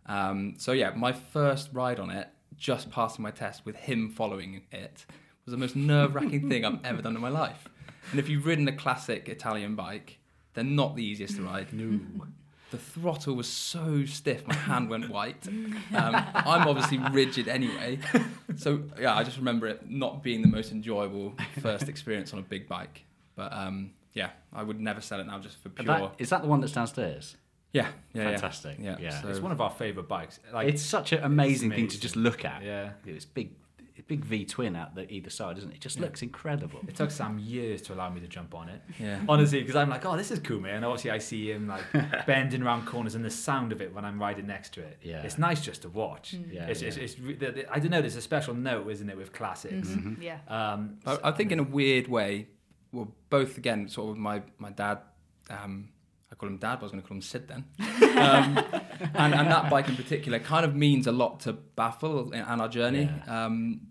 Um, 0.06 0.56
so 0.58 0.74
yeah, 0.74 0.92
my 0.96 1.14
first 1.14 1.70
ride 1.72 1.98
on 2.00 2.10
it, 2.10 2.28
just 2.58 2.92
passing 2.92 3.24
my 3.24 3.32
test 3.32 3.66
with 3.66 3.78
him 3.78 4.10
following 4.10 4.64
it, 4.72 5.06
was 5.46 5.52
the 5.52 5.58
most 5.58 5.78
nerve-wracking 5.78 6.50
thing 6.50 6.66
I've 6.66 6.84
ever 6.84 7.02
done 7.02 7.16
in 7.16 7.22
my 7.22 7.30
life. 7.30 7.70
And 8.12 8.20
if 8.20 8.28
you've 8.28 8.46
ridden 8.46 8.68
a 8.68 8.74
classic 8.74 9.30
Italian 9.30 9.76
bike, 9.76 10.20
they're 10.54 10.64
not 10.64 10.98
the 10.98 11.04
easiest 11.06 11.38
to 11.38 11.44
ride. 11.44 11.72
No. 11.72 12.00
The 12.72 12.78
throttle 12.78 13.36
was 13.36 13.48
so 13.48 14.04
stiff, 14.04 14.46
my 14.46 14.56
hand 14.56 14.90
went 14.90 15.10
white. 15.10 15.48
Um, 15.48 15.82
I'm 15.94 16.68
obviously 16.68 17.00
rigid 17.14 17.48
anyway, 17.48 18.00
so 18.58 18.84
yeah, 19.00 19.16
I 19.16 19.24
just 19.24 19.38
remember 19.38 19.68
it 19.68 19.90
not 19.90 20.22
being 20.22 20.42
the 20.42 20.50
most 20.50 20.74
enjoyable 20.74 21.34
first 21.62 21.88
experience 21.88 22.34
on 22.34 22.40
a 22.40 22.42
big 22.44 22.68
bike. 22.68 23.06
But 23.38 23.54
um, 23.54 23.92
yeah, 24.14 24.32
I 24.52 24.64
would 24.64 24.82
never 24.82 25.00
sell 25.00 25.22
it 25.22 25.28
now 25.28 25.40
just 25.40 25.62
for 25.64 25.70
pure. 25.70 25.86
that, 25.86 26.16
is 26.18 26.30
that 26.32 26.42
the 26.42 26.50
one 26.50 26.60
that's 26.60 26.74
downstairs? 26.74 27.38
yeah, 27.72 27.88
yeah, 28.14 28.24
yeah. 28.24 28.30
Fantastic. 28.32 28.78
Yeah, 28.80 28.98
Yeah. 29.00 29.22
so- 29.22 29.30
it's 29.30 29.40
one 29.40 29.52
of 29.54 29.62
our 29.62 29.70
favorite 29.70 30.08
bikes. 30.10 30.40
Like 30.52 30.68
It's 30.68 30.82
such 30.82 31.14
an 31.14 31.24
amazing 31.24 31.70
thing 31.72 31.88
to 31.88 32.00
just 32.00 32.16
look 32.18 32.44
at. 32.44 32.64
Yeah. 32.64 32.92
It's 33.06 33.26
big, 33.26 33.52
big 34.08 34.24
V 34.26 34.46
twin 34.46 34.76
out 34.76 34.96
the 34.96 35.12
either 35.12 35.30
side, 35.30 35.58
isn't 35.60 35.70
it? 35.72 35.76
It 35.76 35.82
just 35.82 36.00
looks 36.00 36.22
incredible. 36.24 36.80
It 36.88 36.96
took 36.96 37.12
Sam 37.12 37.38
years 37.38 37.82
to 37.84 37.94
allow 37.94 38.10
me 38.10 38.22
to 38.22 38.28
jump 38.28 38.56
on 38.56 38.70
it. 38.70 38.82
Yeah. 39.00 39.20
Honestly, 39.30 39.60
because 39.62 39.76
I'm 39.76 39.90
like, 39.90 40.04
oh, 40.06 40.16
this 40.18 40.32
is 40.32 40.40
cool, 40.40 40.62
man. 40.62 40.76
And 40.78 40.86
obviously, 40.86 41.12
I 41.12 41.18
see 41.20 41.52
him 41.52 41.68
like 41.68 41.84
bending 42.26 42.64
around 42.64 42.86
corners 42.88 43.14
and 43.16 43.24
the 43.24 43.30
sound 43.30 43.72
of 43.74 43.82
it 43.82 43.94
when 43.94 44.06
I'm 44.06 44.20
riding 44.20 44.48
next 44.48 44.74
to 44.76 44.82
it. 44.82 44.98
Yeah. 45.04 45.22
It's 45.24 45.38
nice 45.38 45.62
just 45.62 45.82
to 45.84 45.90
watch. 45.90 46.34
Yeah, 46.34 46.68
It's, 46.68 46.82
yeah. 46.82 46.88
It's, 46.88 46.98
it's, 46.98 47.20
re- 47.20 47.36
the- 47.36 47.52
the- 47.52 47.72
I 47.72 47.78
don't 47.80 47.92
know, 47.92 48.02
there's 48.02 48.16
a 48.16 48.22
special 48.22 48.56
note, 48.56 48.90
isn't 48.90 49.10
it, 49.10 49.18
with 49.18 49.34
classics. 49.34 49.90
Mm-hmm. 49.90 50.22
Yeah. 50.22 50.38
Um, 50.48 50.98
I, 51.06 51.18
I 51.26 51.32
think 51.32 51.52
in 51.52 51.60
a 51.60 51.64
weird 51.64 52.08
way, 52.08 52.48
well, 52.92 53.14
both 53.30 53.58
again, 53.58 53.88
sort 53.90 54.12
of 54.12 54.18
my 54.18 54.42
my 54.58 54.72
dad. 54.72 55.00
Um, 55.50 55.90
I 56.32 56.36
call 56.36 56.50
him 56.50 56.58
dad, 56.58 56.76
but 56.76 56.82
I 56.82 56.84
was 56.84 56.92
going 56.92 57.02
to 57.02 57.08
call 57.08 57.16
him 57.16 57.22
Sid 57.22 57.48
then. 57.48 57.64
um, 58.18 58.58
and, 59.16 59.34
and 59.34 59.48
that 59.50 59.70
bike 59.70 59.88
in 59.88 59.96
particular 59.96 60.40
kind 60.40 60.66
of 60.66 60.76
means 60.76 61.08
a 61.08 61.12
lot 61.14 61.40
to 61.42 61.54
Baffle 61.54 62.34
and 62.34 62.62
our 62.62 62.68
journey, 62.68 63.10
um, 63.28 63.88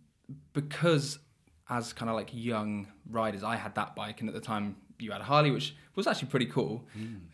because 0.53 1.19
as 1.69 1.93
kind 1.93 2.09
of 2.11 2.15
like 2.17 2.29
young 2.33 2.89
riders, 3.11 3.43
I 3.43 3.57
had 3.57 3.75
that 3.77 3.97
bike, 3.97 4.21
and 4.21 4.29
at 4.29 4.35
the 4.35 4.41
time 4.41 4.77
you 4.99 5.13
had 5.13 5.21
a 5.21 5.25
Harley, 5.25 5.51
which 5.51 5.75
was 5.95 6.07
actually 6.07 6.29
pretty 6.29 6.47
cool. 6.47 6.85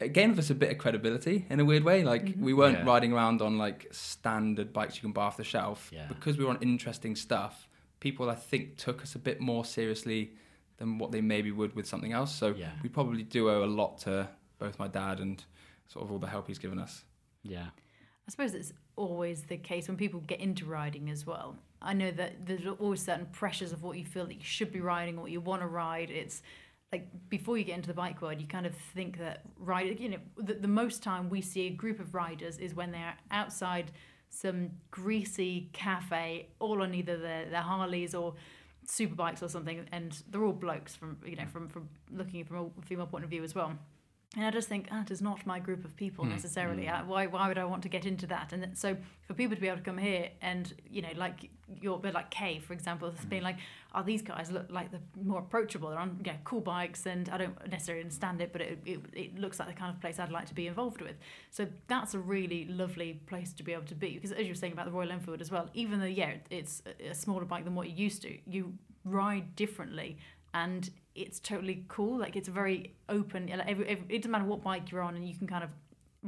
It 0.01 0.13
gave 0.13 0.39
us 0.39 0.51
a 0.51 0.55
bit 0.55 0.71
of 0.71 0.79
credibility 0.79 1.47
in 1.51 1.61
a 1.61 1.65
weird 1.65 1.85
way. 1.85 2.03
Like 2.05 2.35
we 2.39 2.55
weren't 2.55 2.79
Yeah. 2.79 2.85
riding 2.87 3.13
around 3.13 3.43
on 3.43 3.59
like 3.59 3.87
standard 3.91 4.73
bikes 4.73 4.97
you 4.97 5.01
can 5.03 5.13
buy 5.13 5.25
off 5.25 5.37
the 5.37 5.45
shelf 5.45 5.91
Yeah. 5.93 6.07
because 6.09 6.39
we 6.39 6.45
were 6.45 6.51
on 6.51 6.59
interesting 6.61 7.15
stuff. 7.17 7.69
People, 8.01 8.31
I 8.31 8.35
think, 8.37 8.77
took 8.79 9.03
us 9.03 9.15
a 9.15 9.19
bit 9.19 9.41
more 9.41 9.65
seriously 9.65 10.33
than 10.83 10.99
what 10.99 11.12
they 11.12 11.20
maybe 11.20 11.53
would 11.53 11.76
with 11.76 11.87
something 11.87 12.12
else. 12.12 12.35
So 12.35 12.55
Yeah. 12.57 12.72
we 12.83 12.89
probably 12.89 13.22
do 13.22 13.49
owe 13.49 13.64
a 13.64 13.66
lot 13.66 13.99
to 13.99 14.28
both 14.59 14.80
my 14.80 14.89
dad 14.89 15.20
and 15.20 15.43
sort 15.87 16.05
of 16.05 16.11
all 16.11 16.18
the 16.18 16.26
help 16.26 16.49
he's 16.49 16.59
given 16.59 16.80
us. 16.80 17.05
Yeah. 17.45 17.66
I 18.26 18.30
suppose 18.30 18.53
it's 18.53 18.72
always 18.97 19.43
the 19.43 19.57
case 19.59 19.87
when 19.87 19.97
people 19.97 20.20
get 20.20 20.41
into 20.41 20.66
riding 20.66 21.09
as 21.09 21.24
well. 21.24 21.57
I 21.80 21.93
know 21.93 22.11
that 22.11 22.47
there's 22.47 22.66
always 22.80 23.01
certain 23.05 23.26
pressures 23.26 23.72
of 23.72 23.85
what 23.85 23.97
you 23.97 24.05
feel 24.05 24.26
that 24.26 24.35
you 24.35 24.45
should 24.45 24.72
be 24.72 24.80
riding 24.80 25.18
or 25.18 25.22
what 25.22 25.30
you 25.30 25.41
want 25.41 25.62
to 25.62 25.68
ride. 25.68 26.11
It's 26.11 26.43
like 26.91 27.09
before 27.28 27.57
you 27.57 27.64
get 27.64 27.76
into 27.76 27.89
the 27.89 27.95
bike 27.95 28.20
world, 28.20 28.41
you 28.41 28.47
kind 28.49 28.66
of 28.66 28.74
think 28.74 29.18
that 29.18 29.43
ride. 29.59 30.01
You 30.01 30.09
know, 30.11 30.18
the, 30.37 30.55
the 30.55 30.68
most 30.68 31.03
time 31.03 31.28
we 31.30 31.41
see 31.43 31.68
a 31.68 31.70
group 31.70 32.01
of 32.01 32.12
riders 32.12 32.59
is 32.59 32.74
when 32.74 32.91
they're 32.91 33.14
outside 33.30 33.93
some 34.30 34.70
greasy 34.91 35.70
cafe, 35.72 36.49
all 36.59 36.83
on 36.83 36.93
either 36.93 37.18
their, 37.18 37.49
their 37.49 37.61
Harleys 37.62 38.14
or 38.14 38.35
super 38.87 39.14
bikes 39.14 39.43
or 39.43 39.49
something, 39.49 39.87
and 39.93 40.22
they're 40.30 40.45
all 40.45 40.53
blokes 40.53 40.95
from 40.95 41.18
you 41.24 41.37
know 41.37 41.45
mm. 41.45 41.51
from 41.51 41.68
from 41.68 41.89
looking 42.11 42.45
from 42.45 42.70
a 42.78 42.83
female 42.83 43.07
point 43.07 43.24
of 43.24 43.30
view 43.30 43.43
as 43.43 43.55
well. 43.55 43.72
And 44.35 44.47
I 44.47 44.51
just 44.51 44.66
think 44.66 44.89
ah, 44.91 45.01
that 45.01 45.11
is 45.11 45.20
not 45.20 45.45
my 45.45 45.59
group 45.59 45.85
of 45.85 45.95
people 45.95 46.24
hmm, 46.24 46.30
necessarily. 46.30 46.89
Uh, 46.89 47.05
Why, 47.05 47.26
why 47.26 47.49
would 47.49 47.59
I 47.59 47.64
want 47.66 47.83
to 47.83 47.91
get 47.91 48.07
into 48.07 48.26
that? 48.28 48.53
And 48.55 48.76
so 48.78 48.97
for 49.26 49.35
people 49.35 49.55
to 49.55 49.61
be 49.61 49.68
able 49.68 49.78
to 49.78 49.85
come 49.85 49.99
here 49.99 50.30
and, 50.41 50.72
you 50.91 51.03
know, 51.03 51.11
like 51.16 51.51
your 51.80 51.99
bit 51.99 52.14
like 52.14 52.30
Kay, 52.30 52.59
for 52.59 52.72
example, 52.72 53.11
has 53.11 53.24
been 53.26 53.41
hmm. 53.41 53.45
like, 53.45 53.57
oh, 53.95 54.03
these 54.03 54.22
guys 54.22 54.51
look 54.51 54.66
like 54.70 54.91
they're 54.91 55.01
more 55.22 55.41
approachable. 55.41 55.91
They're 55.91 55.99
on 55.99 56.18
know, 56.24 56.33
cool 56.45 56.62
bikes 56.62 57.05
and 57.05 57.28
I 57.28 57.37
don't 57.37 57.70
necessarily 57.70 58.05
understand 58.05 58.41
it, 58.41 58.53
but 58.53 58.62
it, 58.62 58.78
it, 58.87 59.01
it 59.12 59.39
looks 59.39 59.59
like 59.59 59.68
the 59.68 59.74
kind 59.74 59.95
of 59.95 60.01
place 60.01 60.18
I'd 60.18 60.33
like 60.33 60.47
to 60.47 60.55
be 60.55 60.66
involved 60.66 61.03
with. 61.03 61.16
So 61.51 61.66
that's 61.89 62.14
a 62.14 62.18
really 62.18 62.64
lovely 62.64 63.20
place 63.26 63.53
to 63.55 63.62
be 63.62 63.74
able 63.74 63.85
to 63.85 63.95
be. 63.95 64.14
Because 64.14 64.33
as 64.33 64.45
you 64.45 64.49
were 64.49 64.55
saying 64.55 64.72
about 64.72 64.87
the 64.87 64.93
Royal 64.93 65.12
Enfield 65.12 65.43
as 65.43 65.51
well, 65.51 65.68
even 65.74 66.01
though, 66.01 66.07
yeah, 66.07 66.35
it's 66.49 66.83
a- 66.87 67.11
a 67.11 67.14
smaller 67.14 67.45
bike 67.45 67.64
than 67.64 67.74
what 67.74 67.91
you 67.91 67.97
used 67.97 68.22
to, 68.22 68.39
you 68.47 68.72
ride 69.05 69.55
differently 69.57 70.16
and 70.55 70.91
it's 71.15 71.41
totally 71.41 71.85
cool. 71.89 72.19
Like 72.19 72.37
it's 72.37 72.49
very 72.49 72.95
open. 73.09 73.47
Like 73.47 73.69
every, 73.69 73.87
every, 73.87 74.05
it 74.09 74.19
doesn't 74.19 74.31
matter 74.31 74.45
what 74.45 74.63
bike 74.63 74.91
you're 74.91 75.03
on, 75.03 75.17
and 75.17 75.27
you 75.27 75.35
can 75.35 75.47
kind 75.47 75.65
of 75.65 75.71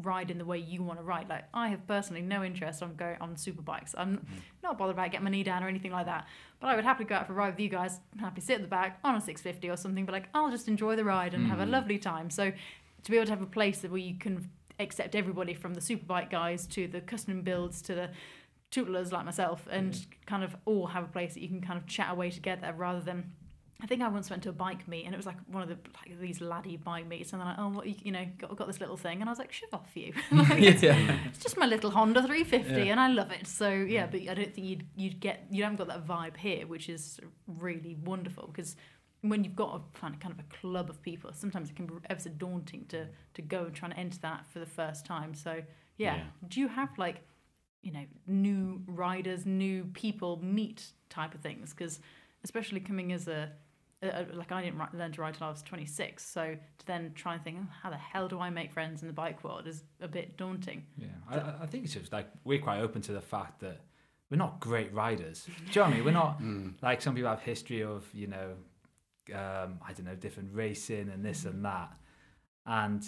ride 0.03 0.31
in 0.31 0.39
the 0.39 0.45
way 0.45 0.59
you 0.59 0.83
want 0.83 0.99
to 0.99 1.05
ride. 1.05 1.29
Like 1.29 1.45
I 1.55 1.69
have 1.69 1.87
personally 1.87 2.23
no 2.23 2.43
interest 2.43 2.83
on 2.83 2.95
going 2.97 3.17
on 3.21 3.37
super 3.37 3.63
bikes. 3.63 3.95
I'm 3.97 4.17
mm-hmm. 4.17 4.35
not 4.63 4.77
bothered 4.77 4.97
about 4.97 5.11
getting 5.13 5.25
my 5.25 5.31
knee 5.31 5.45
down 5.45 5.63
or 5.63 5.69
anything 5.69 5.93
like 5.93 6.07
that. 6.07 6.27
But 6.61 6.69
I 6.69 6.77
would 6.77 6.85
happily 6.85 7.07
go 7.07 7.15
out 7.15 7.27
for 7.27 7.33
a 7.33 7.37
ride 7.37 7.51
with 7.51 7.61
you 7.61 7.69
guys. 7.69 8.01
I'm 8.13 8.19
happy 8.19 8.41
to 8.41 8.47
sit 8.47 8.57
at 8.57 8.63
the 8.63 8.69
back 8.69 8.99
on 9.05 9.15
a 9.15 9.21
650 9.21 9.69
or 9.71 9.77
something. 9.77 10.05
But 10.05 10.13
like 10.13 10.29
I'll 10.35 10.51
just 10.51 10.69
enjoy 10.69 10.97
the 10.97 11.05
ride 11.05 11.35
and 11.35 11.47
have 11.47 11.61
a 11.61 11.65
mm. 11.65 11.71
lovely 11.71 11.99
time. 11.99 12.31
So 12.31 12.51
to 12.51 13.11
be 13.11 13.17
able 13.17 13.27
to 13.27 13.33
have 13.33 13.43
a 13.43 13.47
place 13.47 13.83
where 13.83 13.99
you 13.99 14.15
can 14.15 14.51
accept 14.81 15.15
everybody 15.15 15.55
from 15.55 15.75
the 15.75 15.81
super 15.81 16.05
bike 16.05 16.31
guys 16.31 16.67
to 16.67 16.89
the 16.89 17.01
custom 17.01 17.43
builds 17.43 17.81
to 17.83 17.95
the 17.95 18.11
tootlers 18.73 19.13
like 19.13 19.25
myself 19.25 19.69
and 19.71 19.93
mm. 19.93 20.07
kind 20.27 20.43
of 20.43 20.57
all 20.65 20.87
have 20.89 21.05
a 21.05 21.09
place 21.09 21.35
that 21.35 21.41
you 21.41 21.49
can 21.49 21.61
kind 21.61 21.79
of 21.79 21.87
chat 21.87 22.11
away 22.11 22.29
together 22.31 22.75
rather 22.77 23.01
than 23.01 23.31
I 23.83 23.87
think 23.87 24.01
I 24.03 24.09
once 24.09 24.31
went 24.31 24.43
to 24.45 24.49
a 24.49 24.53
bike 24.53 24.87
meet 24.89 25.05
and 25.05 25.13
it 25.13 25.17
was 25.17 25.27
like 25.27 25.37
one 25.47 25.63
of 25.63 25.69
the 25.69 25.77
like 25.97 26.19
these 26.21 26.41
laddie 26.41 26.77
bike 26.77 27.07
meets 27.07 27.33
and 27.33 27.41
they're 27.41 27.49
like, 27.49 27.59
oh, 27.59 27.69
what 27.69 27.87
you, 27.87 27.95
you 28.03 28.13
know, 28.13 28.25
got, 28.39 28.57
got 28.57 28.67
this 28.67 28.81
little 28.81 28.97
thing 28.97 29.21
and 29.21 29.29
I 29.29 29.33
was 29.33 29.39
like, 29.39 29.53
shut 29.53 29.69
off 29.73 29.91
you. 29.95 30.13
Like, 30.33 30.61
it's, 30.63 30.83
it's 30.83 31.39
just 31.39 31.57
my 31.59 31.67
little 31.67 31.91
Honda 31.91 32.23
350 32.23 32.89
and 32.89 33.01
I 33.01 33.09
love 33.09 33.31
it. 33.33 33.47
So 33.47 33.69
yeah, 33.71 34.07
but 34.07 34.21
I 34.23 34.35
don't 34.35 34.55
think 34.55 34.67
you'd 34.67 34.87
you'd 34.97 35.21
get 35.21 35.47
you 35.51 35.65
haven't 35.65 35.77
got 35.79 35.89
that 35.89 36.07
vibe 36.07 36.37
here, 36.37 36.67
which 36.67 36.89
is 36.89 37.21
really 37.47 37.97
wonderful 38.05 38.47
because 38.47 38.77
when 39.23 39.43
you've 39.43 39.57
got 39.57 39.75
a 39.75 39.99
kind 39.99 40.15
of, 40.15 40.21
kind 40.21 40.33
of 40.33 40.39
a 40.41 40.57
club 40.61 40.89
of 40.91 41.03
people, 41.03 41.31
sometimes 41.33 41.71
it 41.71 41.77
can 41.77 41.87
be 41.87 41.95
ever 42.09 42.21
so 42.21 42.31
daunting 42.31 42.85
to 42.89 43.09
to 43.35 43.43
go 43.43 43.65
and 43.65 43.75
try 43.75 43.89
and 43.89 43.99
enter 43.99 44.19
that 44.23 44.47
for 44.53 44.61
the 44.61 44.67
first 44.67 45.05
time. 45.05 45.35
So 45.35 45.63
yeah, 45.97 46.17
Yeah. 46.17 46.23
do 46.49 46.61
you 46.61 46.69
have 46.69 46.97
like 46.97 47.23
you 47.83 47.93
know 47.93 48.05
new 48.27 48.83
riders, 48.87 49.45
new 49.45 49.85
people 49.93 50.41
meet 50.43 50.87
type 51.11 51.35
of 51.35 51.41
things? 51.41 51.71
Because 51.75 52.01
especially 52.45 52.81
coming 52.81 53.11
as 53.13 53.27
a, 53.27 53.51
a, 54.05 54.27
a- 54.33 54.37
like 54.37 54.53
I 54.53 54.63
didn't 54.63 54.79
ri- 54.79 54.99
learn 54.99 55.13
to 55.13 55.21
ride 55.21 55.35
till 55.35 55.47
I 55.47 55.51
was 55.51 55.63
26, 55.63 56.25
so 56.25 56.57
to 56.79 56.87
then 56.87 57.13
try 57.15 57.35
and 57.35 57.43
think, 57.45 57.59
oh, 57.61 57.67
how 57.83 57.91
the 57.91 57.97
hell 57.97 58.29
do 58.29 58.39
I 58.41 58.51
make 58.51 58.73
friends 58.73 59.03
in 59.03 59.09
the 59.09 59.15
bike 59.15 59.43
world 59.45 59.67
is 59.67 59.85
a 60.01 60.09
bit 60.09 60.37
daunting. 60.37 60.85
Yeah, 60.97 61.09
I- 61.29 61.39
I, 61.39 61.55
I 61.63 61.67
think 61.67 61.85
it's 61.85 61.95
just 61.95 62.13
like 62.13 62.29
we're 62.45 62.61
quite 62.61 62.81
open 62.81 63.03
to 63.03 63.13
the 63.13 63.21
fact 63.21 63.61
that 63.61 63.81
we're 64.31 64.37
not 64.39 64.61
great 64.61 64.93
riders. 64.93 65.47
Do 65.47 65.53
you 65.53 65.75
know 65.77 65.83
what 65.83 65.87
I 65.93 65.95
mean? 65.97 66.05
We're 66.05 66.11
not 66.13 66.43
mm. 66.43 66.75
like 66.83 67.03
some 67.03 67.15
people 67.15 67.31
have 67.31 67.41
history 67.41 67.83
of 67.83 68.05
you 68.15 68.27
know, 68.29 68.53
um, 69.35 69.79
I 69.87 69.93
don't 69.95 70.05
know, 70.05 70.15
different 70.15 70.51
racing 70.53 71.11
and 71.13 71.25
this 71.25 71.45
and 71.45 71.65
that, 71.65 71.93
and 72.67 73.03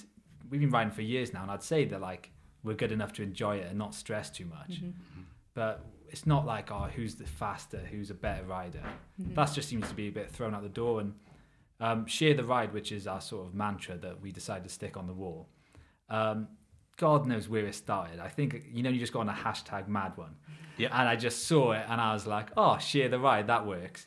we've 0.50 0.60
been 0.60 0.70
riding 0.70 0.92
for 0.92 1.02
years 1.02 1.32
now, 1.32 1.42
and 1.42 1.50
I'd 1.50 1.62
say 1.62 1.84
that 1.86 2.00
like 2.00 2.30
we're 2.62 2.74
good 2.74 2.92
enough 2.92 3.12
to 3.14 3.22
enjoy 3.22 3.56
it 3.58 3.66
and 3.68 3.78
not 3.78 3.94
stress 3.94 4.30
too 4.30 4.44
much. 4.46 4.72
Mm-hmm. 4.76 4.86
Mm-hmm. 4.86 5.20
But 5.54 5.84
it's 6.10 6.26
not 6.26 6.46
like 6.46 6.70
oh, 6.70 6.88
who's 6.94 7.14
the 7.16 7.24
faster, 7.26 7.78
who's 7.90 8.10
a 8.10 8.14
better 8.14 8.44
rider. 8.44 8.82
That 9.18 9.52
just 9.52 9.68
seems 9.68 9.88
to 9.88 9.94
be 9.94 10.08
a 10.08 10.12
bit 10.12 10.30
thrown 10.30 10.54
out 10.54 10.62
the 10.62 10.68
door. 10.68 11.00
And 11.00 11.14
um, 11.80 12.06
share 12.06 12.34
the 12.34 12.44
ride, 12.44 12.72
which 12.72 12.90
is 12.92 13.06
our 13.06 13.20
sort 13.20 13.46
of 13.46 13.54
mantra 13.54 13.96
that 13.98 14.20
we 14.20 14.32
decided 14.32 14.64
to 14.64 14.70
stick 14.70 14.96
on 14.96 15.06
the 15.06 15.12
wall. 15.12 15.48
Um, 16.08 16.48
God 16.96 17.26
knows 17.26 17.48
where 17.48 17.66
it 17.66 17.74
started. 17.74 18.18
I 18.20 18.28
think 18.28 18.64
you 18.72 18.82
know 18.82 18.90
you 18.90 18.98
just 18.98 19.12
got 19.12 19.20
on 19.20 19.28
a 19.28 19.32
hashtag 19.34 19.86
mad 19.88 20.16
one, 20.16 20.36
Yeah. 20.78 20.88
and 20.98 21.08
I 21.08 21.16
just 21.16 21.46
saw 21.46 21.72
it 21.72 21.84
and 21.88 22.00
I 22.00 22.12
was 22.14 22.26
like, 22.26 22.48
oh, 22.56 22.78
share 22.78 23.08
the 23.08 23.18
ride, 23.18 23.48
that 23.48 23.66
works. 23.66 24.06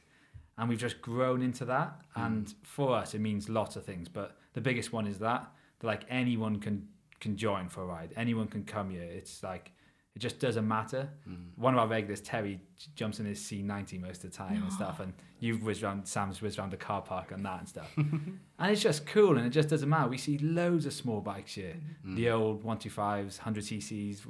And 0.58 0.68
we've 0.68 0.80
just 0.80 1.00
grown 1.02 1.42
into 1.42 1.64
that. 1.66 2.02
And 2.16 2.54
for 2.64 2.96
us, 2.96 3.14
it 3.14 3.20
means 3.22 3.48
lots 3.48 3.76
of 3.76 3.86
things. 3.86 4.10
But 4.10 4.36
the 4.54 4.62
biggest 4.62 4.92
one 4.92 5.08
is 5.08 5.20
that, 5.20 5.48
that 5.80 5.88
like 5.88 6.04
anyone 6.10 6.60
can 6.60 6.88
can 7.20 7.36
join 7.38 7.70
for 7.70 7.84
a 7.84 7.86
ride. 7.86 8.14
Anyone 8.16 8.48
can 8.48 8.64
come 8.64 8.90
here. 8.90 9.04
It's 9.04 9.44
like 9.44 9.72
it 10.20 10.22
just 10.22 10.40
doesn't 10.40 10.68
matter. 10.68 11.08
One 11.56 11.74
of 11.74 11.80
our 11.80 11.88
regulars, 11.88 12.20
Terry, 12.20 12.60
j- 12.78 12.88
jumps 12.96 13.20
in 13.22 13.26
his 13.26 13.40
C90 13.40 14.02
most 14.02 14.24
of 14.26 14.32
the 14.32 14.38
time 14.38 14.62
and 14.64 14.74
stuff. 14.74 15.00
And 15.00 15.14
you've 15.40 15.64
whizzed 15.64 15.82
around, 15.82 16.06
Sam's 16.06 16.42
whizzed 16.42 16.60
around 16.60 16.72
the 16.74 16.78
car 16.78 17.02
park 17.02 17.32
and 17.32 17.46
that 17.46 17.60
and 17.60 17.70
stuff. 17.70 17.90
and 17.98 18.38
it's 18.72 18.82
just 18.82 19.06
cool 19.06 19.38
and 19.38 19.48
it 19.48 19.52
just 19.52 19.70
doesn't 19.70 19.88
matter. 19.88 20.10
We 20.10 20.18
see 20.18 20.38
loads 20.40 20.86
of 20.86 20.92
small 20.92 21.22
bikes 21.22 21.54
here. 21.54 21.76
The 22.04 22.32
old 22.32 22.66
125s, 22.66 23.38
100 23.38 23.64
cc's, 23.64 24.26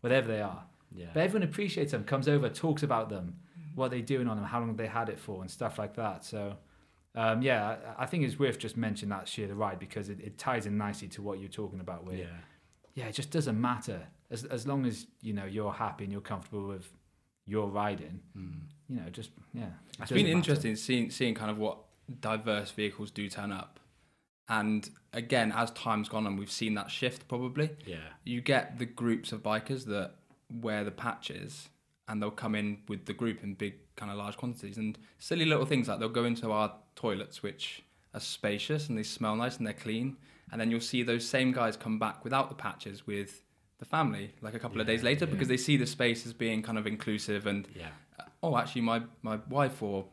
whatever 0.00 0.26
they 0.26 0.40
are. 0.40 0.64
Yeah. 0.92 1.06
But 1.14 1.20
everyone 1.22 1.48
appreciates 1.48 1.92
them, 1.92 2.02
comes 2.02 2.26
over, 2.28 2.48
talks 2.48 2.82
about 2.82 3.08
them, 3.08 3.36
what 3.76 3.92
they're 3.92 4.00
doing 4.00 4.26
on 4.26 4.36
them, 4.38 4.44
how 4.46 4.58
long 4.58 4.74
they 4.74 4.88
had 4.88 5.08
it 5.08 5.20
for, 5.20 5.40
and 5.42 5.48
stuff 5.50 5.78
like 5.78 5.94
that. 5.94 6.24
So, 6.24 6.56
um, 7.14 7.42
yeah, 7.42 7.76
I, 7.96 8.02
I 8.02 8.06
think 8.06 8.24
it's 8.24 8.38
worth 8.40 8.58
just 8.58 8.76
mentioning 8.76 9.10
that 9.10 9.28
sheer 9.28 9.46
the 9.46 9.54
ride 9.54 9.78
because 9.78 10.08
it, 10.08 10.18
it 10.20 10.36
ties 10.36 10.66
in 10.66 10.76
nicely 10.76 11.06
to 11.08 11.22
what 11.22 11.38
you're 11.38 11.48
talking 11.48 11.78
about. 11.78 12.04
Where, 12.04 12.16
Yeah. 12.16 12.24
yeah, 12.94 13.04
it 13.06 13.12
just 13.12 13.30
doesn't 13.30 13.60
matter 13.60 14.08
as 14.30 14.44
as 14.44 14.66
long 14.66 14.84
as 14.86 15.06
you 15.20 15.32
know 15.32 15.44
you're 15.46 15.72
happy 15.72 16.04
and 16.04 16.12
you're 16.12 16.20
comfortable 16.22 16.66
with 16.68 16.88
your 17.46 17.68
riding. 17.68 18.20
Hmm. 18.34 18.50
You 18.88 18.96
know, 19.00 19.10
just 19.10 19.30
yeah. 19.54 19.64
it 19.64 19.68
It's 19.88 19.96
doesn't 19.98 20.14
been 20.16 20.24
matter. 20.26 20.36
interesting 20.36 20.76
seeing 20.76 21.10
seeing 21.10 21.34
kind 21.34 21.50
of 21.50 21.58
what 21.58 21.78
diverse 22.20 22.70
vehicles 22.70 23.10
do 23.10 23.28
turn 23.28 23.52
up, 23.52 23.78
and 24.48 24.88
again, 25.12 25.52
as 25.54 25.70
time's 25.72 26.08
gone 26.08 26.26
on, 26.26 26.36
we've 26.36 26.50
seen 26.50 26.74
that 26.74 26.90
shift. 26.90 27.28
Probably, 27.28 27.70
Yeah. 27.86 27.96
you 28.24 28.40
get 28.40 28.78
the 28.78 28.86
groups 28.86 29.32
of 29.32 29.42
bikers 29.42 29.84
that 29.86 30.12
wear 30.50 30.84
the 30.84 30.90
patches, 30.90 31.68
and 32.06 32.22
they'll 32.22 32.30
come 32.30 32.54
in 32.54 32.78
with 32.88 33.04
the 33.06 33.12
group 33.12 33.42
in 33.42 33.54
big 33.54 33.74
kind 33.96 34.10
of 34.10 34.16
large 34.16 34.36
quantities, 34.38 34.78
and 34.78 34.98
silly 35.18 35.44
little 35.44 35.66
things 35.66 35.88
like 35.88 35.98
they'll 36.00 36.08
go 36.08 36.24
into 36.24 36.50
our 36.50 36.74
toilets, 36.96 37.42
which 37.42 37.82
are 38.14 38.20
spacious 38.20 38.88
and 38.88 38.96
they 38.96 39.02
smell 39.02 39.36
nice 39.36 39.58
and 39.58 39.66
they're 39.66 39.74
clean, 39.74 40.16
and 40.50 40.58
then 40.60 40.70
you'll 40.70 40.80
see 40.80 41.02
those 41.02 41.26
same 41.28 41.52
guys 41.52 41.76
come 41.76 41.98
back 41.98 42.24
without 42.24 42.48
the 42.48 42.54
patches 42.54 43.06
with 43.06 43.42
the 43.78 43.84
family 43.84 44.32
like 44.40 44.54
a 44.54 44.58
couple 44.58 44.80
of 44.80 44.86
days 44.86 45.02
later 45.02 45.26
because 45.26 45.48
they 45.48 45.56
see 45.56 45.76
the 45.76 45.86
space 45.86 46.26
as 46.26 46.32
being 46.32 46.62
kind 46.62 46.78
of 46.78 46.86
inclusive 46.86 47.46
and 47.46 47.68
Yeah. 47.74 47.88
oh, 48.42 48.56
actually, 48.56 48.82
my, 48.82 49.02
my 49.22 49.38
wife 49.48 49.82
or 49.82 50.06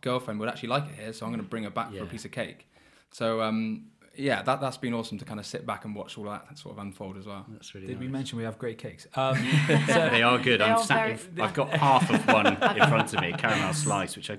girlfriend 0.00 0.40
would 0.40 0.48
actually 0.48 0.68
like 0.70 0.84
it 0.88 0.94
here, 0.98 1.12
so 1.12 1.26
I'm 1.26 1.32
going 1.32 1.42
to 1.42 1.48
bring 1.48 1.64
her 1.64 1.70
back 1.70 1.92
for 1.92 2.02
a 2.02 2.06
piece 2.06 2.24
of 2.24 2.30
cake. 2.32 2.68
So 3.10 3.40
um, 3.42 3.86
yeah, 4.16 4.42
that 4.42 4.60
that's 4.60 4.76
been 4.76 4.94
awesome 4.94 5.18
to 5.18 5.24
kind 5.24 5.38
of 5.40 5.46
sit 5.46 5.64
back 5.66 5.84
and 5.84 5.94
watch 5.94 6.18
all 6.18 6.24
that 6.24 6.58
sort 6.58 6.76
of 6.76 6.82
unfold 6.82 7.16
as 7.16 7.26
well. 7.26 7.44
That's 7.48 7.74
really 7.74 7.86
Did 7.88 8.00
we 8.00 8.08
mention 8.08 8.38
we 8.38 8.44
have 8.44 8.58
great 8.58 8.78
cakes? 8.78 9.06
Um, 9.16 9.36
they 9.68 10.22
are 10.22 10.38
good. 10.38 10.60
They 10.60 10.64
I'm 10.64 10.76
are 10.78 10.82
sat 10.82 11.06
very- 11.18 11.36
in- 11.36 11.40
I've 11.46 11.54
got 11.54 11.70
half 11.70 12.10
of 12.10 12.26
one 12.26 12.46
in 12.46 12.56
front 12.56 13.12
of 13.14 13.20
me, 13.20 13.32
caramel 13.32 13.72
slice, 13.74 14.16
which 14.16 14.30
I, 14.30 14.38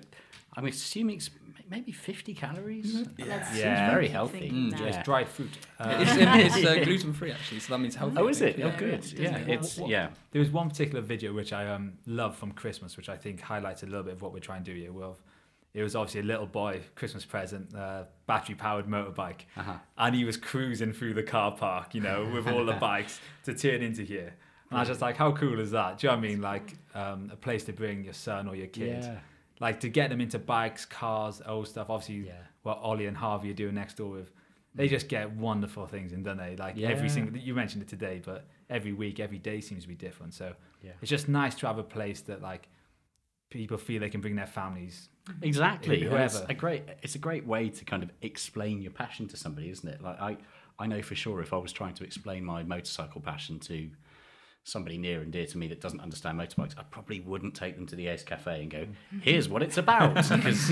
I'm 0.55 0.65
assuming 0.65 1.17
it's 1.17 1.29
maybe 1.69 1.91
50 1.91 2.33
calories. 2.33 2.95
Mm-hmm. 2.95 3.27
That's 3.27 3.49
Seems 3.49 3.59
Yeah. 3.59 3.89
very 3.91 4.07
healthy. 4.07 4.39
think 4.39 4.53
Mm, 4.53 4.71
now. 4.79 4.85
it's 4.85 4.97
dried 5.03 5.27
fruit. 5.27 5.49
Uh, 5.79 5.97
It's, 6.01 6.55
it's 6.57 6.65
uh, 6.65 6.75
gluten 6.83 7.13
free 7.13 7.31
actually, 7.31 7.59
so 7.59 7.73
that 7.73 7.79
means 7.79 7.95
healthy. 7.95 8.17
Oh, 8.17 8.27
is 8.27 8.41
it? 8.41 8.57
Yeah. 8.57 8.71
Oh, 8.73 8.77
good. 8.77 9.01
Does 9.01 9.13
Yeah, 9.13 9.37
it? 9.37 9.49
it's 9.49 9.77
What- 9.77 9.89
yeah. 9.89 10.09
There 10.31 10.39
was 10.39 10.49
one 10.51 10.69
particular 10.69 11.01
video 11.01 11.33
which 11.33 11.53
I 11.53 11.67
um, 11.67 11.93
love 12.05 12.35
from 12.35 12.51
Christmas, 12.51 12.97
which 12.97 13.09
I 13.09 13.17
think 13.17 13.41
highlights 13.41 13.83
a 13.83 13.85
little 13.85 14.03
bit 14.03 14.13
of 14.13 14.21
what 14.21 14.33
we're 14.33 14.39
trying 14.39 14.63
to 14.63 14.73
do 14.73 14.79
here. 14.79 14.91
Will 14.91 15.17
it 15.73 15.81
was 15.81 15.95
obviously 15.95 16.21
a 16.21 16.23
little 16.23 16.45
boy 16.45 16.81
Christmas 16.93 17.25
present, 17.25 17.73
uh, 17.75 18.03
battery 18.27 18.53
powered 18.53 18.85
motorbike, 18.85 19.41
Uh-huh. 19.57 19.73
and 19.97 20.13
he 20.15 20.23
was 20.23 20.37
cruising 20.37 20.93
through 20.93 21.15
the 21.15 21.23
car 21.23 21.51
park, 21.51 21.95
you 21.95 22.01
know, 22.01 22.29
with 22.31 22.47
all 22.47 22.63
the 22.63 22.73
bikes 22.89 23.19
to 23.45 23.55
turn 23.55 23.81
into 23.81 24.03
here. 24.03 24.35
And 24.69 24.77
I 24.77 24.81
was 24.81 24.89
just 24.89 25.01
like, 25.01 25.17
how 25.17 25.31
cool 25.31 25.59
is 25.59 25.71
that? 25.71 25.97
Do 25.97 26.05
you 26.07 26.11
know 26.13 26.17
what 26.19 26.25
I 26.25 26.27
mean? 26.29 26.41
Like 26.41 26.75
um, 26.93 27.29
a 27.33 27.35
place 27.35 27.63
to 27.65 27.73
bring 27.73 28.03
your 28.03 28.13
son 28.13 28.47
or 28.47 28.55
your 28.55 28.67
kid, 28.67 29.03
Yeah. 29.03 29.17
Like 29.59 29.79
to 29.81 29.89
get 29.89 30.09
them 30.09 30.19
into 30.21 30.39
bikes, 30.39 30.85
cars, 30.85 31.41
old 31.45 31.67
stuff. 31.67 31.89
Obviously, 31.89 32.27
Yeah. 32.27 32.33
what 32.63 32.77
Ollie 32.79 33.05
and 33.05 33.17
Harvey 33.17 33.51
are 33.51 33.55
doing 33.55 33.75
next 33.75 33.95
door 33.97 34.09
with. 34.11 34.31
They 34.75 34.87
just 34.87 35.07
get 35.07 35.31
wonderful 35.31 35.85
things 35.85 36.13
in, 36.13 36.23
don't 36.23 36.37
they? 36.37 36.55
Like 36.55 36.75
Yeah. 36.75 36.89
every 36.89 37.07
single, 37.09 37.37
you 37.37 37.53
mentioned 37.53 37.83
it 37.83 37.87
today, 37.87 38.21
but 38.23 38.47
every 38.69 38.91
week, 38.93 39.19
every 39.19 39.37
day 39.37 39.61
seems 39.61 39.83
to 39.83 39.87
be 39.87 39.93
different. 39.95 40.33
So 40.33 40.55
Yeah. 40.81 40.93
it's 41.01 41.09
just 41.11 41.29
nice 41.29 41.53
to 41.55 41.67
have 41.67 41.77
a 41.77 41.83
place 41.83 42.21
that 42.21 42.41
like 42.41 42.69
people 43.51 43.77
feel 43.77 43.99
they 43.99 44.09
can 44.09 44.21
bring 44.21 44.35
their 44.35 44.47
families. 44.47 45.09
Exactly. 45.43 46.01
Whoever. 46.01 46.23
It's 46.25 46.39
a 46.49 46.53
great. 46.55 46.83
It's 47.03 47.13
a 47.15 47.19
great 47.19 47.45
way 47.45 47.69
to 47.69 47.85
kind 47.85 48.01
of 48.01 48.11
explain 48.23 48.81
your 48.81 48.91
passion 48.91 49.27
to 49.27 49.37
somebody, 49.37 49.69
isn't 49.69 49.87
it? 49.87 50.01
Like 50.01 50.19
I, 50.19 50.37
I 50.79 50.87
know 50.87 51.03
for 51.03 51.13
sure 51.15 51.39
if 51.41 51.53
I 51.53 51.57
was 51.57 51.71
trying 51.71 51.93
to 51.95 52.03
explain 52.03 52.43
my 52.43 52.63
motorcycle 52.63 53.21
passion 53.21 53.59
to 53.61 53.91
somebody 54.63 54.97
near 54.97 55.21
and 55.21 55.31
dear 55.31 55.45
to 55.45 55.57
me 55.57 55.67
that 55.67 55.81
doesn't 55.81 55.99
understand 55.99 56.39
motorbikes, 56.39 56.77
I 56.77 56.83
probably 56.83 57.19
wouldn't 57.19 57.53
take 57.53 57.75
them 57.75 57.85
to 57.87 57.95
the 57.95 58.07
Ace 58.07 58.23
Cafe 58.23 58.61
and 58.61 58.71
go, 58.71 58.87
"Here's 59.21 59.49
what 59.49 59.61
it's 59.61 59.77
about," 59.77 60.15
because 60.29 60.71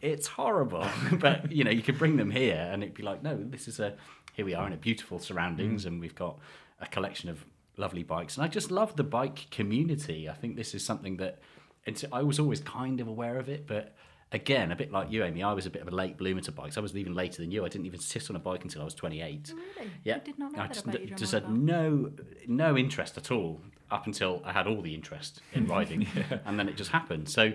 it's 0.00 0.26
horrible. 0.26 0.86
but 1.12 1.52
you 1.52 1.64
know, 1.64 1.70
you 1.70 1.82
could 1.82 1.98
bring 1.98 2.16
them 2.16 2.30
here, 2.30 2.68
and 2.72 2.82
it'd 2.82 2.94
be 2.94 3.02
like, 3.02 3.22
"No, 3.22 3.36
this 3.36 3.68
is 3.68 3.80
a. 3.80 3.94
Here 4.32 4.44
we 4.44 4.54
are 4.54 4.66
in 4.66 4.72
a 4.72 4.76
beautiful 4.76 5.18
surroundings, 5.18 5.84
and 5.84 6.00
we've 6.00 6.14
got 6.14 6.38
a 6.80 6.86
collection 6.86 7.28
of 7.28 7.44
lovely 7.76 8.02
bikes." 8.02 8.36
And 8.36 8.44
I 8.44 8.48
just 8.48 8.70
love 8.70 8.96
the 8.96 9.04
bike 9.04 9.46
community. 9.50 10.28
I 10.28 10.34
think 10.34 10.56
this 10.56 10.74
is 10.74 10.84
something 10.84 11.18
that, 11.18 11.40
it's, 11.84 12.04
I 12.12 12.22
was 12.22 12.38
always 12.38 12.60
kind 12.60 13.00
of 13.00 13.08
aware 13.08 13.38
of 13.38 13.48
it, 13.48 13.66
but. 13.66 13.94
Again, 14.30 14.72
a 14.72 14.76
bit 14.76 14.92
like 14.92 15.10
you, 15.10 15.24
Amy, 15.24 15.42
I 15.42 15.54
was 15.54 15.64
a 15.64 15.70
bit 15.70 15.80
of 15.80 15.88
a 15.88 15.90
late 15.90 16.18
bloomer 16.18 16.42
to 16.42 16.52
bikes. 16.52 16.76
I 16.76 16.80
was 16.80 16.94
even 16.94 17.14
later 17.14 17.40
than 17.40 17.50
you. 17.50 17.64
I 17.64 17.68
didn't 17.68 17.86
even 17.86 17.98
sit 18.00 18.28
on 18.28 18.36
a 18.36 18.38
bike 18.38 18.62
until 18.62 18.82
I 18.82 18.84
was 18.84 18.94
28. 18.94 19.54
Really? 19.54 19.90
Yeah, 20.04 20.16
I 20.16 20.18
did 20.18 20.38
not 20.38 20.52
know 20.52 20.58
I 20.58 20.66
that 20.66 20.74
just, 20.74 20.86
about 20.86 21.08
you, 21.08 21.14
just 21.14 21.32
had 21.32 21.50
no 21.50 22.10
no 22.46 22.76
interest 22.76 23.16
at 23.16 23.30
all 23.30 23.62
up 23.90 24.06
until 24.06 24.42
I 24.44 24.52
had 24.52 24.66
all 24.66 24.82
the 24.82 24.94
interest 24.94 25.40
in 25.54 25.66
riding, 25.74 26.06
and 26.44 26.58
then 26.58 26.68
it 26.68 26.76
just 26.76 26.90
happened. 26.90 27.30
So, 27.30 27.54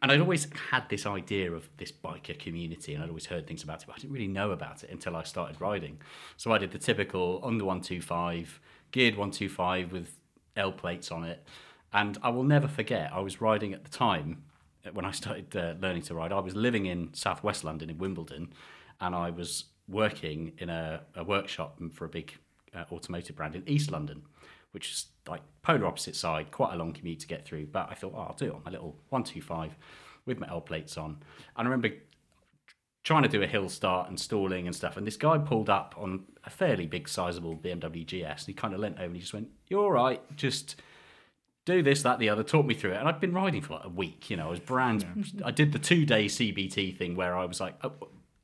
and 0.00 0.12
I'd 0.12 0.20
always 0.20 0.46
had 0.70 0.88
this 0.88 1.04
idea 1.04 1.50
of 1.50 1.68
this 1.78 1.90
biker 1.90 2.38
community, 2.38 2.94
and 2.94 3.02
I'd 3.02 3.08
always 3.08 3.26
heard 3.26 3.48
things 3.48 3.64
about 3.64 3.82
it, 3.82 3.86
but 3.86 3.96
I 3.96 3.98
didn't 3.98 4.12
really 4.12 4.28
know 4.28 4.52
about 4.52 4.84
it 4.84 4.90
until 4.90 5.16
I 5.16 5.24
started 5.24 5.60
riding. 5.60 5.98
So 6.36 6.52
I 6.52 6.58
did 6.58 6.70
the 6.70 6.78
typical 6.78 7.40
under 7.42 7.64
one 7.64 7.80
two 7.80 8.00
five, 8.00 8.60
geared 8.92 9.16
one 9.16 9.32
two 9.32 9.48
five 9.48 9.90
with 9.90 10.16
L 10.56 10.70
plates 10.70 11.10
on 11.10 11.24
it, 11.24 11.44
and 11.92 12.18
I 12.22 12.30
will 12.30 12.44
never 12.44 12.68
forget. 12.68 13.10
I 13.12 13.18
was 13.18 13.40
riding 13.40 13.74
at 13.74 13.82
the 13.82 13.90
time 13.90 14.44
when 14.92 15.04
I 15.04 15.10
started 15.10 15.54
uh, 15.56 15.74
learning 15.80 16.02
to 16.02 16.14
ride. 16.14 16.32
I 16.32 16.40
was 16.40 16.54
living 16.54 16.86
in 16.86 17.12
southwest 17.12 17.64
London 17.64 17.90
in 17.90 17.98
Wimbledon, 17.98 18.52
and 19.00 19.14
I 19.14 19.30
was 19.30 19.64
working 19.88 20.52
in 20.58 20.70
a, 20.70 21.02
a 21.16 21.24
workshop 21.24 21.80
for 21.92 22.04
a 22.04 22.08
big 22.08 22.34
uh, 22.74 22.84
automotive 22.92 23.36
brand 23.36 23.56
in 23.56 23.68
East 23.68 23.90
London, 23.90 24.22
which 24.72 24.90
is 24.90 25.06
like 25.28 25.42
polar 25.62 25.86
opposite 25.86 26.16
side, 26.16 26.50
quite 26.50 26.72
a 26.72 26.76
long 26.76 26.92
commute 26.92 27.20
to 27.20 27.26
get 27.26 27.44
through. 27.44 27.66
But 27.66 27.88
I 27.90 27.94
thought, 27.94 28.12
oh, 28.14 28.20
I'll 28.20 28.36
do 28.36 28.46
it 28.46 28.54
on 28.54 28.62
my 28.64 28.70
little 28.70 28.96
125 29.08 29.76
with 30.26 30.38
my 30.38 30.48
L 30.48 30.60
plates 30.60 30.96
on. 30.96 31.18
And 31.56 31.68
I 31.68 31.70
remember 31.70 31.90
trying 33.02 33.22
to 33.22 33.28
do 33.28 33.42
a 33.42 33.46
hill 33.46 33.68
start 33.68 34.08
and 34.08 34.20
stalling 34.20 34.66
and 34.66 34.76
stuff. 34.76 34.96
And 34.96 35.06
this 35.06 35.16
guy 35.16 35.38
pulled 35.38 35.70
up 35.70 35.94
on 35.98 36.24
a 36.44 36.50
fairly 36.50 36.86
big, 36.86 37.08
sizable 37.08 37.56
BMW 37.56 38.04
GS. 38.04 38.42
And 38.42 38.46
he 38.46 38.52
kind 38.54 38.74
of 38.74 38.80
leant 38.80 38.96
over 38.96 39.06
and 39.06 39.16
he 39.16 39.20
just 39.20 39.32
went, 39.32 39.48
You're 39.68 39.82
all 39.82 39.92
right, 39.92 40.20
just 40.36 40.76
do 41.70 41.82
this, 41.82 42.02
that, 42.02 42.18
the 42.18 42.28
other, 42.28 42.42
talk 42.42 42.66
me 42.66 42.74
through 42.74 42.92
it. 42.92 42.96
And 42.96 43.08
I'd 43.08 43.20
been 43.20 43.32
riding 43.32 43.62
for 43.62 43.74
like 43.74 43.84
a 43.84 43.88
week, 43.88 44.30
you 44.30 44.36
know, 44.36 44.46
I 44.46 44.50
was 44.50 44.60
brand. 44.60 45.04
I 45.44 45.50
did 45.50 45.72
the 45.72 45.78
two 45.78 46.04
day 46.04 46.26
CBT 46.26 46.96
thing 46.96 47.16
where 47.16 47.36
I 47.36 47.44
was 47.44 47.60
like, 47.60 47.74
oh, 47.84 47.92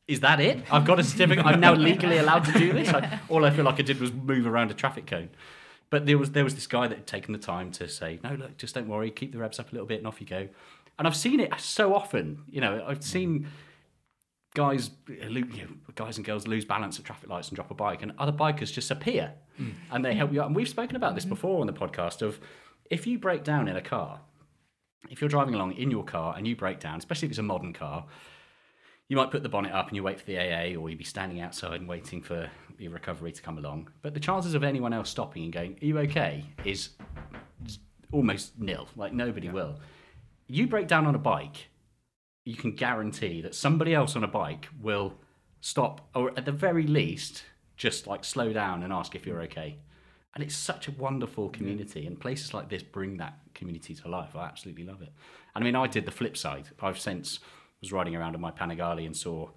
is 0.09 0.21
that 0.21 0.41
it? 0.41 0.63
I've 0.71 0.85
got 0.85 1.01
a 1.01 1.05
certificate. 1.05 1.45
I'm 1.45 1.61
now 1.61 1.75
legally 1.75 2.19
allowed 2.19 2.45
to 2.45 2.53
do 2.53 2.73
this. 2.73 2.89
I, 2.89 3.21
all 3.29 3.45
I 3.45 3.51
feel 3.51 3.65
like 3.65 3.79
I 3.81 3.83
did 3.83 4.01
was 4.01 4.13
move 4.13 4.47
around 4.47 4.71
a 4.71 4.75
traffic 4.75 5.07
cone. 5.07 5.31
But 5.91 6.07
there 6.07 6.19
was 6.19 6.33
there 6.33 6.45
was 6.45 6.55
this 6.55 6.67
guy 6.67 6.89
that 6.89 6.97
had 6.97 7.07
taken 7.07 7.33
the 7.33 7.39
time 7.39 7.71
to 7.73 7.89
say, 7.89 8.19
no, 8.23 8.35
look, 8.35 8.57
just 8.57 8.75
don't 8.75 8.89
worry, 8.89 9.11
keep 9.11 9.33
the 9.33 9.39
revs 9.39 9.59
up 9.59 9.71
a 9.71 9.73
little 9.73 9.87
bit, 9.87 9.99
and 9.99 10.07
off 10.07 10.21
you 10.21 10.27
go. 10.27 10.49
And 10.99 11.07
I've 11.07 11.17
seen 11.17 11.39
it 11.39 11.53
so 11.59 11.95
often. 11.95 12.43
You 12.49 12.61
know, 12.61 12.85
I've 12.87 13.05
seen 13.05 13.49
guys, 14.55 14.91
you 15.09 15.31
know, 15.31 15.69
guys 15.95 16.17
and 16.17 16.27
girls 16.27 16.47
lose 16.49 16.65
balance 16.65 16.99
at 16.99 17.05
traffic 17.05 17.29
lights 17.29 17.49
and 17.49 17.57
drop 17.57 17.71
a 17.71 17.75
bike, 17.75 18.03
and 18.03 18.13
other 18.19 18.33
bikers 18.33 18.73
just 18.73 18.91
appear 18.91 19.35
mm. 19.61 19.73
and 19.91 20.05
they 20.05 20.15
help 20.15 20.33
you 20.33 20.41
out. 20.41 20.47
And 20.47 20.57
we've 20.57 20.69
spoken 20.69 20.97
about 20.97 21.15
this 21.15 21.25
mm. 21.25 21.31
before 21.31 21.61
on 21.61 21.67
the 21.67 21.73
podcast 21.73 22.23
of 22.23 22.41
if 22.91 23.07
you 23.07 23.19
break 23.19 23.45
down 23.45 23.69
in 23.69 23.77
a 23.77 23.83
car, 23.83 24.21
if 25.11 25.21
you're 25.21 25.31
driving 25.31 25.55
along 25.55 25.73
in 25.73 25.91
your 25.91 26.05
car 26.05 26.35
and 26.37 26.47
you 26.47 26.57
break 26.57 26.81
down, 26.81 26.99
especially 26.99 27.27
if 27.27 27.33
it's 27.33 27.39
a 27.39 27.43
modern 27.43 27.73
car, 27.73 28.07
you 29.09 29.17
might 29.17 29.31
put 29.31 29.43
the 29.43 29.49
bonnet 29.49 29.73
up 29.73 29.87
and 29.87 29.97
you 29.97 30.03
wait 30.03 30.19
for 30.19 30.27
the 30.27 30.37
AA, 30.37 30.77
or 30.77 30.91
you'd 30.91 30.99
be 30.99 31.05
standing 31.05 31.41
outside 31.41 31.81
and 31.81 31.89
waiting 31.89 32.23
for 32.23 32.51
your 32.79 32.91
recovery 32.93 33.33
to 33.33 33.41
come 33.41 33.57
along. 33.59 33.89
But 34.03 34.15
the 34.15 34.21
chances 34.21 34.55
of 34.55 34.65
anyone 34.65 34.93
else 34.93 35.11
stopping 35.11 35.45
and 35.45 35.53
going, 35.53 35.79
"Are 35.81 35.85
you 35.85 35.99
okay?" 36.01 36.45
is 36.65 36.91
almost 38.11 38.59
nil. 38.59 38.89
Like 38.97 39.13
nobody 39.13 39.49
will. 39.49 39.79
You 40.49 40.67
break 40.67 40.89
down 40.89 41.07
on 41.07 41.15
a 41.15 41.19
bike, 41.19 41.69
you 42.45 42.57
can 42.57 42.73
guarantee 42.73 43.41
that 43.43 43.55
somebody 43.55 43.95
else 43.95 44.17
on 44.17 44.25
a 44.25 44.29
bike 44.29 44.69
will 44.81 45.15
stop, 45.61 46.09
or 46.15 46.31
at 46.37 46.45
the 46.45 46.53
very 46.53 46.87
least, 46.87 47.45
just 47.77 48.07
like 48.07 48.25
slow 48.25 48.53
down 48.53 48.83
and 48.83 48.93
ask 48.93 49.15
if 49.15 49.27
you're 49.27 49.43
okay. 49.43 49.79
And 50.37 50.45
it's 50.45 50.55
such 50.55 50.87
a 50.87 50.91
wonderful 50.93 51.49
community, 51.49 52.07
and 52.07 52.21
places 52.21 52.53
like 52.53 52.69
this 52.69 52.83
bring 52.83 53.17
that 53.17 53.39
community 53.55 53.95
to 53.95 54.09
life. 54.09 54.37
I 54.37 54.45
absolutely 54.45 54.85
love 54.85 55.01
it. 55.01 55.11
And 55.55 55.65
I 55.65 55.65
mean, 55.65 55.75
I 55.75 55.87
did 55.87 56.05
the 56.05 56.11
flip 56.11 56.37
side. 56.37 56.69
I've 56.83 57.01
since 57.01 57.41
was 57.81 57.91
riding 57.91 58.15
around 58.15 58.35
in 58.35 58.41
my 58.43 58.51
Panigale 58.51 59.07
and 59.07 59.17
saw 59.17 59.49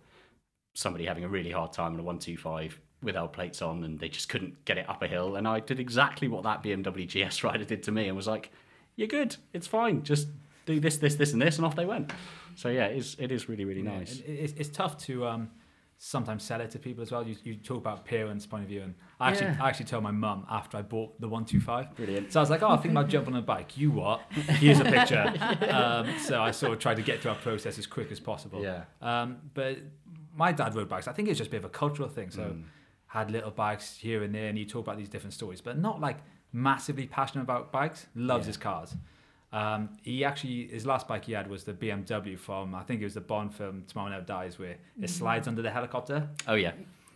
somebody 0.76 1.04
having 1.04 1.26
a 1.26 1.28
really 1.28 1.52
hard 1.52 1.74
time 1.74 1.96
on 1.96 2.00
a 2.00 2.04
125 2.04 2.80
with 3.04 3.18
L 3.18 3.28
plates 3.28 3.62
on, 3.62 3.84
and 3.84 4.00
they 4.00 4.08
just 4.08 4.30
couldn't 4.30 4.64
get 4.64 4.78
it 4.78 4.90
up 4.90 5.04
a 5.04 5.08
hill. 5.08 5.36
And 5.36 5.50
I 5.50 5.60
did 5.60 5.82
exactly 5.82 6.30
what 6.30 6.44
that 6.44 6.64
BMW 6.64 7.06
GS 7.06 7.44
rider 7.44 7.66
did 7.66 7.84
to 7.84 7.92
me, 7.92 8.08
and 8.08 8.16
was 8.16 8.28
like, 8.28 8.50
"You're 8.96 9.10
good. 9.10 9.36
It's 9.52 9.68
fine. 9.68 10.04
Just 10.04 10.30
do 10.66 10.80
this, 10.80 10.96
this, 10.96 11.16
this, 11.16 11.34
and 11.34 11.42
this," 11.42 11.58
and 11.58 11.66
off 11.66 11.76
they 11.76 11.86
went. 11.86 12.14
So 12.56 12.70
yeah, 12.70 12.86
it 12.86 12.96
is. 12.96 13.18
It 13.20 13.34
is 13.34 13.50
really, 13.50 13.66
really 13.66 13.84
Yeah, 13.84 13.98
nice. 13.98 14.22
It's, 14.26 14.54
it's 14.54 14.70
tough 14.70 14.98
to 15.08 15.28
um, 15.28 15.50
sometimes 16.02 16.44
sell 16.44 16.62
it 16.62 16.72
to 16.72 16.80
people 16.80 17.04
as 17.04 17.12
well. 17.12 17.28
You, 17.28 17.36
you 17.44 17.56
talk 17.56 17.78
about 17.78 18.06
parents' 18.06 18.46
point 18.46 18.64
of 18.64 18.70
view, 18.70 18.82
and 18.84 18.96
I 19.20 19.30
actually, 19.32 19.48
Yeah. 19.48 19.58
I 19.62 19.68
actually 19.68 19.86
told 19.88 20.02
my 20.02 20.12
mum 20.12 20.46
after 20.50 20.78
I 20.78 20.82
bought 20.82 21.20
the 21.20 21.28
one 21.28 21.44
two 21.46 21.60
five. 21.60 21.94
Brilliant. 21.96 22.32
So 22.32 22.40
I 22.40 22.42
was 22.42 22.50
like, 22.50 22.64
oh, 22.64 22.70
I 22.70 22.78
think 22.78 22.96
I'll 22.96 23.04
jump 23.06 23.28
on 23.28 23.36
a 23.36 23.42
bike. 23.42 23.78
You 23.78 23.92
what? 23.92 24.22
Here's 24.32 24.80
a 24.80 24.86
picture. 24.86 25.34
um, 25.70 26.18
so 26.20 26.42
I 26.42 26.52
sort 26.52 26.72
of 26.74 26.80
tried 26.80 26.96
to 26.96 27.02
get 27.04 27.22
through 27.22 27.32
our 27.32 27.38
process 27.38 27.78
as 27.78 27.86
quick 27.86 28.12
as 28.14 28.20
possible. 28.20 28.64
Yeah. 28.64 28.84
Um, 29.02 29.38
but 29.54 29.78
my 30.36 30.54
dad 30.54 30.74
rode 30.74 30.88
bikes. 30.88 31.08
I 31.10 31.12
think 31.12 31.28
it's 31.28 31.38
just 31.38 31.50
a 31.50 31.52
bit 31.52 31.58
of 31.58 31.66
a 31.66 31.70
cultural 31.70 32.08
thing. 32.10 32.32
So 32.32 32.42
Mm. 32.44 32.64
had 33.08 33.30
little 33.30 33.52
bikes 33.52 33.98
here 33.98 34.24
and 34.24 34.34
there, 34.34 34.48
and 34.48 34.58
you 34.58 34.66
talk 34.66 34.86
about 34.86 34.98
these 34.98 35.10
different 35.10 35.34
stories, 35.34 35.60
but 35.60 35.78
not 35.78 36.00
like 36.00 36.18
massively 36.54 37.08
passionate 37.08 37.44
about 37.44 37.74
bikes. 37.74 38.08
Loves 38.16 38.46
Yeah. 38.46 38.48
his 38.52 38.58
cars. 38.58 38.96
Um, 39.52 39.90
he 40.04 40.24
actually 40.24 40.68
his 40.68 40.86
last 40.86 41.08
bike 41.08 41.26
he 41.26 41.32
had 41.34 41.50
was 41.50 41.64
the 41.64 41.74
BMW 41.74 42.38
from 42.38 42.76
I 42.76 42.84
think 42.84 43.02
it 43.02 43.06
was 43.06 43.16
the 43.16 43.22
Bond 43.22 43.54
film 43.54 43.84
Tomorrow 43.88 44.10
Never 44.12 44.26
Dies 44.26 44.60
where 44.60 44.78
it 45.02 45.10
slides 45.10 45.48
under 45.48 45.62
the 45.62 45.72
helicopter. 45.72 46.30
Oh 46.48 46.54
yeah. 46.56 46.74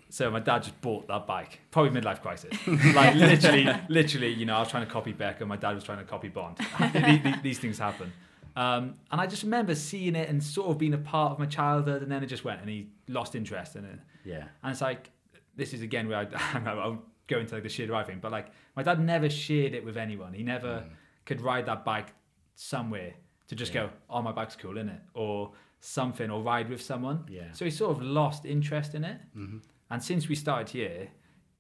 So 0.10 0.30
my 0.30 0.40
dad 0.40 0.64
just 0.64 0.80
bought 0.82 1.08
that 1.08 1.26
bike, 1.26 1.60
probably 1.72 2.00
midlife 2.00 2.22
crisis. 2.22 2.52
like 2.96 3.16
literally, 3.16 3.68
literally, 3.90 4.30
you 4.32 4.46
know, 4.46 4.56
I 4.56 4.60
was 4.60 4.70
trying 4.70 4.86
to 4.86 4.92
copy 4.92 5.12
Beck 5.12 5.40
and 5.42 5.50
my 5.50 5.58
dad 5.58 5.74
was 5.74 5.84
trying 5.84 5.98
to 6.00 6.04
copy 6.04 6.28
Bond. 6.28 6.58
these, 6.94 7.24
these- 7.24 7.42
these 7.42 7.60
things 7.60 7.80
happen. 7.80 8.12
Um, 8.56 8.94
and 9.12 9.20
I 9.20 9.26
just 9.26 9.42
remember 9.44 9.74
seeing 9.74 10.16
it 10.16 10.30
and 10.30 10.44
sort 10.44 10.70
of 10.70 10.78
being 10.78 10.94
a 10.94 11.00
part 11.00 11.32
of 11.32 11.40
my 11.40 11.48
childhood, 11.48 12.04
and 12.04 12.12
then 12.12 12.22
it 12.22 12.28
just 12.28 12.46
went, 12.46 12.62
and 12.62 12.70
he 12.70 12.90
lost 13.08 13.34
interest 13.34 13.76
in 13.76 13.84
it. 13.86 14.00
Yeah. 14.24 14.44
And 14.62 14.72
it's 14.72 14.82
like, 14.82 15.10
this 15.56 15.74
is 15.74 15.82
again 15.82 16.08
where 16.08 16.20
I, 16.20 16.60
I'll 16.70 17.02
go 17.28 17.40
into 17.40 17.56
like 17.56 17.64
the 17.64 17.70
shared 17.70 17.90
driving, 17.90 18.16
thing, 18.16 18.20
but 18.22 18.32
like 18.32 18.48
my 18.76 18.84
dad 18.84 19.00
never 19.00 19.30
shared 19.30 19.74
it 19.74 19.84
with 19.84 19.98
anyone. 19.98 20.34
He 20.34 20.44
never 20.44 20.84
could 21.26 21.42
ride 21.42 21.66
that 21.66 21.84
bike 21.86 22.14
somewhere 22.56 23.14
to 23.48 23.56
just 23.56 23.74
go, 23.74 23.90
oh, 24.10 24.22
my 24.22 24.32
bike's 24.32 24.56
cool, 24.56 24.74
innit? 24.74 25.00
Or 25.14 25.52
something, 25.80 26.30
or 26.30 26.42
ride 26.42 26.70
with 26.70 26.82
someone. 26.82 27.26
Yeah. 27.30 27.52
So 27.54 27.66
he 27.66 27.72
sort 27.72 27.98
of 27.98 28.04
lost 28.04 28.46
interest 28.46 28.96
in 28.96 29.04
it. 29.04 29.20
And 29.90 30.02
since 30.04 30.28
we 30.28 30.36
started 30.36 30.70
here, 30.70 31.10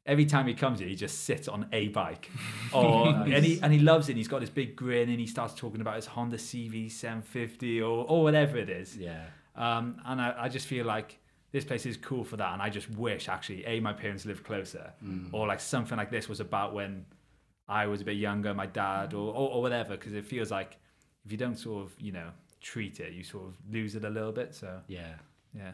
every 0.05 0.25
time 0.25 0.47
he 0.47 0.53
comes 0.53 0.79
here, 0.79 0.87
he 0.87 0.95
just 0.95 1.23
sits 1.25 1.47
on 1.47 1.67
a 1.71 1.89
bike, 1.89 2.29
or 2.73 3.07
and 3.09 3.45
he 3.45 3.59
and 3.61 3.71
he 3.71 3.79
loves 3.79 4.09
it. 4.09 4.13
And 4.13 4.17
He's 4.17 4.27
got 4.27 4.41
this 4.41 4.49
big 4.49 4.75
grin, 4.75 5.09
and 5.09 5.19
he 5.19 5.27
starts 5.27 5.53
talking 5.53 5.81
about 5.81 5.97
his 5.97 6.05
Honda 6.07 6.37
CV 6.37 6.89
750 6.89 7.81
or 7.81 8.05
or 8.07 8.23
whatever 8.23 8.57
it 8.57 8.69
is. 8.69 8.97
Yeah. 8.97 9.25
Um, 9.55 10.01
and 10.05 10.19
I, 10.19 10.33
I 10.37 10.49
just 10.49 10.65
feel 10.67 10.85
like 10.85 11.19
this 11.51 11.63
place 11.63 11.85
is 11.85 11.97
cool 11.97 12.23
for 12.23 12.37
that. 12.37 12.53
And 12.53 12.61
I 12.61 12.69
just 12.69 12.89
wish 12.89 13.29
actually, 13.29 13.63
A, 13.65 13.79
my 13.79 13.93
parents 13.93 14.25
lived 14.25 14.43
closer 14.43 14.91
or 15.31 15.45
like 15.47 15.59
something 15.59 15.97
like 15.97 16.09
this 16.09 16.27
was 16.27 16.39
about 16.39 16.73
when 16.73 17.05
I 17.67 17.85
was 17.85 18.01
a 18.01 18.05
bit 18.05 18.17
younger, 18.17 18.53
my 18.55 18.65
dad 18.65 19.13
or, 19.13 19.31
or, 19.31 19.51
or 19.51 19.61
whatever. 19.61 19.95
Cause 19.95 20.13
it 20.13 20.25
feels 20.25 20.49
like 20.49 20.79
if 21.25 21.31
you 21.31 21.37
don't 21.37 21.57
sort 21.57 21.85
of, 21.85 21.93
you 21.99 22.11
know, 22.11 22.29
treat 22.61 22.99
it, 22.99 23.13
you 23.13 23.23
sort 23.23 23.45
of 23.45 23.53
lose 23.71 23.95
it 23.95 24.03
a 24.03 24.09
little 24.09 24.31
bit. 24.31 24.53
So 24.55 24.81
Yeah. 24.87 25.15
yeah. 25.53 25.71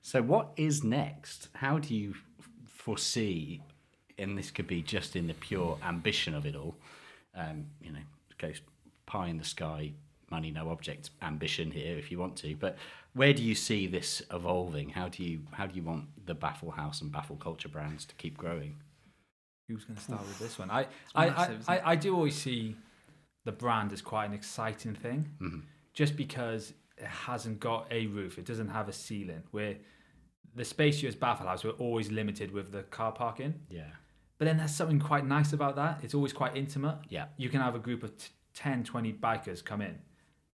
So, 0.00 0.20
what 0.20 0.50
is 0.56 0.82
next? 0.82 1.48
How 1.54 1.78
do 1.78 1.94
you 1.94 2.14
foresee, 2.66 3.62
and 4.18 4.36
this 4.36 4.50
could 4.50 4.66
be 4.66 4.82
just 4.82 5.14
in 5.14 5.28
the 5.28 5.34
pure 5.34 5.78
ambition 5.84 6.34
of 6.34 6.44
it 6.44 6.56
all, 6.56 6.74
um, 7.36 7.66
you 7.80 7.92
know, 7.92 8.00
goes 8.38 8.60
pie 9.06 9.28
in 9.28 9.38
the 9.38 9.44
sky, 9.44 9.92
money 10.30 10.50
no 10.50 10.70
object 10.70 11.10
ambition 11.22 11.70
here, 11.70 11.96
if 11.96 12.10
you 12.10 12.18
want 12.18 12.34
to. 12.36 12.56
But 12.56 12.76
where 13.14 13.32
do 13.32 13.42
you 13.42 13.54
see 13.54 13.86
this 13.86 14.22
evolving? 14.32 14.88
How 14.90 15.08
do 15.08 15.22
you 15.22 15.40
how 15.52 15.66
do 15.66 15.76
you 15.76 15.82
want 15.82 16.06
the 16.26 16.34
Baffle 16.34 16.72
Haus 16.72 17.00
and 17.00 17.12
Baffle 17.12 17.36
Culture 17.36 17.68
brands 17.68 18.04
to 18.06 18.14
keep 18.16 18.36
growing? 18.36 18.76
Who's 19.68 19.84
going 19.84 19.96
to 19.96 20.02
start 20.02 20.22
with 20.22 20.38
this 20.40 20.58
one? 20.58 20.70
I, 20.70 20.86
I, 21.14 21.30
massive, 21.30 21.64
I, 21.68 21.78
I, 21.78 21.90
I 21.92 21.96
do 21.96 22.16
always 22.16 22.34
see 22.34 22.76
the 23.44 23.52
brand 23.52 23.92
is 23.92 24.00
quite 24.02 24.26
an 24.26 24.34
exciting 24.34 24.94
thing, 24.94 25.28
Mm-hmm. 25.40 25.60
just 25.94 26.16
because 26.16 26.72
it 26.98 27.06
hasn't 27.06 27.58
got 27.60 27.86
a 27.90 28.06
roof, 28.06 28.38
it 28.38 28.44
doesn't 28.44 28.68
have 28.68 28.88
a 28.88 28.92
ceiling. 28.92 29.42
Where 29.50 29.76
the 30.54 30.64
space 30.64 31.02
you 31.02 31.08
as 31.08 31.14
Baffle 31.16 31.46
Haus, 31.46 31.64
we're 31.64 31.70
always 31.72 32.10
limited 32.10 32.52
with 32.52 32.72
the 32.72 32.82
car 32.84 33.12
parking. 33.12 33.54
Yeah. 33.70 33.84
But 34.38 34.44
then 34.46 34.56
there's 34.58 34.74
something 34.74 34.98
quite 35.00 35.26
nice 35.26 35.52
about 35.52 35.76
that. 35.76 36.00
It's 36.02 36.14
always 36.14 36.32
quite 36.32 36.56
intimate. 36.56 36.96
Yeah. 37.08 37.26
You 37.36 37.48
can 37.48 37.60
have 37.60 37.74
a 37.74 37.78
group 37.78 38.02
of 38.02 38.16
t- 38.18 38.28
10, 38.54 38.84
20 38.84 39.12
bikers 39.14 39.64
come 39.64 39.80
in, 39.80 39.98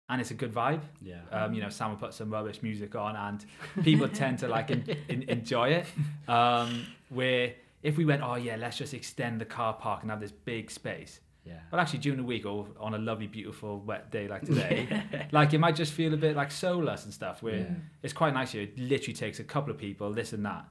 and 0.09 0.19
it's 0.19 0.31
a 0.31 0.33
good 0.33 0.53
vibe. 0.53 0.81
Yeah. 1.01 1.21
Um, 1.31 1.53
you 1.53 1.61
know, 1.61 1.69
Sam 1.69 1.91
will 1.91 1.97
put 1.97 2.13
some 2.13 2.29
rubbish 2.31 2.61
music 2.63 2.95
on, 2.95 3.15
and 3.15 3.45
people 3.83 4.07
tend 4.09 4.39
to 4.39 4.47
like 4.47 4.71
en- 4.71 4.85
en- 5.09 5.23
enjoy 5.23 5.69
it. 5.69 5.85
Um, 6.27 6.87
where 7.09 7.53
if 7.83 7.97
we 7.97 8.05
went, 8.05 8.21
oh 8.23 8.35
yeah, 8.35 8.55
let's 8.55 8.77
just 8.77 8.93
extend 8.93 9.39
the 9.41 9.45
car 9.45 9.73
park 9.73 10.01
and 10.01 10.09
have 10.11 10.19
this 10.21 10.31
big 10.31 10.71
space. 10.71 11.19
Yeah. 11.45 11.59
But 11.71 11.79
actually, 11.79 11.99
during 11.99 12.17
the 12.17 12.23
week 12.23 12.45
or 12.45 12.67
on 12.79 12.93
a 12.93 12.97
lovely, 12.97 13.27
beautiful, 13.27 13.79
wet 13.79 14.11
day 14.11 14.27
like 14.27 14.41
today, 14.45 15.03
like 15.31 15.53
it 15.53 15.59
might 15.59 15.75
just 15.75 15.93
feel 15.93 16.13
a 16.13 16.17
bit 16.17 16.35
like 16.35 16.51
soulless 16.51 17.03
and 17.03 17.13
stuff. 17.13 17.43
Where 17.43 17.75
it's 18.01 18.13
quite 18.13 18.33
nice 18.33 18.51
here. 18.51 18.63
It 18.63 18.77
literally 18.77 19.13
takes 19.13 19.39
a 19.39 19.43
couple 19.43 19.71
of 19.71 19.77
people, 19.77 20.11
this 20.13 20.33
and 20.33 20.45
that, 20.45 20.65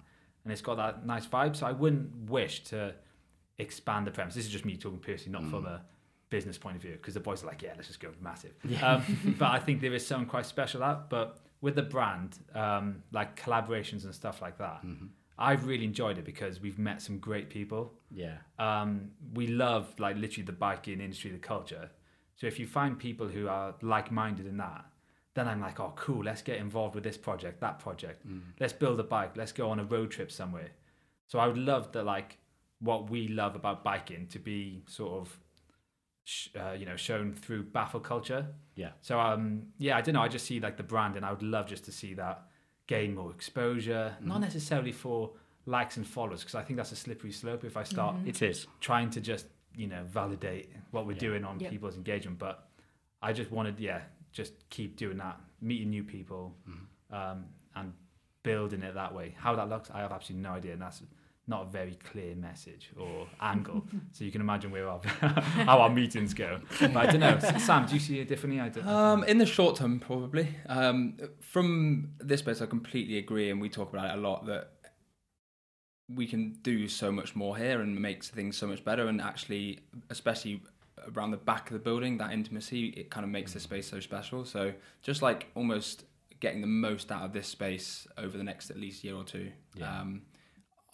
and 0.45 0.53
it's 0.53 0.63
got 0.63 0.77
that 0.77 1.07
nice 1.07 1.27
vibe. 1.27 1.57
So 1.57 1.67
I 1.67 1.73
wouldn't 1.73 2.31
wish 2.31 2.65
to 2.65 2.95
expand 3.59 4.07
the 4.07 4.11
premise. 4.11 4.35
This 4.35 4.47
is 4.47 4.51
just 4.51 4.65
me 4.65 4.77
talking 4.77 4.99
personally, 4.99 5.39
not 5.39 5.51
from 5.51 5.67
a 5.67 5.83
business 6.31 6.57
point 6.57 6.77
of 6.77 6.83
view, 6.83 6.93
because 6.93 7.15
the 7.15 7.21
boys 7.21 7.43
are 7.43 7.47
like, 7.47 7.61
yeah, 7.63 7.73
let's 7.77 7.89
just 7.89 8.01
go 8.01 8.09
massive. 8.21 8.53
Um, 8.83 9.37
but 9.39 9.51
I 9.51 9.59
think 9.59 9.81
there 9.83 9.93
is 9.95 10.07
something 10.07 10.29
quite 10.29 10.47
special 10.47 10.83
out. 10.83 11.11
But 11.11 11.39
with 11.61 11.75
the 11.75 11.83
brand, 11.83 12.39
um, 12.55 13.03
like 13.13 13.41
collaborations 13.41 14.05
and 14.05 14.15
stuff 14.15 14.41
like 14.41 14.57
that, 14.59 14.83
I've 15.39 15.67
really 15.67 15.85
enjoyed 15.85 16.19
it 16.19 16.25
because 16.25 16.61
we've 16.61 16.79
met 16.79 17.01
some 17.03 17.19
great 17.19 17.49
people 17.51 17.95
Yeah. 18.11 18.39
um, 18.59 19.11
we 19.35 19.47
love 19.47 19.99
like 19.99 20.17
literally 20.17 20.45
the 20.45 20.53
biking 20.53 21.01
industry, 21.01 21.31
the 21.31 21.39
culture. 21.39 21.91
So 22.37 22.47
if 22.47 22.59
you 22.59 22.67
find 22.67 22.99
people 22.99 23.29
who 23.29 23.49
are 23.49 23.75
like-minded 23.83 24.47
in 24.47 24.57
that, 24.59 24.85
then 25.35 25.49
I'm 25.49 25.61
like, 25.61 25.81
oh, 25.81 25.93
cool. 25.97 26.23
Let's 26.25 26.43
get 26.43 26.59
involved 26.59 26.95
with 26.95 27.05
this 27.05 27.17
project, 27.17 27.61
that 27.61 27.79
project. 27.79 28.25
Let's 28.61 28.73
build 28.73 29.01
a 29.01 29.05
bike. 29.05 29.37
Let's 29.37 29.53
go 29.53 29.71
on 29.71 29.79
a 29.81 29.85
road 29.85 30.11
trip 30.11 30.31
somewhere. 30.31 30.71
So 31.29 31.39
I 31.39 31.47
would 31.47 31.57
love 31.59 31.93
that, 31.93 32.05
like, 32.05 32.39
what 32.81 33.09
we 33.11 33.29
love 33.29 33.55
about 33.55 33.83
biking 33.85 34.27
to 34.29 34.39
be 34.39 34.83
sort 34.89 35.13
of, 35.21 35.39
sh- 36.25 36.49
uh, 36.59 36.73
you 36.73 36.85
know, 36.85 36.97
shown 36.97 37.33
through 37.33 37.63
baffle 37.65 38.01
culture. 38.01 38.47
Yeah. 38.75 38.91
So 39.01 39.19
um, 39.21 39.69
yeah, 39.79 39.97
I 39.97 40.01
don't 40.01 40.15
know. 40.15 40.23
I 40.23 40.29
just 40.29 40.47
see 40.47 40.61
like 40.61 40.77
the 40.77 40.83
brand, 40.83 41.17
and 41.17 41.25
I 41.25 41.31
would 41.31 41.43
love 41.43 41.67
just 41.67 41.85
to 41.85 41.93
see 41.93 42.15
that 42.15 42.43
gain 42.95 43.15
more 43.15 43.31
exposure, 43.31 44.07
not 44.21 44.35
mm-hmm. 44.35 44.45
necessarily 44.45 44.93
for 44.93 45.31
likes 45.67 45.97
and 45.97 46.07
followers, 46.07 46.41
because 46.41 46.55
I 46.55 46.63
think 46.63 46.77
that's 46.77 46.93
a 46.93 46.97
slippery 46.97 47.33
slope 47.33 47.65
if 47.65 47.77
I 47.77 47.85
start 47.85 48.17
mm-hmm. 48.17 48.29
It 48.29 48.43
is. 48.43 48.67
trying 48.81 49.11
to 49.11 49.21
just 49.21 49.47
you 49.77 49.87
know 49.87 50.03
validate 50.05 50.71
what 50.91 51.07
we're 51.07 51.23
doing 51.29 51.45
on 51.45 51.59
Yep. 51.59 51.71
people's 51.71 51.97
engagement 51.97 52.39
but 52.39 52.69
i 53.23 53.33
just 53.33 53.51
wanted 53.51 53.81
yeah 53.81 54.01
just 54.33 54.53
keep 54.71 54.97
doing 54.97 55.19
that 55.19 55.39
meeting 55.61 55.91
new 55.91 56.05
people 56.05 56.55
mm-hmm. 56.69 57.15
um, 57.15 57.45
and 57.77 57.93
building 58.43 58.83
it 58.83 58.95
that 58.95 59.15
way. 59.15 59.35
How 59.39 59.55
that 59.57 59.69
looks 59.69 59.91
i 59.93 60.01
have 60.01 60.13
absolutely 60.13 60.43
no 60.49 60.55
idea 60.55 60.73
and 60.73 60.83
that's 60.83 61.03
not 61.49 61.63
a 61.63 61.71
very 61.71 61.97
clear 62.11 62.35
message 62.37 62.91
or 62.99 63.27
angle 63.41 63.85
so 64.13 64.25
you 64.25 64.31
can 64.31 64.41
imagine 64.41 64.71
where 64.71 64.89
our, 64.89 65.01
how 65.67 65.79
our 65.81 65.91
meetings 65.91 66.33
go 66.35 66.61
but 66.81 66.97
i 66.97 67.07
don't 67.07 67.21
know 67.21 67.39
sam 67.59 67.85
do 67.87 67.95
you 67.95 68.01
see 68.01 68.21
it 68.21 68.29
differently 68.29 68.61
i 68.61 68.69
don't, 68.69 68.87
Um, 68.87 69.21
know. 69.21 69.27
in 69.27 69.39
the 69.39 69.47
short 69.47 69.77
term, 69.77 69.99
probably. 69.99 70.49
Um, 70.69 71.17
from 71.41 72.11
this 72.19 72.43
base, 72.43 72.63
I 72.63 72.67
completely 72.67 73.19
agree, 73.19 73.51
and 73.51 73.61
we 73.61 73.69
talk 73.69 73.93
about 73.93 74.07
it 74.11 74.19
a 74.19 74.21
lot 74.21 74.47
that 74.47 74.71
we 76.09 76.27
can 76.27 76.53
do 76.63 76.89
so 76.89 77.11
much 77.11 77.35
more 77.35 77.57
here 77.57 77.81
and 77.81 77.99
makes 78.01 78.29
things 78.29 78.57
so 78.57 78.67
much 78.67 78.85
better. 78.85 79.07
And 79.09 79.21
actually, 79.21 79.81
especially 80.11 80.63
around 81.17 81.31
the 81.31 81.37
back 81.39 81.69
of 81.71 81.73
the 81.75 81.79
building, 81.79 82.19
that 82.19 82.33
intimacy 82.33 82.89
it 82.89 83.11
kind 83.11 83.25
of 83.25 83.31
makes 83.31 83.53
the 83.55 83.61
space 83.61 83.89
so 83.89 83.99
special. 84.01 84.45
So 84.45 84.73
just 85.03 85.23
like 85.23 85.47
almost 85.55 86.05
getting 86.41 86.61
the 86.61 86.67
most 86.67 87.11
out 87.11 87.23
of 87.23 87.33
this 87.33 87.47
space 87.49 88.07
over 88.19 88.37
the 88.37 88.45
next 88.45 88.71
at 88.71 88.79
least 88.79 89.05
year 89.05 89.15
or 89.17 89.25
two. 89.25 89.51
Yeah. 89.75 90.01
Um, 90.01 90.23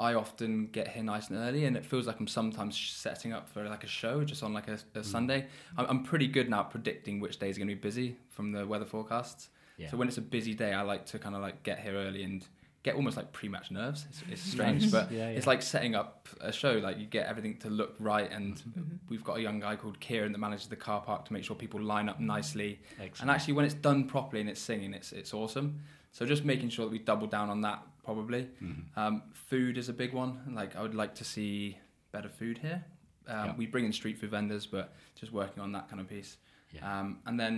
I 0.01 0.15
often 0.15 0.69
get 0.69 0.89
here 0.89 1.03
nice 1.03 1.29
and 1.29 1.39
early, 1.39 1.65
and 1.65 1.77
it 1.77 1.85
feels 1.85 2.07
like 2.07 2.21
I'm 2.21 2.29
sometimes 2.29 2.79
setting 2.79 3.33
up 3.33 3.49
for 3.49 3.69
like 3.69 3.83
a 3.83 3.89
show 3.89 4.23
just 4.23 4.45
on 4.45 4.53
like 4.53 4.69
a, 4.69 4.75
a 4.95 5.01
mm. 5.01 5.05
Sunday. 5.05 5.47
I'm, 5.77 5.87
I'm 5.89 6.03
pretty 6.05 6.29
good 6.29 6.49
now 6.49 6.61
at 6.61 6.71
predicting 6.71 7.19
which 7.19 7.39
days 7.39 7.57
are 7.57 7.61
going 7.61 7.69
to 7.69 7.75
be 7.75 7.81
busy 7.81 8.17
from 8.31 8.53
the 8.53 8.65
weather 8.65 8.85
forecasts. 8.85 9.49
Yeah. 9.77 9.91
So 9.91 9.97
when 9.97 10.07
it's 10.07 10.19
a 10.19 10.23
busy 10.23 10.55
day, 10.55 10.73
I 10.73 10.83
like 10.83 11.07
to 11.07 11.19
kind 11.19 11.35
of 11.35 11.43
like 11.43 11.63
get 11.65 11.81
here 11.81 11.95
early 11.95 12.23
and 12.23 12.45
get 12.85 12.95
almost 12.95 13.17
like 13.17 13.33
pre-match 13.33 13.71
nerves. 13.73 14.07
It's, 14.09 14.23
it's 14.31 14.43
strange, 14.43 14.91
but 14.93 15.11
Yeah, 15.11 15.29
it's 15.29 15.47
like 15.47 15.63
setting 15.63 15.97
up 15.97 16.29
a 16.41 16.53
show. 16.53 16.73
Like 16.75 16.99
you 16.99 17.07
get 17.07 17.27
everything 17.27 17.57
to 17.59 17.71
look 17.71 17.97
right, 17.99 18.31
and 18.31 18.55
mm-hmm. 18.55 18.81
Mm-hmm. 18.81 18.97
we've 19.09 19.25
got 19.25 19.39
a 19.39 19.41
young 19.41 19.59
guy 19.59 19.75
called 19.75 19.99
Kieran 19.99 20.31
that 20.33 20.39
manages 20.39 20.69
the 20.69 20.77
car 20.77 21.01
park 21.01 21.25
to 21.27 21.33
make 21.33 21.43
sure 21.43 21.57
people 21.57 21.81
line 21.81 22.09
up 22.09 22.19
mm. 22.21 22.27
nicely. 22.27 22.79
And 23.21 23.31
actually, 23.31 23.55
when 23.55 23.65
it's 23.65 23.75
done 23.75 24.05
properly 24.05 24.41
and 24.41 24.49
it's 24.49 24.61
singing, 24.61 24.95
it's 24.95 25.13
it's 25.13 25.35
awesome. 25.35 25.81
So 26.13 26.25
just 26.25 26.45
making 26.45 26.71
sure 26.71 26.87
that 26.87 26.93
we 26.93 26.99
double 26.99 27.27
down 27.27 27.51
on 27.51 27.61
that 27.63 27.83
probably. 28.09 28.49
Um, 28.97 29.23
food 29.35 29.77
is 29.77 29.89
a 29.89 29.93
big 29.93 30.13
one. 30.15 30.33
Like 30.61 30.73
I 30.77 30.81
would 30.85 30.95
like 31.03 31.15
to 31.17 31.25
see 31.25 31.77
better 32.13 32.31
food 32.41 32.57
here. 32.67 32.81
Um, 33.27 33.47
Yeah. 33.47 33.55
We 33.61 33.67
bring 33.67 33.85
in 33.85 33.93
street 33.93 34.17
food 34.21 34.31
vendors, 34.31 34.67
but 34.67 34.87
just 35.21 35.31
working 35.33 35.63
on 35.63 35.73
that 35.73 35.89
kind 35.91 36.01
of 36.01 36.09
piece. 36.09 36.39
Yeah. 36.75 36.83
Um, 37.01 37.19
and 37.27 37.39
then 37.39 37.55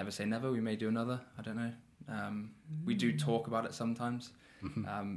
never 0.00 0.10
say 0.10 0.24
never. 0.24 0.50
We 0.50 0.60
may 0.60 0.76
do 0.76 0.88
another. 0.88 1.20
I 1.38 1.42
don't 1.42 1.56
know. 1.64 1.72
Um, 2.08 2.36
We 2.88 2.94
do 2.94 3.08
talk 3.28 3.46
about 3.48 3.64
it 3.68 3.74
sometimes. 3.74 4.32
Um, 4.94 5.08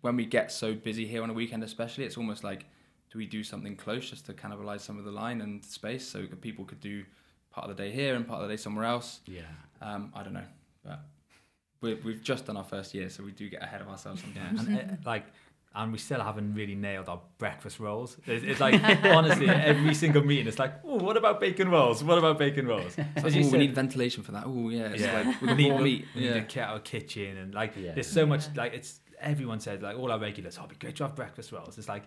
when 0.00 0.16
we 0.16 0.24
get 0.38 0.50
so 0.52 0.68
busy 0.74 1.06
here 1.06 1.22
on 1.22 1.30
a 1.30 1.34
weekend, 1.42 1.62
especially, 1.64 2.04
it's 2.04 2.16
almost 2.16 2.42
like, 2.50 2.62
do 3.10 3.18
we 3.18 3.26
do 3.26 3.42
something 3.44 3.76
close 3.76 4.08
just 4.10 4.24
to 4.26 4.32
cannibalize 4.32 4.80
some 4.88 4.98
of 4.98 5.04
the 5.04 5.10
line 5.22 5.40
and 5.44 5.64
space 5.64 6.04
so 6.12 6.26
people 6.40 6.64
could 6.64 6.80
do 6.80 7.04
part 7.54 7.68
of 7.68 7.76
the 7.76 7.82
day 7.84 7.90
here 8.00 8.14
and 8.16 8.26
part 8.26 8.40
of 8.42 8.48
the 8.48 8.52
day 8.54 8.60
somewhere 8.66 8.86
else? 8.94 9.20
Yeah. 9.26 9.42
Um, 9.82 10.02
I 10.18 10.22
don't 10.24 10.32
know, 10.40 10.48
but 10.84 11.00
we 11.80 11.94
we've 11.94 12.22
just 12.22 12.46
done 12.46 12.56
our 12.56 12.64
first 12.64 12.94
year, 12.94 13.08
so 13.10 13.22
we 13.22 13.32
do 13.32 13.48
get 13.48 13.62
ahead 13.62 13.80
of 13.80 13.88
ourselves 13.88 14.20
sometimes. 14.22 14.60
and 14.66 14.78
uh, 14.78 14.82
like, 15.04 15.26
and 15.74 15.92
we 15.92 15.98
still 15.98 16.20
haven't 16.20 16.54
really 16.54 16.74
nailed 16.74 17.08
our 17.08 17.20
breakfast 17.38 17.78
rolls. 17.78 18.16
It's, 18.26 18.44
it's 18.44 18.60
like 18.66 18.82
honestly, 19.04 19.48
every 19.48 19.94
single 19.94 20.24
meeting, 20.24 20.46
it's 20.48 20.58
like, 20.58 20.74
oh, 20.84 20.96
what 20.96 21.16
about 21.16 21.38
bacon 21.40 21.68
rolls? 21.68 22.02
What 22.02 22.18
about 22.18 22.38
bacon 22.38 22.66
rolls? 22.66 22.96
You 23.24 23.44
Ooh, 23.44 23.50
we 23.50 23.58
need 23.58 23.74
ventilation 23.74 24.22
for 24.22 24.32
that. 24.32 24.44
Oh 24.46 24.70
yeah, 24.70 24.86
it's 24.88 25.02
yeah, 25.02 25.12
like 25.22 25.40
we 25.40 25.46
we 25.48 25.54
need, 25.54 25.62
need 25.64 25.70
more 25.70 25.78
we 25.78 25.84
meat. 25.84 26.04
need 26.14 26.24
Yeah. 26.24 26.34
to 26.34 26.40
get 26.40 26.68
our 26.68 26.80
kitchen 26.80 27.36
and 27.36 27.54
like, 27.54 27.74
Yeah. 27.76 27.92
there's 27.92 28.06
so 28.10 28.26
much 28.26 28.44
like 28.56 28.74
it's 28.74 29.00
everyone 29.20 29.60
said 29.60 29.82
like 29.82 29.96
all 29.98 30.10
our 30.12 30.18
regulars, 30.18 30.56
oh, 30.58 30.64
it'd 30.64 30.78
be 30.78 30.84
great 30.84 30.96
to 30.96 31.04
have 31.04 31.14
breakfast 31.14 31.52
rolls. 31.52 31.76
It's 31.78 31.88
like, 31.88 32.04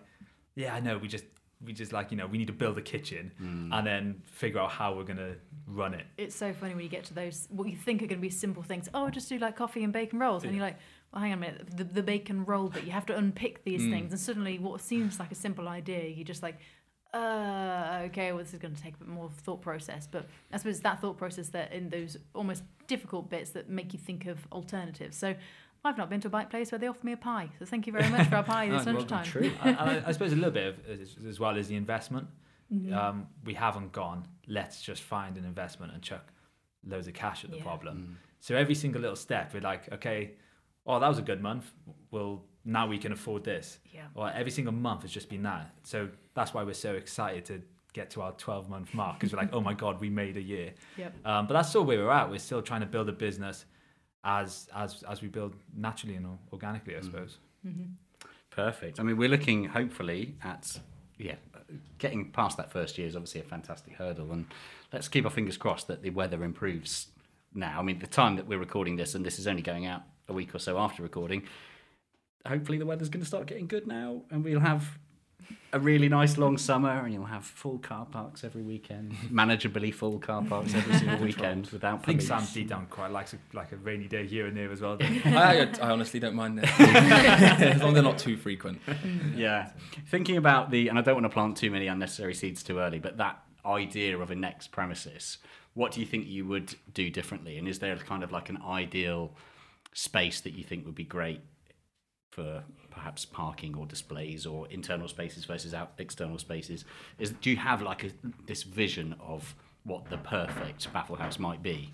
yeah, 0.54 0.74
I 0.74 0.80
know. 0.80 0.98
We 0.98 1.08
just 1.08 1.24
we 1.64 1.72
just 1.72 1.92
like 1.92 2.10
you 2.10 2.16
know 2.16 2.26
we 2.26 2.38
need 2.38 2.48
to 2.48 2.52
build 2.52 2.76
a 2.78 2.82
kitchen 2.82 3.32
and 3.72 3.86
then 3.86 4.22
figure 4.24 4.60
out 4.60 4.70
how 4.70 4.94
we're 4.94 5.04
gonna 5.04 5.34
run 5.66 5.94
it. 5.94 6.06
It's 6.18 6.34
so 6.34 6.52
funny 6.52 6.74
when 6.74 6.82
you 6.82 6.90
get 6.90 7.04
to 7.04 7.14
those 7.14 7.46
what 7.50 7.68
you 7.68 7.76
think 7.76 8.02
are 8.02 8.06
going 8.06 8.18
to 8.18 8.22
be 8.22 8.30
simple 8.30 8.62
things. 8.62 8.88
Oh, 8.94 9.10
just 9.10 9.28
do 9.28 9.38
like 9.38 9.56
coffee 9.56 9.84
and 9.84 9.92
bacon 9.92 10.18
rolls, 10.18 10.44
and 10.44 10.54
you're 10.54 10.64
like, 10.64 10.76
well, 11.12 11.22
hang 11.22 11.32
on 11.32 11.38
a 11.38 11.40
minute, 11.40 11.76
the, 11.76 11.84
the 11.84 12.02
bacon 12.02 12.44
roll, 12.44 12.68
but 12.68 12.84
you 12.84 12.92
have 12.92 13.06
to 13.06 13.16
unpick 13.16 13.64
these 13.64 13.82
things, 13.82 14.12
and 14.12 14.20
suddenly 14.20 14.58
what 14.58 14.80
seems 14.80 15.18
like 15.18 15.30
a 15.30 15.34
simple 15.36 15.68
idea, 15.68 16.08
you're 16.08 16.24
just 16.24 16.42
like, 16.42 16.58
uh, 17.14 18.00
okay, 18.04 18.32
well, 18.32 18.42
this 18.42 18.52
is 18.54 18.58
going 18.58 18.74
to 18.74 18.82
take 18.82 18.94
a 18.94 18.98
bit 18.98 19.08
more 19.08 19.30
thought 19.30 19.60
process. 19.60 20.08
But 20.10 20.26
I 20.52 20.56
suppose 20.56 20.74
it's 20.76 20.82
that 20.82 21.00
thought 21.00 21.18
process 21.18 21.48
that 21.50 21.72
in 21.72 21.90
those 21.90 22.16
almost 22.34 22.62
difficult 22.86 23.28
bits 23.30 23.50
that 23.50 23.68
make 23.68 23.92
you 23.92 23.98
think 23.98 24.26
of 24.26 24.38
alternatives. 24.50 25.16
So. 25.16 25.34
I've 25.84 25.98
not 25.98 26.08
been 26.10 26.20
to 26.20 26.28
a 26.28 26.30
bike 26.30 26.48
place 26.50 26.70
where 26.70 26.78
they 26.78 26.86
offer 26.86 27.04
me 27.04 27.12
a 27.12 27.16
pie, 27.16 27.50
so 27.58 27.64
thank 27.64 27.86
you 27.86 27.92
very 27.92 28.08
much 28.08 28.28
for 28.28 28.36
our 28.36 28.42
pie 28.44 28.68
this 28.70 28.86
lunchtime. 28.86 29.26
and 29.62 29.76
I, 29.78 30.02
I 30.06 30.12
suppose 30.12 30.32
a 30.32 30.36
little 30.36 30.50
bit 30.52 30.66
of 30.68 31.00
as, 31.00 31.16
as 31.28 31.40
well 31.40 31.56
as 31.58 31.68
the 31.68 31.76
investment. 31.76 32.28
Um, 32.94 33.26
we 33.44 33.52
haven't 33.52 33.92
gone. 33.92 34.26
Let's 34.48 34.80
just 34.80 35.02
find 35.02 35.36
an 35.36 35.44
investment 35.44 35.92
and 35.92 36.00
chuck 36.02 36.32
loads 36.86 37.06
of 37.06 37.12
cash 37.12 37.44
at 37.44 37.50
the 37.50 37.58
Yeah. 37.58 37.62
problem. 37.64 38.18
So 38.40 38.56
every 38.56 38.74
single 38.74 39.00
little 39.02 39.14
step, 39.16 39.52
we're 39.52 39.60
like, 39.60 39.92
okay, 39.92 40.32
oh, 40.86 40.98
that 40.98 41.06
was 41.06 41.18
a 41.18 41.22
good 41.22 41.42
month. 41.42 41.70
Well, 42.10 42.44
now 42.64 42.86
we 42.86 42.96
can 42.96 43.12
afford 43.12 43.44
this. 43.44 43.78
Yeah. 43.92 44.06
Or 44.14 44.30
every 44.30 44.50
single 44.50 44.72
month 44.72 45.02
has 45.02 45.10
just 45.10 45.28
been 45.28 45.42
that. 45.42 45.70
So 45.82 46.08
that's 46.34 46.54
why 46.54 46.62
we're 46.64 46.72
so 46.72 46.94
excited 46.94 47.44
to 47.46 47.60
get 47.92 48.08
to 48.12 48.22
our 48.22 48.32
12 48.32 48.70
month 48.70 48.94
mark 48.94 49.18
because 49.20 49.34
we're 49.34 49.40
like, 49.42 49.52
oh 49.52 49.60
my 49.60 49.74
god, 49.74 50.00
we 50.00 50.08
made 50.08 50.38
a 50.38 50.42
year. 50.42 50.72
Yep. 50.96 51.26
Um, 51.26 51.46
but 51.46 51.52
that's 51.54 51.68
still 51.68 51.84
where 51.84 51.98
we're 51.98 52.10
at. 52.10 52.30
We're 52.30 52.38
still 52.38 52.62
trying 52.62 52.80
to 52.80 52.86
build 52.86 53.08
a 53.10 53.12
business. 53.12 53.66
As 54.24 54.68
as 54.74 55.02
as 55.08 55.22
we 55.22 55.28
build 55.28 55.54
naturally 55.76 56.16
and 56.16 56.38
organically, 56.52 56.96
I 56.96 57.00
mm. 57.00 57.04
suppose. 57.04 57.38
Mm-hmm. 57.66 57.92
Perfect. 58.50 59.00
I 59.00 59.02
mean, 59.02 59.16
we're 59.16 59.28
looking 59.28 59.64
hopefully 59.64 60.34
at 60.42 60.78
yeah, 61.18 61.36
getting 61.98 62.30
past 62.30 62.56
that 62.56 62.70
first 62.70 62.98
year 62.98 63.06
is 63.06 63.16
obviously 63.16 63.40
a 63.40 63.44
fantastic 63.44 63.94
hurdle, 63.94 64.32
and 64.32 64.46
let's 64.92 65.08
keep 65.08 65.24
our 65.24 65.30
fingers 65.30 65.56
crossed 65.56 65.88
that 65.88 66.02
the 66.02 66.10
weather 66.10 66.44
improves 66.44 67.08
now. 67.54 67.78
I 67.78 67.82
mean, 67.82 67.98
the 67.98 68.06
time 68.06 68.36
that 68.36 68.46
we're 68.46 68.58
recording 68.58 68.96
this, 68.96 69.14
and 69.14 69.24
this 69.24 69.38
is 69.38 69.46
only 69.46 69.62
going 69.62 69.86
out 69.86 70.02
a 70.28 70.32
week 70.32 70.54
or 70.54 70.58
so 70.58 70.78
after 70.78 71.02
recording. 71.02 71.44
Hopefully, 72.46 72.78
the 72.78 72.86
weather's 72.86 73.08
going 73.08 73.22
to 73.22 73.26
start 73.26 73.46
getting 73.46 73.66
good 73.66 73.86
now, 73.86 74.22
and 74.30 74.44
we'll 74.44 74.60
have 74.60 74.98
a 75.72 75.78
really 75.78 76.08
nice 76.08 76.36
long 76.36 76.58
summer, 76.58 76.90
and 76.90 77.14
you'll 77.14 77.24
have 77.24 77.44
full 77.44 77.78
car 77.78 78.04
parks 78.04 78.44
every 78.44 78.62
weekend, 78.62 79.12
manageably 79.30 79.92
full 79.92 80.18
car 80.18 80.42
parks 80.42 80.74
every 80.74 80.94
single 80.94 81.18
weekend 81.18 81.66
without. 81.68 82.00
I 82.00 82.04
think 82.04 82.18
police. 82.18 82.28
Sam 82.28 82.46
deep 82.52 82.68
down 82.68 82.86
quite 82.86 83.10
likes 83.10 83.32
a, 83.32 83.38
like 83.54 83.72
a 83.72 83.76
rainy 83.76 84.06
day 84.06 84.26
here 84.26 84.46
and 84.46 84.56
there 84.56 84.70
as 84.70 84.80
well. 84.80 84.96
doesn't? 84.96 85.26
I, 85.34 85.70
I 85.80 85.90
honestly 85.90 86.20
don't 86.20 86.34
mind 86.34 86.58
it 86.62 86.64
as 86.80 87.80
long 87.80 87.88
as 87.88 87.94
they're 87.94 88.02
not 88.02 88.18
too 88.18 88.36
frequent. 88.36 88.80
yeah. 89.34 89.70
Thinking 90.08 90.36
about 90.36 90.70
the, 90.70 90.88
and 90.88 90.98
I 90.98 91.02
don't 91.02 91.14
want 91.14 91.24
to 91.24 91.30
plant 91.30 91.56
too 91.56 91.70
many 91.70 91.86
unnecessary 91.86 92.34
seeds 92.34 92.62
too 92.62 92.78
early, 92.78 92.98
but 92.98 93.16
that 93.16 93.42
idea 93.64 94.18
of 94.18 94.30
a 94.30 94.34
next 94.34 94.72
premises, 94.72 95.38
what 95.74 95.92
do 95.92 96.00
you 96.00 96.06
think 96.06 96.26
you 96.26 96.46
would 96.46 96.74
do 96.92 97.10
differently? 97.10 97.56
And 97.56 97.66
is 97.66 97.78
there 97.78 97.96
kind 97.96 98.22
of 98.22 98.32
like 98.32 98.50
an 98.50 98.58
ideal 98.62 99.34
space 99.94 100.40
that 100.40 100.52
you 100.52 100.64
think 100.64 100.84
would 100.84 100.94
be 100.94 101.04
great 101.04 101.40
for 102.30 102.64
perhaps 102.92 103.24
parking 103.24 103.76
or 103.76 103.86
displays 103.86 104.46
or 104.46 104.68
internal 104.68 105.08
spaces 105.08 105.44
versus 105.44 105.74
out 105.74 105.92
external 105.98 106.38
spaces? 106.38 106.84
Is 107.18 107.30
do 107.40 107.50
you 107.50 107.56
have 107.56 107.82
like 107.82 108.04
a, 108.04 108.10
this 108.46 108.62
vision 108.62 109.14
of 109.20 109.54
what 109.84 110.08
the 110.10 110.18
perfect 110.18 110.92
Baffle 110.92 111.16
Haus 111.16 111.38
might 111.38 111.62
be? 111.62 111.92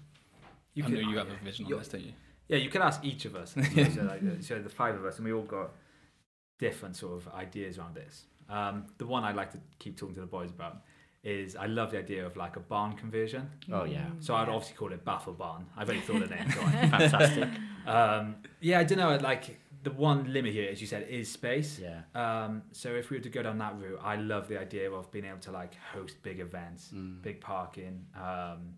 You 0.75 0.85
I 0.85 0.89
know 0.89 1.01
you 1.01 1.19
have 1.19 1.29
a 1.29 1.45
vision 1.45 1.67
on 1.67 1.79
this, 1.79 1.89
don't 1.89 2.05
you? 2.05 2.13
Yeah, 2.49 2.59
you 2.59 2.71
can 2.71 2.83
ask 2.83 3.05
each 3.05 3.25
of 3.25 3.37
us. 3.37 3.53
so, 3.75 4.03
like, 4.03 4.23
so 4.41 4.59
the 4.61 4.69
five 4.69 4.95
of 4.95 5.05
us, 5.05 5.17
and 5.17 5.27
we 5.27 5.33
all 5.33 5.43
got 5.43 5.71
different 6.59 6.97
sort 6.97 7.15
of 7.15 7.33
ideas 7.35 7.79
around 7.79 7.95
this. 7.95 8.25
Um, 8.49 8.87
the 8.97 9.07
one 9.07 9.25
I 9.25 9.33
like 9.33 9.53
to 9.53 9.59
keep 9.79 9.97
talking 9.97 10.15
to 10.15 10.21
the 10.23 10.27
boys 10.27 10.51
about 10.51 10.79
is 11.25 11.57
I 11.57 11.67
love 11.67 11.91
the 11.91 11.99
idea 11.99 12.25
of 12.25 12.37
like 12.37 12.57
a 12.57 12.61
barn 12.61 12.95
conversion. 12.95 13.51
Oh 13.73 13.85
yeah, 13.85 14.07
So 14.21 14.35
I'd 14.35 14.49
obviously 14.49 14.77
call 14.77 14.93
it 14.93 15.05
Baffle 15.05 15.35
Barn. 15.35 15.67
I've 15.77 15.89
already 15.89 16.03
thought 16.03 16.23
of 16.23 16.29
the 16.29 16.35
name. 16.35 16.49
Fantastic. 16.91 17.49
Um, 17.87 18.37
yeah, 18.61 18.81
I 18.81 18.85
don't 18.85 18.99
know. 18.99 19.17
Like 19.17 19.59
the 19.83 19.91
one 19.93 20.33
limit 20.33 20.53
here, 20.53 20.69
as 20.71 20.81
you 20.81 20.87
said, 20.87 21.07
is 21.09 21.31
space. 21.31 21.79
Yeah. 21.79 22.03
Um, 22.15 22.63
so 22.73 22.95
if 22.95 23.11
we 23.11 23.17
were 23.17 23.23
to 23.23 23.29
go 23.29 23.43
down 23.43 23.59
that 23.59 23.79
route, 23.79 24.01
I 24.03 24.17
love 24.17 24.49
the 24.49 24.59
idea 24.61 24.91
of 24.91 25.11
being 25.13 25.25
able 25.25 25.39
to 25.41 25.53
like 25.53 25.75
host 25.93 26.23
big 26.23 26.41
events, 26.41 26.91
Mm. 26.95 27.23
big 27.23 27.41
parking, 27.41 28.07
um, 28.17 28.75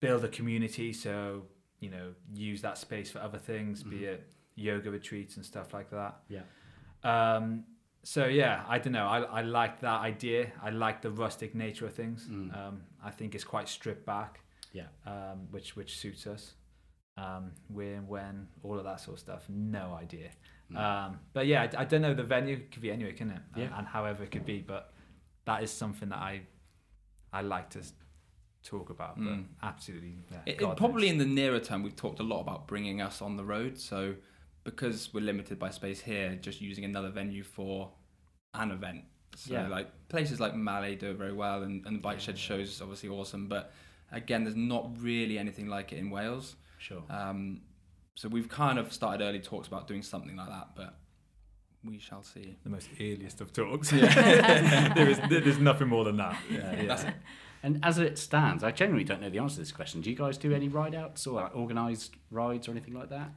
build 0.00 0.24
a 0.24 0.28
community. 0.28 0.92
So 0.92 1.42
you 1.80 1.90
know, 1.90 2.12
use 2.34 2.60
that 2.62 2.76
space 2.76 3.08
for 3.10 3.20
other 3.20 3.38
things, 3.38 3.84
be 3.84 4.04
it 4.04 4.26
yoga 4.56 4.90
retreats 4.90 5.36
and 5.36 5.44
stuff 5.46 5.72
like 5.72 5.90
that. 5.90 6.16
Yeah. 6.28 6.42
Um, 7.04 7.64
so 8.02 8.26
yeah, 8.26 8.64
I 8.68 8.78
don't 8.78 8.92
know. 8.92 9.06
I, 9.06 9.20
I 9.20 9.42
like 9.42 9.80
that 9.80 10.00
idea. 10.00 10.50
I 10.62 10.70
like 10.70 11.02
the 11.02 11.10
rustic 11.10 11.54
nature 11.54 11.86
of 11.86 11.94
things. 11.94 12.26
Mm. 12.28 12.56
Um, 12.56 12.82
I 13.04 13.10
think 13.10 13.34
it's 13.36 13.44
quite 13.44 13.68
stripped 13.68 14.04
back 14.06 14.40
Yeah. 14.72 14.86
um, 15.06 15.46
which 15.52 15.76
which 15.76 15.98
suits 15.98 16.26
us. 16.26 16.54
Um, 17.18 17.50
where 17.68 17.94
and 17.94 18.06
when, 18.08 18.46
all 18.62 18.78
of 18.78 18.84
that 18.84 19.00
sort 19.00 19.14
of 19.16 19.20
stuff. 19.20 19.42
No 19.48 19.96
idea. 20.00 20.30
Um, 20.76 21.18
but 21.32 21.46
yeah, 21.46 21.62
I, 21.76 21.82
I 21.82 21.84
don't 21.84 22.02
know. 22.02 22.14
The 22.14 22.22
venue 22.22 22.60
could 22.70 22.82
be 22.82 22.92
anywhere, 22.92 23.12
can 23.14 23.30
it? 23.30 23.40
And- 23.54 23.62
Yeah. 23.64 23.76
And, 23.78 23.86
however 23.88 24.22
it 24.24 24.30
could 24.30 24.44
be, 24.46 24.60
but 24.60 24.92
that 25.46 25.62
is 25.62 25.70
something 25.70 26.10
that 26.10 26.18
I 26.18 26.42
I 27.32 27.40
like 27.42 27.70
to 27.70 27.80
talk 28.62 28.90
about. 28.90 29.16
But 29.16 29.24
Mm. 29.38 29.46
absolutely, 29.62 30.18
yeah, 30.30 30.42
It, 30.46 30.60
it- 30.62 30.76
probably 30.76 31.08
in 31.08 31.18
the 31.18 31.26
nearer 31.26 31.58
term, 31.60 31.82
we've 31.82 31.96
talked 31.96 32.20
a 32.20 32.22
lot 32.22 32.40
about 32.40 32.68
bringing 32.68 33.00
us 33.00 33.20
on 33.22 33.36
the 33.36 33.44
road. 33.44 33.78
So, 33.78 34.14
because 34.64 35.12
we're 35.12 35.24
limited 35.32 35.58
by 35.58 35.70
space 35.70 36.00
here, 36.00 36.36
just 36.36 36.60
using 36.60 36.84
another 36.84 37.10
venue 37.10 37.42
for 37.42 37.90
an 38.54 38.70
event. 38.70 39.04
So, 39.34 39.54
Yeah. 39.54 39.68
like 39.68 39.88
places 40.08 40.38
like 40.40 40.54
Malle 40.54 40.94
do 40.96 41.10
it 41.10 41.16
very 41.16 41.32
well, 41.32 41.62
and, 41.64 41.84
and 41.86 41.96
the 41.96 42.00
Bike 42.00 42.20
Shed 42.20 42.38
shows 42.38 42.68
is 42.68 42.80
obviously 42.82 43.08
awesome. 43.08 43.48
But 43.48 43.72
again, 44.12 44.44
there's 44.44 44.56
not 44.56 45.00
really 45.00 45.38
anything 45.38 45.66
like 45.68 45.92
it 45.92 45.98
in 45.98 46.10
Wales. 46.10 46.56
Sure. 46.78 47.02
Um, 47.10 47.62
so 48.14 48.28
we've 48.28 48.48
kind 48.48 48.78
of 48.78 48.92
started 48.92 49.24
early 49.24 49.40
talks 49.40 49.68
about 49.68 49.86
doing 49.86 50.02
something 50.02 50.36
like 50.36 50.48
that, 50.48 50.68
but 50.74 50.98
we 51.84 51.98
shall 51.98 52.22
see. 52.22 52.56
the 52.64 52.70
most 52.70 52.88
earliest 53.00 53.40
of 53.40 53.52
talks. 53.52 53.90
there 53.90 55.08
is 55.08 55.20
there's 55.28 55.58
nothing 55.58 55.88
more 55.88 56.04
than 56.04 56.16
that. 56.16 56.36
Yeah, 56.50 56.84
That's 56.86 57.04
it. 57.04 57.14
And 57.62 57.80
as 57.84 57.98
it 57.98 58.18
stands, 58.18 58.62
I 58.62 58.70
generally 58.70 59.04
don't 59.04 59.20
know 59.20 59.30
the 59.30 59.38
answer 59.38 59.56
to 59.56 59.60
this 59.60 59.72
question. 59.72 60.00
Do 60.00 60.10
you 60.10 60.16
guys 60.16 60.38
do 60.38 60.52
any 60.52 60.68
ride 60.68 60.94
outs 60.94 61.26
or 61.26 61.40
like, 61.42 61.56
organised 61.56 62.14
rides 62.30 62.68
or 62.68 62.70
anything 62.70 62.94
like 62.94 63.10
that? 63.10 63.30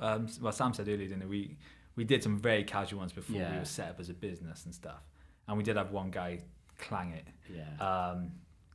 Um, 0.00 0.28
well, 0.40 0.52
Sam 0.52 0.74
said 0.74 0.88
earlier, 0.88 1.08
didn't 1.08 1.22
he? 1.22 1.26
We 1.26 1.56
we 1.96 2.04
did 2.04 2.22
some 2.22 2.38
very 2.38 2.62
casual 2.64 3.00
ones 3.00 3.12
before 3.12 3.36
we 3.36 3.58
were 3.58 3.64
set 3.64 3.90
up 3.90 4.00
as 4.00 4.08
a 4.08 4.14
business 4.14 4.64
and 4.64 4.74
stuff, 4.74 5.02
and 5.46 5.56
we 5.56 5.64
did 5.64 5.76
have 5.76 5.90
one 5.90 6.10
guy 6.10 6.40
clang 6.78 7.10
it. 7.12 7.26
Yeah. 7.52 8.14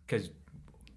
because 0.05 0.29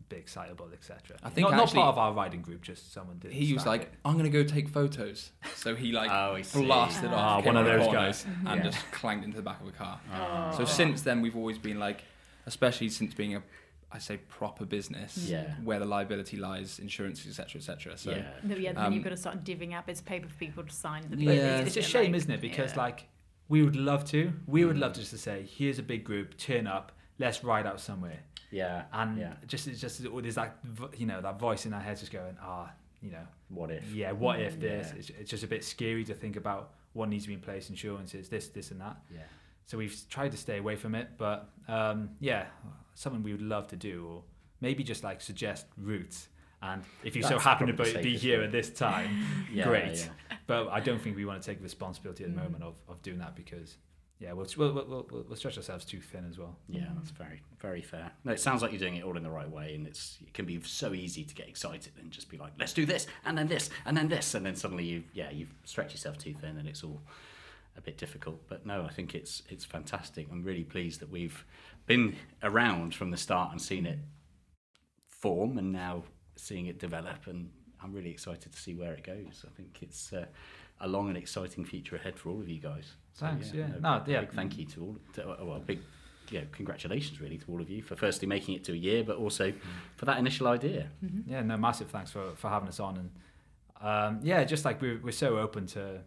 bit 0.08 0.18
excitable, 0.20 0.68
etc. 0.72 1.16
I 1.22 1.30
think 1.30 1.50
not, 1.50 1.60
actually- 1.60 1.76
not 1.80 1.82
part 1.84 1.94
of 1.94 1.98
our 1.98 2.12
riding 2.12 2.42
group, 2.42 2.62
just 2.62 2.92
someone 2.92 3.18
did. 3.18 3.32
He 3.32 3.52
was 3.54 3.66
like, 3.66 3.82
it. 3.82 3.92
"I'm 4.04 4.16
gonna 4.16 4.28
go 4.28 4.44
take 4.44 4.68
photos." 4.68 5.30
So 5.54 5.74
he 5.74 5.92
like 5.92 6.10
Oh, 6.10 6.36
I 6.36 6.42
blasted 6.42 7.10
Ah, 7.12 7.36
off, 7.38 7.44
one 7.44 7.54
came 7.54 7.56
of 7.56 7.64
those 7.66 7.78
the 7.80 7.84
corner 7.86 7.98
guys. 8.00 8.26
and 8.46 8.56
Yeah. 8.58 8.62
just 8.62 8.90
clanged 8.92 9.24
into 9.24 9.36
the 9.36 9.42
back 9.42 9.60
of 9.60 9.68
a 9.68 9.72
car. 9.72 10.00
Oh. 10.14 10.54
So 10.58 10.64
since 10.64 11.02
then, 11.02 11.20
we've 11.22 11.36
always 11.36 11.58
been 11.58 11.78
like, 11.78 12.02
especially 12.46 12.88
since 12.88 13.14
being 13.14 13.34
a, 13.36 13.42
I 13.90 13.98
say 13.98 14.18
proper 14.28 14.64
business, 14.64 15.16
Yeah. 15.16 15.54
where 15.64 15.78
the 15.78 15.86
liability 15.86 16.36
lies, 16.36 16.78
insurance, 16.78 17.26
etc., 17.26 17.60
etc. 17.60 17.96
So 17.96 18.10
yeah. 18.10 18.22
No, 18.42 18.54
yeah, 18.56 18.72
then 18.72 18.84
Um, 18.86 18.92
you've 18.92 19.04
got 19.04 19.10
to 19.10 19.16
start 19.16 19.44
divvying 19.44 19.74
up 19.76 19.88
its 19.88 20.00
paper 20.00 20.28
for 20.28 20.34
people 20.36 20.64
to 20.64 20.72
sign 20.72 21.04
the 21.10 21.16
Yeah. 21.16 21.32
papers, 21.58 21.76
it's 21.76 21.86
a 21.86 21.90
shame, 21.90 22.12
Like, 22.12 22.18
isn't 22.18 22.30
it? 22.30 22.40
Because 22.40 22.72
yeah. 22.72 22.78
like 22.82 23.08
we 23.48 23.62
would 23.62 23.76
love 23.76 24.04
to, 24.06 24.32
we 24.46 24.64
would 24.64 24.76
love 24.78 24.92
to 24.94 25.00
just 25.00 25.12
to 25.12 25.18
say, 25.18 25.44
here's 25.44 25.78
a 25.78 25.82
big 25.82 26.04
group, 26.04 26.36
turn 26.36 26.66
up, 26.66 26.92
let's 27.18 27.42
ride 27.44 27.64
out 27.66 27.80
somewhere, 27.80 28.20
Yeah. 28.50 28.84
and 28.92 29.18
yeah. 29.18 29.32
just 29.46 29.66
it's 29.68 29.80
just 29.80 30.02
there's 30.22 30.34
that 30.36 30.54
you 30.96 31.06
know 31.06 31.20
that 31.20 31.38
voice 31.38 31.66
in 31.66 31.72
our 31.72 31.80
heads 31.80 32.00
just 32.00 32.12
going, 32.12 32.36
ah, 32.40 32.70
you 33.02 33.10
know, 33.10 33.26
What 33.48 33.70
if? 33.70 33.92
yeah, 33.92 34.12
what 34.12 34.40
if 34.40 34.58
this? 34.60 34.88
Yeah. 34.92 34.98
It's, 34.98 35.10
it's 35.10 35.30
just 35.30 35.44
a 35.44 35.46
bit 35.48 35.64
scary 35.64 36.04
to 36.04 36.14
think 36.14 36.36
about 36.36 36.70
what 36.92 37.08
needs 37.08 37.24
to 37.24 37.28
be 37.28 37.34
in 37.34 37.40
place, 37.40 37.68
insurances, 37.70 38.28
this, 38.28 38.48
this, 38.48 38.70
and 38.70 38.80
that. 38.80 38.96
Yeah. 39.12 39.20
So 39.66 39.76
we've 39.78 39.94
tried 40.08 40.30
to 40.32 40.38
stay 40.38 40.58
away 40.58 40.76
from 40.76 40.94
it, 40.94 41.10
but 41.18 41.48
um, 41.68 42.10
yeah, 42.20 42.46
something 42.94 43.22
we 43.22 43.32
would 43.32 43.42
love 43.42 43.66
to 43.68 43.76
do, 43.76 44.06
or 44.08 44.22
maybe 44.60 44.82
just 44.84 45.02
like 45.04 45.20
suggest 45.20 45.66
routes. 45.76 46.28
And 46.62 46.82
if 47.04 47.14
you 47.14 47.22
so 47.22 47.38
happen 47.38 47.66
to 47.66 47.72
be, 47.74 48.02
be 48.02 48.16
here 48.16 48.42
at 48.42 48.50
this 48.50 48.70
time, 48.70 49.24
Yeah, 49.52 49.64
great. 49.68 49.96
yeah. 49.98 50.36
But 50.46 50.68
I 50.68 50.80
don't 50.80 51.00
think 51.02 51.16
we 51.16 51.24
want 51.26 51.42
to 51.42 51.46
take 51.46 51.62
responsibility 51.62 52.24
at 52.24 52.30
the 52.34 52.40
Mm. 52.40 52.44
moment 52.44 52.62
of, 52.64 52.74
of 52.88 53.02
doing 53.02 53.18
that 53.18 53.34
because, 53.36 53.76
yeah, 54.18 54.32
we'll, 54.32 54.46
we'll, 54.56 54.72
we'll, 54.72 55.06
we'll, 55.10 55.36
stretch 55.36 55.58
ourselves 55.58 55.84
too 55.84 56.00
thin 56.00 56.24
as 56.28 56.38
well. 56.38 56.56
Yeah, 56.68 56.86
that's 56.96 57.10
very, 57.10 57.42
very 57.60 57.82
fair. 57.82 58.12
No, 58.24 58.32
it 58.32 58.40
sounds 58.40 58.62
like 58.62 58.72
you're 58.72 58.80
doing 58.80 58.96
it 58.96 59.04
all 59.04 59.16
in 59.16 59.22
the 59.22 59.30
right 59.30 59.50
way, 59.50 59.74
and 59.74 59.86
it's 59.86 60.16
it 60.22 60.32
can 60.32 60.46
be 60.46 60.58
so 60.62 60.94
easy 60.94 61.22
to 61.22 61.34
get 61.34 61.48
excited 61.48 61.92
and 62.00 62.10
just 62.10 62.30
be 62.30 62.38
like, 62.38 62.52
let's 62.58 62.72
do 62.72 62.86
this, 62.86 63.06
and 63.26 63.36
then 63.36 63.46
this, 63.46 63.68
and 63.84 63.94
then 63.94 64.08
this, 64.08 64.34
and 64.34 64.46
then 64.46 64.56
suddenly 64.56 64.84
you, 64.84 65.04
yeah, 65.12 65.30
you've 65.30 65.52
stretched 65.64 65.92
yourself 65.92 66.16
too 66.16 66.32
thin, 66.32 66.56
and 66.56 66.66
it's 66.66 66.82
all 66.82 67.02
a 67.76 67.82
bit 67.82 67.98
difficult. 67.98 68.40
But 68.48 68.64
no, 68.64 68.84
I 68.84 68.88
think 68.88 69.14
it's 69.14 69.42
it's 69.50 69.66
fantastic. 69.66 70.28
I'm 70.32 70.42
really 70.42 70.64
pleased 70.64 71.00
that 71.00 71.10
we've 71.10 71.44
been 71.84 72.16
around 72.42 72.94
from 72.94 73.10
the 73.10 73.18
start 73.18 73.52
and 73.52 73.60
seen 73.60 73.84
it 73.84 73.98
form, 75.08 75.58
and 75.58 75.72
now 75.72 76.04
seeing 76.36 76.66
it 76.66 76.78
develop, 76.78 77.26
and 77.26 77.50
I'm 77.82 77.92
really 77.92 78.10
excited 78.10 78.50
to 78.50 78.58
see 78.58 78.74
where 78.74 78.94
it 78.94 79.04
goes. 79.04 79.44
I 79.46 79.50
think 79.54 79.78
it's 79.82 80.10
uh, 80.14 80.24
a 80.80 80.88
long 80.88 81.08
and 81.08 81.18
exciting 81.18 81.66
future 81.66 81.96
ahead 81.96 82.18
for 82.18 82.30
all 82.30 82.40
of 82.40 82.48
you 82.48 82.60
guys. 82.60 82.94
So, 83.16 83.26
Thanks, 83.26 83.50
yeah. 83.52 83.68
no, 83.80 83.98
No, 83.98 84.04
yeah. 84.06 84.20
Big 84.20 84.32
thank 84.34 84.58
you 84.58 84.66
to 84.66 84.82
all. 84.82 84.96
To, 85.14 85.28
uh, 85.30 85.36
well, 85.44 85.58
big 85.60 85.80
yeah, 86.30 86.42
congratulations 86.52 87.20
really 87.20 87.38
to 87.38 87.44
all 87.50 87.60
of 87.60 87.70
you 87.70 87.82
for 87.82 87.96
firstly 87.96 88.28
making 88.28 88.56
it 88.56 88.64
to 88.64 88.72
a 88.72 88.76
year, 88.76 89.02
but 89.04 89.16
also 89.16 89.52
for 89.96 90.04
that 90.04 90.18
initial 90.18 90.48
idea. 90.48 90.88
Yeah, 91.26 91.42
no, 91.42 91.56
massive 91.56 91.88
thanks 91.88 92.10
for, 92.10 92.32
for 92.36 92.48
having 92.50 92.68
us 92.68 92.78
on. 92.80 92.96
And 92.98 93.10
um, 93.80 94.20
yeah, 94.22 94.44
just 94.44 94.64
like 94.64 94.82
we're, 94.82 94.98
we're 95.02 95.12
so 95.12 95.38
open 95.38 95.66
to 95.68 96.00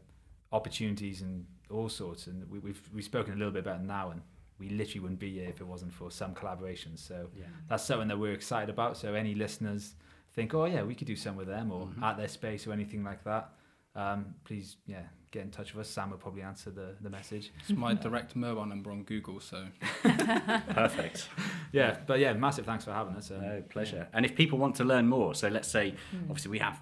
opportunities 0.52 1.22
and 1.22 1.45
all 1.72 1.90
sorts. 1.90 2.27
And 2.27 2.49
we, 2.49 2.60
we've, 2.60 2.81
we've 2.94 3.03
spoken 3.03 3.34
a 3.34 3.38
little 3.38 3.53
bit 3.53 3.61
about 3.65 3.80
it 3.80 3.84
now, 3.86 4.11
and 4.11 4.22
we 4.60 4.69
literally 4.69 4.99
wouldn't 4.99 5.19
be 5.19 5.31
here 5.31 5.49
if 5.49 5.61
it 5.61 5.68
wasn't 5.68 5.94
for 5.94 6.11
some 6.11 6.36
collaborations. 6.36 6.99
So 6.99 7.30
Yeah. 7.36 7.45
that's 7.69 7.84
something 7.84 8.07
that 8.10 8.19
we're 8.19 8.34
excited 8.34 8.69
about. 8.69 8.98
So 8.98 9.14
any 9.14 9.34
listeners 9.36 9.95
think, 10.34 10.53
oh 10.53 10.65
yeah, 10.65 10.84
we 10.84 10.94
could 10.95 11.07
do 11.07 11.15
some 11.15 11.36
with 11.36 11.48
them 11.48 11.72
or 11.72 11.88
Mhm. 11.88 12.03
at 12.03 12.18
their 12.18 12.27
space 12.27 12.68
or 12.68 12.73
anything 12.73 13.03
like 13.03 13.23
that, 13.23 13.52
um, 13.95 14.36
please, 14.45 14.78
yeah, 14.86 15.03
get 15.32 15.44
in 15.44 15.52
touch 15.52 15.74
with 15.74 15.86
us. 15.86 15.90
Sam 15.91 16.11
will 16.11 16.18
probably 16.18 16.41
answer 16.41 16.72
the, 16.72 16.95
the 17.02 17.10
message. 17.10 17.52
it's 17.60 17.78
my 17.78 17.94
direct 17.94 18.36
mobile 18.36 18.66
number 18.66 18.91
on 18.91 19.03
Google. 19.03 19.40
So 19.40 19.66
Perfect. 20.03 21.28
Yeah, 21.72 21.98
but 22.07 22.18
yeah, 22.18 22.34
massive 22.34 22.66
thanks 22.66 22.84
for 22.84 22.91
having 22.91 23.14
us. 23.16 23.30
Um, 23.30 23.41
No, 23.41 23.61
pleasure. 23.70 24.07
And 24.11 24.26
if 24.26 24.36
people 24.36 24.57
want 24.57 24.74
to 24.78 24.84
learn 24.84 25.07
more, 25.07 25.36
so 25.36 25.49
let's 25.49 25.68
say, 25.68 25.94
obviously 26.24 26.49
we 26.49 26.57
have 26.57 26.82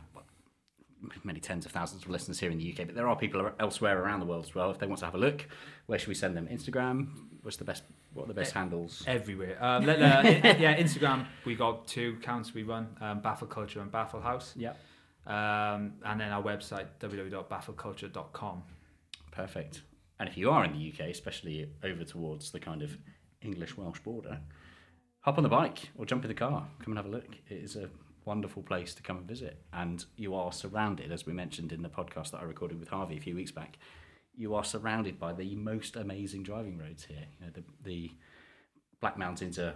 many 1.25 1.41
tens 1.41 1.65
of 1.65 1.73
thousands 1.73 2.03
of 2.03 2.09
listeners 2.09 2.39
here 2.39 2.49
in 2.51 2.57
the 2.57 2.71
UK, 2.71 2.85
but 2.85 2.95
there 2.95 3.07
are 3.07 3.15
people 3.17 3.51
elsewhere 3.59 4.01
around 4.01 4.21
the 4.21 4.25
world 4.25 4.45
as 4.45 4.55
well. 4.55 4.71
If 4.71 4.79
they 4.79 4.88
want 4.88 4.99
to 4.99 5.05
have 5.05 5.15
a 5.15 5.17
look, 5.17 5.45
where 5.88 5.99
should 5.99 6.07
we 6.07 6.13
send 6.15 6.38
them? 6.38 6.47
Instagram. 6.47 7.09
What's 7.41 7.57
the 7.57 7.65
best? 7.65 7.84
What 8.13 8.23
are 8.23 8.27
the 8.27 8.34
best 8.34 8.53
handles? 8.53 9.03
Everywhere. 9.05 9.57
Um, 9.61 9.85
let, 9.85 10.01
uh, 10.01 10.21
yeah, 10.57 10.79
Instagram, 10.79 11.25
we 11.45 11.55
got 11.55 11.85
two 11.85 12.17
accounts 12.21 12.53
we 12.53 12.63
run 12.63 12.88
um, 13.01 13.19
Baffle 13.19 13.47
Culture 13.47 13.81
and 13.81 13.91
Baffle 13.91 14.21
Haus. 14.21 14.53
Yeah. 14.55 14.71
Um, 15.27 15.93
and 16.05 16.19
then 16.19 16.31
our 16.31 16.41
website, 16.41 16.87
www.baffleculture.com. 16.99 18.63
Perfect. 19.31 19.81
And 20.19 20.27
if 20.27 20.37
you 20.37 20.49
are 20.49 20.63
in 20.65 20.73
the 20.73 20.91
UK, 20.91 21.09
especially 21.09 21.69
over 21.83 22.03
towards 22.03 22.51
the 22.51 22.59
kind 22.59 22.81
of 22.81 22.97
English 23.41 23.77
Welsh 23.77 23.99
border, 23.99 24.39
hop 25.21 25.37
on 25.37 25.43
the 25.43 25.49
bike 25.49 25.89
or 25.97 26.05
jump 26.05 26.23
in 26.23 26.29
the 26.29 26.33
car. 26.33 26.67
Come 26.79 26.93
and 26.93 26.97
have 26.97 27.05
a 27.05 27.09
look. 27.09 27.35
It 27.49 27.55
is 27.55 27.75
a 27.75 27.89
wonderful 28.25 28.63
place 28.63 28.93
to 28.95 29.03
come 29.03 29.17
and 29.17 29.27
visit. 29.27 29.61
And 29.73 30.03
you 30.15 30.33
are 30.33 30.51
surrounded, 30.51 31.11
as 31.11 31.25
we 31.25 31.33
mentioned 31.33 31.71
in 31.71 31.81
the 31.81 31.89
podcast 31.89 32.31
that 32.31 32.41
I 32.41 32.43
recorded 32.43 32.79
with 32.79 32.89
Harvey 32.89 33.17
a 33.17 33.21
few 33.21 33.35
weeks 33.35 33.51
back, 33.51 33.77
you 34.35 34.55
are 34.55 34.63
surrounded 34.63 35.19
by 35.19 35.33
the 35.33 35.55
most 35.55 35.95
amazing 35.95 36.43
driving 36.43 36.77
roads 36.77 37.05
here. 37.05 37.25
You 37.39 37.45
know, 37.45 37.51
the, 37.53 37.63
the 37.83 38.11
Black 39.01 39.17
Mountains 39.17 39.59
are 39.59 39.75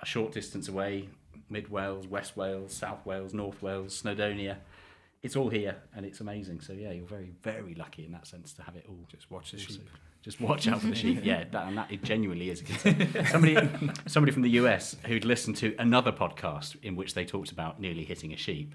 a 0.00 0.06
short 0.06 0.32
distance 0.32 0.68
away, 0.68 1.08
Mid 1.50 1.70
Wales, 1.70 2.06
West 2.06 2.36
Wales, 2.36 2.72
South 2.72 3.04
Wales, 3.06 3.34
North 3.34 3.62
Wales, 3.62 4.00
Snowdonia. 4.00 4.56
It's 5.22 5.34
all 5.34 5.48
here 5.48 5.76
and 5.94 6.06
it's 6.06 6.20
amazing. 6.20 6.60
So 6.60 6.72
yeah, 6.72 6.92
you're 6.92 7.06
very, 7.06 7.32
very 7.42 7.74
lucky 7.74 8.04
in 8.04 8.12
that 8.12 8.26
sense 8.26 8.52
to 8.54 8.62
have 8.62 8.76
it 8.76 8.84
all. 8.88 9.04
Just 9.08 9.30
watch 9.30 9.50
the 9.50 9.58
sheep. 9.58 9.88
Just 10.22 10.40
watch 10.40 10.68
out 10.68 10.80
for 10.80 10.88
the 10.88 10.94
sheep. 10.94 11.20
Yeah, 11.24 11.44
that, 11.50 11.68
and 11.68 11.78
that 11.78 11.90
it 11.90 12.02
genuinely 12.02 12.50
is. 12.50 12.62
Somebody, 13.30 13.56
somebody 14.06 14.32
from 14.32 14.42
the 14.42 14.50
US 14.50 14.96
who'd 15.06 15.24
listened 15.24 15.56
to 15.58 15.74
another 15.78 16.12
podcast 16.12 16.76
in 16.82 16.96
which 16.96 17.14
they 17.14 17.24
talked 17.24 17.50
about 17.52 17.80
nearly 17.80 18.04
hitting 18.04 18.32
a 18.32 18.36
sheep, 18.36 18.74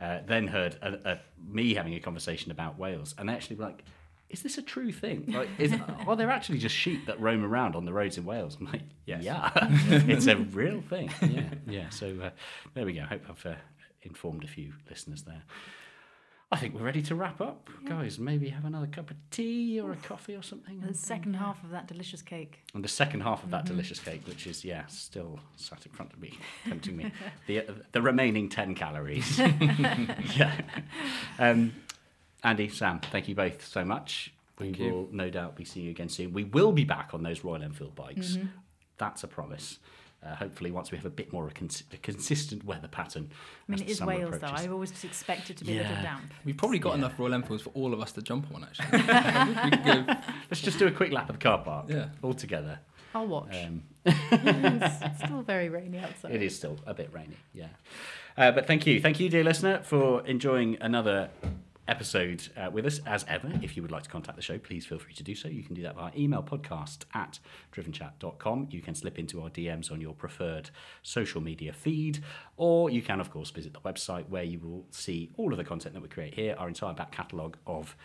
uh, 0.00 0.18
then 0.26 0.48
heard 0.48 0.76
a, 0.82 1.12
a, 1.12 1.20
me 1.46 1.74
having 1.74 1.94
a 1.94 2.00
conversation 2.00 2.50
about 2.50 2.78
Wales, 2.78 3.14
and 3.18 3.28
they 3.28 3.32
actually 3.32 3.56
were 3.56 3.64
like, 3.66 3.84
"Is 4.30 4.42
this 4.42 4.58
a 4.58 4.62
true 4.62 4.92
thing? 4.92 5.24
Like, 5.28 5.48
is, 5.58 5.72
are 6.06 6.16
there 6.16 6.30
actually 6.30 6.58
just 6.58 6.74
sheep 6.74 7.06
that 7.06 7.20
roam 7.20 7.44
around 7.44 7.74
on 7.76 7.84
the 7.84 7.92
roads 7.92 8.18
in 8.18 8.24
Wales?" 8.24 8.56
I'm 8.60 8.66
like, 8.66 8.82
Yes. 9.06 9.22
"Yeah, 9.22 9.50
it's 9.56 10.26
a 10.26 10.36
real 10.36 10.80
thing." 10.82 11.10
Yeah, 11.22 11.48
yeah. 11.66 11.88
So 11.90 12.16
uh, 12.22 12.30
there 12.74 12.84
we 12.84 12.92
go. 12.94 13.02
I 13.02 13.06
hope 13.06 13.22
I've 13.28 13.46
uh, 13.46 13.54
informed 14.02 14.44
a 14.44 14.48
few 14.48 14.72
listeners 14.90 15.22
there. 15.22 15.42
I 16.52 16.56
think 16.56 16.74
we're 16.74 16.82
ready 16.82 17.00
to 17.04 17.14
wrap 17.14 17.40
up, 17.40 17.70
guys. 17.88 18.18
Maybe 18.18 18.50
have 18.50 18.66
another 18.66 18.86
cup 18.86 19.10
of 19.10 19.16
tea 19.30 19.80
or 19.80 19.92
a 19.92 19.96
coffee 19.96 20.34
or 20.36 20.42
something. 20.42 20.80
The 20.80 20.88
and- 20.88 20.96
second 20.96 21.34
half 21.34 21.64
of 21.64 21.70
that 21.70 21.88
delicious 21.88 22.20
cake. 22.20 22.58
and 22.74 22.84
the 22.84 22.88
second 22.88 23.22
half 23.22 23.42
of 23.42 23.50
that 23.52 23.64
delicious 23.64 23.98
cake, 23.98 24.20
which 24.26 24.46
is 24.46 24.62
yeah, 24.62 24.84
still 24.86 25.40
sat 25.56 25.86
in 25.86 25.92
front 25.92 26.12
of 26.12 26.20
me, 26.20 26.38
tempting 26.64 26.94
me. 26.96 27.10
The 27.46 27.64
the 27.92 28.02
remaining 28.02 28.50
ten 28.50 28.74
calories. 28.74 29.38
yeah. 30.36 30.60
Um, 31.38 31.72
Andy, 32.44 32.68
Sam, 32.68 33.00
thank 33.00 33.28
you 33.28 33.34
both 33.34 33.66
so 33.66 33.82
much. 33.84 34.34
Thank 34.58 34.78
we 34.78 34.84
you. 34.84 34.92
will 34.92 35.08
no 35.10 35.30
doubt 35.30 35.56
be 35.56 35.64
seeing 35.64 35.86
you 35.86 35.90
again 35.92 36.10
soon. 36.10 36.34
We 36.34 36.44
will 36.44 36.72
be 36.72 36.84
back 36.84 37.14
on 37.14 37.22
those 37.22 37.42
Royal 37.44 37.62
Enfield 37.62 37.94
bikes. 37.94 38.36
Mm-hmm. 38.36 38.48
That's 38.98 39.24
a 39.24 39.28
promise. 39.28 39.78
Uh, 40.24 40.36
hopefully, 40.36 40.70
once 40.70 40.92
we 40.92 40.96
have 40.96 41.04
a 41.04 41.10
bit 41.10 41.32
more 41.32 41.48
a, 41.48 41.50
cons- 41.50 41.82
a 41.92 41.96
consistent 41.96 42.64
weather 42.64 42.86
pattern. 42.86 43.28
I 43.68 43.72
mean, 43.72 43.80
it 43.80 43.82
is 43.82 43.82
it 43.82 43.86
the 43.86 43.90
is 43.90 43.98
summer 43.98 44.12
Wales, 44.18 44.38
though. 44.40 44.46
I've 44.46 44.72
always 44.72 45.04
expected 45.04 45.56
to 45.56 45.64
be 45.64 45.78
a 45.78 45.82
little 45.82 45.96
damp. 45.96 46.32
We've 46.44 46.56
probably 46.56 46.78
got 46.78 46.90
Yeah. 46.90 46.98
enough 46.98 47.18
Royal 47.18 47.34
Enfields 47.34 47.62
for 47.64 47.70
all 47.70 47.92
of 47.92 48.00
us 48.00 48.12
to 48.12 48.22
jump 48.22 48.46
on, 48.54 48.62
actually. 48.64 49.02
go, 50.06 50.14
Let's 50.48 50.60
just 50.60 50.78
do 50.78 50.86
a 50.86 50.92
quick 50.92 51.10
lap 51.12 51.28
of 51.28 51.38
the 51.38 51.42
car 51.42 51.58
park. 51.58 51.86
Yeah. 51.88 52.06
All 52.22 52.34
together. 52.34 52.78
I'll 53.14 53.26
watch. 53.26 53.54
Um, 53.54 53.82
it's, 54.06 55.02
it's 55.02 55.18
still 55.24 55.42
very 55.42 55.68
rainy 55.68 55.98
outside. 55.98 56.30
It 56.32 56.42
is 56.42 56.56
still 56.56 56.78
a 56.86 56.94
bit 56.94 57.10
rainy, 57.12 57.36
yeah. 57.52 57.66
Uh, 58.36 58.52
but 58.52 58.66
thank 58.66 58.86
you. 58.86 59.00
Thank 59.00 59.18
you, 59.20 59.28
dear 59.28 59.44
listener, 59.44 59.80
for 59.82 60.24
enjoying 60.26 60.78
another 60.80 61.28
episode 61.88 62.48
uh, 62.56 62.70
with 62.70 62.86
us 62.86 63.00
as 63.06 63.24
ever. 63.28 63.52
If 63.62 63.76
you 63.76 63.82
would 63.82 63.90
like 63.90 64.04
to 64.04 64.08
contact 64.08 64.36
the 64.36 64.42
show, 64.42 64.58
please 64.58 64.86
feel 64.86 64.98
free 64.98 65.14
to 65.14 65.22
do 65.22 65.34
so. 65.34 65.48
You 65.48 65.62
can 65.62 65.74
do 65.74 65.82
that 65.82 65.96
via 65.96 66.12
email 66.16 66.42
podcast 66.42 67.04
at 67.14 67.38
drivenchat.com. 67.72 68.68
You 68.70 68.80
can 68.80 68.94
slip 68.94 69.18
into 69.18 69.42
our 69.42 69.50
DMs 69.50 69.90
on 69.90 70.00
your 70.00 70.14
preferred 70.14 70.70
social 71.02 71.40
media 71.40 71.72
feed, 71.72 72.22
or 72.56 72.90
you 72.90 73.02
can, 73.02 73.20
of 73.20 73.30
course, 73.30 73.50
visit 73.50 73.72
the 73.72 73.80
website 73.80 74.28
where 74.28 74.44
you 74.44 74.58
will 74.60 74.86
see 74.90 75.30
all 75.36 75.52
of 75.52 75.58
the 75.58 75.64
content 75.64 75.94
that 75.94 76.02
we 76.02 76.08
create 76.08 76.34
here, 76.34 76.54
our 76.58 76.68
entire 76.68 76.94
back 76.94 77.12
catalogue 77.12 77.56
of 77.66 77.96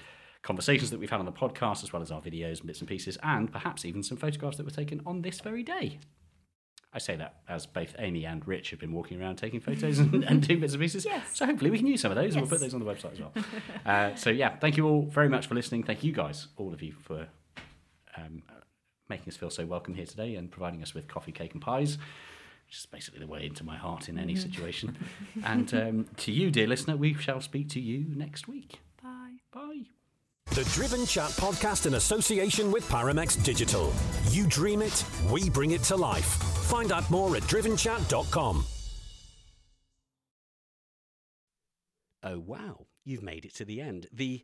conversations 0.41 0.89
that 0.89 0.99
we've 0.99 1.09
had 1.09 1.19
on 1.19 1.25
the 1.25 1.31
podcast, 1.31 1.83
as 1.83 1.93
well 1.93 2.01
as 2.01 2.11
our 2.11 2.21
videos 2.21 2.59
and 2.59 2.67
bits 2.67 2.79
and 2.79 2.87
pieces, 2.87 3.17
and 3.21 3.51
perhaps 3.51 3.85
even 3.85 4.01
some 4.01 4.17
photographs 4.17 4.57
that 4.57 4.65
were 4.65 4.71
taken 4.71 5.01
on 5.05 5.21
this 5.21 5.39
very 5.41 5.63
day. 5.63 5.99
I 6.93 6.99
say 6.99 7.15
that 7.17 7.35
as 7.47 7.65
both 7.65 7.93
Amy 7.99 8.25
and 8.25 8.47
Rich 8.47 8.71
have 8.71 8.79
been 8.79 8.93
walking 8.93 9.21
around 9.21 9.35
taking 9.35 9.59
photos 9.59 9.99
and, 9.99 10.23
and 10.23 10.41
doing 10.47 10.59
bits 10.59 10.73
and 10.73 10.81
pieces. 10.81 11.05
Yes. 11.05 11.23
So 11.33 11.45
hopefully 11.45 11.69
we 11.69 11.77
can 11.77 11.87
use 11.87 12.01
some 12.01 12.11
of 12.11 12.15
those 12.15 12.33
and 12.33 12.41
we'll 12.41 12.49
put 12.49 12.59
those 12.61 12.73
on 12.73 12.79
the 12.79 12.85
website 12.85 13.13
as 13.13 13.19
well. 13.19 13.33
uh, 13.85 14.15
so 14.15 14.29
yeah, 14.29 14.55
thank 14.57 14.77
you 14.77 14.87
all 14.87 15.01
very 15.03 15.29
much 15.29 15.47
for 15.47 15.55
listening. 15.55 15.83
Thank 15.83 16.03
you 16.03 16.11
guys, 16.13 16.47
all 16.55 16.73
of 16.73 16.81
you, 16.81 16.93
for 17.03 17.27
um, 18.15 18.41
making 19.09 19.27
us 19.27 19.37
feel 19.37 19.49
so 19.49 19.65
welcome 19.65 19.93
here 19.93 20.05
today 20.05 20.35
and 20.35 20.49
providing 20.49 20.81
us 20.81 20.93
with 20.93 21.07
coffee, 21.07 21.31
cake, 21.31 21.53
and 21.53 21.61
pies. 21.61 21.97
Which 22.67 22.77
is 22.79 22.85
basically 22.85 23.19
the 23.21 23.27
way 23.27 23.45
into 23.45 23.63
my 23.63 23.77
heart 23.77 24.09
in 24.09 24.17
any 24.19 24.35
situation. 24.35 24.97
and 25.45 25.73
um, 25.73 26.05
to 26.17 26.31
you, 26.31 26.51
dear 26.51 26.67
listener, 26.67 26.97
we 26.97 27.13
shall 27.13 27.39
speak 27.39 27.69
to 27.69 27.79
you 27.79 28.05
next 28.09 28.47
week. 28.47 28.79
Bye. 29.01 29.37
Bye. 29.53 29.83
The 30.51 30.63
Driven 30.73 31.05
Chat 31.05 31.29
podcast 31.31 31.85
in 31.85 31.93
association 31.95 32.71
with 32.71 32.87
Paramex 32.89 33.43
Digital. 33.43 33.93
You 34.29 34.47
dream 34.47 34.81
it, 34.81 35.03
we 35.31 35.49
bring 35.49 35.71
it 35.71 35.83
to 35.83 35.95
life. 35.95 36.25
Find 36.25 36.91
out 36.91 37.09
more 37.11 37.35
at 37.35 37.43
drivenchat.com. 37.43 38.65
Oh, 42.23 42.39
wow. 42.39 42.87
You've 43.05 43.23
made 43.23 43.45
it 43.45 43.55
to 43.55 43.65
the 43.65 43.79
end. 43.79 44.07
The 44.11 44.43